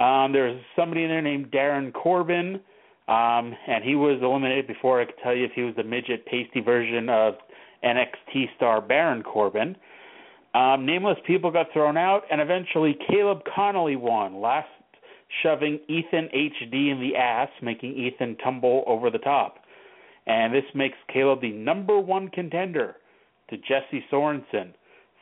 Um, 0.00 0.32
there's 0.32 0.60
somebody 0.74 1.02
in 1.02 1.08
there 1.08 1.22
named 1.22 1.50
Darren 1.50 1.92
Corbin. 1.92 2.60
Um, 3.08 3.54
and 3.68 3.84
he 3.84 3.94
was 3.94 4.18
eliminated 4.20 4.66
before 4.66 5.00
I 5.00 5.04
could 5.04 5.14
tell 5.22 5.34
you 5.34 5.44
if 5.44 5.52
he 5.54 5.62
was 5.62 5.76
the 5.76 5.84
midget 5.84 6.26
pasty 6.26 6.60
version 6.60 7.08
of 7.08 7.34
NXT 7.84 8.56
star 8.56 8.80
Baron 8.80 9.22
Corbin. 9.22 9.76
Um, 10.56 10.86
nameless 10.86 11.18
people 11.26 11.50
got 11.50 11.66
thrown 11.74 11.98
out, 11.98 12.22
and 12.30 12.40
eventually 12.40 12.96
Caleb 13.08 13.40
Konley 13.44 13.98
won, 13.98 14.40
last 14.40 14.68
shoving 15.42 15.78
Ethan 15.86 16.30
HD 16.34 16.90
in 16.90 16.98
the 16.98 17.14
ass, 17.14 17.50
making 17.60 17.94
Ethan 17.94 18.36
tumble 18.42 18.82
over 18.86 19.10
the 19.10 19.18
top. 19.18 19.58
And 20.26 20.54
this 20.54 20.64
makes 20.74 20.96
Caleb 21.12 21.42
the 21.42 21.52
number 21.52 21.98
one 21.98 22.28
contender 22.28 22.96
to 23.50 23.58
Jesse 23.58 24.02
Sorensen, 24.10 24.72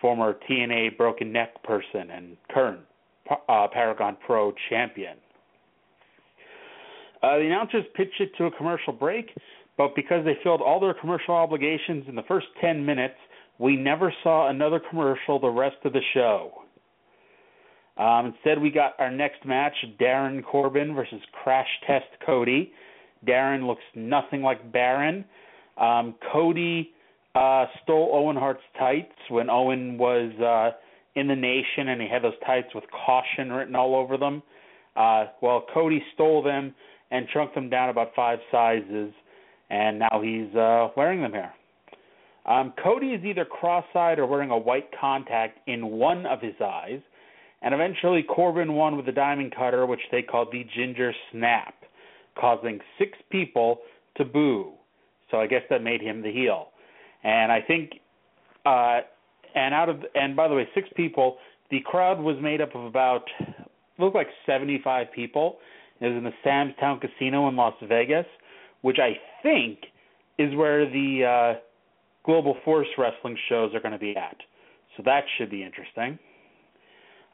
former 0.01 0.37
TNA 0.49 0.97
broken 0.97 1.33
neck 1.33 1.61
person 1.65 2.11
and 2.11 2.37
current 2.51 2.81
uh, 3.49 3.67
Paragon 3.73 4.17
Pro 4.25 4.53
champion. 4.71 5.17
Uh, 7.25 7.39
the 7.39 7.47
announcers 7.47 7.85
pitched 7.97 8.21
it 8.21 8.31
to 8.39 8.45
a 8.45 8.51
commercial 8.53 8.93
break, 8.93 9.31
but 9.77 9.97
because 9.97 10.25
they 10.25 10.37
filled 10.45 10.61
all 10.61 10.79
their 10.79 10.95
commercial 10.95 11.35
obligations 11.35 12.05
in 12.07 12.15
the 12.15 12.23
first 12.29 12.47
10 12.61 12.87
minutes, 12.87 13.17
we 13.59 13.77
never 13.77 14.13
saw 14.23 14.49
another 14.49 14.81
commercial 14.91 15.39
the 15.39 15.49
rest 15.49 15.77
of 15.85 15.93
the 15.93 16.01
show. 16.13 16.53
Um, 17.97 18.27
instead, 18.27 18.61
we 18.61 18.71
got 18.71 18.95
our 18.99 19.11
next 19.11 19.45
match 19.45 19.75
Darren 20.01 20.43
Corbin 20.45 20.95
versus 20.95 21.21
Crash 21.43 21.69
Test 21.87 22.07
Cody. 22.27 22.73
Darren 23.27 23.67
looks 23.67 23.83
nothing 23.95 24.43
like 24.43 24.73
Baron. 24.73 25.25
Um, 25.77 26.15
Cody 26.33 26.91
uh, 27.35 27.67
stole 27.83 28.11
Owen 28.13 28.37
Hart's 28.37 28.63
tights 28.79 29.15
when 29.29 29.49
Owen 29.49 29.97
was 29.99 30.33
uh, 30.41 30.77
in 31.19 31.29
the 31.29 31.37
nation 31.37 31.89
and 31.89 32.01
he 32.01 32.09
had 32.09 32.23
those 32.23 32.39
tights 32.45 32.69
with 32.75 32.85
caution 33.07 33.53
written 33.53 33.77
all 33.77 33.95
over 33.95 34.17
them. 34.17 34.43
Uh, 34.97 35.27
well, 35.41 35.65
Cody 35.73 36.03
stole 36.15 36.43
them 36.43 36.75
and 37.11 37.27
shrunk 37.33 37.55
them 37.55 37.71
down 37.71 37.91
about 37.91 38.11
five 38.15 38.39
sizes, 38.51 39.13
and 39.71 39.99
now 39.99 40.21
he's 40.23 40.55
uh, 40.57 40.89
wearing 40.97 41.21
them 41.21 41.33
here. 41.33 41.53
Um, 42.47 42.73
Cody 42.83 43.09
is 43.09 43.25
either 43.25 43.45
cross-eyed 43.45 44.19
or 44.19 44.27
wearing 44.27 44.51
a 44.51 44.59
white 44.59 44.89
contact 44.99 45.59
in 45.67 45.87
one 45.87 46.27
of 46.27 46.41
his 46.41 46.55
eyes, 46.63 47.01
and 47.63 47.73
eventually 47.73 48.23
Corbin 48.23 48.75
won 48.75 48.97
with 48.97 49.09
a 49.09 49.13
diamond 49.13 49.55
cutter, 49.57 49.87
which 49.87 50.01
they 50.13 50.21
called 50.21 50.49
the 50.53 50.67
Ginger 50.77 51.13
Snap, 51.33 51.75
causing 52.39 52.81
six 52.99 53.17
people 53.31 53.79
to 54.17 54.25
boo. 54.25 54.73
So 55.31 55.41
I 55.41 55.47
guess 55.47 55.63
that 55.71 55.83
made 55.83 56.03
him 56.03 56.23
the 56.23 56.31
heel. 56.31 56.69
And 57.23 57.51
I 57.51 57.61
think, 57.63 57.93
uh, 58.67 59.01
and 59.55 59.73
out 59.73 59.89
of, 59.89 60.05
and 60.15 60.37
by 60.37 60.49
the 60.49 60.55
way, 60.55 60.69
six 60.75 60.89
people. 60.95 61.39
The 61.71 61.81
crowd 61.81 62.21
was 62.21 62.37
made 62.43 62.61
up 62.61 62.75
of 62.75 62.85
about 62.85 63.25
looked 63.99 64.15
like 64.15 64.29
75 64.47 65.07
people. 65.15 65.57
It 66.01 66.09
was 66.09 66.17
in 66.17 66.25
the 66.25 66.35
Sam's 66.43 66.75
Town 66.79 67.01
Casino 67.01 67.49
in 67.49 67.57
Las 67.57 67.75
Vegas, 67.83 68.27
which 68.83 68.99
I 68.99 69.17
think 69.43 69.79
is 70.39 70.55
where 70.55 70.89
the 70.89 71.25
uh, 71.25 71.61
Global 72.25 72.57
Force 72.65 72.89
Wrestling 72.99 73.37
shows 73.49 73.75
are 73.75 73.81
going 73.81 73.93
to 73.93 73.99
be 73.99 74.17
at. 74.17 74.37
So 74.97 75.03
that 75.05 75.25
should 75.37 75.51
be 75.51 75.63
interesting. 75.63 76.19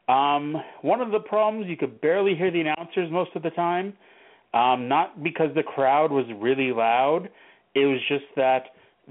Um, 0.08 0.56
one 0.82 1.00
of 1.00 1.12
the 1.12 1.20
problems 1.20 1.66
you 1.68 1.76
could 1.76 2.00
barely 2.00 2.34
hear 2.34 2.50
the 2.50 2.60
announcers 2.60 3.10
most 3.12 3.30
of 3.36 3.42
the 3.42 3.50
time, 3.50 3.92
um, 4.52 4.88
not 4.88 5.22
because 5.22 5.54
the 5.54 5.62
crowd 5.62 6.10
was 6.10 6.24
really 6.38 6.72
loud. 6.72 7.28
It 7.74 7.86
was 7.86 8.00
just 8.08 8.24
that 8.34 8.64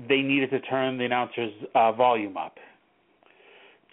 they 0.10 0.22
needed 0.22 0.50
to 0.50 0.60
turn 0.62 0.98
the 0.98 1.06
announcers' 1.06 1.54
uh, 1.74 1.94
volume 1.94 2.36
up. 2.36 2.58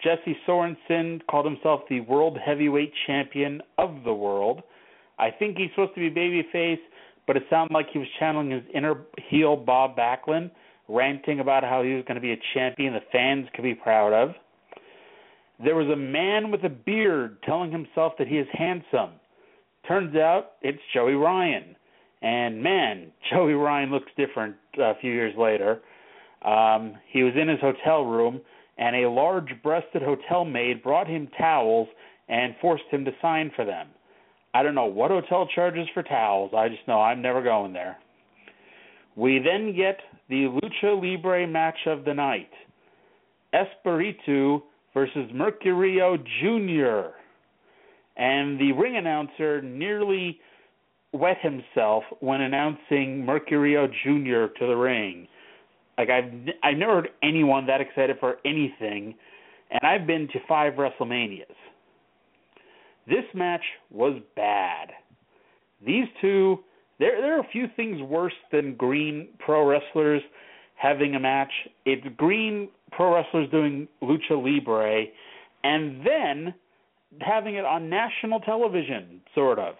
Jesse 0.03 0.37
Sorensen 0.47 1.25
called 1.27 1.45
himself 1.45 1.81
the 1.89 2.01
World 2.01 2.37
Heavyweight 2.45 2.91
Champion 3.07 3.61
of 3.77 4.03
the 4.03 4.13
world. 4.13 4.61
I 5.17 5.31
think 5.31 5.57
he's 5.57 5.69
supposed 5.71 5.95
to 5.95 6.09
be 6.09 6.11
babyface, 6.11 6.79
but 7.25 7.35
it 7.35 7.43
sounded 7.49 7.73
like 7.73 7.87
he 7.91 7.99
was 7.99 8.07
channeling 8.19 8.51
his 8.51 8.63
inner 8.73 9.05
heel 9.29 9.55
Bob 9.55 9.97
Backlund, 9.97 10.51
ranting 10.87 11.39
about 11.39 11.63
how 11.63 11.83
he 11.83 11.93
was 11.93 12.03
going 12.07 12.15
to 12.15 12.21
be 12.21 12.31
a 12.31 12.39
champion 12.53 12.93
the 12.93 12.99
fans 13.11 13.47
could 13.53 13.63
be 13.63 13.75
proud 13.75 14.13
of. 14.13 14.35
There 15.63 15.75
was 15.75 15.87
a 15.87 15.95
man 15.95 16.51
with 16.51 16.63
a 16.63 16.69
beard 16.69 17.37
telling 17.43 17.71
himself 17.71 18.13
that 18.19 18.27
he 18.27 18.37
is 18.37 18.47
handsome. 18.53 19.11
Turns 19.87 20.15
out 20.15 20.53
it's 20.61 20.79
Joey 20.93 21.13
Ryan. 21.13 21.75
And 22.21 22.61
man, 22.61 23.11
Joey 23.31 23.53
Ryan 23.53 23.91
looks 23.91 24.11
different 24.17 24.55
a 24.79 24.93
few 24.99 25.11
years 25.11 25.33
later. 25.37 25.81
Um, 26.43 26.93
he 27.09 27.23
was 27.23 27.33
in 27.39 27.47
his 27.47 27.59
hotel 27.59 28.03
room, 28.03 28.41
and 28.77 28.95
a 28.95 29.09
large 29.09 29.49
breasted 29.63 30.03
hotel 30.03 30.45
maid 30.45 30.83
brought 30.83 31.07
him 31.07 31.27
towels 31.37 31.87
and 32.29 32.55
forced 32.61 32.83
him 32.91 33.05
to 33.05 33.11
sign 33.21 33.51
for 33.55 33.65
them. 33.65 33.87
I 34.53 34.63
don't 34.63 34.75
know 34.75 34.85
what 34.85 35.11
hotel 35.11 35.47
charges 35.53 35.87
for 35.93 36.03
towels. 36.03 36.51
I 36.55 36.69
just 36.69 36.87
know 36.87 37.01
I'm 37.01 37.21
never 37.21 37.41
going 37.41 37.73
there. 37.73 37.97
We 39.15 39.39
then 39.39 39.75
get 39.75 39.99
the 40.29 40.45
Lucha 40.45 41.01
Libre 41.01 41.47
match 41.47 41.77
of 41.85 42.05
the 42.05 42.13
night 42.13 42.49
Espiritu 43.53 44.61
versus 44.93 45.29
Mercurio 45.33 46.17
Jr. 46.41 47.15
And 48.17 48.59
the 48.59 48.71
ring 48.73 48.97
announcer 48.97 49.61
nearly 49.61 50.39
wet 51.13 51.37
himself 51.41 52.03
when 52.19 52.41
announcing 52.41 53.25
Mercurio 53.25 53.87
Jr. 54.03 54.53
to 54.59 54.67
the 54.67 54.75
ring. 54.75 55.27
Like 55.97 56.09
I've 56.09 56.31
I've 56.63 56.77
never 56.77 56.95
heard 56.95 57.09
anyone 57.23 57.65
that 57.67 57.81
excited 57.81 58.17
for 58.19 58.37
anything, 58.45 59.15
and 59.71 59.81
I've 59.83 60.05
been 60.05 60.27
to 60.33 60.39
five 60.47 60.73
WrestleManias. 60.73 61.45
This 63.07 63.23
match 63.33 63.63
was 63.89 64.19
bad. 64.35 64.89
These 65.85 66.07
two, 66.21 66.59
there 66.99 67.21
there 67.21 67.37
are 67.37 67.41
a 67.41 67.49
few 67.51 67.67
things 67.75 68.01
worse 68.01 68.33
than 68.51 68.75
green 68.75 69.29
pro 69.39 69.67
wrestlers 69.67 70.21
having 70.75 71.15
a 71.15 71.19
match. 71.19 71.51
It's 71.85 72.05
green 72.17 72.69
pro 72.91 73.15
wrestlers 73.15 73.49
doing 73.49 73.87
lucha 74.01 74.31
libre, 74.31 75.05
and 75.63 76.05
then 76.05 76.53
having 77.21 77.55
it 77.55 77.65
on 77.65 77.89
national 77.89 78.39
television, 78.41 79.21
sort 79.33 79.59
of. 79.59 79.75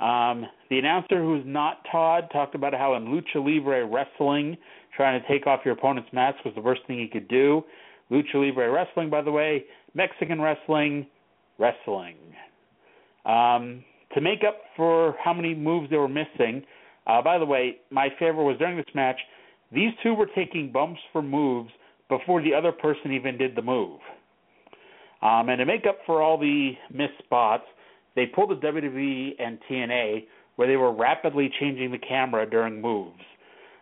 Um, 0.00 0.46
the 0.70 0.78
announcer, 0.78 1.22
who's 1.22 1.44
not 1.44 1.84
Todd, 1.92 2.28
talked 2.32 2.54
about 2.54 2.72
how 2.72 2.94
in 2.94 3.06
lucha 3.06 3.36
libre 3.36 3.86
wrestling, 3.86 4.56
trying 4.96 5.20
to 5.20 5.28
take 5.28 5.46
off 5.46 5.60
your 5.64 5.74
opponent's 5.74 6.10
mask 6.12 6.44
was 6.44 6.54
the 6.54 6.62
worst 6.62 6.80
thing 6.86 6.98
he 6.98 7.06
could 7.06 7.28
do. 7.28 7.62
Lucha 8.10 8.34
libre 8.34 8.70
wrestling, 8.70 9.10
by 9.10 9.22
the 9.22 9.30
way, 9.30 9.64
Mexican 9.94 10.40
wrestling, 10.40 11.06
wrestling. 11.58 12.16
Um, 13.26 13.84
to 14.14 14.20
make 14.20 14.40
up 14.46 14.58
for 14.76 15.14
how 15.22 15.32
many 15.32 15.54
moves 15.54 15.90
they 15.90 15.96
were 15.96 16.08
missing, 16.08 16.62
uh, 17.06 17.22
by 17.22 17.38
the 17.38 17.44
way, 17.44 17.76
my 17.90 18.08
favorite 18.18 18.44
was 18.44 18.56
during 18.58 18.76
this 18.76 18.94
match, 18.94 19.18
these 19.72 19.90
two 20.02 20.14
were 20.14 20.28
taking 20.34 20.72
bumps 20.72 21.00
for 21.12 21.22
moves 21.22 21.70
before 22.08 22.42
the 22.42 22.52
other 22.52 22.72
person 22.72 23.12
even 23.12 23.38
did 23.38 23.54
the 23.54 23.62
move. 23.62 24.00
Um, 25.22 25.48
and 25.48 25.58
to 25.58 25.66
make 25.66 25.86
up 25.86 25.98
for 26.06 26.22
all 26.22 26.38
the 26.38 26.72
missed 26.92 27.18
spots, 27.24 27.64
they 28.16 28.26
pulled 28.26 28.50
the 28.50 28.66
WWE 28.66 29.30
and 29.38 29.58
TNA 29.70 30.24
where 30.56 30.68
they 30.68 30.76
were 30.76 30.92
rapidly 30.92 31.50
changing 31.60 31.90
the 31.90 31.98
camera 31.98 32.48
during 32.48 32.80
moves. 32.80 33.22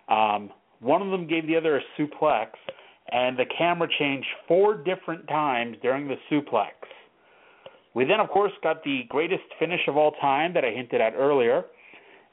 Um, 0.08 0.50
one 0.80 1.02
of 1.02 1.10
them 1.10 1.26
gave 1.26 1.46
the 1.46 1.56
other 1.56 1.76
a 1.76 1.80
suplex, 1.98 2.50
and 3.10 3.36
the 3.36 3.46
camera 3.56 3.88
changed 3.98 4.28
four 4.46 4.74
different 4.74 5.26
times 5.26 5.76
during 5.82 6.06
the 6.06 6.16
suplex. 6.30 6.70
We 7.98 8.04
then, 8.04 8.20
of 8.20 8.28
course, 8.28 8.52
got 8.62 8.84
the 8.84 9.02
greatest 9.08 9.42
finish 9.58 9.80
of 9.88 9.96
all 9.96 10.12
time 10.20 10.54
that 10.54 10.64
I 10.64 10.70
hinted 10.70 11.00
at 11.00 11.14
earlier. 11.16 11.64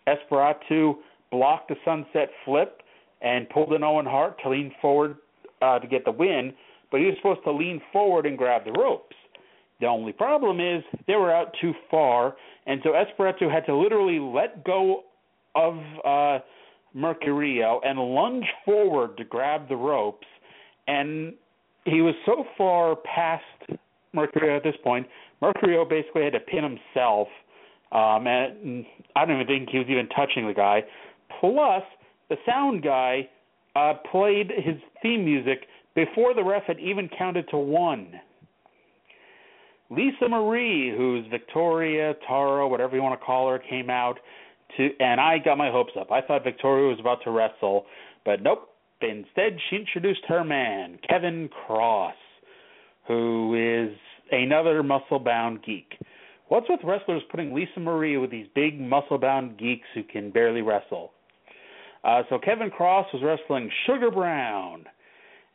Espiritu 0.05 0.93
blocked 1.31 1.69
the 1.69 1.75
sunset 1.83 2.29
flip 2.45 2.83
and 3.23 3.49
pulled 3.49 3.73
an 3.73 3.83
Owen 3.83 4.05
Hart 4.05 4.39
to 4.43 4.49
lean 4.51 4.71
forward 4.79 5.15
uh, 5.63 5.79
to 5.79 5.87
get 5.87 6.05
the 6.05 6.11
win, 6.11 6.53
but 6.91 6.99
he 6.99 7.07
was 7.07 7.15
supposed 7.17 7.43
to 7.45 7.51
lean 7.51 7.81
forward 7.91 8.27
and 8.27 8.37
grab 8.37 8.63
the 8.63 8.73
ropes. 8.73 9.15
The 9.79 9.87
only 9.87 10.11
problem 10.13 10.59
is 10.59 10.83
they 11.07 11.15
were 11.15 11.33
out 11.33 11.55
too 11.59 11.73
far, 11.89 12.35
and 12.67 12.79
so 12.83 12.93
Espiritu 12.93 13.49
had 13.49 13.65
to 13.65 13.75
literally 13.75 14.19
let 14.19 14.63
go 14.65 15.05
of 15.55 15.73
uh, 16.05 16.43
Mercurio 16.95 17.79
and 17.83 17.97
lunge 17.97 18.45
forward 18.65 19.17
to 19.17 19.23
grab 19.23 19.67
the 19.67 19.75
ropes, 19.75 20.27
and 20.87 21.33
he 21.85 22.01
was 22.01 22.13
so 22.23 22.45
far 22.55 22.97
past 22.97 23.79
Mercurio 24.15 24.55
at 24.55 24.63
this 24.63 24.75
point. 24.83 25.07
Mercurio 25.41 25.87
basically 25.87 26.23
had 26.23 26.33
to 26.33 26.39
pin 26.39 26.63
himself, 26.63 27.27
um, 27.91 28.27
and 28.27 28.85
I 29.15 29.25
don't 29.25 29.35
even 29.35 29.47
think 29.47 29.69
he 29.69 29.79
was 29.79 29.87
even 29.89 30.07
touching 30.09 30.47
the 30.47 30.53
guy. 30.53 30.83
Plus, 31.39 31.83
the 32.29 32.37
sound 32.45 32.83
guy 32.83 33.29
uh, 33.75 33.93
played 34.11 34.51
his 34.55 34.75
theme 35.01 35.25
music 35.25 35.67
before 35.95 36.33
the 36.33 36.43
ref 36.43 36.63
had 36.63 36.79
even 36.79 37.09
counted 37.17 37.47
to 37.49 37.57
one. 37.57 38.19
Lisa 39.89 40.27
Marie, 40.27 40.93
who's 40.95 41.25
Victoria, 41.29 42.13
Tara, 42.27 42.67
whatever 42.67 42.95
you 42.95 43.03
want 43.03 43.19
to 43.19 43.23
call 43.25 43.49
her, 43.49 43.59
came 43.59 43.89
out 43.89 44.17
to, 44.77 44.89
and 44.99 45.21
I 45.21 45.37
got 45.37 45.57
my 45.57 45.69
hopes 45.69 45.91
up. 45.99 46.11
I 46.11 46.21
thought 46.21 46.43
Victoria 46.43 46.89
was 46.89 46.99
about 46.99 47.19
to 47.23 47.31
wrestle, 47.31 47.85
but 48.23 48.41
nope. 48.41 48.69
Instead, 49.01 49.57
she 49.69 49.75
introduced 49.75 50.21
her 50.27 50.43
man, 50.43 50.97
Kevin 51.07 51.49
Cross, 51.49 52.15
who 53.07 53.53
is 53.53 53.95
another 54.31 54.83
muscle 54.83 55.19
bound 55.19 55.63
geek. 55.63 55.93
What's 56.47 56.67
with 56.69 56.81
wrestlers 56.83 57.23
putting 57.31 57.53
Lisa 57.53 57.79
Marie 57.79 58.17
with 58.17 58.29
these 58.29 58.47
big 58.53 58.79
muscle 58.79 59.17
bound 59.17 59.57
geeks 59.57 59.87
who 59.93 60.03
can 60.03 60.29
barely 60.29 60.61
wrestle? 60.61 61.11
Uh, 62.03 62.21
so 62.29 62.37
Kevin 62.37 62.69
Cross 62.69 63.07
was 63.13 63.23
wrestling 63.23 63.69
Sugar 63.87 64.11
Brown, 64.11 64.85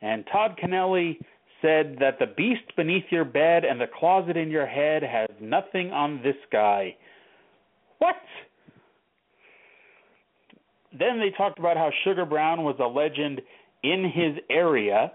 and 0.03 0.25
Todd 0.33 0.59
Keneley 0.61 1.19
said 1.63 1.97
that 2.01 2.19
the 2.19 2.27
beast 2.37 2.75
beneath 2.77 3.05
your 3.11 3.25
bed 3.25 3.65
and 3.65 3.81
the 3.81 3.87
closet 3.99 4.37
in 4.37 4.51
your 4.51 4.67
head 4.67 5.03
has 5.03 5.29
nothing 5.41 5.93
on 5.93 6.21
this 6.23 6.37
guy. 6.51 6.97
What? 7.99 8.17
Then 10.99 11.21
they 11.21 11.31
talked 11.37 11.59
about 11.59 11.77
how 11.77 11.91
Sugar 12.03 12.25
Brown 12.25 12.65
was 12.65 12.77
a 12.81 12.87
legend 12.87 13.41
in 13.83 14.05
his 14.05 14.43
area. 14.51 15.13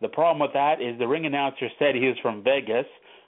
The 0.00 0.08
problem 0.08 0.40
with 0.40 0.52
that 0.54 0.80
is 0.80 0.98
the 0.98 1.08
ring 1.08 1.26
announcer 1.26 1.68
said 1.78 1.94
he 1.94 2.06
was 2.06 2.16
from 2.22 2.42
Vegas, 2.42 2.86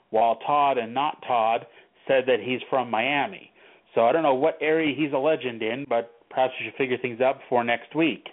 while 0.09 0.37
Todd 0.45 0.77
and 0.77 0.93
not 0.93 1.23
Todd 1.27 1.65
said 2.07 2.23
that 2.27 2.39
he's 2.43 2.61
from 2.69 2.89
Miami. 2.89 3.51
So 3.95 4.01
I 4.01 4.11
don't 4.11 4.23
know 4.23 4.33
what 4.33 4.57
area 4.61 4.95
he's 4.95 5.13
a 5.13 5.17
legend 5.17 5.61
in, 5.61 5.85
but 5.87 6.11
perhaps 6.29 6.53
we 6.59 6.65
should 6.65 6.75
figure 6.75 6.97
things 6.97 7.21
out 7.21 7.39
before 7.39 7.63
next 7.63 7.95
week. 7.95 8.27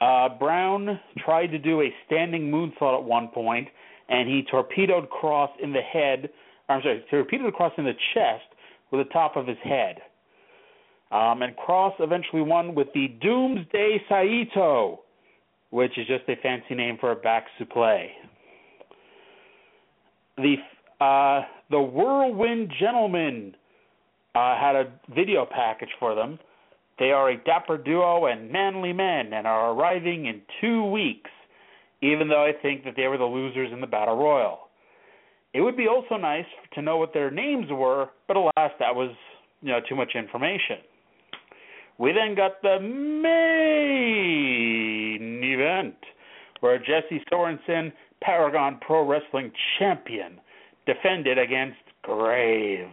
Uh, 0.00 0.28
Brown 0.38 1.00
tried 1.24 1.48
to 1.48 1.58
do 1.58 1.80
a 1.80 1.94
standing 2.06 2.50
moonsault 2.50 2.98
at 2.98 3.04
one 3.04 3.28
point, 3.28 3.68
and 4.08 4.28
he 4.28 4.44
torpedoed 4.50 5.08
Cross 5.08 5.50
in 5.62 5.72
the 5.72 5.80
head. 5.80 6.28
I'm 6.68 6.82
sorry, 6.82 7.04
torpedoed 7.10 7.54
Cross 7.54 7.72
in 7.78 7.84
the 7.84 7.94
chest 8.14 8.44
with 8.90 9.06
the 9.06 9.12
top 9.12 9.36
of 9.36 9.46
his 9.46 9.58
head. 9.64 9.96
Um, 11.10 11.42
and 11.42 11.56
Cross 11.56 11.94
eventually 12.00 12.42
won 12.42 12.74
with 12.74 12.88
the 12.92 13.08
Doomsday 13.22 14.02
Saito, 14.08 15.00
which 15.76 15.98
is 15.98 16.06
just 16.06 16.26
a 16.26 16.36
fancy 16.42 16.74
name 16.74 16.96
for 16.98 17.12
a 17.12 17.16
back 17.16 17.44
suplex. 17.60 18.06
The 20.38 20.54
uh, 21.04 21.42
the 21.70 21.78
Whirlwind 21.78 22.72
Gentlemen 22.80 23.54
uh, 24.34 24.58
had 24.58 24.74
a 24.74 24.84
video 25.14 25.44
package 25.44 25.90
for 26.00 26.14
them. 26.14 26.38
They 26.98 27.10
are 27.10 27.28
a 27.28 27.36
dapper 27.44 27.76
duo 27.76 28.24
and 28.24 28.50
manly 28.50 28.94
men 28.94 29.34
and 29.34 29.46
are 29.46 29.72
arriving 29.72 30.24
in 30.24 30.40
two 30.62 30.90
weeks, 30.90 31.30
even 32.00 32.28
though 32.28 32.42
I 32.42 32.52
think 32.62 32.84
that 32.84 32.94
they 32.96 33.06
were 33.06 33.18
the 33.18 33.24
losers 33.24 33.70
in 33.70 33.82
the 33.82 33.86
Battle 33.86 34.16
Royal. 34.16 34.60
It 35.52 35.60
would 35.60 35.76
be 35.76 35.88
also 35.88 36.16
nice 36.16 36.46
to 36.72 36.80
know 36.80 36.96
what 36.96 37.12
their 37.12 37.30
names 37.30 37.66
were, 37.70 38.08
but 38.28 38.38
alas, 38.38 38.72
that 38.78 38.94
was 38.94 39.14
you 39.60 39.72
know 39.72 39.80
too 39.86 39.94
much 39.94 40.12
information. 40.14 40.78
We 41.98 42.12
then 42.12 42.34
got 42.34 42.60
the 42.62 42.78
main 42.80 43.24
event, 45.42 45.96
where 46.60 46.78
Jesse 46.78 47.22
Sorensen, 47.32 47.92
Paragon 48.20 48.78
Pro 48.80 49.06
Wrestling 49.06 49.50
champion, 49.78 50.40
defended 50.86 51.38
against 51.38 51.78
Graves. 52.02 52.90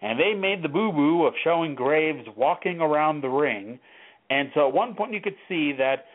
And 0.00 0.18
they 0.18 0.32
made 0.34 0.62
the 0.62 0.68
boo 0.68 0.92
boo 0.92 1.26
of 1.26 1.34
showing 1.42 1.74
Graves 1.74 2.28
walking 2.36 2.80
around 2.80 3.20
the 3.20 3.28
ring. 3.28 3.80
And 4.30 4.50
so 4.54 4.68
at 4.68 4.74
one 4.74 4.94
point 4.94 5.12
you 5.12 5.20
could 5.20 5.36
see 5.48 5.72
that 5.72 6.06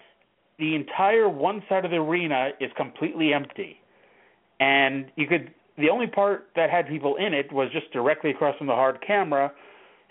the 0.60 0.76
entire 0.76 1.28
one 1.28 1.64
side 1.68 1.84
of 1.84 1.92
the 1.92 1.98
arena 1.98 2.52
is 2.62 2.72
completely 2.78 3.34
empty. 3.34 3.82
And 4.60 5.12
you 5.16 5.28
could 5.28 5.54
the 5.78 5.90
only 5.90 6.08
part 6.08 6.50
that 6.56 6.70
had 6.70 6.88
people 6.88 7.16
in 7.16 7.34
it 7.34 7.52
was 7.52 7.70
just 7.72 7.92
directly 7.92 8.30
across 8.30 8.56
from 8.58 8.68
the 8.68 8.74
hard 8.74 9.04
camera, 9.06 9.52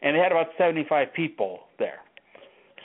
and 0.02 0.16
they 0.16 0.20
had 0.20 0.32
about 0.32 0.48
75 0.58 1.12
people 1.14 1.60
there. 1.78 2.00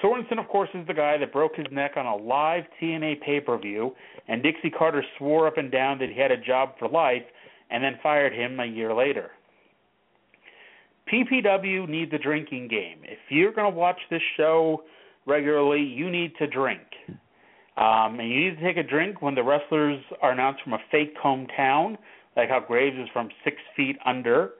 Sorensen, 0.03 0.39
of 0.39 0.47
course, 0.47 0.69
is 0.73 0.85
the 0.85 0.93
guy 0.93 1.17
that 1.17 1.33
broke 1.33 1.55
his 1.55 1.65
neck 1.71 1.93
on 1.97 2.05
a 2.05 2.15
live 2.15 2.63
TNA 2.81 3.21
pay 3.21 3.39
per 3.39 3.57
view, 3.57 3.95
and 4.27 4.43
Dixie 4.43 4.69
Carter 4.69 5.03
swore 5.17 5.47
up 5.47 5.57
and 5.57 5.71
down 5.71 5.97
that 5.99 6.09
he 6.09 6.19
had 6.19 6.31
a 6.31 6.37
job 6.37 6.73
for 6.77 6.87
life 6.87 7.23
and 7.69 7.83
then 7.83 7.97
fired 8.03 8.33
him 8.33 8.59
a 8.59 8.65
year 8.65 8.93
later. 8.93 9.31
PPW 11.11 11.87
needs 11.87 12.11
a 12.13 12.17
drinking 12.17 12.67
game. 12.67 12.99
If 13.03 13.19
you're 13.29 13.53
going 13.53 13.71
to 13.71 13.77
watch 13.77 13.99
this 14.09 14.21
show 14.35 14.83
regularly, 15.25 15.81
you 15.81 16.09
need 16.09 16.33
to 16.37 16.47
drink. 16.47 16.81
Um, 17.77 18.19
and 18.19 18.29
you 18.29 18.49
need 18.49 18.59
to 18.59 18.61
take 18.61 18.77
a 18.77 18.87
drink 18.87 19.21
when 19.21 19.35
the 19.35 19.43
wrestlers 19.43 20.01
are 20.21 20.31
announced 20.31 20.63
from 20.63 20.73
a 20.73 20.79
fake 20.91 21.15
hometown, 21.23 21.97
like 22.35 22.49
how 22.49 22.59
Graves 22.59 22.97
is 22.97 23.07
from 23.13 23.29
six 23.43 23.57
feet 23.75 23.97
under. 24.05 24.51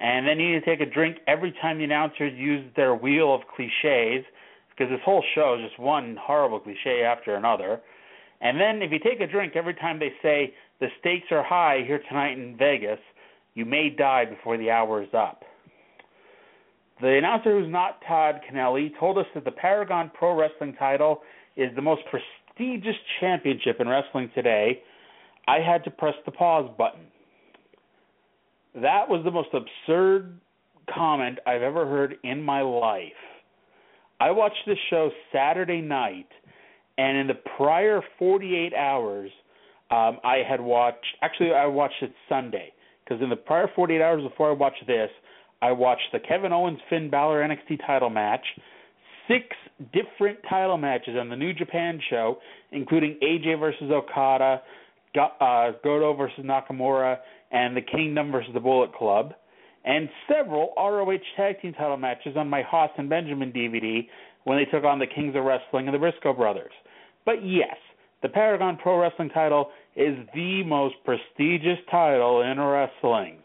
And 0.00 0.26
then 0.26 0.40
you 0.40 0.54
need 0.54 0.64
to 0.64 0.66
take 0.66 0.80
a 0.80 0.90
drink 0.90 1.18
every 1.28 1.52
time 1.60 1.76
the 1.78 1.84
announcers 1.84 2.32
use 2.34 2.64
their 2.74 2.94
wheel 2.94 3.34
of 3.34 3.42
cliches, 3.54 4.24
because 4.70 4.90
this 4.90 5.00
whole 5.04 5.22
show 5.34 5.56
is 5.58 5.68
just 5.68 5.78
one 5.78 6.16
horrible 6.18 6.58
cliche 6.58 7.02
after 7.02 7.34
another. 7.34 7.80
And 8.40 8.58
then 8.58 8.80
if 8.80 8.90
you 8.90 8.98
take 8.98 9.20
a 9.20 9.26
drink 9.26 9.52
every 9.56 9.74
time 9.74 9.98
they 9.98 10.12
say 10.22 10.54
the 10.80 10.88
stakes 11.00 11.26
are 11.30 11.42
high 11.42 11.84
here 11.86 12.00
tonight 12.08 12.38
in 12.38 12.56
Vegas, 12.56 12.98
you 13.54 13.66
may 13.66 13.90
die 13.90 14.24
before 14.24 14.56
the 14.56 14.70
hour 14.70 15.02
is 15.02 15.10
up. 15.12 15.42
The 17.02 17.08
announcer 17.18 17.60
who's 17.60 17.70
not 17.70 18.00
Todd 18.08 18.40
Keneley 18.48 18.92
told 18.98 19.18
us 19.18 19.26
that 19.34 19.44
the 19.44 19.50
Paragon 19.50 20.10
Pro 20.14 20.34
Wrestling 20.34 20.74
title 20.78 21.20
is 21.56 21.74
the 21.76 21.82
most 21.82 22.02
prestigious 22.10 22.96
championship 23.20 23.80
in 23.80 23.88
wrestling 23.88 24.30
today. 24.34 24.82
I 25.46 25.58
had 25.58 25.84
to 25.84 25.90
press 25.90 26.14
the 26.24 26.32
pause 26.32 26.70
button. 26.78 27.06
That 28.74 29.08
was 29.08 29.22
the 29.24 29.30
most 29.30 29.48
absurd 29.52 30.38
comment 30.94 31.38
I've 31.46 31.62
ever 31.62 31.86
heard 31.86 32.16
in 32.22 32.42
my 32.42 32.62
life. 32.62 33.12
I 34.20 34.30
watched 34.30 34.62
this 34.66 34.78
show 34.90 35.10
Saturday 35.32 35.80
night, 35.80 36.28
and 36.98 37.16
in 37.16 37.26
the 37.26 37.38
prior 37.56 38.02
48 38.18 38.74
hours, 38.74 39.30
um, 39.90 40.18
I 40.22 40.42
had 40.48 40.60
watched. 40.60 41.16
Actually, 41.22 41.52
I 41.52 41.66
watched 41.66 42.02
it 42.02 42.12
Sunday 42.28 42.72
because 43.02 43.22
in 43.22 43.30
the 43.30 43.36
prior 43.36 43.68
48 43.74 44.00
hours 44.00 44.22
before 44.22 44.50
I 44.50 44.52
watched 44.52 44.86
this, 44.86 45.10
I 45.62 45.72
watched 45.72 46.08
the 46.12 46.20
Kevin 46.20 46.52
Owens 46.52 46.78
Finn 46.88 47.10
Balor 47.10 47.42
NXT 47.42 47.84
title 47.86 48.10
match, 48.10 48.44
six 49.26 49.44
different 49.92 50.38
title 50.48 50.76
matches 50.76 51.16
on 51.18 51.28
the 51.28 51.36
New 51.36 51.52
Japan 51.52 52.00
show, 52.08 52.38
including 52.72 53.18
AJ 53.22 53.58
versus 53.58 53.90
Okada, 53.90 54.62
uh, 55.16 55.72
Goto 55.82 56.14
versus 56.14 56.44
Nakamura, 56.44 57.18
and 57.50 57.76
the 57.76 57.82
Kingdom 57.82 58.30
versus 58.32 58.50
the 58.54 58.60
Bullet 58.60 58.94
Club, 58.94 59.32
and 59.84 60.08
several 60.28 60.72
ROH 60.76 61.18
tag 61.36 61.60
team 61.60 61.72
title 61.72 61.96
matches 61.96 62.36
on 62.36 62.48
my 62.48 62.62
Haas 62.62 62.90
and 62.98 63.08
Benjamin 63.08 63.52
DVD 63.52 64.06
when 64.44 64.58
they 64.58 64.64
took 64.66 64.84
on 64.84 64.98
the 64.98 65.06
Kings 65.06 65.34
of 65.36 65.44
Wrestling 65.44 65.86
and 65.86 65.94
the 65.94 65.98
Briscoe 65.98 66.32
brothers. 66.32 66.72
But 67.24 67.44
yes, 67.44 67.76
the 68.22 68.28
Paragon 68.28 68.76
Pro 68.76 69.00
Wrestling 69.00 69.30
title 69.30 69.70
is 69.96 70.16
the 70.34 70.62
most 70.64 70.94
prestigious 71.04 71.78
title 71.90 72.42
in 72.42 72.60
wrestling. 72.60 73.38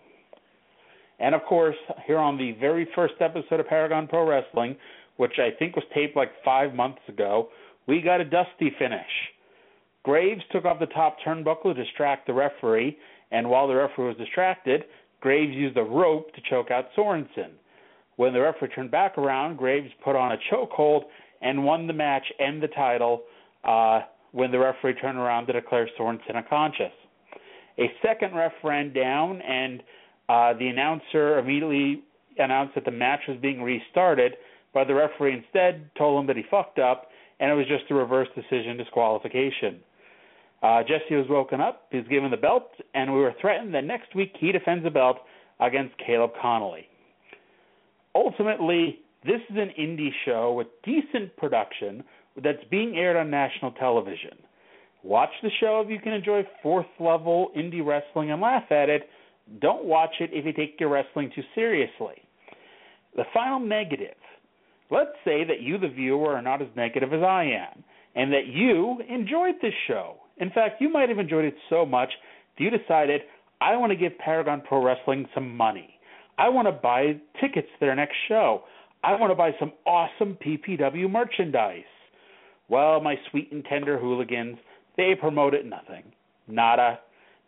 And 1.20 1.34
of 1.34 1.42
course, 1.44 1.76
here 2.06 2.18
on 2.18 2.38
the 2.38 2.52
very 2.60 2.88
first 2.94 3.16
episode 3.22 3.60
of 3.60 3.68
Paragon 3.68 4.08
Pro 4.08 4.28
Wrestling, 4.28 4.76
which 5.18 5.40
I 5.40 5.50
think 5.58 5.76
was 5.76 5.86
taped 5.94 6.18
like 6.18 6.32
five 6.44 6.74
months 6.74 7.02
ago, 7.08 7.50
we 7.88 8.02
got 8.02 8.20
a 8.20 8.26
dusty 8.26 8.72
finish. 8.78 9.02
Graves 10.04 10.42
took 10.52 10.66
off 10.66 10.80
the 10.80 10.86
top 10.88 11.18
turnbuckle 11.26 11.74
to 11.74 11.84
distract 11.84 12.28
the 12.28 12.34
referee, 12.34 12.98
and 13.32 13.50
while 13.50 13.68
the 13.68 13.76
referee 13.76 14.08
was 14.08 14.18
distracted, 14.18 14.84
Graves 15.22 15.54
used 15.54 15.78
a 15.78 15.84
rope 15.84 16.34
to 16.36 16.42
choke 16.50 16.72
out 16.72 16.86
Sorensen. 16.98 17.52
When 18.18 18.34
the 18.34 18.42
referee 18.42 18.70
turned 18.70 18.92
back 18.92 19.18
around, 19.18 19.58
Graves 19.58 19.90
put 20.04 20.16
on 20.16 20.32
a 20.32 20.38
chokehold 20.52 21.04
and 21.42 21.64
won 21.64 21.88
the 21.88 21.94
match 21.94 22.26
and 22.40 22.62
the 22.62 22.68
title 22.70 23.24
uh, 23.64 24.02
when 24.32 24.52
the 24.52 24.60
referee 24.60 24.96
turned 24.96 25.18
around 25.18 25.48
to 25.48 25.54
declare 25.54 25.90
Sorensen 26.00 26.36
unconscious. 26.36 26.92
A 27.78 27.92
second 28.02 28.36
ref 28.36 28.54
ran 28.64 28.94
down, 28.94 29.42
and 29.42 29.82
uh, 30.30 30.54
the 30.54 30.68
announcer 30.68 31.40
immediately 31.40 32.04
announced 32.38 32.76
that 32.76 32.86
the 32.86 32.92
match 32.92 33.22
was 33.28 33.38
being 33.42 33.62
restarted, 33.62 34.36
but 34.74 34.88
the 34.88 34.94
referee 34.94 35.34
instead 35.34 35.90
told 35.98 36.22
him 36.22 36.28
that 36.28 36.38
he 36.38 36.44
fucked 36.50 36.80
up, 36.80 37.10
and 37.40 37.52
it 37.52 37.54
was 37.54 37.68
just 37.68 37.84
a 37.90 37.94
reverse 37.94 38.28
decision 38.36 38.78
disqualification. 38.78 39.80
Uh, 40.66 40.82
Jesse 40.82 41.16
was 41.16 41.28
woken 41.30 41.62
up, 41.62 41.84
he's 41.92 42.08
given 42.08 42.32
the 42.32 42.38
belt, 42.38 42.72
and 42.96 43.14
we 43.14 43.20
were 43.20 43.36
threatened 43.40 43.72
that 43.76 43.84
next 43.84 44.16
week 44.16 44.34
he 44.40 44.52
defends 44.52 44.84
the 44.84 44.90
belt 44.90 45.18
against 45.60 45.94
Caleb 46.04 46.32
Konley. 46.44 46.86
Ultimately, 48.16 48.98
this 49.24 49.42
is 49.52 49.58
an 49.58 49.70
indie 49.80 50.10
show 50.26 50.54
with 50.54 50.66
decent 50.84 51.38
production 51.38 52.04
that's 52.44 52.64
being 52.72 52.96
aired 52.98 53.16
on 53.16 53.30
national 53.30 53.74
television. 53.74 54.32
Watch 55.04 55.30
the 55.44 55.52
show 55.60 55.84
if 55.86 55.92
you 55.92 56.00
can 56.00 56.14
enjoy 56.14 56.42
fourth 56.64 56.88
level 57.00 57.52
indie 57.56 57.86
wrestling 57.86 58.32
and 58.32 58.42
laugh 58.42 58.72
at 58.72 58.90
it, 58.90 59.08
don't 59.62 59.86
watch 59.86 60.16
it 60.20 60.32
if 60.34 60.46
you 60.46 60.54
take 60.54 60.80
your 60.80 60.90
wrestling 60.90 61.32
too 61.36 61.44
seriously. 61.54 62.16
The 63.16 63.26
final 63.36 63.60
negative. 63.60 64.18
Let's 64.90 65.14
say 65.24 65.44
that 65.44 65.62
you, 65.62 65.78
the 65.78 65.90
viewer, 65.90 66.36
are 66.36 66.42
not 66.42 66.64
as 66.64 66.70
negative 66.76 67.14
as 67.14 67.22
I 67.22 67.44
am, 67.44 67.84
and 68.16 68.34
that 68.34 68.48
you 68.48 68.98
enjoyed 69.08 69.56
this 69.62 69.74
show. 69.88 70.16
In 70.38 70.50
fact, 70.52 70.82
you 70.82 70.90
might 70.90 71.10
have 71.10 71.20
enjoyed 71.20 71.46
it 71.46 71.56
so 71.70 71.86
much 71.86 72.12
that 72.58 72.64
you 72.64 72.70
decided, 72.70 73.22
I 73.62 73.76
want 73.78 73.92
to 73.92 73.96
give 73.96 74.18
Paragon 74.18 74.62
Pro 74.68 74.84
Wrestling 74.84 75.28
some 75.34 75.56
money. 75.56 76.00
I 76.38 76.50
want 76.50 76.68
to 76.68 76.74
buy 76.74 77.18
tickets 77.40 77.68
to 77.74 77.86
their 77.86 77.96
next 77.96 78.16
show. 78.28 78.64
I 79.04 79.20
want 79.20 79.32
to 79.32 79.36
buy 79.36 79.52
some 79.60 79.72
awesome 79.86 80.38
PPW 80.46 81.10
merchandise. 81.10 81.84
Well, 82.68 83.00
my 83.00 83.16
sweet 83.30 83.52
and 83.52 83.64
tender 83.64 83.98
hooligans, 83.98 84.58
they 84.98 85.14
promoted 85.20 85.66
nothing. 85.66 86.04
Nada. 86.48 87.00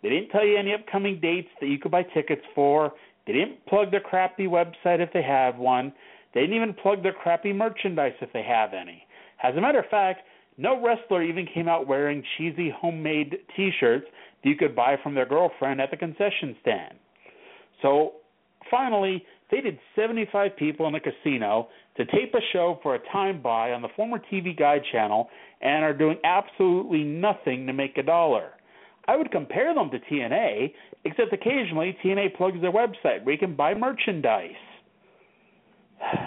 They 0.04 0.10
didn't 0.10 0.30
tell 0.30 0.46
you 0.46 0.58
any 0.58 0.74
upcoming 0.74 1.20
dates 1.20 1.50
that 1.60 1.68
you 1.68 1.80
could 1.80 1.92
buy 1.92 2.04
tickets 2.04 2.44
for. 2.54 2.94
They 3.26 3.34
didn't 3.34 3.66
plug 3.66 3.92
their 3.92 4.00
crappy 4.00 4.46
website 4.46 5.00
if 5.00 5.12
they 5.12 5.24
have 5.24 5.58
one. 5.58 5.92
They 6.34 6.42
didn't 6.42 6.56
even 6.56 6.74
plug 6.74 7.04
their 7.04 7.14
crappy 7.14 7.52
merchandise 7.52 8.14
if 8.22 8.32
they 8.32 8.44
have 8.44 8.74
any. 8.74 9.04
As 9.44 9.56
a 9.56 9.62
matter 9.62 9.80
of 9.80 9.86
fact, 9.90 10.22
no 10.58 10.84
wrestler 10.84 11.24
even 11.24 11.48
came 11.54 11.68
out 11.68 11.88
wearing 11.88 12.24
cheesy 12.38 12.74
homemade 12.76 13.38
t 13.56 13.72
shirts 13.80 14.06
that 14.44 14.50
you 14.50 14.56
could 14.56 14.76
buy 14.76 14.96
from 15.02 15.14
their 15.14 15.26
girlfriend 15.26 15.80
at 15.80 15.92
the 15.92 15.98
concession 15.98 16.56
stand. 16.62 16.96
So 17.82 18.14
finally, 18.70 19.24
they 19.52 19.62
did 19.62 19.80
75 19.96 20.58
people 20.58 20.88
in 20.88 20.96
a 20.96 21.00
casino 21.00 21.70
to 21.96 22.06
tape 22.06 22.34
a 22.34 22.42
show 22.52 22.80
for 22.84 22.96
a 22.96 23.00
time 23.12 23.42
buy 23.42 23.72
on 23.72 23.82
the 23.82 23.88
former 23.96 24.20
TV 24.32 24.58
Guide 24.58 24.82
channel 24.92 25.30
and 25.62 25.84
are 25.84 25.94
doing 25.94 26.18
absolutely 26.24 27.04
nothing 27.04 27.66
to 27.68 27.74
make 27.74 27.98
a 27.98 28.04
dollar. 28.04 28.52
I 29.08 29.16
would 29.16 29.32
compare 29.32 29.74
them 29.74 29.90
to 29.92 30.00
TNA, 30.00 30.74
except 31.06 31.32
occasionally 31.32 31.98
TNA 32.04 32.36
plugs 32.36 32.60
their 32.62 32.74
website 32.74 33.24
where 33.24 33.32
you 33.32 33.38
can 33.38 33.56
buy 33.56 33.74
merchandise. 33.74 34.52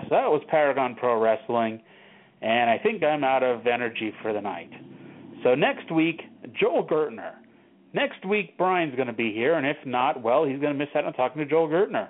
So 0.03 0.17
that 0.17 0.29
was 0.29 0.43
Paragon 0.49 0.97
Pro 0.97 1.21
Wrestling, 1.21 1.81
and 2.43 2.71
I 2.71 2.79
think 2.79 3.03
I'm 3.03 3.25
out 3.25 3.43
of 3.43 3.67
energy 3.67 4.13
for 4.23 4.33
the 4.33 4.41
night. 4.41 4.71
So 5.43 5.55
next 5.55 5.91
week, 5.93 6.23
Joel 6.59 6.87
Gertner. 6.87 7.33
Next 7.93 8.25
week, 8.25 8.57
Brian's 8.57 8.95
going 8.95 9.09
to 9.09 9.13
be 9.13 9.33
here, 9.33 9.55
and 9.55 9.67
if 9.67 9.77
not, 9.85 10.23
well, 10.23 10.45
he's 10.45 10.61
going 10.61 10.73
to 10.73 10.79
miss 10.79 10.89
out 10.95 11.05
on 11.05 11.13
talking 11.13 11.43
to 11.43 11.49
Joel 11.49 11.69
Gertner. 11.69 12.09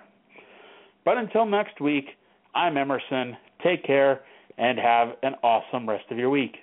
But 1.05 1.17
until 1.17 1.47
next 1.47 1.81
week, 1.81 2.05
I'm 2.55 2.77
Emerson. 2.77 3.37
Take 3.65 3.85
care 3.85 4.21
and 4.59 4.79
have 4.79 5.11
an 5.23 5.35
awesome 5.43 5.89
rest 5.89 6.05
of 6.11 6.19
your 6.19 6.31
week. 6.31 6.57